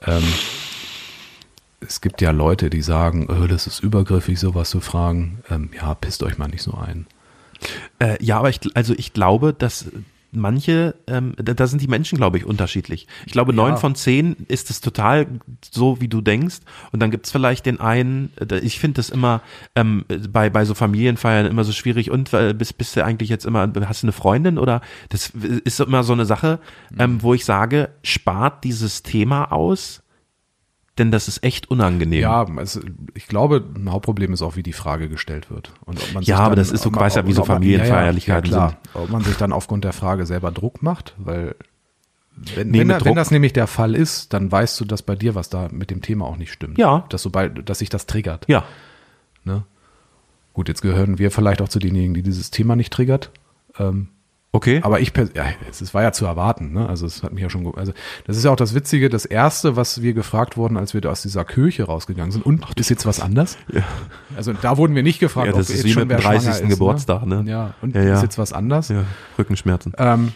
ähm, 0.02 0.22
es 1.80 2.00
gibt 2.00 2.20
ja 2.20 2.30
Leute, 2.30 2.70
die 2.70 2.82
sagen, 2.82 3.28
oh, 3.30 3.46
das 3.46 3.66
ist 3.66 3.80
übergriffig, 3.80 4.38
sowas 4.40 4.70
zu 4.70 4.80
fragen. 4.80 5.42
Ähm, 5.50 5.70
ja, 5.76 5.94
pisst 5.94 6.22
euch 6.22 6.38
mal 6.38 6.48
nicht 6.48 6.62
so 6.62 6.74
ein. 6.74 7.06
Äh, 7.98 8.22
ja, 8.24 8.38
aber 8.38 8.50
ich, 8.50 8.60
also 8.74 8.94
ich 8.96 9.12
glaube, 9.12 9.52
dass 9.52 9.86
manche, 10.36 10.94
ähm, 11.06 11.34
da, 11.36 11.66
sind 11.66 11.82
die 11.82 11.88
Menschen, 11.88 12.18
glaube 12.18 12.38
ich, 12.38 12.44
unterschiedlich. 12.44 13.06
Ich 13.24 13.32
glaube, 13.32 13.52
neun 13.52 13.78
von 13.78 13.94
zehn 13.94 14.36
ist 14.48 14.70
es 14.70 14.80
total 14.80 15.26
so, 15.70 16.00
wie 16.00 16.08
du 16.08 16.20
denkst. 16.20 16.58
Und 16.92 17.00
dann 17.00 17.10
gibt's 17.10 17.32
vielleicht 17.32 17.66
den 17.66 17.80
einen, 17.80 18.32
äh, 18.38 18.58
ich 18.58 18.78
finde 18.78 18.96
das 18.96 19.10
immer 19.10 19.40
ähm, 19.74 20.04
bei, 20.30 20.50
bei 20.50 20.64
so 20.64 20.74
Familienfeiern 20.74 21.46
immer 21.46 21.64
so 21.64 21.72
schwierig. 21.72 22.10
Und 22.10 22.32
äh, 22.32 22.54
bist, 22.54 22.78
bist 22.78 22.96
du 22.96 23.04
eigentlich 23.04 23.30
jetzt 23.30 23.46
immer, 23.46 23.70
hast 23.86 24.02
du 24.02 24.06
eine 24.06 24.12
Freundin 24.12 24.58
oder 24.58 24.80
das 25.08 25.30
ist 25.30 25.80
immer 25.80 26.04
so 26.04 26.12
eine 26.12 26.26
Sache, 26.26 26.60
ähm, 26.98 27.22
wo 27.22 27.34
ich 27.34 27.44
sage, 27.44 27.90
spart 28.02 28.64
dieses 28.64 29.02
Thema 29.02 29.52
aus, 29.52 30.02
denn 30.98 31.10
das 31.10 31.28
ist 31.28 31.42
echt 31.44 31.70
unangenehm. 31.70 32.20
Ja, 32.22 32.46
es, 32.60 32.80
ich 33.14 33.26
glaube, 33.28 33.62
ein 33.74 33.90
Hauptproblem 33.92 34.32
ist 34.32 34.42
auch, 34.42 34.56
wie 34.56 34.62
die 34.62 34.72
Frage 34.72 35.08
gestellt 35.08 35.50
wird. 35.50 35.72
Und 35.84 36.02
ob 36.02 36.12
man 36.14 36.22
Ja, 36.22 36.38
aber 36.38 36.56
das 36.56 36.70
ist 36.72 36.82
so- 36.82 36.94
weißt 36.94 37.16
ja, 37.16 37.26
wie 37.26 37.32
so 37.32 37.44
Familienfeierlichkeiten 37.44 38.50
ja, 38.50 38.56
ja, 38.58 38.66
klar. 38.92 39.02
Ob 39.02 39.10
man 39.10 39.22
sich 39.22 39.36
dann 39.36 39.52
aufgrund 39.52 39.84
der 39.84 39.92
Frage 39.92 40.24
selber 40.26 40.50
Druck 40.52 40.82
macht, 40.82 41.14
weil 41.18 41.54
wenn, 42.54 42.70
Nee, 42.70 42.80
wenn, 42.80 42.88
da- 42.88 43.04
wenn 43.04 43.14
das 43.14 43.30
nämlich 43.30 43.52
der 43.54 43.66
Fall 43.66 43.94
ist, 43.94 44.32
dann 44.34 44.50
weißt 44.52 44.78
du, 44.80 44.84
dass 44.84 45.02
bei 45.02 45.16
dir 45.16 45.34
was 45.34 45.48
da 45.48 45.68
mit 45.70 45.90
dem 45.90 46.02
Thema 46.02 46.26
auch 46.26 46.36
nicht 46.36 46.52
stimmt. 46.52 46.76
Ja. 46.78 47.04
Dass, 47.08 47.22
sobald, 47.22 47.68
dass 47.68 47.78
sich 47.78 47.88
das 47.88 48.06
triggert. 48.06 48.44
Ja. 48.48 48.64
Ne? 49.44 49.64
Gut, 50.52 50.68
jetzt 50.68 50.82
gehören 50.82 51.18
wir 51.18 51.30
vielleicht 51.30 51.60
auch 51.62 51.68
zu 51.68 51.78
denjenigen, 51.78 52.14
die 52.14 52.22
dieses 52.22 52.50
Thema 52.50 52.76
nicht 52.76 52.92
triggert. 52.92 53.30
Ähm, 53.78 54.08
Okay. 54.52 54.80
aber 54.82 55.00
ich, 55.00 55.10
pers- 55.10 55.36
ja, 55.36 55.44
es 55.70 55.92
war 55.92 56.02
ja 56.02 56.12
zu 56.12 56.24
erwarten, 56.24 56.72
ne? 56.72 56.88
Also 56.88 57.04
es 57.04 57.22
hat 57.22 57.32
mich 57.34 57.42
ja 57.42 57.50
schon, 57.50 57.66
also 57.76 57.92
das 58.26 58.38
ist 58.38 58.44
ja 58.44 58.50
auch 58.50 58.56
das 58.56 58.74
Witzige, 58.74 59.10
das 59.10 59.26
erste, 59.26 59.76
was 59.76 60.00
wir 60.00 60.14
gefragt 60.14 60.56
wurden, 60.56 60.78
als 60.78 60.94
wir 60.94 61.02
da 61.02 61.10
aus 61.10 61.20
dieser 61.20 61.44
Kirche 61.44 61.84
rausgegangen 61.84 62.32
sind. 62.32 62.46
Und 62.46 62.64
ist 62.80 62.88
jetzt 62.88 63.04
was 63.04 63.20
anders? 63.20 63.58
Ja. 63.70 63.82
Also 64.34 64.54
da 64.54 64.78
wurden 64.78 64.94
wir 64.94 65.02
nicht 65.02 65.18
gefragt, 65.18 65.48
Ja, 65.48 65.52
das 65.52 65.66
ob 65.66 65.74
ist 65.74 65.76
jetzt 65.76 65.84
wie 65.84 65.92
schon 65.92 66.08
mit 66.08 66.16
dem 66.18 66.22
30. 66.22 66.42
schwanger 66.54 66.62
ist, 66.64 66.68
Geburtstag, 66.70 67.26
ne? 67.26 67.44
Ja. 67.46 67.74
Und 67.82 67.94
Ja, 67.94 68.02
ja. 68.02 68.14
ist 68.14 68.22
jetzt 68.22 68.38
was 68.38 68.54
anders? 68.54 68.88
ja, 68.88 69.04
Rückenschmerzen. 69.38 69.92
Ähm, 69.98 70.32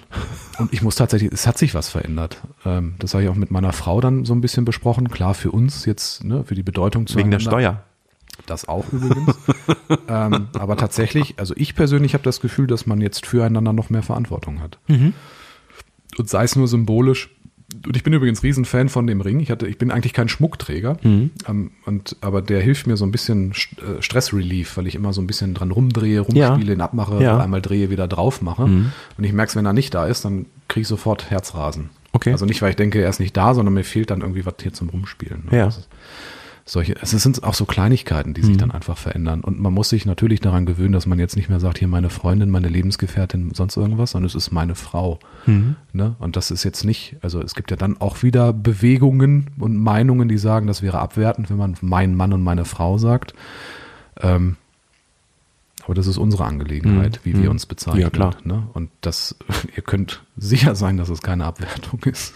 und 0.59 0.71
ich 0.73 0.83
muss 0.83 0.97
tatsächlich, 0.97 1.33
es 1.33 1.47
hat 1.47 1.57
sich 1.57 1.75
was 1.75 1.89
verändert. 1.89 2.43
Ähm, 2.67 2.97
das 2.99 3.15
habe 3.15 3.23
ich 3.25 3.31
auch 3.31 3.35
mit 3.37 3.51
meiner 3.51 3.73
Frau 3.73 4.03
dann 4.03 4.27
so 4.27 4.35
ein 4.35 4.43
bisschen 4.43 4.67
besprochen. 4.67 5.09
Klar, 5.11 5.33
für 5.33 5.51
uns 5.51 5.87
jetzt, 5.87 6.25
ne, 6.25 6.45
für 6.45 6.55
die 6.55 6.63
Bedeutung 6.63 7.07
zu 7.07 7.17
Wegen 7.17 7.31
der 7.31 7.39
Steuer. 7.41 7.85
Das 8.47 8.69
auch 8.69 8.93
übrigens. 8.93 9.37
ähm, 10.09 10.49
aber 10.59 10.77
tatsächlich, 10.77 11.35
also 11.39 11.55
ich 11.57 11.75
persönlich 11.75 12.15
habe 12.15 12.25
das 12.25 12.41
Gefühl, 12.41 12.67
dass 12.67 12.87
man 12.87 13.01
jetzt 13.01 13.27
füreinander 13.27 13.73
noch 13.73 13.91
mehr 13.91 14.03
Verantwortung 14.03 14.61
hat. 14.61 14.79
Mhm. 14.89 15.13
Und 16.19 16.29
sei 16.29 16.45
es 16.45 16.57
nur 16.57 16.69
symbolisch. 16.69 17.31
Und 17.87 17.97
ich 17.97 18.03
bin 18.03 18.13
übrigens 18.13 18.43
Riesenfan 18.43 18.89
von 18.89 19.07
dem 19.07 19.21
Ring. 19.21 19.39
Ich 19.39 19.49
hatte, 19.53 19.69
ich 19.69 19.79
bin 19.79 19.93
eigentlich 19.93 20.13
kein 20.13 20.29
Schmuckträger, 20.29 20.97
Mhm. 21.05 21.31
ähm, 21.49 21.71
und 21.87 22.17
aber 22.21 22.43
der 22.43 22.61
hilft 22.61 22.89
mir 22.89 22.97
so 22.97 23.05
ein 23.05 23.13
bisschen 23.13 23.53
äh, 23.53 24.03
Stressrelief, 24.03 24.77
weil 24.77 24.89
ich 24.89 24.97
immer 24.97 25.13
so 25.13 25.21
ein 25.21 25.29
bisschen 25.29 25.55
dran 25.55 25.71
rumdrehe, 25.71 26.19
rumspiele, 26.21 26.73
ihn 26.73 26.81
abmache, 26.81 27.23
Ja. 27.23 27.37
Mhm. 27.37 27.41
einmal 27.43 27.63
drehe, 27.63 27.89
wieder 27.91 28.09
drauf 28.09 28.43
mache. 28.43 28.63
Und 28.65 28.93
ich 29.25 29.33
merke 29.33 29.55
wenn 29.55 29.67
er 29.67 29.73
nicht 29.73 29.95
da 29.95 30.07
ist, 30.07 30.25
dann 30.25 30.47
kriege 30.67 30.83
ich 30.83 30.89
sofort 30.89 31.31
Herzrasen. 31.31 31.91
Okay. 32.13 32.33
Also 32.33 32.45
nicht, 32.45 32.61
weil 32.61 32.71
ich 32.71 32.77
denke, 32.77 33.01
er 33.01 33.09
ist 33.09 33.21
nicht 33.21 33.37
da, 33.37 33.55
sondern 33.55 33.73
mir 33.75 33.85
fehlt 33.85 34.11
dann 34.11 34.23
irgendwie 34.23 34.45
was 34.45 34.55
hier 34.61 34.73
zum 34.73 34.89
Rumspielen. 34.89 35.45
Ja. 35.53 35.67
Das 35.67 35.79
ist- 35.79 35.89
solche, 36.71 36.95
es 37.01 37.11
sind 37.11 37.43
auch 37.43 37.55
so 37.55 37.65
Kleinigkeiten, 37.65 38.33
die 38.33 38.43
sich 38.43 38.57
dann 38.57 38.71
einfach 38.71 38.97
verändern. 38.97 39.41
Und 39.41 39.61
man 39.61 39.73
muss 39.73 39.89
sich 39.89 40.07
natürlich 40.07 40.41
daran 40.41 40.67
gewöhnen, 40.67 40.93
dass 40.93 41.07
man 41.07 41.19
jetzt 41.19 41.37
nicht 41.37 41.49
mehr 41.49 41.61
sagt, 41.61 41.79
hier 41.79 41.89
meine 41.89 42.11
Freundin, 42.11 42.51
meine 42.51 42.69
Lebensgefährtin, 42.69 43.53
sonst 43.55 43.77
irgendwas, 43.77 44.13
sondern 44.13 44.27
es 44.27 44.35
ist 44.35 44.53
meine 44.53 44.75
Frau. 44.75 45.19
Ne? 45.93 46.15
Und 46.19 46.37
das 46.37 46.51
ist 46.51 46.65
jetzt 46.65 46.85
nicht, 46.85 47.17
also 47.23 47.43
es 47.43 47.55
gibt 47.55 47.71
ja 47.71 47.77
dann 47.77 48.01
auch 48.01 48.23
wieder 48.23 48.53
Bewegungen 48.53 49.49
und 49.59 49.77
Meinungen, 49.77 50.29
die 50.29 50.39
sagen, 50.39 50.67
das 50.67 50.81
wäre 50.83 51.01
abwertend, 51.01 51.51
wenn 51.51 51.57
man 51.57 51.77
mein 51.81 52.15
Mann 52.15 52.33
und 52.33 52.43
meine 52.43 52.65
Frau 52.65 52.99
sagt. 52.99 53.35
Ähm, 54.21 54.57
aber 55.91 55.97
das 55.97 56.07
ist 56.07 56.19
unsere 56.19 56.45
Angelegenheit, 56.45 57.19
wie 57.25 57.37
wir 57.37 57.51
uns 57.51 57.67
bezeichnen. 57.67 58.03
Ja, 58.03 58.11
klar. 58.11 58.37
Ne? 58.45 58.69
Und 58.75 58.91
das, 59.01 59.35
ihr 59.77 59.83
könnt 59.83 60.23
sicher 60.37 60.77
sein, 60.77 60.97
dass 60.97 61.09
es 61.09 61.21
keine 61.21 61.45
Abwertung 61.45 61.99
ist. 62.05 62.33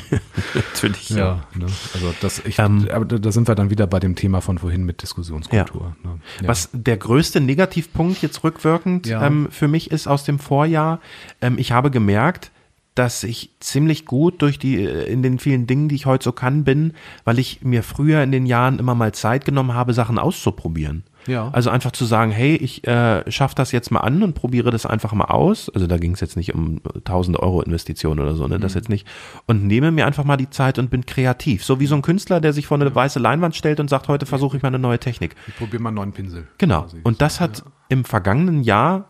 Natürlich. 0.54 1.08
Ja, 1.08 1.46
ne? 1.54 1.64
also 1.94 2.14
das, 2.20 2.42
ich, 2.44 2.58
Ähm, 2.58 2.86
aber 2.92 3.06
da 3.06 3.32
sind 3.32 3.48
wir 3.48 3.54
dann 3.54 3.70
wieder 3.70 3.86
bei 3.86 4.00
dem 4.00 4.16
Thema 4.16 4.42
von 4.42 4.58
vorhin 4.58 4.84
mit 4.84 5.00
Diskussionskultur. 5.00 5.96
Ne? 6.04 6.20
Ja. 6.42 6.48
Was 6.48 6.68
der 6.74 6.98
größte 6.98 7.40
Negativpunkt 7.40 8.20
jetzt 8.20 8.44
rückwirkend 8.44 9.06
Ja. 9.06 9.26
ähm, 9.26 9.48
für 9.50 9.66
mich 9.66 9.90
ist 9.90 10.06
aus 10.06 10.24
dem 10.24 10.38
Vorjahr, 10.38 11.00
ähm, 11.40 11.56
ich 11.56 11.72
habe 11.72 11.90
gemerkt, 11.90 12.50
dass 12.94 13.24
ich 13.24 13.48
ziemlich 13.60 14.04
gut 14.04 14.42
durch 14.42 14.58
die, 14.58 14.76
äh, 14.76 15.10
in 15.10 15.22
den 15.22 15.38
vielen 15.38 15.66
Dingen, 15.66 15.88
die 15.88 15.94
ich 15.94 16.04
heute 16.04 16.24
so 16.24 16.32
kann, 16.32 16.64
bin, 16.64 16.92
weil 17.24 17.38
ich 17.38 17.62
mir 17.62 17.82
früher 17.82 18.22
in 18.22 18.30
den 18.30 18.44
Jahren 18.44 18.78
immer 18.78 18.94
mal 18.94 19.12
Zeit 19.12 19.46
genommen 19.46 19.72
habe, 19.72 19.94
Sachen 19.94 20.18
auszuprobieren. 20.18 21.04
Ja. 21.26 21.50
Also 21.52 21.70
einfach 21.70 21.92
zu 21.92 22.04
sagen, 22.04 22.30
hey, 22.30 22.56
ich 22.56 22.86
äh, 22.86 23.30
schaffe 23.30 23.54
das 23.54 23.72
jetzt 23.72 23.90
mal 23.90 24.00
an 24.00 24.22
und 24.22 24.34
probiere 24.34 24.70
das 24.70 24.86
einfach 24.86 25.12
mal 25.12 25.26
aus. 25.26 25.68
Also 25.70 25.86
da 25.86 25.98
ging 25.98 26.12
es 26.12 26.20
jetzt 26.20 26.36
nicht 26.36 26.54
um 26.54 26.80
1000 26.94 27.38
Euro 27.38 27.62
Investition 27.62 28.18
oder 28.18 28.34
so, 28.34 28.46
ne? 28.46 28.58
Mhm. 28.58 28.62
Das 28.62 28.74
jetzt 28.74 28.88
nicht. 28.88 29.06
Und 29.46 29.66
nehme 29.66 29.90
mir 29.90 30.06
einfach 30.06 30.24
mal 30.24 30.36
die 30.36 30.50
Zeit 30.50 30.78
und 30.78 30.90
bin 30.90 31.06
kreativ. 31.06 31.64
So 31.64 31.80
wie 31.80 31.86
so 31.86 31.94
ein 31.94 32.02
Künstler, 32.02 32.40
der 32.40 32.52
sich 32.52 32.66
vor 32.66 32.80
eine 32.80 32.94
weiße 32.94 33.18
Leinwand 33.18 33.54
stellt 33.54 33.80
und 33.80 33.88
sagt, 33.88 34.08
heute 34.08 34.26
versuche 34.26 34.56
ich 34.56 34.62
mal 34.62 34.68
eine 34.68 34.78
neue 34.78 34.98
Technik. 34.98 35.36
ich 35.46 35.56
probiere 35.56 35.82
mal 35.82 35.90
einen 35.90 35.96
neuen 35.96 36.12
Pinsel. 36.12 36.46
Genau. 36.58 36.82
quasi. 36.82 37.00
Und 37.02 37.20
das 37.20 37.40
hat 37.40 37.64
im 37.88 38.04
vergangenen 38.04 38.62
Jahr 38.62 39.06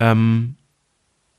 ähm, 0.00 0.56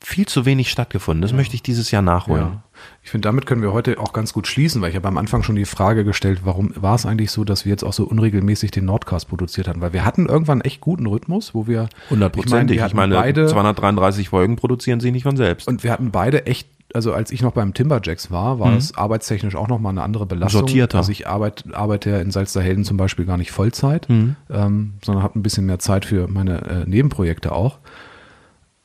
viel 0.06 0.28
zu 0.28 0.46
wenig 0.46 0.70
stattgefunden. 0.70 1.24
Das 1.24 1.34
möchte 1.34 1.56
ich 1.56 1.64
dieses 1.64 1.90
Jahr 1.90 2.04
nachholen. 2.04 2.44
Ja. 2.44 2.64
Ich 3.02 3.10
finde, 3.10 3.28
damit 3.28 3.48
können 3.48 3.64
wir 3.64 3.74
heute 3.74 4.00
auch 4.00 4.14
ganz 4.14 4.34
gut 4.34 4.46
schließen, 4.46 4.80
weil 4.82 4.92
ich 4.92 4.96
habe 4.96 5.08
am 5.08 5.18
Anfang 5.18 5.42
schon 5.42 5.56
die 5.56 5.66
Frage 5.66 6.04
gestellt, 6.06 6.42
warum 6.44 6.72
war 6.76 6.94
es 6.94 7.08
eigentlich 7.08 7.32
so, 7.32 7.44
dass 7.44 7.66
wir 7.66 7.72
jetzt 7.72 7.84
auch 7.84 7.92
so 7.94 8.04
unregelmäßig 8.06 8.70
den 8.70 8.86
Nordcast 8.86 9.28
produziert 9.28 9.68
hatten? 9.68 9.82
Weil 9.82 9.94
wir 9.94 10.06
hatten 10.06 10.28
irgendwann 10.28 10.62
echt 10.62 10.80
guten 10.80 11.08
Rhythmus, 11.08 11.56
wo 11.56 11.66
wir 11.66 11.90
Hundertprozentig. 12.12 12.78
Ich 12.78 12.84
hatten 12.84 12.96
meine, 12.96 13.16
beide 13.16 13.48
233 13.48 14.30
Folgen 14.30 14.58
produzieren 14.58 15.00
sich 15.00 15.12
nicht 15.12 15.24
von 15.24 15.38
selbst. 15.38 15.68
und 15.68 15.84
wir 15.84 15.92
hatten 15.92 16.12
beide 16.12 16.46
echt 16.46 16.70
also 16.94 17.12
als 17.12 17.32
ich 17.32 17.42
noch 17.42 17.52
beim 17.52 17.74
Timberjacks 17.74 18.30
war, 18.32 18.60
war 18.60 18.74
es 18.78 18.96
arbeitstechnisch 18.96 19.56
auch 19.56 19.68
nochmal 19.68 19.90
eine 19.92 20.04
andere 20.04 20.26
Belastung. 20.28 20.62
Mhm. 20.62 20.68
Sortierter. 20.68 21.00
Also 21.00 21.12
ich 21.12 21.28
arbeite, 21.28 21.76
arbeite 21.76 22.12
ja 22.12 22.20
in 22.20 22.30
Salzderhelden 22.32 22.86
zum 22.86 22.96
Beispiel 22.96 23.26
gar 23.26 23.38
nicht 23.38 23.52
Vollzeit, 23.52 24.08
Mhm. 24.08 24.36
ähm, 24.52 24.94
sondern 25.04 25.24
habe 25.24 25.38
ein 25.38 25.44
bisschen 25.44 25.66
mehr 25.66 25.80
Zeit 25.80 26.06
für 26.06 26.28
meine 26.28 26.62
äh, 26.62 26.86
Nebenprojekte 26.88 27.52
auch. 27.52 27.80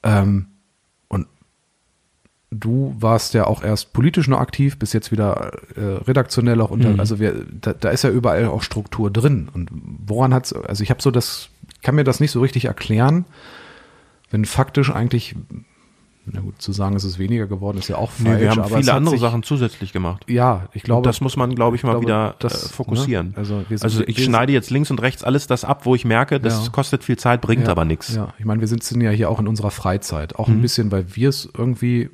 Ähm, 0.02 0.46
du 2.50 2.94
warst 2.98 3.34
ja 3.34 3.46
auch 3.46 3.62
erst 3.62 3.92
politisch 3.92 4.26
noch 4.26 4.40
aktiv, 4.40 4.78
bis 4.78 4.92
jetzt 4.92 5.12
wieder 5.12 5.52
äh, 5.76 5.80
redaktionell 6.04 6.60
auch 6.60 6.70
unter. 6.70 6.90
Mhm. 6.90 7.00
Also 7.00 7.20
wir, 7.20 7.44
da, 7.60 7.72
da 7.74 7.90
ist 7.90 8.02
ja 8.02 8.10
überall 8.10 8.46
auch 8.46 8.62
Struktur 8.62 9.10
drin. 9.10 9.48
Und 9.52 9.70
woran 10.04 10.34
hat's? 10.34 10.52
Also 10.52 10.82
ich 10.82 10.90
habe 10.90 11.00
so 11.00 11.10
das, 11.10 11.48
kann 11.82 11.94
mir 11.94 12.04
das 12.04 12.18
nicht 12.20 12.32
so 12.32 12.40
richtig 12.40 12.64
erklären, 12.64 13.24
wenn 14.32 14.44
faktisch 14.44 14.90
eigentlich, 14.90 15.36
na 16.26 16.40
gut, 16.40 16.60
zu 16.60 16.72
sagen, 16.72 16.94
es 16.96 17.04
ist 17.04 17.18
weniger 17.20 17.46
geworden, 17.46 17.78
ist 17.78 17.88
ja 17.88 17.96
auch 17.96 18.10
falsch. 18.10 18.28
Nee, 18.36 18.40
wir 18.40 18.50
haben 18.50 18.60
es 18.62 18.66
viele 18.68 18.86
hat 18.92 18.96
andere 18.96 19.14
sich, 19.14 19.20
Sachen 19.20 19.42
zusätzlich 19.44 19.92
gemacht. 19.92 20.24
Ja, 20.28 20.68
ich 20.72 20.82
glaube, 20.82 20.98
Und 20.98 21.06
das 21.06 21.20
muss 21.20 21.36
man, 21.36 21.54
glaube 21.54 21.76
ich, 21.76 21.82
mal 21.84 21.92
glaube, 21.92 22.06
wieder 22.06 22.34
das, 22.40 22.66
äh, 22.66 22.68
fokussieren. 22.68 23.28
ne, 23.28 23.34
also 23.36 23.64
sind- 23.68 23.82
also 23.84 24.02
ich 24.06 24.22
schneide 24.24 24.52
jetzt 24.52 24.70
links 24.70 24.90
und 24.90 25.00
rechts 25.02 25.22
alles 25.24 25.46
das 25.46 25.64
ab, 25.64 25.86
wo 25.86 25.94
ich 25.94 26.04
merke, 26.04 26.40
das 26.40 26.64
Ja. 26.66 26.70
kostet 26.72 27.04
viel 27.04 27.16
Zeit, 27.16 27.40
bringt 27.40 27.64
ja, 27.66 27.70
aber 27.70 27.84
nichts. 27.84 28.14
Ja, 28.14 28.34
ich 28.38 28.44
meine, 28.44 28.60
wir 28.60 28.68
sitzen 28.68 29.00
ja 29.00 29.10
hier 29.10 29.30
auch 29.30 29.38
in 29.40 29.46
unserer 29.48 29.70
Freizeit. 29.70 30.36
Auch 30.36 30.48
Mhm. 30.48 30.54
ein 30.56 30.62
bisschen, 30.62 30.90
weil 30.92 31.06
wir 31.14 31.28
es 31.28 31.48
irgendwie 31.56 32.10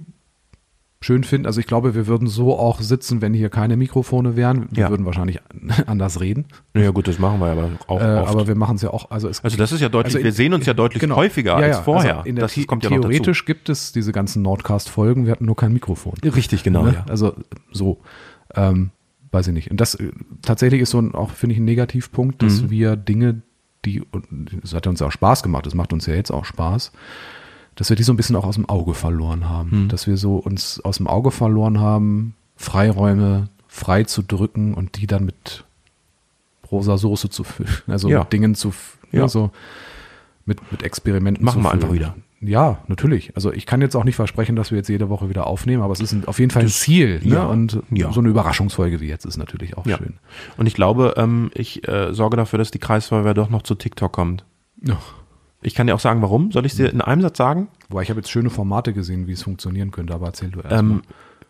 schön 1.01 1.25
finden. 1.25 1.47
Also 1.47 1.61
ich 1.61 1.67
glaube, 1.67 1.95
wir 1.95 2.07
würden 2.07 2.27
so 2.27 2.59
auch 2.59 2.81
sitzen, 2.81 3.21
wenn 3.21 3.35
hier 3.35 3.49
keine 3.51 3.77
Mikrofone 3.77 4.35
wären. 4.35 4.67
Wir 4.71 4.85
Ja. 4.85 4.91
würden 4.91 5.05
wahrscheinlich 5.07 5.41
anders 5.87 6.21
reden. 6.21 6.47
Ja 6.75 6.91
gut, 6.91 7.07
das 7.07 7.19
machen 7.19 7.39
wir 7.39 7.47
aber 7.49 7.71
auch 7.87 8.01
Äh, 8.01 8.05
oft. 8.21 8.31
aber 8.31 8.47
wir 8.49 8.55
machen 8.55 8.77
es 8.77 8.83
ja 8.83 8.91
auch. 8.91 9.11
Also, 9.11 9.29
es, 9.29 9.45
also 9.45 9.57
das 9.57 9.73
ist 9.73 9.81
ja 9.83 9.89
deutlich, 9.89 10.07
Also 10.15 10.19
in- 10.19 10.25
wir 10.25 10.33
sehen 10.33 10.55
uns 10.55 10.65
ja 10.67 10.75
deutlich 10.75 11.01
genau. 11.01 11.17
häufiger 11.17 11.53
Ja, 11.61 11.67
als 11.67 11.77
ja, 11.77 11.83
vorher. 11.83 12.17
Also 12.19 12.29
in 12.29 12.37
der 12.37 12.45
das 12.47 12.55
The 12.55 12.65
kommt 12.65 12.83
ja 12.85 12.91
noch 12.91 12.97
dazu. 12.97 13.09
theoretisch 13.11 13.45
gibt 13.45 13.69
es 13.69 13.93
diese 13.93 14.13
ganzen 14.13 14.43
Nordcast-Folgen. 14.43 15.27
Wir 15.27 15.33
hatten 15.33 15.45
nur 15.45 15.57
kein 15.57 15.73
Mikrofon. 15.73 16.15
Richtig, 16.25 16.63
genau. 16.63 16.85
Ne? 16.85 16.95
Ja. 16.95 17.05
Also 17.09 17.35
so, 17.73 18.01
ähm, 18.55 18.91
weiß 19.33 19.49
ich 19.49 19.55
nicht. 19.55 19.71
Und 19.71 19.81
das 19.81 19.97
äh, 19.97 20.11
tatsächlich 20.43 20.81
ist 20.81 20.91
so 20.91 20.99
ein, 20.99 21.15
auch, 21.15 21.31
finde 21.31 21.53
ich, 21.55 21.61
ein 21.61 21.65
Negativpunkt, 21.67 22.43
dass 22.43 22.63
Mhm. 22.63 22.71
wir 22.71 22.97
Dinge, 22.97 23.43
die, 23.85 24.03
das 24.63 24.73
hat 24.75 24.87
uns 24.87 25.01
ja 25.01 25.07
auch 25.09 25.13
Spaß 25.13 25.43
gemacht, 25.43 25.67
das 25.67 25.75
macht 25.75 25.93
uns 25.93 26.07
ja 26.07 26.15
jetzt 26.15 26.31
auch 26.31 26.45
Spaß, 26.47 26.91
dass 27.77 27.89
wir 27.91 27.97
die 27.97 28.03
so 28.03 28.13
ein 28.13 28.17
bisschen 28.17 28.35
auch 28.37 28.45
aus 28.45 28.57
dem 28.57 28.69
Auge 28.69 28.95
verloren 28.95 29.49
haben. 29.49 29.85
Mhm. 29.85 29.89
Dass 29.89 30.07
wir 30.07 30.17
so 30.17 30.37
uns 30.37 30.81
aus 30.85 30.97
dem 30.97 31.07
Auge 31.07 31.31
verloren 31.31 31.79
haben, 31.81 32.35
Freiräume 32.57 33.49
frei 33.69 34.03
zu 34.05 34.23
drücken 34.23 34.75
und 34.75 34.99
die 35.01 35.07
dann 35.07 35.25
mit 35.25 35.65
rosa 36.71 36.97
Soße 36.99 37.31
zu 37.31 37.45
füllen. 37.45 37.71
Also 37.87 38.09
Ja. 38.09 38.21
mit 38.21 38.33
Dingen 38.33 38.55
zu, 38.55 38.69
f- 38.71 38.99
Ja. 39.13 39.21
ja. 39.21 39.29
so 39.29 39.51
mit, 40.45 40.73
mit 40.73 40.83
Experimenten 40.83 41.45
Machen 41.45 41.63
wir 41.63 41.71
einfach 41.71 41.93
wieder. 41.93 42.15
Ja, 42.41 42.79
natürlich. 42.87 43.35
Also 43.35 43.53
ich 43.53 43.67
kann 43.67 43.81
jetzt 43.81 43.97
auch 43.97 44.05
nicht 44.05 44.15
versprechen, 44.17 44.57
dass 44.57 44.71
wir 44.71 44.79
jetzt 44.79 44.89
jede 44.89 45.09
Woche 45.09 45.29
wieder 45.29 45.47
aufnehmen, 45.47 45.83
aber 45.83 45.93
es 45.93 46.01
ist 46.01 46.13
ein, 46.13 46.27
auf 46.27 46.39
jeden 46.39 46.51
Fall 46.51 46.63
ein 46.63 46.69
Ziel. 46.69 47.21
Ne? 47.25 47.35
ja, 47.35 47.45
Und 47.47 47.83
ja. 47.91 48.13
so 48.13 48.21
eine 48.21 48.29
Überraschungsfolge 48.29 49.01
wie 49.01 49.09
jetzt 49.09 49.25
ist 49.25 49.37
natürlich 49.39 49.77
auch 49.77 49.87
Ja. 49.87 49.97
schön. 49.97 50.15
Und 50.57 50.67
ich 50.67 50.75
glaube, 50.75 51.15
ähm, 51.17 51.51
ich 51.55 51.87
äh, 51.89 52.13
sorge 52.15 52.37
dafür, 52.37 52.59
dass 52.59 52.71
die 52.71 52.79
Kreisfeuerwehr 52.79 53.35
doch 53.35 53.49
noch 53.51 53.63
zu 53.63 53.75
TikTok 53.75 54.13
kommt. 54.13 54.45
Ja. 54.83 54.99
Ich 55.67 55.75
kann 55.75 55.89
dir 55.89 55.95
auch 55.95 56.01
sagen, 56.01 56.23
warum. 56.23 56.53
Soll 56.53 56.65
ich 56.65 56.73
es 56.73 56.79
dir 56.79 56.93
in 56.93 57.01
einem 57.01 57.23
Satz 57.23 57.39
sagen? 57.39 57.67
Wobei 57.89 58.03
ich 58.03 58.09
habe 58.11 58.21
jetzt 58.21 58.31
schöne 58.31 58.51
Formate 58.51 58.93
gesehen, 58.93 59.27
wie 59.27 59.33
es 59.33 59.43
funktionieren 59.43 59.91
könnte, 59.91 60.15
aber 60.15 60.27
erzähl 60.27 60.51
du 60.51 60.61
erst 60.61 60.73
Ähm, 60.73 61.03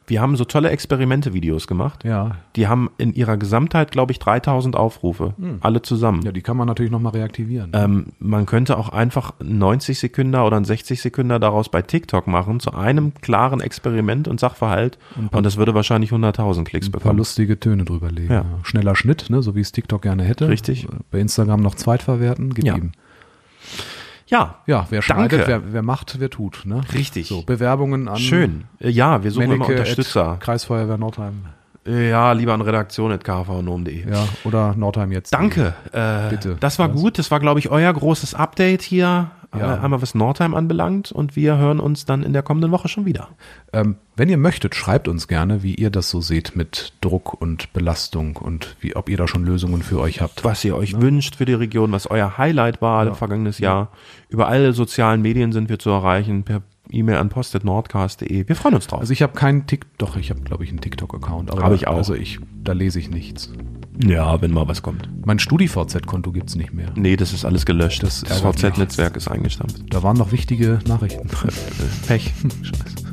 wir 0.09 0.21
haben 0.21 0.37
so 0.37 0.45
tolle 0.45 0.71
Experimente-Videos 0.71 1.67
gemacht. 1.67 2.05
mal. 2.05 2.11
Ja. 2.11 2.37
Die 2.55 2.69
haben 2.69 2.91
in 2.97 3.13
ihrer 3.13 3.37
Gesamtheit, 3.37 3.91
glaube 3.91 4.13
ich, 4.13 4.19
3000 4.21 4.77
Aufrufe. 4.77 5.35
Alle 5.61 5.83
zusammen. 5.83 6.23
ja, 6.23 6.33
die 6.33 6.43
kann 6.43 6.57
man 6.57 6.67
natürlich 6.69 6.93
nochmal 6.93 7.13
reaktivieren. 7.13 7.73
Ähm, 7.75 8.07
man 8.21 8.47
könnte 8.47 8.79
auch 8.79 8.89
einfach 8.89 9.35
90 9.43 9.99
Sekunden 9.99 10.37
oder 10.37 10.57
ein 10.57 10.65
60 10.65 11.01
Sekunden 11.03 11.41
daraus 11.41 11.69
bei 11.69 11.83
TikTok 11.83 12.27
machen 12.29 12.61
zu 12.61 12.73
einem 12.73 13.13
klaren 13.21 13.61
Experiment 13.61 14.29
und 14.29 14.39
Sachverhalt 14.41 14.97
und, 15.33 15.45
das 15.45 15.57
würde 15.57 15.75
wahrscheinlich 15.75 16.11
100.000 16.13 16.65
Klicks 16.65 16.87
ein 16.89 16.93
paar 16.93 17.01
bekommen. 17.01 17.19
lustige 17.19 17.59
Töne 17.59 17.85
drüber 17.85 18.11
legen. 18.11 18.33
Ja. 18.33 18.45
Schneller 18.63 18.95
Schnitt, 18.95 19.29
ne? 19.29 19.43
so 19.43 19.55
wie 19.57 19.61
es 19.61 19.73
TikTok 19.73 20.03
gerne 20.03 20.23
hätte. 20.23 20.49
Richtig. 20.49 20.87
Bei 21.11 21.19
Instagram 21.19 21.61
noch 21.61 21.75
zweitverwerten, 21.75 22.55
gib 22.55 22.65
Ja. 22.65 22.77
Ja, 24.29 24.57
Ja, 24.67 24.87
wer 24.91 25.01
Danke. 25.03 25.37
schneidet, 25.37 25.47
wer, 25.49 25.73
wer 25.73 25.83
macht, 25.83 26.17
wer 26.19 26.31
tut. 26.31 26.63
Ne? 26.65 26.81
Richtig. 26.93 27.29
So, 27.29 27.43
Bewerbungen 27.43 28.09
an 28.09 28.17
schön. 28.19 28.65
Äh, 28.81 28.91
Ja, 28.91 29.23
wir 29.23 29.31
suchen 29.31 29.45
immer 29.45 29.53
Menneke 29.55 29.73
Unterstützer. 29.81 30.33
at 30.33 30.41
Kreisfeuerwehr 30.41 30.99
Nordheim. 30.99 31.47
Ja, 31.89 32.33
lieber 32.33 32.53
an 32.53 32.63
redaktion.kvnom.de. 32.63 34.11
Ja, 34.11 34.27
oder 34.43 34.75
Nordheim 34.77 35.13
jetzt. 35.13 35.33
Danke. 35.33 35.73
Äh, 35.93 36.31
Bitte. 36.31 36.57
Das 36.59 36.81
war 36.81 36.89
gut. 36.89 37.17
Das 37.19 37.31
war, 37.31 37.39
glaube 37.39 37.61
ich, 37.61 37.71
euer 37.71 37.93
großes 37.93 38.35
Update 38.35 38.83
hier. 38.83 39.31
Ja. 39.59 39.81
Einmal 39.81 40.03
was 40.03 40.15
Nordheim 40.15 40.55
anbelangt. 40.55 41.13
Und 41.13 41.37
wir 41.37 41.57
hören 41.57 41.81
uns 41.81 42.05
dann 42.05 42.23
in 42.23 42.33
der 42.33 42.43
kommenden 42.43 42.71
Woche 42.71 42.89
schon 42.89 43.05
wieder. 43.05 43.29
Ähm, 43.73 43.97
wenn 44.17 44.29
ihr 44.29 44.39
möchtet, 44.39 44.75
schreibt 44.75 45.09
uns 45.09 45.29
gerne, 45.29 45.63
wie 45.63 45.75
ihr 45.75 45.91
das 45.91 46.11
so 46.11 46.21
seht 46.21 46.57
mit 46.57 46.93
Druck 47.01 47.41
und 47.41 47.73
Belastung 47.73 48.37
und 48.37 48.77
wie, 48.81 48.97
ob 48.97 49.09
ihr 49.09 49.17
da 49.17 49.29
schon 49.29 49.45
Lösungen 49.45 49.83
für 49.83 50.01
euch 50.01 50.21
habt. 50.21 50.45
Was 50.45 50.65
ihr 50.65 50.77
euch 50.77 51.01
wünscht 51.01 51.37
für 51.37 51.45
die 51.45 51.55
Region, 51.55 51.93
was 51.93 52.07
euer 52.07 52.39
Highlight 52.39 52.81
war 52.81 53.15
vergangenes 53.15 53.59
Jahr. 53.59 53.91
Über 54.29 54.49
alle 54.49 54.73
sozialen 54.73 55.23
Medien 55.23 55.53
sind 55.53 55.69
wir 55.69 55.79
zu 55.79 55.91
erreichen. 55.91 56.45
Per 56.45 56.63
E-Mail 56.91 57.17
an 57.17 57.29
post.nordcast.de. 57.29 58.49
Wir 58.49 58.57
freuen 58.57 58.77
uns 58.77 58.87
drauf. 58.87 59.01
Also 59.01 59.13
ich 59.13 59.23
habe 59.23 59.33
keinen 59.33 59.67
Tik, 59.67 59.87
doch 59.99 60.17
ich 60.17 60.31
habe 60.31 60.41
glaube 60.43 60.65
ich 60.65 60.71
einen 60.71 60.81
TikTok-Account. 60.81 61.51
aber 61.51 61.63
Hab 61.63 61.73
ich 61.73 61.89
auch. 61.89 61.97
Also 61.97 62.15
ich, 62.15 62.39
da 62.63 62.73
lese 62.73 63.01
ich 63.01 63.11
nichts. 63.11 63.53
Ja, 64.05 64.41
wenn 64.43 64.53
mal 64.53 64.69
was 64.69 64.83
kommt. 64.83 65.09
Mein 65.25 65.39
StudiVZ-Konto 65.39 66.33
gibt's 66.33 66.55
nicht 66.55 66.73
mehr. 66.73 66.89
Nee, 66.97 67.17
das 67.17 67.33
ist 67.33 67.45
alles 67.45 67.65
gelöscht. 67.67 68.03
Das 68.03 68.23
Das. 68.23 68.41
VZ-Netzwerk 68.41 69.17
ist 69.17 69.29
eingestampft. 69.29 69.83
Da 69.91 70.03
waren 70.03 70.17
noch 70.17 70.33
wichtige 70.33 70.79
Nachrichten. 70.87 71.29
Pech. 72.07 72.33
Scheiße. 72.63 73.07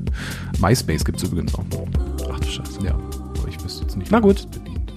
MySpace 0.60 1.04
gibt's 1.06 1.24
übrigens 1.24 1.54
auch 1.56 1.66
noch. 1.72 1.88
Ach 2.32 2.40
du 2.40 2.48
Scheiße. 2.48 2.80
Ja, 2.86 2.94
aber 2.94 3.48
ich 3.48 3.62
wüsste 3.64 3.84
jetzt 3.84 3.98
nicht. 3.98 4.12
Na 4.12 4.20
gut. 4.20 4.50
Bedient. 4.52 4.94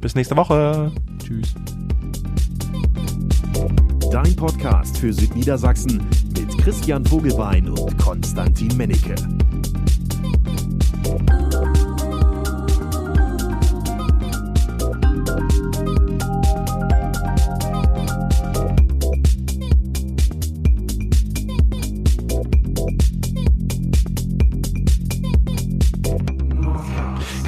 Bis 0.00 0.14
nächste 0.14 0.36
Woche. 0.36 0.92
Tschüss. 1.22 1.54
Dein 4.12 4.36
Podcast 4.36 4.98
für 4.98 5.12
Südniedersachsen 5.12 6.00
mit 6.38 6.56
Christian 6.58 7.04
Vogelbein 7.04 7.68
und 7.68 7.98
Konstantin 7.98 8.76
Mennecke. 8.76 9.14
Bye. 15.36 15.75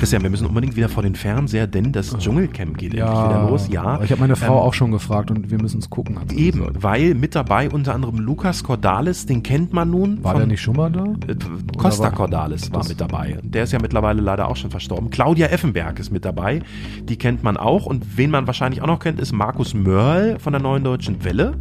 Christian, 0.08 0.22
wir 0.22 0.30
müssen 0.30 0.46
unbedingt 0.46 0.74
wieder 0.74 0.88
vor 0.88 1.02
den 1.02 1.14
Fernseher, 1.14 1.66
denn 1.66 1.92
das 1.92 2.16
Dschungelcamp 2.16 2.78
geht 2.78 2.94
endlich 2.94 3.10
wieder 3.14 3.46
los. 3.50 3.68
Ja, 3.70 4.00
Ich 4.02 4.10
habe 4.10 4.22
meine 4.22 4.36
Frau 4.36 4.54
Ähm, 4.54 4.62
auch 4.62 4.72
schon 4.72 4.90
gefragt 4.90 5.30
und 5.30 5.50
wir 5.50 5.60
müssen 5.60 5.80
es 5.80 5.90
gucken. 5.90 6.16
Eben, 6.34 6.60
gesagt. 6.60 6.82
weil 6.82 7.14
mit 7.14 7.34
dabei 7.34 7.68
unter 7.68 7.94
anderem 7.94 8.16
Lukas 8.18 8.64
Cordalis, 8.64 9.26
den 9.26 9.42
kennt 9.42 9.74
man 9.74 9.90
nun. 9.90 10.24
War 10.24 10.32
von- 10.32 10.40
der 10.40 10.46
nicht 10.46 10.62
schon 10.62 10.76
mal 10.76 10.90
da? 10.90 11.04
Äh, 11.04 11.36
Costa 11.76 12.04
war- 12.04 12.12
Cordalis 12.12 12.72
war 12.72 12.88
mit 12.88 12.98
dabei. 12.98 13.38
Der 13.42 13.64
ist 13.64 13.72
ja 13.74 13.78
mittlerweile 13.82 14.22
leider 14.22 14.48
auch 14.48 14.56
schon 14.56 14.70
verstorben. 14.70 15.10
Claudia 15.10 15.48
Effenberg 15.48 15.98
ist 15.98 16.10
mit 16.10 16.24
dabei. 16.24 16.62
Die 17.06 17.16
kennt 17.16 17.42
man 17.44 17.58
auch. 17.58 17.84
Und 17.84 18.16
wen 18.16 18.30
man 18.30 18.46
wahrscheinlich 18.46 18.80
auch 18.80 18.86
noch 18.86 19.00
kennt, 19.00 19.20
ist 19.20 19.32
Markus 19.34 19.74
Mörl 19.74 20.38
von 20.38 20.54
der 20.54 20.62
Neuen 20.62 20.84
Deutschen 20.84 21.22
Welle. 21.22 21.52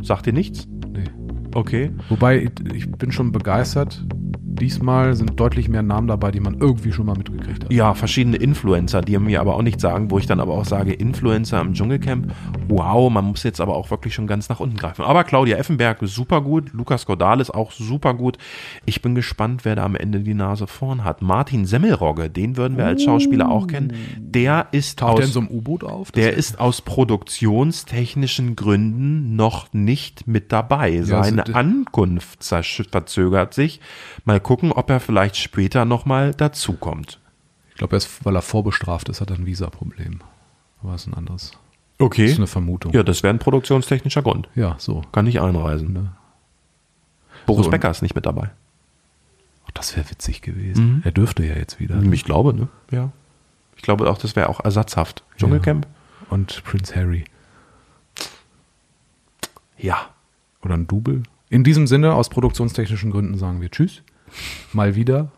Sagt 0.00 0.26
ihr 0.26 0.32
nichts? 0.32 0.66
Nee. 0.90 1.04
Okay. 1.54 1.90
Wobei, 2.08 2.50
ich 2.72 2.90
bin 2.92 3.12
schon 3.12 3.30
begeistert. 3.30 4.02
Diesmal 4.58 5.14
sind 5.14 5.38
deutlich 5.38 5.68
mehr 5.68 5.82
Namen 5.82 6.08
dabei, 6.08 6.30
die 6.30 6.40
man 6.40 6.58
irgendwie 6.60 6.92
schon 6.92 7.06
mal 7.06 7.16
mitgekriegt 7.16 7.64
hat. 7.64 7.72
Ja, 7.72 7.94
verschiedene 7.94 8.36
Influencer, 8.36 9.02
die 9.02 9.18
mir 9.18 9.40
aber 9.40 9.54
auch 9.54 9.62
nicht 9.62 9.80
sagen, 9.80 10.10
wo 10.10 10.18
ich 10.18 10.26
dann 10.26 10.40
aber 10.40 10.54
auch 10.54 10.64
sage, 10.64 10.92
Influencer 10.92 11.60
im 11.60 11.74
Dschungelcamp, 11.74 12.32
wow, 12.68 13.10
man 13.10 13.26
muss 13.26 13.42
jetzt 13.42 13.60
aber 13.60 13.76
auch 13.76 13.90
wirklich 13.90 14.14
schon 14.14 14.26
ganz 14.26 14.48
nach 14.48 14.60
unten 14.60 14.76
greifen. 14.76 15.02
Aber 15.02 15.24
Claudia 15.24 15.56
Effenberg 15.56 15.98
super 16.02 16.40
gut, 16.40 16.72
Lukas 16.72 17.06
Cordalis 17.06 17.50
auch 17.50 17.72
super 17.72 18.14
gut. 18.14 18.38
Ich 18.84 19.02
bin 19.02 19.14
gespannt, 19.14 19.64
wer 19.64 19.76
da 19.76 19.84
am 19.84 19.96
Ende 19.96 20.20
die 20.20 20.34
Nase 20.34 20.66
vorn 20.66 21.04
hat. 21.04 21.22
Martin 21.22 21.66
Semmelrogge, 21.66 22.30
den 22.30 22.56
würden 22.56 22.76
wir 22.76 22.86
als 22.86 23.02
Schauspieler 23.02 23.50
auch 23.50 23.66
kennen. 23.66 23.92
Der 24.18 24.68
ist 24.72 24.98
Taucht 24.98 25.18
der 25.18 25.24
in 25.24 25.28
aus, 25.28 25.34
so 25.34 25.40
einem 25.40 25.48
U-Boot 25.48 25.84
auf? 25.84 26.12
Das 26.12 26.22
der 26.22 26.34
ist 26.34 26.58
aus 26.58 26.80
produktionstechnischen 26.82 28.56
Gründen 28.56 29.36
noch 29.36 29.72
nicht 29.72 30.26
mit 30.26 30.52
dabei. 30.52 31.02
Seine 31.02 31.42
also- 31.42 31.52
Ankunft 31.52 32.44
verzögert 32.44 33.54
sich. 33.54 33.80
Mal 34.24 34.40
gucken, 34.46 34.70
ob 34.70 34.88
er 34.90 35.00
vielleicht 35.00 35.36
später 35.36 35.84
nochmal 35.84 36.32
dazukommt. 36.32 37.18
Ich 37.70 37.74
glaube, 37.78 37.98
weil 38.22 38.36
er 38.36 38.42
vorbestraft 38.42 39.08
ist, 39.08 39.20
hat 39.20 39.30
er 39.30 39.36
ein 39.36 39.44
Visa-Problem. 39.44 40.20
Aber 40.80 40.94
ist 40.94 41.08
ein 41.08 41.14
anderes. 41.14 41.50
Okay. 41.98 42.22
Das 42.22 42.32
ist 42.32 42.38
eine 42.38 42.46
Vermutung. 42.46 42.92
Ja, 42.92 43.02
das 43.02 43.24
wäre 43.24 43.34
ein 43.34 43.40
produktionstechnischer 43.40 44.22
Grund. 44.22 44.48
Ja, 44.54 44.76
so. 44.78 45.02
Kann 45.10 45.24
nicht 45.24 45.40
einreisen. 45.40 45.92
Ne? 45.92 46.12
Boris 47.44 47.64
So, 47.64 47.70
Becker 47.72 47.90
ist 47.90 48.02
nicht 48.02 48.14
mit 48.14 48.24
dabei. 48.24 48.50
Ach, 49.66 49.72
das 49.72 49.96
wäre 49.96 50.08
witzig 50.10 50.42
gewesen. 50.42 50.96
Mhm. 50.96 51.02
Er 51.04 51.10
dürfte 51.10 51.44
ja 51.44 51.56
jetzt 51.56 51.80
wieder. 51.80 52.00
Ich 52.12 52.24
glaube, 52.24 52.54
ne? 52.54 52.68
Ja. 52.92 53.10
Ich 53.74 53.82
glaube 53.82 54.08
auch, 54.08 54.18
das 54.18 54.36
wäre 54.36 54.48
auch 54.48 54.60
ersatzhaft. 54.60 55.24
Dschungelcamp? 55.38 55.88
Und 56.30 56.62
Prince 56.62 56.94
Harry. 56.94 57.24
Ja. 59.76 60.10
Oder 60.62 60.74
ein 60.74 60.86
Double. 60.86 61.24
In 61.50 61.64
diesem 61.64 61.88
Sinne, 61.88 62.14
aus 62.14 62.28
produktionstechnischen 62.28 63.10
Gründen 63.10 63.36
sagen 63.38 63.60
wir 63.60 63.72
Tschüss. 63.72 64.02
Mal 64.72 64.94
wieder. 64.94 65.30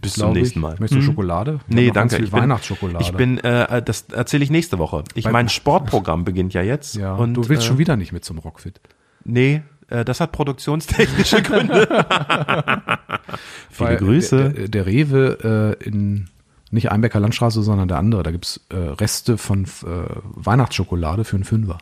Bis 0.00 0.14
zum 0.14 0.32
nächsten 0.32 0.58
ich. 0.58 0.62
Mal. 0.62 0.76
Möchtest 0.78 1.02
du 1.02 1.02
Schokolade? 1.02 1.60
Wir 1.68 1.76
Nee, 1.76 1.90
danke. 1.90 2.16
Ich 2.16 2.30
bin, 2.30 2.32
Weihnachtsschokolade. 2.32 3.04
ich 3.04 3.12
bin, 3.12 3.38
äh, 3.38 3.82
das 3.82 4.06
erzähle 4.12 4.44
ich 4.44 4.50
nächste 4.50 4.78
Woche. 4.78 5.04
Ich, 5.14 5.28
mein 5.30 5.48
Sportprogramm 5.48 6.24
beginnt 6.24 6.54
ja 6.54 6.62
jetzt. 6.62 6.96
ja, 6.96 7.14
und, 7.14 7.34
du 7.34 7.48
willst 7.48 7.64
äh, 7.64 7.66
schon 7.66 7.78
wieder 7.78 7.96
nicht 7.96 8.12
mit 8.12 8.24
zum 8.24 8.38
Rockfit. 8.38 8.80
Nee, 9.24 9.62
äh, 9.88 10.04
das 10.04 10.20
hat 10.20 10.32
produktionstechnische 10.32 11.42
Gründe. 11.42 11.86
Viele 13.70 13.88
Weil 13.90 13.96
Grüße. 13.96 14.50
Der, 14.50 14.68
der 14.68 14.86
Rewe 14.86 15.76
äh, 15.80 15.84
in 15.84 16.28
nicht 16.70 16.92
Einbecker 16.92 17.20
Landstraße, 17.20 17.62
sondern 17.62 17.88
der 17.88 17.98
andere, 17.98 18.22
da 18.22 18.30
gibt's 18.30 18.60
äh, 18.68 18.76
Reste 18.76 19.38
von 19.38 19.64
äh, 19.64 19.66
Weihnachtsschokolade 20.22 21.24
für 21.24 21.36
einen 21.36 21.44
Fünfer. 21.44 21.78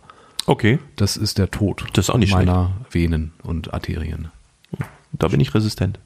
Okay. 0.47 0.79
Das 0.95 1.17
ist 1.17 1.39
der 1.39 1.51
Tod 1.51 1.87
Das 1.95 2.07
ist 2.07 2.11
auch 2.11 2.19
nicht 2.19 2.33
meiner 2.33 2.73
Venen 2.91 3.33
und 3.43 3.75
Arterien. 3.75 4.31
Da 5.13 5.29
bin 5.29 5.41
ich 5.41 5.55
resistent. 5.55 5.99